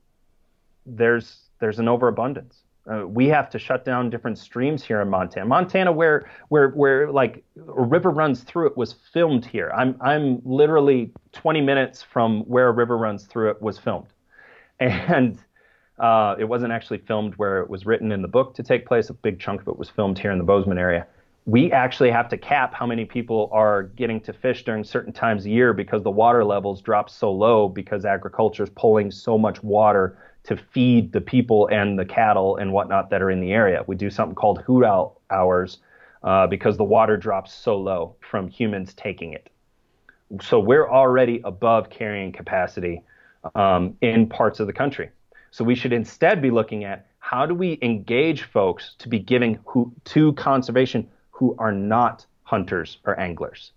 there's 0.86 1.42
there's 1.60 1.80
an 1.80 1.88
overabundance. 1.88 2.62
Uh, 2.90 3.06
we 3.08 3.28
have 3.28 3.50
to 3.50 3.60
shut 3.60 3.86
down 3.86 4.10
different 4.10 4.38
streams 4.38 4.84
here 4.84 5.02
in 5.02 5.10
Montana. 5.10 5.46
Montana, 5.46 5.92
where 5.92 6.30
where 6.50 6.70
where 6.70 7.12
like 7.12 7.44
a 7.56 7.82
river 7.82 8.10
runs 8.10 8.42
through 8.42 8.68
it, 8.68 8.78
was 8.78 8.96
filmed 9.14 9.46
here. 9.46 9.72
I'm 9.76 9.96
I'm 10.02 10.42
literally 10.44 11.12
20 11.34 11.62
minutes 11.62 12.02
from 12.02 12.42
where 12.42 12.70
a 12.70 12.72
river 12.72 12.98
runs 12.98 13.26
through 13.26 13.52
it 13.52 13.62
was 13.62 13.78
filmed, 13.78 14.08
and 14.80 15.38
uh, 16.00 16.36
it 16.40 16.46
wasn't 16.46 16.72
actually 16.74 16.98
filmed 17.00 17.36
where 17.36 17.62
it 17.62 17.70
was 17.70 17.86
written 17.86 18.12
in 18.12 18.24
the 18.24 18.28
book 18.28 18.56
to 18.56 18.64
take 18.64 18.88
place. 18.88 19.10
A 19.10 19.14
big 19.14 19.40
chunk 19.40 19.62
of 19.62 19.68
it 19.68 19.78
was 19.78 19.90
filmed 19.90 20.18
here 20.18 20.32
in 20.32 20.40
the 20.40 20.44
Bozeman 20.44 20.80
area. 20.80 21.06
We 21.46 21.72
actually 21.72 22.12
have 22.12 22.30
to 22.30 22.38
cap 22.38 22.74
how 22.74 22.88
many 22.88 23.06
people 23.06 23.50
are 23.52 23.84
getting 23.84 24.22
to 24.22 24.34
fish 24.34 24.64
during 24.64 24.84
certain 24.84 25.14
times 25.14 25.46
of 25.46 25.52
year 25.52 25.74
because 25.74 26.02
the 26.02 26.12
water 26.12 26.44
levels 26.44 26.82
drop 26.82 27.10
so 27.10 27.32
low 27.32 27.68
because 27.68 28.06
agriculture 28.06 28.64
is 28.64 28.70
pulling 28.70 29.12
so 29.12 29.38
much 29.38 29.62
water 29.64 30.18
to 30.44 30.58
feed 30.58 31.12
the 31.12 31.22
people 31.22 31.68
and 31.68 31.98
the 32.00 32.06
cattle 32.06 32.58
and 32.58 32.74
whatnot 32.74 33.10
that 33.12 33.22
are 33.22 33.30
in 33.30 33.42
the 33.42 33.52
area. 33.52 33.84
We 33.86 33.96
do 33.96 34.10
something 34.10 34.36
called 34.36 34.62
hoot 34.62 34.84
owl 34.84 35.22
hours 35.30 35.80
uh, 36.24 36.48
because 36.48 36.78
the 36.78 36.84
water 36.84 37.18
drops 37.18 37.54
so 37.54 37.78
low 37.78 38.16
from 38.20 38.48
humans 38.48 38.94
taking 38.94 39.34
it. 39.34 39.50
So 40.42 40.60
we're 40.60 40.90
already 40.90 41.42
above 41.44 41.90
carrying 41.90 42.32
capacity 42.32 43.04
um, 43.56 43.98
in 44.02 44.28
parts 44.28 44.60
of 44.60 44.68
the 44.68 44.74
country. 44.74 45.10
So 45.52 45.64
we 45.64 45.76
should 45.76 45.94
instead 45.94 46.42
be 46.42 46.50
looking 46.50 46.86
at 46.86 47.08
how 47.20 47.46
do 47.46 47.54
we 47.54 47.78
engage 47.82 48.44
folks 48.44 48.96
to 49.00 49.10
be 49.10 49.20
giving 49.20 49.60
who, 49.66 49.92
to 50.06 50.34
conservation 50.34 51.08
who 51.32 51.56
are 51.60 51.72
not 51.72 52.26
hunters 52.44 52.98
or 53.06 53.20
anglers. 53.20 53.74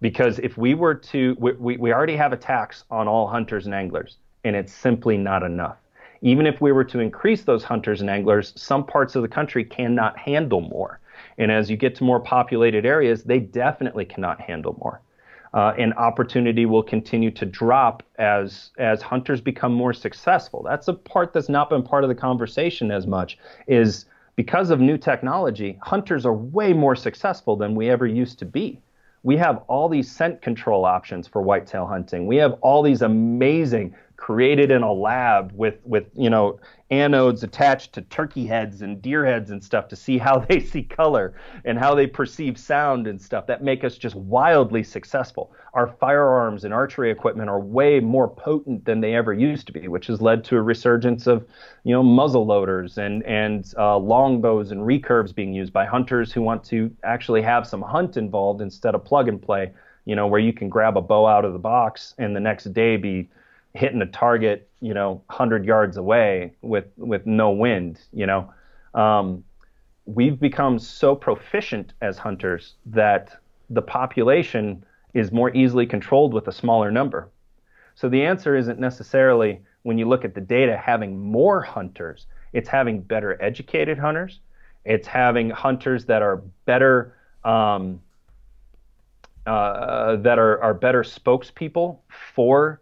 Because 0.00 0.38
if 0.40 0.56
we 0.56 0.74
were 0.74 0.94
to, 0.94 1.36
we, 1.38 1.76
we 1.76 1.92
already 1.92 2.16
have 2.16 2.32
a 2.32 2.36
tax 2.36 2.84
on 2.90 3.06
all 3.06 3.28
hunters 3.28 3.66
and 3.66 3.74
anglers, 3.74 4.16
and 4.42 4.56
it's 4.56 4.72
simply 4.72 5.16
not 5.16 5.42
enough 5.42 5.76
even 6.22 6.46
if 6.46 6.60
we 6.60 6.72
were 6.72 6.84
to 6.84 7.00
increase 7.00 7.42
those 7.42 7.64
hunters 7.64 8.00
and 8.00 8.08
anglers, 8.08 8.52
some 8.56 8.86
parts 8.86 9.16
of 9.16 9.22
the 9.22 9.28
country 9.28 9.64
cannot 9.64 10.16
handle 10.18 10.60
more. 10.60 11.00
And 11.36 11.50
as 11.50 11.70
you 11.70 11.76
get 11.76 11.94
to 11.96 12.04
more 12.04 12.20
populated 12.20 12.86
areas, 12.86 13.24
they 13.24 13.40
definitely 13.40 14.04
cannot 14.04 14.40
handle 14.40 14.76
more. 14.80 15.00
Uh, 15.54 15.74
and 15.76 15.92
opportunity 15.94 16.64
will 16.64 16.82
continue 16.82 17.30
to 17.30 17.44
drop 17.44 18.02
as 18.18 18.70
as 18.78 19.02
hunters 19.02 19.40
become 19.40 19.74
more 19.74 19.92
successful. 19.92 20.62
That's 20.62 20.88
a 20.88 20.94
part 20.94 21.34
that's 21.34 21.50
not 21.50 21.68
been 21.68 21.82
part 21.82 22.04
of 22.04 22.08
the 22.08 22.14
conversation 22.14 22.90
as 22.90 23.06
much. 23.06 23.36
Is 23.66 24.06
because 24.34 24.70
of 24.70 24.80
new 24.80 24.96
technology, 24.96 25.78
hunters 25.82 26.24
are 26.24 26.32
way 26.32 26.72
more 26.72 26.96
successful 26.96 27.56
than 27.56 27.74
we 27.74 27.90
ever 27.90 28.06
used 28.06 28.38
to 28.38 28.46
be. 28.46 28.80
We 29.24 29.36
have 29.36 29.62
all 29.68 29.90
these 29.90 30.10
scent 30.10 30.40
control 30.40 30.86
options 30.86 31.28
for 31.28 31.42
whitetail 31.42 31.86
hunting. 31.86 32.26
We 32.26 32.36
have 32.36 32.54
all 32.62 32.82
these 32.82 33.02
amazing 33.02 33.94
created 34.22 34.70
in 34.70 34.84
a 34.84 34.92
lab 34.92 35.50
with 35.52 35.74
with 35.82 36.04
you 36.14 36.30
know 36.30 36.56
anodes 36.92 37.42
attached 37.42 37.92
to 37.92 38.02
turkey 38.02 38.46
heads 38.46 38.80
and 38.80 39.02
deer 39.02 39.26
heads 39.26 39.50
and 39.50 39.64
stuff 39.64 39.88
to 39.88 39.96
see 39.96 40.16
how 40.16 40.38
they 40.48 40.60
see 40.60 40.84
color 40.84 41.34
and 41.64 41.76
how 41.76 41.92
they 41.92 42.06
perceive 42.06 42.56
sound 42.56 43.08
and 43.08 43.20
stuff 43.20 43.48
that 43.48 43.64
make 43.64 43.82
us 43.82 43.98
just 43.98 44.14
wildly 44.14 44.84
successful. 44.84 45.52
Our 45.74 45.88
firearms 45.88 46.64
and 46.64 46.72
archery 46.72 47.10
equipment 47.10 47.50
are 47.50 47.58
way 47.58 47.98
more 47.98 48.28
potent 48.28 48.84
than 48.84 49.00
they 49.00 49.16
ever 49.16 49.32
used 49.32 49.66
to 49.66 49.72
be, 49.72 49.88
which 49.88 50.06
has 50.06 50.22
led 50.22 50.44
to 50.44 50.56
a 50.56 50.62
resurgence 50.62 51.26
of 51.26 51.44
you 51.82 51.92
know 51.92 52.04
muzzle 52.04 52.46
loaders 52.46 52.98
and 52.98 53.24
and 53.24 53.74
uh, 53.76 53.98
longbows 53.98 54.70
and 54.70 54.82
recurves 54.82 55.34
being 55.34 55.52
used 55.52 55.72
by 55.72 55.84
hunters 55.84 56.30
who 56.30 56.42
want 56.42 56.62
to 56.66 56.94
actually 57.02 57.42
have 57.42 57.66
some 57.66 57.82
hunt 57.82 58.16
involved 58.16 58.60
instead 58.60 58.94
of 58.94 59.04
plug 59.04 59.26
and 59.26 59.42
play. 59.42 59.72
You 60.04 60.14
know 60.14 60.28
where 60.28 60.38
you 60.38 60.52
can 60.52 60.68
grab 60.68 60.96
a 60.96 61.02
bow 61.02 61.26
out 61.26 61.44
of 61.44 61.52
the 61.52 61.58
box 61.58 62.14
and 62.18 62.36
the 62.36 62.40
next 62.40 62.72
day 62.72 62.96
be 62.96 63.28
hitting 63.74 64.02
a 64.02 64.06
target, 64.06 64.68
you 64.80 64.94
know, 64.94 65.22
100 65.26 65.64
yards 65.64 65.96
away 65.96 66.54
with 66.62 66.86
with 66.96 67.26
no 67.26 67.50
wind, 67.50 68.00
you 68.12 68.26
know. 68.26 68.52
Um, 68.94 69.44
we've 70.04 70.38
become 70.38 70.78
so 70.78 71.14
proficient 71.14 71.92
as 72.00 72.18
hunters 72.18 72.74
that 72.86 73.40
the 73.70 73.82
population 73.82 74.84
is 75.14 75.32
more 75.32 75.54
easily 75.54 75.86
controlled 75.86 76.34
with 76.34 76.48
a 76.48 76.52
smaller 76.52 76.90
number. 76.90 77.30
So 77.94 78.08
the 78.08 78.22
answer 78.22 78.56
isn't 78.56 78.78
necessarily 78.78 79.60
when 79.82 79.98
you 79.98 80.08
look 80.08 80.24
at 80.24 80.34
the 80.34 80.40
data 80.40 80.76
having 80.76 81.18
more 81.18 81.62
hunters, 81.62 82.26
it's 82.52 82.68
having 82.68 83.00
better 83.00 83.40
educated 83.42 83.98
hunters, 83.98 84.40
it's 84.84 85.06
having 85.06 85.50
hunters 85.50 86.06
that 86.06 86.22
are 86.22 86.42
better 86.64 87.14
um, 87.44 88.00
uh, 89.46 90.16
that 90.16 90.38
are, 90.38 90.62
are 90.62 90.74
better 90.74 91.02
spokespeople 91.02 91.98
for 92.34 92.80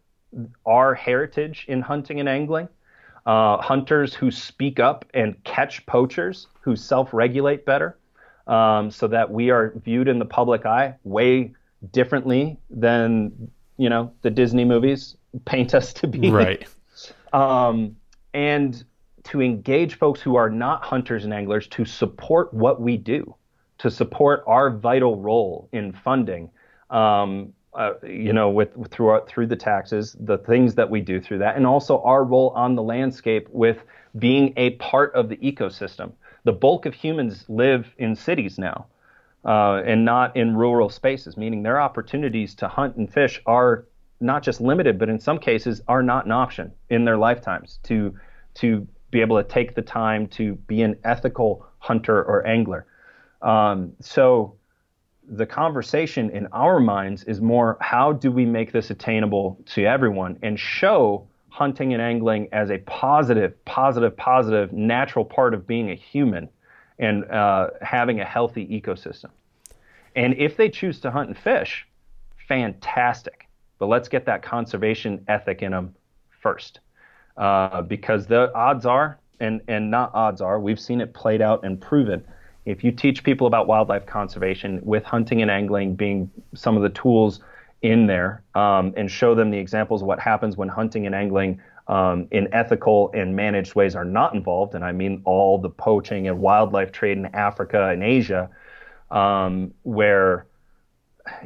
our 0.66 0.94
heritage 0.94 1.65
in 1.69 1.81
hunting 1.81 2.20
and 2.20 2.28
angling. 2.28 2.69
Uh, 3.27 3.59
hunters 3.59 4.15
who 4.15 4.31
speak 4.31 4.81
up 4.81 5.05
and 5.12 5.43
catch 5.44 5.85
poachers 5.85 6.47
who 6.62 6.74
self-regulate 6.74 7.66
better, 7.66 7.98
um, 8.47 8.90
so 8.90 9.07
that 9.07 9.31
we 9.31 9.51
are 9.51 9.74
viewed 9.85 10.09
in 10.09 10.19
the 10.19 10.24
public 10.24 10.65
eye 10.65 10.94
way 11.05 11.52
differently 11.93 12.59
than 12.70 13.51
you 13.77 13.89
know 13.89 14.12
the 14.23 14.31
Disney 14.31 14.65
movies 14.65 15.16
paint 15.44 15.74
us 15.74 15.93
to 15.94 16.07
be. 16.07 16.31
Right. 16.31 16.66
um, 17.32 17.97
and 18.32 18.82
to 19.24 19.43
engage 19.43 19.98
folks 19.98 20.20
who 20.20 20.36
are 20.36 20.48
not 20.48 20.82
hunters 20.82 21.24
and 21.24 21.35
anglers 21.35 21.66
to 21.69 21.85
support 21.85 22.52
what 22.55 22.81
we 22.81 22.97
do, 22.97 23.35
to 23.78 23.90
support 23.90 24.43
our 24.47 24.70
vital 24.70 25.16
role 25.16 25.69
in 25.73 25.93
funding. 25.93 26.51
Um, 26.89 27.52
uh, 27.74 27.92
you 28.02 28.32
know, 28.32 28.51
with, 28.51 28.76
with 28.76 28.90
through 28.90 29.09
our, 29.09 29.26
through 29.26 29.47
the 29.47 29.56
taxes, 29.56 30.16
the 30.18 30.38
things 30.38 30.74
that 30.74 30.90
we 30.90 31.01
do 31.01 31.20
through 31.20 31.38
that, 31.38 31.56
and 31.56 31.66
also 31.66 32.02
our 32.02 32.24
role 32.24 32.51
on 32.51 32.74
the 32.74 32.82
landscape 32.82 33.48
with 33.51 33.78
being 34.18 34.52
a 34.56 34.70
part 34.70 35.14
of 35.14 35.28
the 35.28 35.36
ecosystem. 35.36 36.12
The 36.44 36.52
bulk 36.52 36.86
of 36.86 36.94
humans 36.94 37.44
live 37.48 37.86
in 37.98 38.16
cities 38.16 38.59
now, 38.59 38.86
uh, 39.44 39.82
and 39.84 40.05
not 40.05 40.36
in 40.36 40.56
rural 40.56 40.88
spaces, 40.88 41.36
meaning 41.36 41.62
their 41.62 41.80
opportunities 41.80 42.55
to 42.56 42.68
hunt 42.68 42.97
and 42.97 43.12
fish 43.12 43.40
are 43.47 43.84
not 44.20 44.42
just 44.42 44.60
limited, 44.60 44.98
but 44.98 45.09
in 45.09 45.18
some 45.18 45.38
cases 45.38 45.80
are 45.86 46.02
not 46.02 46.26
an 46.26 46.32
option 46.32 46.72
in 46.88 47.05
their 47.05 47.16
lifetimes 47.16 47.78
to 47.84 48.14
to 48.55 48.86
be 49.10 49.20
able 49.20 49.42
to 49.42 49.48
take 49.48 49.74
the 49.74 49.82
time 49.82 50.26
to 50.26 50.55
be 50.66 50.82
an 50.82 50.97
ethical 51.05 51.66
hunter 51.78 52.22
or 52.22 52.47
angler. 52.47 52.86
Um, 53.42 53.92
so 54.01 54.56
the 55.31 55.47
conversation 55.47 56.28
in 56.31 56.47
our 56.48 56.81
minds 56.81 57.23
is 57.24 57.40
more 57.40 57.77
how 57.81 58.12
do 58.12 58.32
we 58.32 58.44
make 58.44 58.73
this 58.73 58.90
attainable 58.90 59.59
to 59.66 59.85
everyone 59.85 60.39
and 60.43 60.59
show 60.59 61.27
hunting 61.51 61.93
and 61.93 62.02
angling 62.02 62.48
as 62.52 62.70
a 62.70 62.78
positive, 62.78 63.65
positive, 63.65 64.16
positive, 64.16 64.73
natural 64.73 65.24
part 65.24 65.55
of 65.55 65.66
being 65.66 65.90
a 65.90 65.94
human 65.94 66.48
and 66.98 67.24
uh, 67.31 67.69
having 67.81 68.20
a 68.20 68.24
healthy 68.24 68.66
ecosystem. 68.66 69.31
And 70.16 70.35
if 70.35 70.57
they 70.57 70.69
choose 70.69 71.01
to 71.01 71.11
hunt 71.11 71.28
and 71.28 71.39
fish, 71.39 71.86
fantastic. 72.48 73.48
But 73.78 73.86
let's 73.86 74.09
get 74.09 74.27
that 74.27 74.43
conservation 74.43 75.24
ethic 75.28 75.62
in 75.62 75.70
them 75.70 75.94
first. 76.40 76.81
Uh, 77.36 77.82
because 77.82 78.27
the 78.27 78.52
odds 78.55 78.85
are 78.85 79.19
and 79.39 79.62
and 79.69 79.90
not 79.90 80.11
odds 80.12 80.40
are. 80.40 80.61
We've 80.61 80.78
seen 80.78 81.01
it 81.01 81.15
played 81.15 81.40
out 81.40 81.65
and 81.65 81.81
proven. 81.81 82.24
If 82.64 82.84
you 82.84 82.92
teach 82.92 83.24
people 83.24 83.46
about 83.46 83.66
wildlife 83.66 84.06
conservation, 84.06 84.80
with 84.82 85.04
hunting 85.04 85.42
and 85.42 85.50
angling 85.50 85.94
being 85.94 86.30
some 86.54 86.76
of 86.76 86.82
the 86.82 86.90
tools 86.90 87.40
in 87.82 88.06
there, 88.06 88.42
um, 88.54 88.92
and 88.96 89.10
show 89.10 89.34
them 89.34 89.50
the 89.50 89.58
examples 89.58 90.02
of 90.02 90.08
what 90.08 90.20
happens 90.20 90.56
when 90.56 90.68
hunting 90.68 91.06
and 91.06 91.14
angling 91.14 91.60
um, 91.88 92.28
in 92.30 92.52
ethical 92.52 93.10
and 93.14 93.34
managed 93.34 93.74
ways 93.74 93.96
are 93.96 94.04
not 94.04 94.34
involved, 94.34 94.74
and 94.74 94.84
I 94.84 94.92
mean 94.92 95.22
all 95.24 95.58
the 95.58 95.70
poaching 95.70 96.28
and 96.28 96.38
wildlife 96.38 96.92
trade 96.92 97.18
in 97.18 97.26
Africa 97.26 97.88
and 97.88 98.02
Asia, 98.02 98.50
um, 99.10 99.74
where 99.82 100.46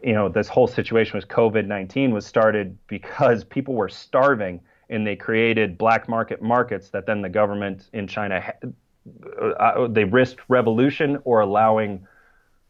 you 0.03 0.13
know 0.13 0.29
this 0.29 0.49
whole 0.49 0.67
situation 0.67 1.17
with 1.17 1.29
COVID 1.29 1.67
nineteen 1.67 2.13
was 2.13 2.27
started 2.27 2.77
because 2.89 3.45
people 3.57 3.75
were 3.75 3.89
starving 3.89 4.61
and 4.91 5.07
they 5.07 5.17
created 5.17 5.79
black 5.79 6.09
market 6.09 6.43
markets 6.43 6.91
that 6.91 7.07
then 7.07 7.23
the 7.23 7.29
government 7.29 7.89
in 7.95 8.07
China 8.07 8.53
uh, 9.59 9.87
they 9.89 10.05
risked 10.05 10.41
revolution 10.49 11.19
or 11.25 11.41
allowing 11.41 12.07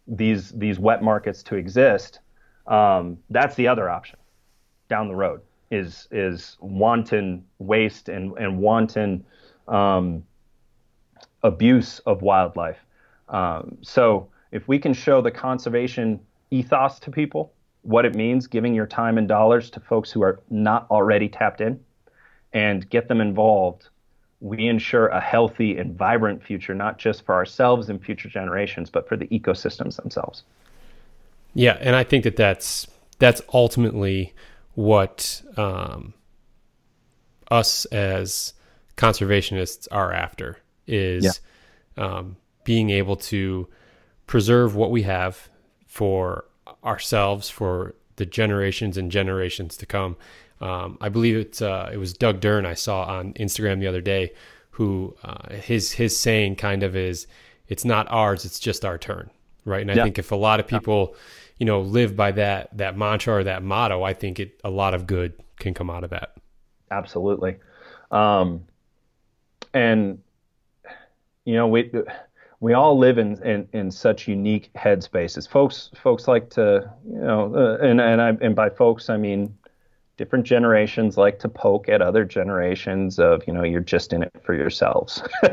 these 0.06 0.50
these 0.52 0.78
wet 0.78 1.02
markets 1.02 1.42
to 1.44 1.56
exist. 1.56 2.20
Um, 2.66 3.18
that's 3.30 3.54
the 3.54 3.68
other 3.68 3.88
option 3.88 4.18
down 4.88 5.08
the 5.08 5.14
road 5.14 5.40
is 5.70 6.08
is 6.10 6.56
wanton 6.60 7.44
waste 7.58 8.08
and 8.08 8.36
and 8.38 8.58
wanton 8.58 9.24
um, 9.68 10.24
abuse 11.42 12.00
of 12.00 12.22
wildlife. 12.22 12.78
Um, 13.28 13.78
so 13.82 14.28
if 14.52 14.68
we 14.68 14.78
can 14.78 14.92
show 14.92 15.20
the 15.20 15.30
conservation 15.30 16.20
ethos 16.50 16.98
to 17.00 17.10
people, 17.10 17.52
what 17.82 18.04
it 18.04 18.14
means, 18.14 18.46
giving 18.46 18.74
your 18.74 18.86
time 18.86 19.18
and 19.18 19.26
dollars 19.26 19.70
to 19.70 19.80
folks 19.80 20.10
who 20.10 20.22
are 20.22 20.40
not 20.50 20.86
already 20.90 21.28
tapped 21.28 21.60
in, 21.60 21.80
and 22.52 22.88
get 22.88 23.08
them 23.08 23.20
involved, 23.20 23.88
we 24.44 24.68
ensure 24.68 25.06
a 25.06 25.20
healthy 25.20 25.78
and 25.78 25.96
vibrant 25.96 26.42
future, 26.44 26.74
not 26.74 26.98
just 26.98 27.24
for 27.24 27.34
ourselves 27.34 27.88
and 27.88 28.04
future 28.04 28.28
generations, 28.28 28.90
but 28.90 29.08
for 29.08 29.16
the 29.16 29.26
ecosystems 29.28 29.96
themselves. 29.96 30.42
Yeah, 31.54 31.78
and 31.80 31.96
I 31.96 32.04
think 32.04 32.24
that 32.24 32.36
that's 32.36 32.86
that's 33.18 33.40
ultimately 33.54 34.34
what 34.74 35.40
um, 35.56 36.12
us 37.50 37.86
as 37.86 38.52
conservationists 38.98 39.88
are 39.90 40.12
after 40.12 40.58
is 40.86 41.40
yeah. 41.96 42.04
um, 42.04 42.36
being 42.64 42.90
able 42.90 43.16
to 43.16 43.66
preserve 44.26 44.76
what 44.76 44.90
we 44.90 45.02
have 45.02 45.48
for 45.86 46.44
ourselves 46.84 47.48
for 47.48 47.94
the 48.16 48.26
generations 48.26 48.98
and 48.98 49.10
generations 49.10 49.78
to 49.78 49.86
come. 49.86 50.16
Um, 50.64 50.98
I 51.00 51.08
believe 51.08 51.36
it's 51.36 51.62
uh, 51.62 51.90
it 51.92 51.98
was 51.98 52.12
Doug 52.12 52.40
Dern 52.40 52.66
I 52.66 52.74
saw 52.74 53.04
on 53.04 53.34
Instagram 53.34 53.80
the 53.80 53.86
other 53.86 54.00
day, 54.00 54.32
who 54.70 55.14
uh, 55.22 55.54
his 55.54 55.92
his 55.92 56.18
saying 56.18 56.56
kind 56.56 56.82
of 56.82 56.96
is, 56.96 57.26
"It's 57.68 57.84
not 57.84 58.06
ours, 58.10 58.44
it's 58.44 58.58
just 58.58 58.84
our 58.84 58.98
turn." 58.98 59.30
Right, 59.64 59.80
and 59.80 59.90
I 59.90 59.94
yeah. 59.94 60.04
think 60.04 60.18
if 60.18 60.32
a 60.32 60.36
lot 60.36 60.60
of 60.60 60.66
people. 60.66 61.10
Yeah 61.12 61.18
you 61.58 61.66
know, 61.66 61.80
live 61.80 62.16
by 62.16 62.32
that 62.32 62.76
that 62.76 62.96
mantra 62.96 63.34
or 63.34 63.44
that 63.44 63.62
motto, 63.62 64.02
I 64.02 64.12
think 64.12 64.40
it 64.40 64.60
a 64.64 64.70
lot 64.70 64.94
of 64.94 65.06
good 65.06 65.34
can 65.58 65.74
come 65.74 65.90
out 65.90 66.04
of 66.04 66.10
that. 66.10 66.34
Absolutely. 66.90 67.56
Um, 68.10 68.64
and 69.72 70.20
you 71.44 71.54
know, 71.54 71.68
we 71.68 71.92
we 72.60 72.72
all 72.72 72.98
live 72.98 73.18
in, 73.18 73.40
in, 73.42 73.68
in 73.72 73.90
such 73.90 74.26
unique 74.26 74.70
headspaces. 74.74 75.48
Folks 75.48 75.90
folks 76.02 76.26
like 76.26 76.50
to 76.50 76.90
you 77.06 77.18
know, 77.18 77.54
uh, 77.54 77.84
and 77.84 78.00
and 78.00 78.20
I 78.20 78.28
and 78.40 78.56
by 78.56 78.70
folks 78.70 79.08
I 79.08 79.16
mean 79.16 79.56
different 80.16 80.44
generations 80.44 81.16
like 81.16 81.38
to 81.40 81.48
poke 81.48 81.88
at 81.88 82.00
other 82.00 82.24
generations 82.24 83.18
of 83.18 83.42
you 83.46 83.52
know 83.52 83.62
you're 83.62 83.80
just 83.80 84.12
in 84.12 84.22
it 84.22 84.32
for 84.42 84.54
yourselves. 84.54 85.22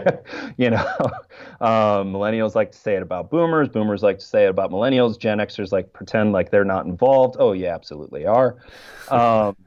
You 0.57 0.71
know 0.71 0.85
um, 1.61 2.13
millennials 2.13 2.55
like 2.55 2.71
to 2.71 2.77
say 2.77 2.95
it 2.95 3.01
about 3.01 3.29
boomers 3.29 3.69
boomers 3.69 4.03
like 4.03 4.19
to 4.19 4.25
say 4.25 4.45
it 4.45 4.49
about 4.49 4.71
millennials 4.71 5.17
gen 5.17 5.39
xers 5.39 5.71
like 5.71 5.93
pretend 5.93 6.33
like 6.33 6.51
they're 6.51 6.65
not 6.65 6.85
involved. 6.85 7.35
Oh 7.39 7.53
yeah 7.53 7.73
absolutely 7.73 8.25
are. 8.25 8.57
Um, 9.09 9.57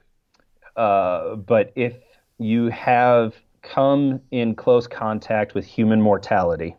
uh, 0.76 1.36
but 1.36 1.72
if 1.76 1.96
you 2.38 2.68
have 2.68 3.34
come 3.62 4.20
in 4.30 4.54
close 4.54 4.86
contact 4.86 5.54
with 5.54 5.66
human 5.66 6.00
mortality 6.00 6.76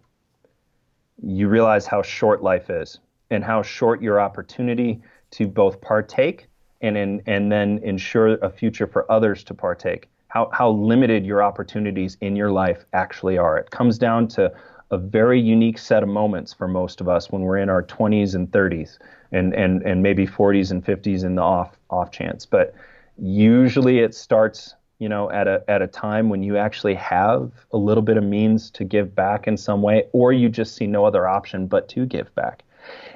you 1.22 1.48
realize 1.48 1.86
how 1.86 2.02
short 2.02 2.42
life 2.42 2.70
is 2.70 3.00
and 3.30 3.44
how 3.44 3.62
short 3.62 4.02
your 4.02 4.20
opportunity 4.20 5.02
to 5.32 5.48
both 5.48 5.80
partake 5.82 6.48
and 6.82 6.98
in, 6.98 7.22
and 7.26 7.52
then 7.52 7.80
ensure 7.84 8.34
a 8.36 8.50
future 8.50 8.88
for 8.88 9.10
others 9.12 9.44
to 9.46 9.54
partake. 9.54 10.10
How 10.28 10.50
how 10.52 10.72
limited 10.72 11.26
your 11.26 11.44
opportunities 11.44 12.18
in 12.22 12.36
your 12.36 12.52
life 12.52 12.86
actually 12.94 13.38
are. 13.38 13.58
It 13.58 13.72
comes 13.72 13.98
down 13.98 14.28
to 14.30 14.52
a 14.92 14.98
very 14.98 15.40
unique 15.40 15.78
set 15.78 16.04
of 16.04 16.10
moments 16.10 16.54
for 16.54 16.68
most 16.68 17.02
of 17.02 17.08
us 17.08 17.32
when 17.32 17.42
we're 17.42 17.58
in 17.58 17.70
our 17.70 17.84
20s 17.84 18.36
and 18.36 18.52
30s 18.52 18.98
and 19.32 19.54
and 19.54 19.82
and 19.84 20.04
maybe 20.04 20.28
40s 20.28 20.72
and 20.72 20.84
50s 20.84 21.24
in 21.24 21.36
the 21.36 21.42
off 21.42 21.78
off 21.90 22.12
chance. 22.12 22.46
But 22.46 22.74
usually 23.18 24.00
it 24.00 24.14
starts 24.14 24.76
you 25.00 25.10
know 25.10 25.30
at 25.32 25.48
a 25.48 25.64
at 25.68 25.82
a 25.82 25.88
time 25.88 26.30
when 26.30 26.44
you 26.44 26.58
actually 26.58 26.96
have 26.96 27.52
a 27.72 27.78
little 27.78 28.04
bit 28.04 28.18
of 28.18 28.24
means 28.24 28.70
to 28.72 28.84
give 28.84 29.16
back 29.16 29.48
in 29.48 29.58
some 29.58 29.82
way 29.82 30.06
or 30.14 30.32
you 30.34 30.50
just 30.50 30.76
see 30.76 30.88
no 30.88 31.06
other 31.06 31.28
option 31.28 31.68
but 31.68 31.90
to 31.90 32.06
give 32.06 32.34
back 32.36 32.64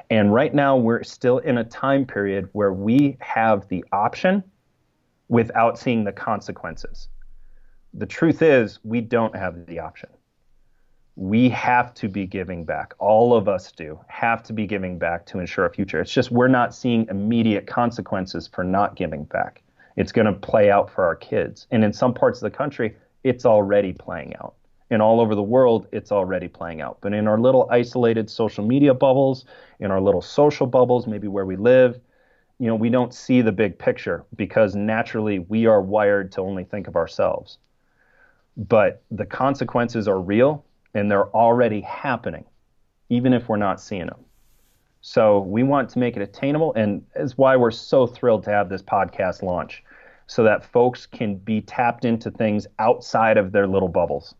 and 0.09 0.33
right 0.33 0.53
now, 0.53 0.75
we're 0.75 1.03
still 1.03 1.37
in 1.39 1.59
a 1.59 1.63
time 1.63 2.05
period 2.05 2.49
where 2.53 2.73
we 2.73 3.17
have 3.19 3.67
the 3.67 3.85
option 3.91 4.43
without 5.27 5.77
seeing 5.77 6.03
the 6.03 6.11
consequences. 6.11 7.09
The 7.93 8.07
truth 8.07 8.41
is, 8.41 8.79
we 8.83 9.01
don't 9.01 9.35
have 9.35 9.67
the 9.67 9.79
option. 9.79 10.09
We 11.15 11.49
have 11.49 11.93
to 11.95 12.07
be 12.07 12.25
giving 12.25 12.65
back. 12.65 12.93
All 12.97 13.35
of 13.35 13.47
us 13.47 13.71
do 13.71 13.99
have 14.07 14.41
to 14.43 14.53
be 14.53 14.65
giving 14.65 14.97
back 14.97 15.25
to 15.27 15.39
ensure 15.39 15.65
a 15.65 15.69
future. 15.69 15.99
It's 15.99 16.13
just 16.13 16.31
we're 16.31 16.47
not 16.47 16.73
seeing 16.73 17.07
immediate 17.09 17.67
consequences 17.67 18.47
for 18.47 18.63
not 18.63 18.95
giving 18.95 19.25
back. 19.25 19.61
It's 19.95 20.11
going 20.11 20.27
to 20.27 20.33
play 20.33 20.71
out 20.71 20.89
for 20.89 21.03
our 21.03 21.15
kids. 21.15 21.67
And 21.71 21.83
in 21.83 21.93
some 21.93 22.13
parts 22.13 22.41
of 22.41 22.51
the 22.51 22.57
country, 22.57 22.95
it's 23.23 23.45
already 23.45 23.93
playing 23.93 24.35
out 24.37 24.55
and 24.89 25.01
all 25.01 25.19
over 25.19 25.35
the 25.35 25.43
world, 25.43 25.87
it's 25.91 26.11
already 26.11 26.47
playing 26.47 26.81
out. 26.81 26.97
But 27.01 27.13
in 27.13 27.27
our 27.27 27.39
little 27.39 27.67
isolated 27.69 28.29
social 28.29 28.65
media 28.65 28.93
bubbles, 28.93 29.45
in 29.79 29.91
our 29.91 30.01
little 30.01 30.21
social 30.21 30.67
bubbles, 30.67 31.07
maybe 31.07 31.27
where 31.27 31.45
we 31.45 31.55
live, 31.55 31.99
you 32.57 32.67
know, 32.67 32.75
we 32.75 32.89
don't 32.89 33.13
see 33.13 33.41
the 33.41 33.51
big 33.51 33.77
picture 33.77 34.25
because 34.35 34.75
naturally 34.75 35.39
we 35.39 35.65
are 35.65 35.81
wired 35.81 36.31
to 36.33 36.41
only 36.41 36.63
think 36.63 36.87
of 36.87 36.95
ourselves. 36.95 37.57
But 38.57 39.03
the 39.11 39.25
consequences 39.25 40.07
are 40.07 40.19
real 40.19 40.65
and 40.93 41.09
they're 41.09 41.29
already 41.29 41.81
happening, 41.81 42.45
even 43.09 43.31
if 43.33 43.47
we're 43.47 43.57
not 43.57 43.79
seeing 43.79 44.07
them. 44.07 44.25
So 45.01 45.39
we 45.39 45.63
want 45.63 45.89
to 45.91 45.99
make 45.99 46.17
it 46.17 46.21
attainable, 46.21 46.73
and 46.73 47.05
is 47.15 47.37
why 47.37 47.55
we're 47.55 47.71
so 47.71 48.05
thrilled 48.05 48.43
to 48.43 48.49
have 48.49 48.67
this 48.67 48.81
podcast 48.81 49.43
launch 49.43 49.81
so 50.27 50.43
that 50.43 50.65
folks 50.65 51.05
can 51.05 51.35
be 51.35 51.61
tapped 51.61 52.03
into 52.03 52.29
things 52.29 52.67
outside 52.79 53.37
of 53.37 53.53
their 53.53 53.65
little 53.65 53.87
bubbles 53.87 54.35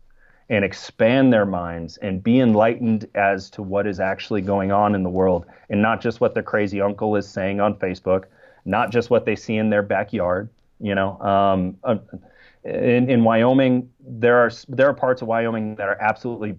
and 0.50 0.64
expand 0.64 1.32
their 1.32 1.46
minds 1.46 1.96
and 1.98 2.22
be 2.22 2.40
enlightened 2.40 3.08
as 3.14 3.48
to 3.50 3.62
what 3.62 3.86
is 3.86 4.00
actually 4.00 4.42
going 4.42 4.72
on 4.72 4.96
in 4.96 5.04
the 5.04 5.08
world 5.08 5.46
and 5.70 5.80
not 5.80 6.00
just 6.00 6.20
what 6.20 6.34
their 6.34 6.42
crazy 6.42 6.80
uncle 6.80 7.14
is 7.14 7.26
saying 7.26 7.60
on 7.60 7.72
Facebook, 7.76 8.24
not 8.64 8.90
just 8.90 9.10
what 9.10 9.24
they 9.24 9.36
see 9.36 9.56
in 9.56 9.70
their 9.70 9.82
backyard. 9.82 10.50
You 10.80 10.96
know, 10.96 11.20
um, 11.20 11.76
uh, 11.84 11.98
in, 12.64 13.08
in 13.08 13.22
Wyoming, 13.22 13.90
there 14.00 14.38
are 14.38 14.50
there 14.68 14.88
are 14.88 14.94
parts 14.94 15.22
of 15.22 15.28
Wyoming 15.28 15.76
that 15.76 15.88
are 15.88 16.00
absolutely 16.00 16.56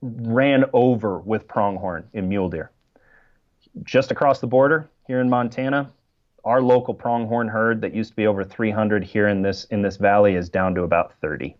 ran 0.00 0.64
over 0.72 1.18
with 1.18 1.48
pronghorn 1.48 2.08
and 2.14 2.28
mule 2.28 2.48
deer. 2.48 2.70
Just 3.82 4.10
across 4.10 4.38
the 4.38 4.46
border 4.46 4.88
here 5.06 5.20
in 5.20 5.28
Montana, 5.28 5.90
our 6.44 6.62
local 6.62 6.94
pronghorn 6.94 7.48
herd 7.48 7.80
that 7.80 7.94
used 7.94 8.10
to 8.10 8.16
be 8.16 8.26
over 8.26 8.44
300 8.44 9.02
here 9.02 9.26
in 9.26 9.42
this 9.42 9.64
in 9.64 9.82
this 9.82 9.96
valley 9.96 10.36
is 10.36 10.48
down 10.48 10.74
to 10.76 10.82
about 10.82 11.14
30. 11.20 11.56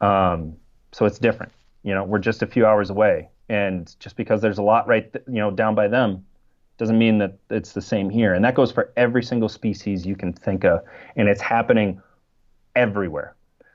Um, 0.00 0.56
so 0.92 1.04
it's 1.04 1.18
different. 1.18 1.52
You 1.82 1.94
know, 1.94 2.04
we're 2.04 2.18
just 2.18 2.42
a 2.42 2.46
few 2.46 2.66
hours 2.66 2.90
away, 2.90 3.28
and 3.48 3.94
just 4.00 4.16
because 4.16 4.42
there's 4.42 4.58
a 4.58 4.62
lot 4.62 4.88
right, 4.88 5.12
th- 5.12 5.24
you 5.28 5.34
know, 5.34 5.50
down 5.50 5.74
by 5.74 5.88
them, 5.88 6.24
doesn't 6.78 6.98
mean 6.98 7.18
that 7.18 7.38
it's 7.50 7.72
the 7.72 7.80
same 7.80 8.10
here. 8.10 8.34
And 8.34 8.44
that 8.44 8.54
goes 8.54 8.72
for 8.72 8.92
every 8.96 9.22
single 9.22 9.48
species 9.48 10.04
you 10.04 10.16
can 10.16 10.32
think 10.32 10.64
of, 10.64 10.80
and 11.16 11.28
it's 11.28 11.40
happening 11.40 12.00
everywhere. 12.74 13.34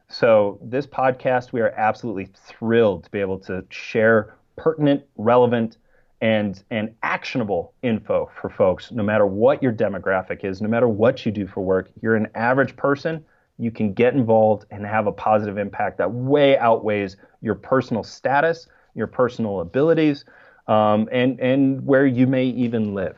So 0.09 0.59
this 0.61 0.85
podcast, 0.85 1.53
we 1.53 1.61
are 1.61 1.73
absolutely 1.77 2.29
thrilled 2.35 3.05
to 3.05 3.11
be 3.11 3.19
able 3.19 3.39
to 3.39 3.63
share 3.69 4.35
pertinent, 4.57 5.03
relevant, 5.15 5.77
and 6.21 6.63
and 6.69 6.93
actionable 7.01 7.73
info 7.81 8.29
for 8.39 8.49
folks 8.49 8.91
no 8.91 9.03
matter 9.03 9.25
what 9.25 9.61
your 9.61 9.73
demographic 9.73 10.45
is 10.45 10.61
no 10.61 10.69
matter 10.69 10.87
what 10.87 11.25
you 11.25 11.31
do 11.31 11.47
for 11.47 11.61
work 11.61 11.89
you're 12.01 12.15
an 12.15 12.27
average 12.35 12.75
person 12.75 13.25
you 13.61 13.71
can 13.71 13.93
get 13.93 14.13
involved 14.13 14.65
and 14.71 14.85
have 14.85 15.05
a 15.05 15.11
positive 15.11 15.57
impact 15.57 15.99
that 15.99 16.11
way 16.11 16.57
outweighs 16.57 17.15
your 17.41 17.55
personal 17.55 18.03
status, 18.03 18.67
your 18.95 19.07
personal 19.07 19.61
abilities, 19.61 20.25
um, 20.67 21.07
and 21.11 21.39
and 21.39 21.85
where 21.85 22.05
you 22.05 22.25
may 22.25 22.45
even 22.45 22.95
live, 22.95 23.15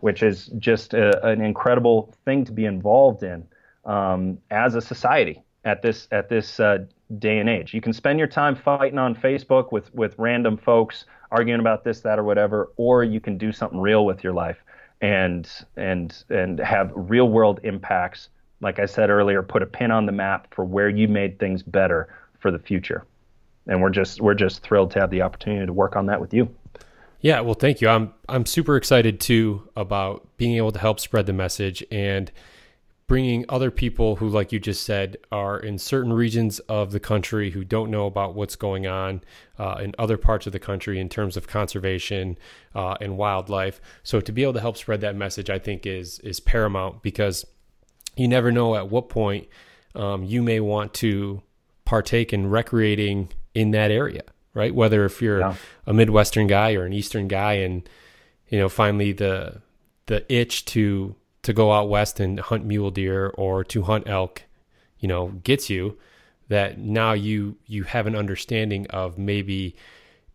which 0.00 0.22
is 0.22 0.46
just 0.58 0.94
a, 0.94 1.24
an 1.26 1.40
incredible 1.40 2.12
thing 2.24 2.44
to 2.44 2.52
be 2.52 2.64
involved 2.64 3.22
in 3.22 3.46
um, 3.84 4.38
as 4.50 4.74
a 4.74 4.80
society 4.80 5.42
at 5.64 5.80
this 5.80 6.08
at 6.10 6.28
this 6.28 6.58
uh, 6.58 6.78
day 7.18 7.38
and 7.38 7.48
age. 7.48 7.72
You 7.72 7.80
can 7.80 7.92
spend 7.92 8.18
your 8.18 8.28
time 8.28 8.56
fighting 8.56 8.98
on 8.98 9.14
Facebook 9.14 9.70
with 9.70 9.94
with 9.94 10.14
random 10.18 10.56
folks 10.56 11.04
arguing 11.30 11.60
about 11.60 11.84
this, 11.84 12.00
that, 12.00 12.18
or 12.18 12.24
whatever, 12.24 12.72
or 12.76 13.04
you 13.04 13.20
can 13.20 13.38
do 13.38 13.52
something 13.52 13.80
real 13.80 14.04
with 14.04 14.24
your 14.24 14.32
life 14.32 14.58
and 15.00 15.48
and 15.76 16.24
and 16.30 16.58
have 16.58 16.90
real 16.94 17.28
world 17.28 17.60
impacts. 17.62 18.28
Like 18.64 18.78
I 18.78 18.86
said 18.86 19.10
earlier, 19.10 19.42
put 19.42 19.62
a 19.62 19.66
pin 19.66 19.90
on 19.90 20.06
the 20.06 20.12
map 20.12 20.52
for 20.54 20.64
where 20.64 20.88
you 20.88 21.06
made 21.06 21.38
things 21.38 21.62
better 21.62 22.08
for 22.40 22.50
the 22.50 22.58
future. 22.58 23.04
And 23.66 23.80
we're 23.82 23.90
just 23.90 24.22
we're 24.22 24.34
just 24.34 24.62
thrilled 24.62 24.90
to 24.92 25.00
have 25.00 25.10
the 25.10 25.22
opportunity 25.22 25.66
to 25.66 25.72
work 25.72 25.96
on 25.96 26.06
that 26.06 26.20
with 26.20 26.32
you. 26.32 26.48
Yeah, 27.20 27.40
well, 27.40 27.54
thank 27.54 27.80
you. 27.80 27.88
I'm 27.88 28.14
I'm 28.28 28.46
super 28.46 28.76
excited 28.76 29.20
too 29.20 29.68
about 29.76 30.26
being 30.38 30.56
able 30.56 30.72
to 30.72 30.78
help 30.78 30.98
spread 30.98 31.26
the 31.26 31.32
message 31.34 31.84
and 31.90 32.32
bringing 33.06 33.44
other 33.50 33.70
people 33.70 34.16
who, 34.16 34.28
like 34.28 34.50
you 34.50 34.58
just 34.58 34.82
said, 34.82 35.18
are 35.30 35.58
in 35.58 35.78
certain 35.78 36.12
regions 36.12 36.58
of 36.60 36.92
the 36.92 37.00
country 37.00 37.50
who 37.50 37.64
don't 37.64 37.90
know 37.90 38.06
about 38.06 38.34
what's 38.34 38.56
going 38.56 38.86
on 38.86 39.20
uh, 39.58 39.76
in 39.82 39.94
other 39.98 40.16
parts 40.16 40.46
of 40.46 40.52
the 40.52 40.58
country 40.58 40.98
in 40.98 41.08
terms 41.08 41.36
of 41.36 41.46
conservation 41.46 42.38
uh, 42.74 42.96
and 43.00 43.18
wildlife. 43.18 43.80
So 44.02 44.20
to 44.20 44.32
be 44.32 44.42
able 44.42 44.54
to 44.54 44.60
help 44.60 44.78
spread 44.78 45.02
that 45.02 45.16
message, 45.16 45.50
I 45.50 45.58
think 45.58 45.86
is 45.86 46.18
is 46.20 46.40
paramount 46.40 47.02
because 47.02 47.44
you 48.16 48.28
never 48.28 48.52
know 48.52 48.74
at 48.76 48.88
what 48.88 49.08
point 49.08 49.48
um, 49.94 50.24
you 50.24 50.42
may 50.42 50.60
want 50.60 50.94
to 50.94 51.42
partake 51.84 52.32
in 52.32 52.48
recreating 52.48 53.28
in 53.54 53.70
that 53.72 53.90
area, 53.90 54.22
right? 54.54 54.74
Whether 54.74 55.04
if 55.04 55.20
you're 55.22 55.40
yeah. 55.40 55.54
a 55.86 55.92
Midwestern 55.92 56.46
guy 56.46 56.74
or 56.74 56.84
an 56.84 56.92
Eastern 56.92 57.28
guy, 57.28 57.54
and 57.54 57.88
you 58.48 58.58
know 58.58 58.68
finally 58.68 59.12
the 59.12 59.60
the 60.06 60.30
itch 60.32 60.64
to 60.66 61.14
to 61.42 61.52
go 61.52 61.72
out 61.72 61.88
west 61.88 62.20
and 62.20 62.40
hunt 62.40 62.64
mule 62.64 62.90
deer 62.90 63.28
or 63.36 63.62
to 63.64 63.82
hunt 63.82 64.08
elk, 64.08 64.42
you 64.98 65.06
know, 65.06 65.28
gets 65.44 65.68
you 65.68 65.98
that 66.48 66.78
now 66.78 67.12
you 67.12 67.56
you 67.66 67.84
have 67.84 68.06
an 68.06 68.16
understanding 68.16 68.86
of 68.88 69.18
maybe 69.18 69.76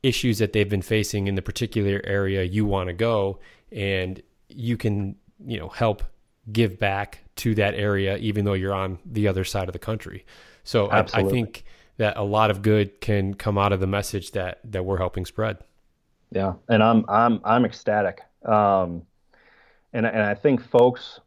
issues 0.01 0.37
that 0.37 0.53
they've 0.53 0.69
been 0.69 0.81
facing 0.81 1.27
in 1.27 1.35
the 1.35 1.41
particular 1.41 2.01
area 2.05 2.43
you 2.43 2.65
want 2.65 2.87
to 2.87 2.93
go 2.93 3.39
and 3.71 4.21
you 4.47 4.77
can, 4.77 5.15
you 5.45 5.59
know, 5.59 5.67
help 5.67 6.03
give 6.51 6.79
back 6.79 7.19
to 7.35 7.55
that 7.55 7.73
area 7.75 8.17
even 8.17 8.45
though 8.45 8.53
you're 8.53 8.73
on 8.73 8.99
the 9.05 9.27
other 9.27 9.43
side 9.43 9.69
of 9.69 9.73
the 9.73 9.79
country. 9.79 10.25
So 10.63 10.87
I, 10.87 11.05
I 11.13 11.23
think 11.23 11.63
that 11.97 12.17
a 12.17 12.23
lot 12.23 12.51
of 12.51 12.61
good 12.61 13.01
can 13.01 13.33
come 13.33 13.57
out 13.57 13.71
of 13.71 13.79
the 13.79 13.87
message 13.87 14.31
that 14.31 14.59
that 14.63 14.83
we're 14.83 14.97
helping 14.97 15.25
spread. 15.25 15.57
Yeah, 16.31 16.53
and 16.67 16.83
I'm 16.83 17.05
I'm 17.07 17.41
I'm 17.43 17.65
ecstatic. 17.65 18.21
Um, 18.45 19.03
and 19.93 20.05
and 20.05 20.21
I 20.21 20.35
think 20.35 20.63
folks, 20.63 21.19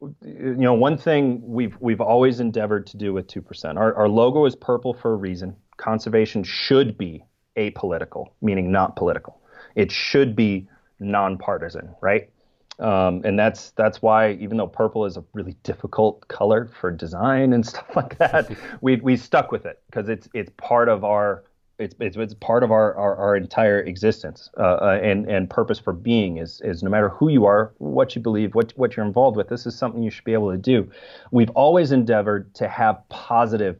you 0.00 0.54
know, 0.56 0.74
one 0.74 0.98
thing 0.98 1.40
we've 1.44 1.76
we've 1.80 2.00
always 2.00 2.40
endeavored 2.40 2.86
to 2.88 2.96
do 2.96 3.12
with 3.12 3.26
two 3.26 3.42
percent. 3.42 3.78
Our 3.78 3.94
our 3.94 4.08
logo 4.08 4.44
is 4.44 4.54
purple 4.54 4.94
for 4.94 5.12
a 5.12 5.16
reason. 5.16 5.56
Conservation 5.78 6.44
should 6.44 6.98
be 6.98 7.24
apolitical, 7.56 8.26
meaning 8.40 8.70
not 8.70 8.96
political. 8.96 9.40
It 9.74 9.90
should 9.90 10.36
be 10.36 10.68
nonpartisan, 11.00 11.94
right? 12.00 12.30
Um, 12.78 13.20
and 13.24 13.38
that's 13.38 13.70
that's 13.72 14.00
why 14.00 14.32
even 14.32 14.56
though 14.56 14.66
purple 14.66 15.04
is 15.04 15.16
a 15.16 15.24
really 15.34 15.56
difficult 15.62 16.26
color 16.28 16.70
for 16.80 16.90
design 16.90 17.52
and 17.52 17.64
stuff 17.72 17.94
like 17.94 18.18
that, 18.18 18.50
we 18.80 18.96
we 18.96 19.16
stuck 19.16 19.52
with 19.52 19.66
it 19.66 19.80
because 19.86 20.08
it's 20.08 20.28
it's 20.34 20.50
part 20.56 20.88
of 20.88 21.04
our 21.04 21.44
it's, 21.78 21.94
it's, 22.00 22.16
it's 22.16 22.34
part 22.34 22.62
of 22.62 22.70
our, 22.70 22.94
our, 22.94 23.16
our 23.16 23.36
entire 23.36 23.80
existence 23.80 24.50
uh, 24.58 24.62
uh, 24.62 25.00
and, 25.02 25.28
and 25.28 25.50
purpose 25.50 25.78
for 25.78 25.92
being 25.92 26.38
is, 26.38 26.60
is 26.64 26.82
no 26.82 26.90
matter 26.90 27.08
who 27.08 27.28
you 27.28 27.44
are, 27.44 27.72
what 27.78 28.14
you 28.14 28.22
believe, 28.22 28.54
what, 28.54 28.72
what 28.76 28.96
you're 28.96 29.06
involved 29.06 29.36
with, 29.36 29.48
this 29.48 29.66
is 29.66 29.74
something 29.74 30.02
you 30.02 30.10
should 30.10 30.24
be 30.24 30.32
able 30.32 30.50
to 30.50 30.58
do. 30.58 30.90
We've 31.30 31.50
always 31.50 31.92
endeavored 31.92 32.54
to 32.54 32.68
have 32.68 33.02
positive 33.08 33.78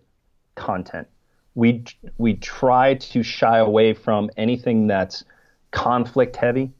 content. 0.55 1.06
We, 1.55 1.85
we 2.19 2.35
try 2.35 2.94
to 2.94 3.23
shy 3.23 3.59
away 3.59 3.93
from 3.93 4.31
anything 4.36 4.86
that's 4.86 5.24
conflict 5.70 6.36
heavy, 6.36 6.73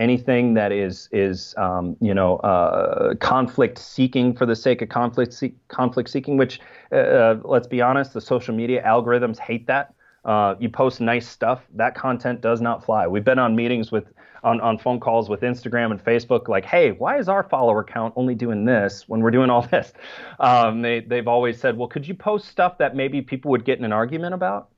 anything 0.00 0.54
that 0.54 0.72
is, 0.72 1.08
is 1.12 1.54
um, 1.56 1.96
you 2.00 2.14
know, 2.14 2.38
uh, 2.38 3.14
conflict 3.16 3.78
seeking 3.78 4.34
for 4.34 4.46
the 4.46 4.56
sake 4.56 4.82
of 4.82 4.88
conflict, 4.88 5.32
see- 5.32 5.54
conflict 5.68 6.10
seeking, 6.10 6.36
which, 6.36 6.60
uh, 6.90 6.96
uh, 6.96 7.40
let's 7.44 7.68
be 7.68 7.80
honest, 7.80 8.14
the 8.14 8.20
social 8.20 8.54
media 8.54 8.82
algorithms 8.82 9.38
hate 9.38 9.66
that 9.68 9.94
uh, 10.24 10.54
you 10.58 10.68
post 10.68 11.00
nice 11.00 11.26
stuff, 11.26 11.62
that 11.74 11.94
content 11.94 12.40
does 12.40 12.60
not 12.60 12.84
fly. 12.84 13.06
We've 13.06 13.24
been 13.24 13.38
on 13.38 13.56
meetings 13.56 13.90
with 13.90 14.04
on, 14.42 14.60
on 14.62 14.78
phone 14.78 15.00
calls 15.00 15.28
with 15.28 15.42
Instagram 15.42 15.90
and 15.90 16.02
Facebook, 16.02 16.48
like, 16.48 16.64
hey, 16.64 16.92
why 16.92 17.18
is 17.18 17.28
our 17.28 17.42
follower 17.42 17.84
count 17.84 18.14
only 18.16 18.34
doing 18.34 18.64
this 18.64 19.06
when 19.06 19.20
we're 19.20 19.30
doing 19.30 19.50
all 19.50 19.62
this? 19.70 19.92
Um, 20.38 20.82
they 20.82 21.00
they've 21.00 21.28
always 21.28 21.58
said, 21.58 21.76
well, 21.76 21.88
could 21.88 22.06
you 22.06 22.14
post 22.14 22.48
stuff 22.48 22.78
that 22.78 22.94
maybe 22.94 23.22
people 23.22 23.50
would 23.50 23.64
get 23.64 23.78
in 23.78 23.84
an 23.84 23.92
argument 23.92 24.34
about? 24.34 24.70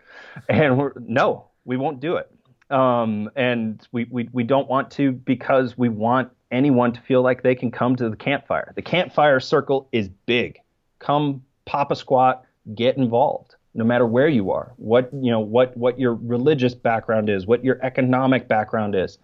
And 0.49 0.78
we're 0.78 0.93
no, 1.01 1.49
we 1.65 1.77
won't 1.77 2.01
do 2.01 2.16
it. 2.16 2.31
Um, 2.73 3.31
and 3.36 3.86
we, 3.93 4.07
we 4.11 4.28
we 4.32 4.44
don't 4.44 4.69
want 4.69 4.90
to 4.93 5.12
because 5.12 5.77
we 5.77 5.89
want 5.89 6.31
anyone 6.51 6.93
to 6.93 7.01
feel 7.03 7.23
like 7.23 7.43
they 7.43 7.55
can 7.55 7.70
come 7.70 7.97
to 7.97 8.09
the 8.09 8.16
campfire. 8.16 8.73
The 8.74 8.82
campfire 8.82 9.40
circle 9.40 9.89
is 9.93 10.09
big. 10.09 10.59
Come 10.99 11.44
pop 11.66 11.90
a 11.90 11.97
squat, 11.97 12.44
get 12.74 12.97
involved 12.97 13.57
no 13.74 13.85
matter 13.85 14.07
where 14.07 14.28
you 14.28 14.51
are, 14.51 14.73
what 14.77 15.11
you 15.12 15.31
know, 15.31 15.40
what 15.40 15.77
what 15.77 15.99
your 15.99 16.15
religious 16.15 16.74
background 16.74 17.28
is, 17.31 17.47
what 17.47 17.65
your 17.65 17.78
economic 17.82 18.49
background 18.49 18.94
is. 18.94 19.19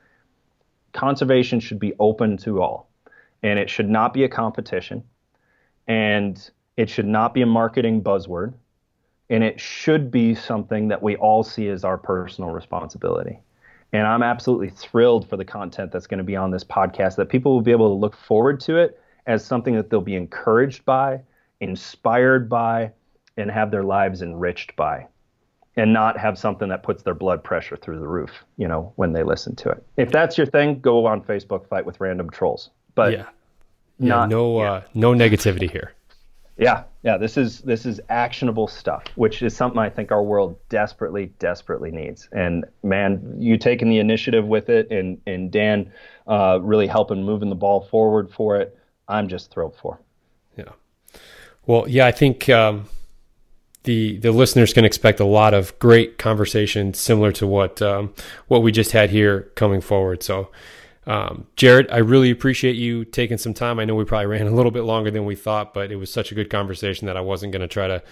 Conservation 0.93 1.61
should 1.61 1.79
be 1.79 1.93
open 1.99 2.37
to 2.39 2.62
all, 2.62 2.89
and 3.43 3.59
it 3.59 3.69
should 3.69 3.89
not 3.89 4.15
be 4.15 4.25
a 4.25 4.29
competition, 4.29 5.05
and 5.87 6.51
it 6.77 6.89
should 6.89 7.07
not 7.07 7.35
be 7.35 7.43
a 7.43 7.47
marketing 7.47 8.03
buzzword, 8.03 8.55
and 9.31 9.45
it 9.45 9.61
should 9.61 10.11
be 10.11 10.35
something 10.35 10.89
that 10.89 11.03
we 11.03 11.17
all 11.17 11.43
see 11.43 11.69
as 11.69 11.85
our 11.85 11.99
personal 11.99 12.51
responsibility. 12.51 13.39
And 13.93 14.07
I'm 14.07 14.23
absolutely 14.23 14.71
thrilled 14.71 15.29
for 15.29 15.37
the 15.37 15.45
content 15.45 15.93
that's 15.93 16.07
going 16.07 16.19
to 16.19 16.25
be 16.25 16.37
on 16.37 16.51
this 16.51 16.65
podcast 16.65 17.17
that 17.17 17.29
people 17.29 17.55
will 17.55 17.63
be 17.63 17.71
able 17.71 17.89
to 17.89 18.01
look 18.01 18.17
forward 18.17 18.61
to 18.61 18.77
it 18.77 19.01
as 19.27 19.45
something 19.45 19.75
that 19.75 19.91
they'll 19.91 20.01
be 20.01 20.17
encouraged 20.17 20.85
by, 20.85 21.21
inspired 21.61 22.49
by, 22.49 22.93
and 23.37 23.51
have 23.51 23.71
their 23.71 23.85
lives 23.85 24.21
enriched 24.21 24.75
by 24.77 25.07
and 25.77 25.93
not 25.93 26.19
have 26.19 26.37
something 26.37 26.69
that 26.69 26.83
puts 26.83 27.05
their 27.05 27.15
blood 27.15 27.43
pressure 27.45 27.77
through 27.77 28.01
the 28.01 28.09
roof, 28.09 28.45
you 28.57 28.67
know, 28.67 28.93
when 28.97 29.13
they 29.13 29.23
listen 29.23 29.55
to 29.55 29.71
it. 29.71 29.87
If 29.97 30.11
that's 30.11 30.37
your 30.37 30.47
thing, 30.47 30.81
go 30.81 31.07
on 31.07 31.23
Facebook, 31.23 31.69
fight 31.69 31.87
with 31.87 32.01
random 32.01 32.31
trolls. 32.31 32.71
But 32.97 33.13
yeah, 33.13 33.27
yeah 34.01 34.09
not, 34.09 34.29
no, 34.29 34.61
yeah. 34.61 34.73
Uh, 34.73 34.83
no 34.95 35.13
negativity 35.13 35.71
here. 35.71 35.93
Yeah, 36.59 36.85
yeah. 37.05 37.17
This 37.17 37.37
is 37.37 37.61
this 37.61 37.87
is 37.87 38.01
actionable 38.09 38.67
stuff, 38.67 39.05
which 39.15 39.43
is 39.43 39.57
something 39.57 39.79
I 39.79 39.89
think 39.89 40.11
our 40.11 40.23
world 40.23 40.59
desperately, 40.69 41.33
desperately 41.39 41.93
needs. 41.93 42.29
And 42.33 42.65
man, 42.83 43.37
you 43.39 43.57
taking 43.57 43.89
the 43.89 44.01
initiative 44.01 44.45
with 44.45 44.69
it, 44.69 44.91
and 44.91 45.21
and 45.27 45.53
Dan 45.53 45.93
uh, 46.27 46.59
really 46.61 46.89
helping 46.89 47.23
moving 47.23 47.49
the 47.49 47.55
ball 47.55 47.81
forward 47.81 48.31
for 48.31 48.57
it. 48.57 48.77
I'm 49.07 49.29
just 49.29 49.53
thrilled 49.53 49.77
for. 49.81 50.01
Yeah. 50.57 50.73
Well, 51.67 51.89
yeah, 51.89 52.07
I 52.07 52.13
think. 52.13 52.49
Um, 52.49 52.89
the 53.85 54.19
the 54.19 54.33
listeners 54.33 54.75
can 54.75 54.85
expect 54.85 55.19
a 55.19 55.25
lot 55.25 55.55
of 55.55 55.77
great 55.79 56.19
conversation 56.19 56.93
similar 56.93 57.33
to 57.33 57.47
what 57.47 57.81
um, 57.81 58.13
what 58.49 58.63
we 58.63 58.71
just 58.71 58.93
had 58.93 59.09
here 59.09 59.51
coming 59.55 59.81
forward. 59.81 60.23
So, 60.23 60.51
um, 61.09 61.47
Jared, 61.57 61.91
I 61.91 61.99
really 61.99 62.31
appreciate 62.31 62.77
you 62.77 63.05
taking 63.07 63.39
some 63.39 63.55
time. 63.55 63.79
I 63.79 63.87
know 63.87 63.95
we 63.95 64.05
probably 64.05 64.27
ran 64.27 64.47
a 64.47 64.51
little 64.51 64.71
bit 64.71 64.83
longer 64.83 65.11
than 65.11 65.25
we 65.25 65.35
thought, 65.35 65.73
but 65.73 65.91
it 65.91 65.97
was 65.97 66.13
such 66.13 66.31
a 66.31 66.35
good 66.35 66.51
conversation 66.51 67.07
that 67.07 67.17
I 67.17 67.23
wasn't 67.23 67.53
going 67.53 67.63
to 67.63 67.69
try 67.69 67.89
to 67.89 68.03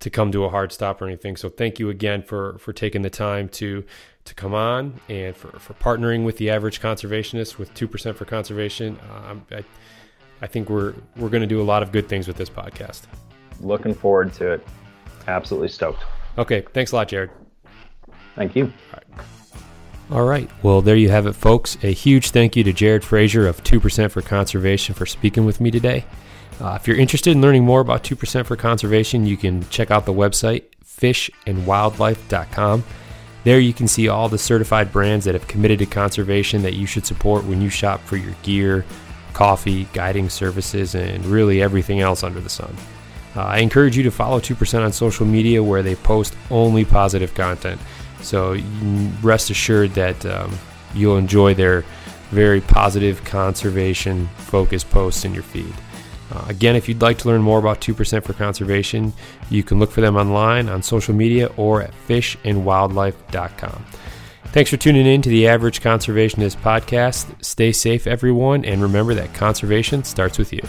to 0.00 0.08
come 0.08 0.32
to 0.32 0.44
a 0.44 0.48
hard 0.48 0.72
stop 0.72 1.00
or 1.00 1.06
anything. 1.06 1.36
So, 1.36 1.48
thank 1.48 1.78
you 1.78 1.90
again 1.90 2.22
for 2.22 2.58
for 2.58 2.72
taking 2.72 3.02
the 3.02 3.10
time 3.10 3.48
to 3.50 3.84
to 4.24 4.34
come 4.34 4.52
on 4.52 5.00
and 5.08 5.36
for, 5.36 5.58
for 5.60 5.74
partnering 5.74 6.24
with 6.24 6.38
the 6.38 6.50
average 6.50 6.80
conservationist 6.80 7.56
with 7.56 7.72
two 7.74 7.86
percent 7.86 8.16
for 8.16 8.24
conservation. 8.24 8.98
Um, 9.14 9.46
I, 9.52 9.64
I 10.42 10.48
think 10.48 10.68
we're 10.68 10.94
we're 11.16 11.28
going 11.28 11.42
to 11.42 11.46
do 11.46 11.62
a 11.62 11.64
lot 11.64 11.84
of 11.84 11.92
good 11.92 12.08
things 12.08 12.26
with 12.26 12.36
this 12.36 12.50
podcast. 12.50 13.02
Looking 13.60 13.94
forward 13.94 14.32
to 14.34 14.52
it. 14.54 14.66
Absolutely 15.28 15.68
stoked. 15.68 16.02
Okay. 16.36 16.64
Thanks 16.72 16.90
a 16.90 16.96
lot, 16.96 17.08
Jared. 17.08 17.30
Thank 18.34 18.56
you. 18.56 18.72
All 20.10 20.24
right. 20.24 20.50
Well, 20.62 20.82
there 20.82 20.96
you 20.96 21.10
have 21.10 21.26
it, 21.26 21.34
folks. 21.34 21.78
A 21.84 21.92
huge 21.92 22.30
thank 22.30 22.56
you 22.56 22.64
to 22.64 22.72
Jared 22.72 23.04
Fraiser 23.04 23.46
of 23.46 23.62
2% 23.62 24.10
for 24.10 24.22
Conservation 24.22 24.94
for 24.94 25.06
speaking 25.06 25.44
with 25.44 25.60
me 25.60 25.70
today. 25.70 26.04
Uh, 26.60 26.76
if 26.80 26.88
you're 26.88 26.96
interested 26.96 27.30
in 27.30 27.40
learning 27.40 27.64
more 27.64 27.80
about 27.80 28.02
2% 28.02 28.44
for 28.44 28.56
Conservation, 28.56 29.24
you 29.24 29.36
can 29.36 29.66
check 29.68 29.90
out 29.90 30.06
the 30.06 30.12
website 30.12 30.64
fishandwildlife.com. 30.84 32.84
There 33.44 33.58
you 33.58 33.72
can 33.72 33.88
see 33.88 34.08
all 34.08 34.28
the 34.28 34.36
certified 34.36 34.92
brands 34.92 35.24
that 35.24 35.34
have 35.34 35.48
committed 35.48 35.78
to 35.78 35.86
conservation 35.86 36.62
that 36.62 36.74
you 36.74 36.86
should 36.86 37.06
support 37.06 37.44
when 37.44 37.62
you 37.62 37.70
shop 37.70 38.02
for 38.02 38.16
your 38.16 38.34
gear, 38.42 38.84
coffee, 39.32 39.88
guiding 39.94 40.28
services, 40.28 40.94
and 40.94 41.24
really 41.24 41.62
everything 41.62 42.00
else 42.00 42.22
under 42.22 42.40
the 42.40 42.50
sun. 42.50 42.76
Uh, 43.34 43.44
I 43.44 43.58
encourage 43.58 43.96
you 43.96 44.02
to 44.02 44.10
follow 44.10 44.40
2% 44.40 44.84
on 44.84 44.92
social 44.92 45.24
media 45.24 45.62
where 45.62 45.82
they 45.82 45.94
post 45.94 46.36
only 46.50 46.84
positive 46.84 47.32
content. 47.34 47.80
So 48.22 48.56
rest 49.22 49.50
assured 49.50 49.92
that 49.94 50.24
um, 50.26 50.56
you'll 50.94 51.16
enjoy 51.16 51.54
their 51.54 51.84
very 52.30 52.60
positive 52.60 53.24
conservation 53.24 54.28
focused 54.36 54.90
posts 54.90 55.24
in 55.24 55.34
your 55.34 55.42
feed. 55.42 55.74
Uh, 56.32 56.44
again, 56.48 56.76
if 56.76 56.88
you'd 56.88 57.02
like 57.02 57.18
to 57.18 57.28
learn 57.28 57.42
more 57.42 57.58
about 57.58 57.80
2% 57.80 58.24
for 58.24 58.32
conservation, 58.34 59.12
you 59.50 59.64
can 59.64 59.80
look 59.80 59.90
for 59.90 60.00
them 60.00 60.16
online 60.16 60.68
on 60.68 60.82
social 60.82 61.14
media 61.14 61.46
or 61.56 61.82
at 61.82 61.92
fishandwildlife.com. 62.08 63.84
Thanks 64.46 64.70
for 64.70 64.76
tuning 64.76 65.06
in 65.06 65.22
to 65.22 65.28
the 65.28 65.48
Average 65.48 65.80
Conservationist 65.80 66.56
podcast. 66.56 67.44
Stay 67.44 67.72
safe, 67.72 68.06
everyone, 68.06 68.64
and 68.64 68.82
remember 68.82 69.14
that 69.14 69.32
conservation 69.34 70.04
starts 70.04 70.38
with 70.38 70.52
you. 70.52 70.62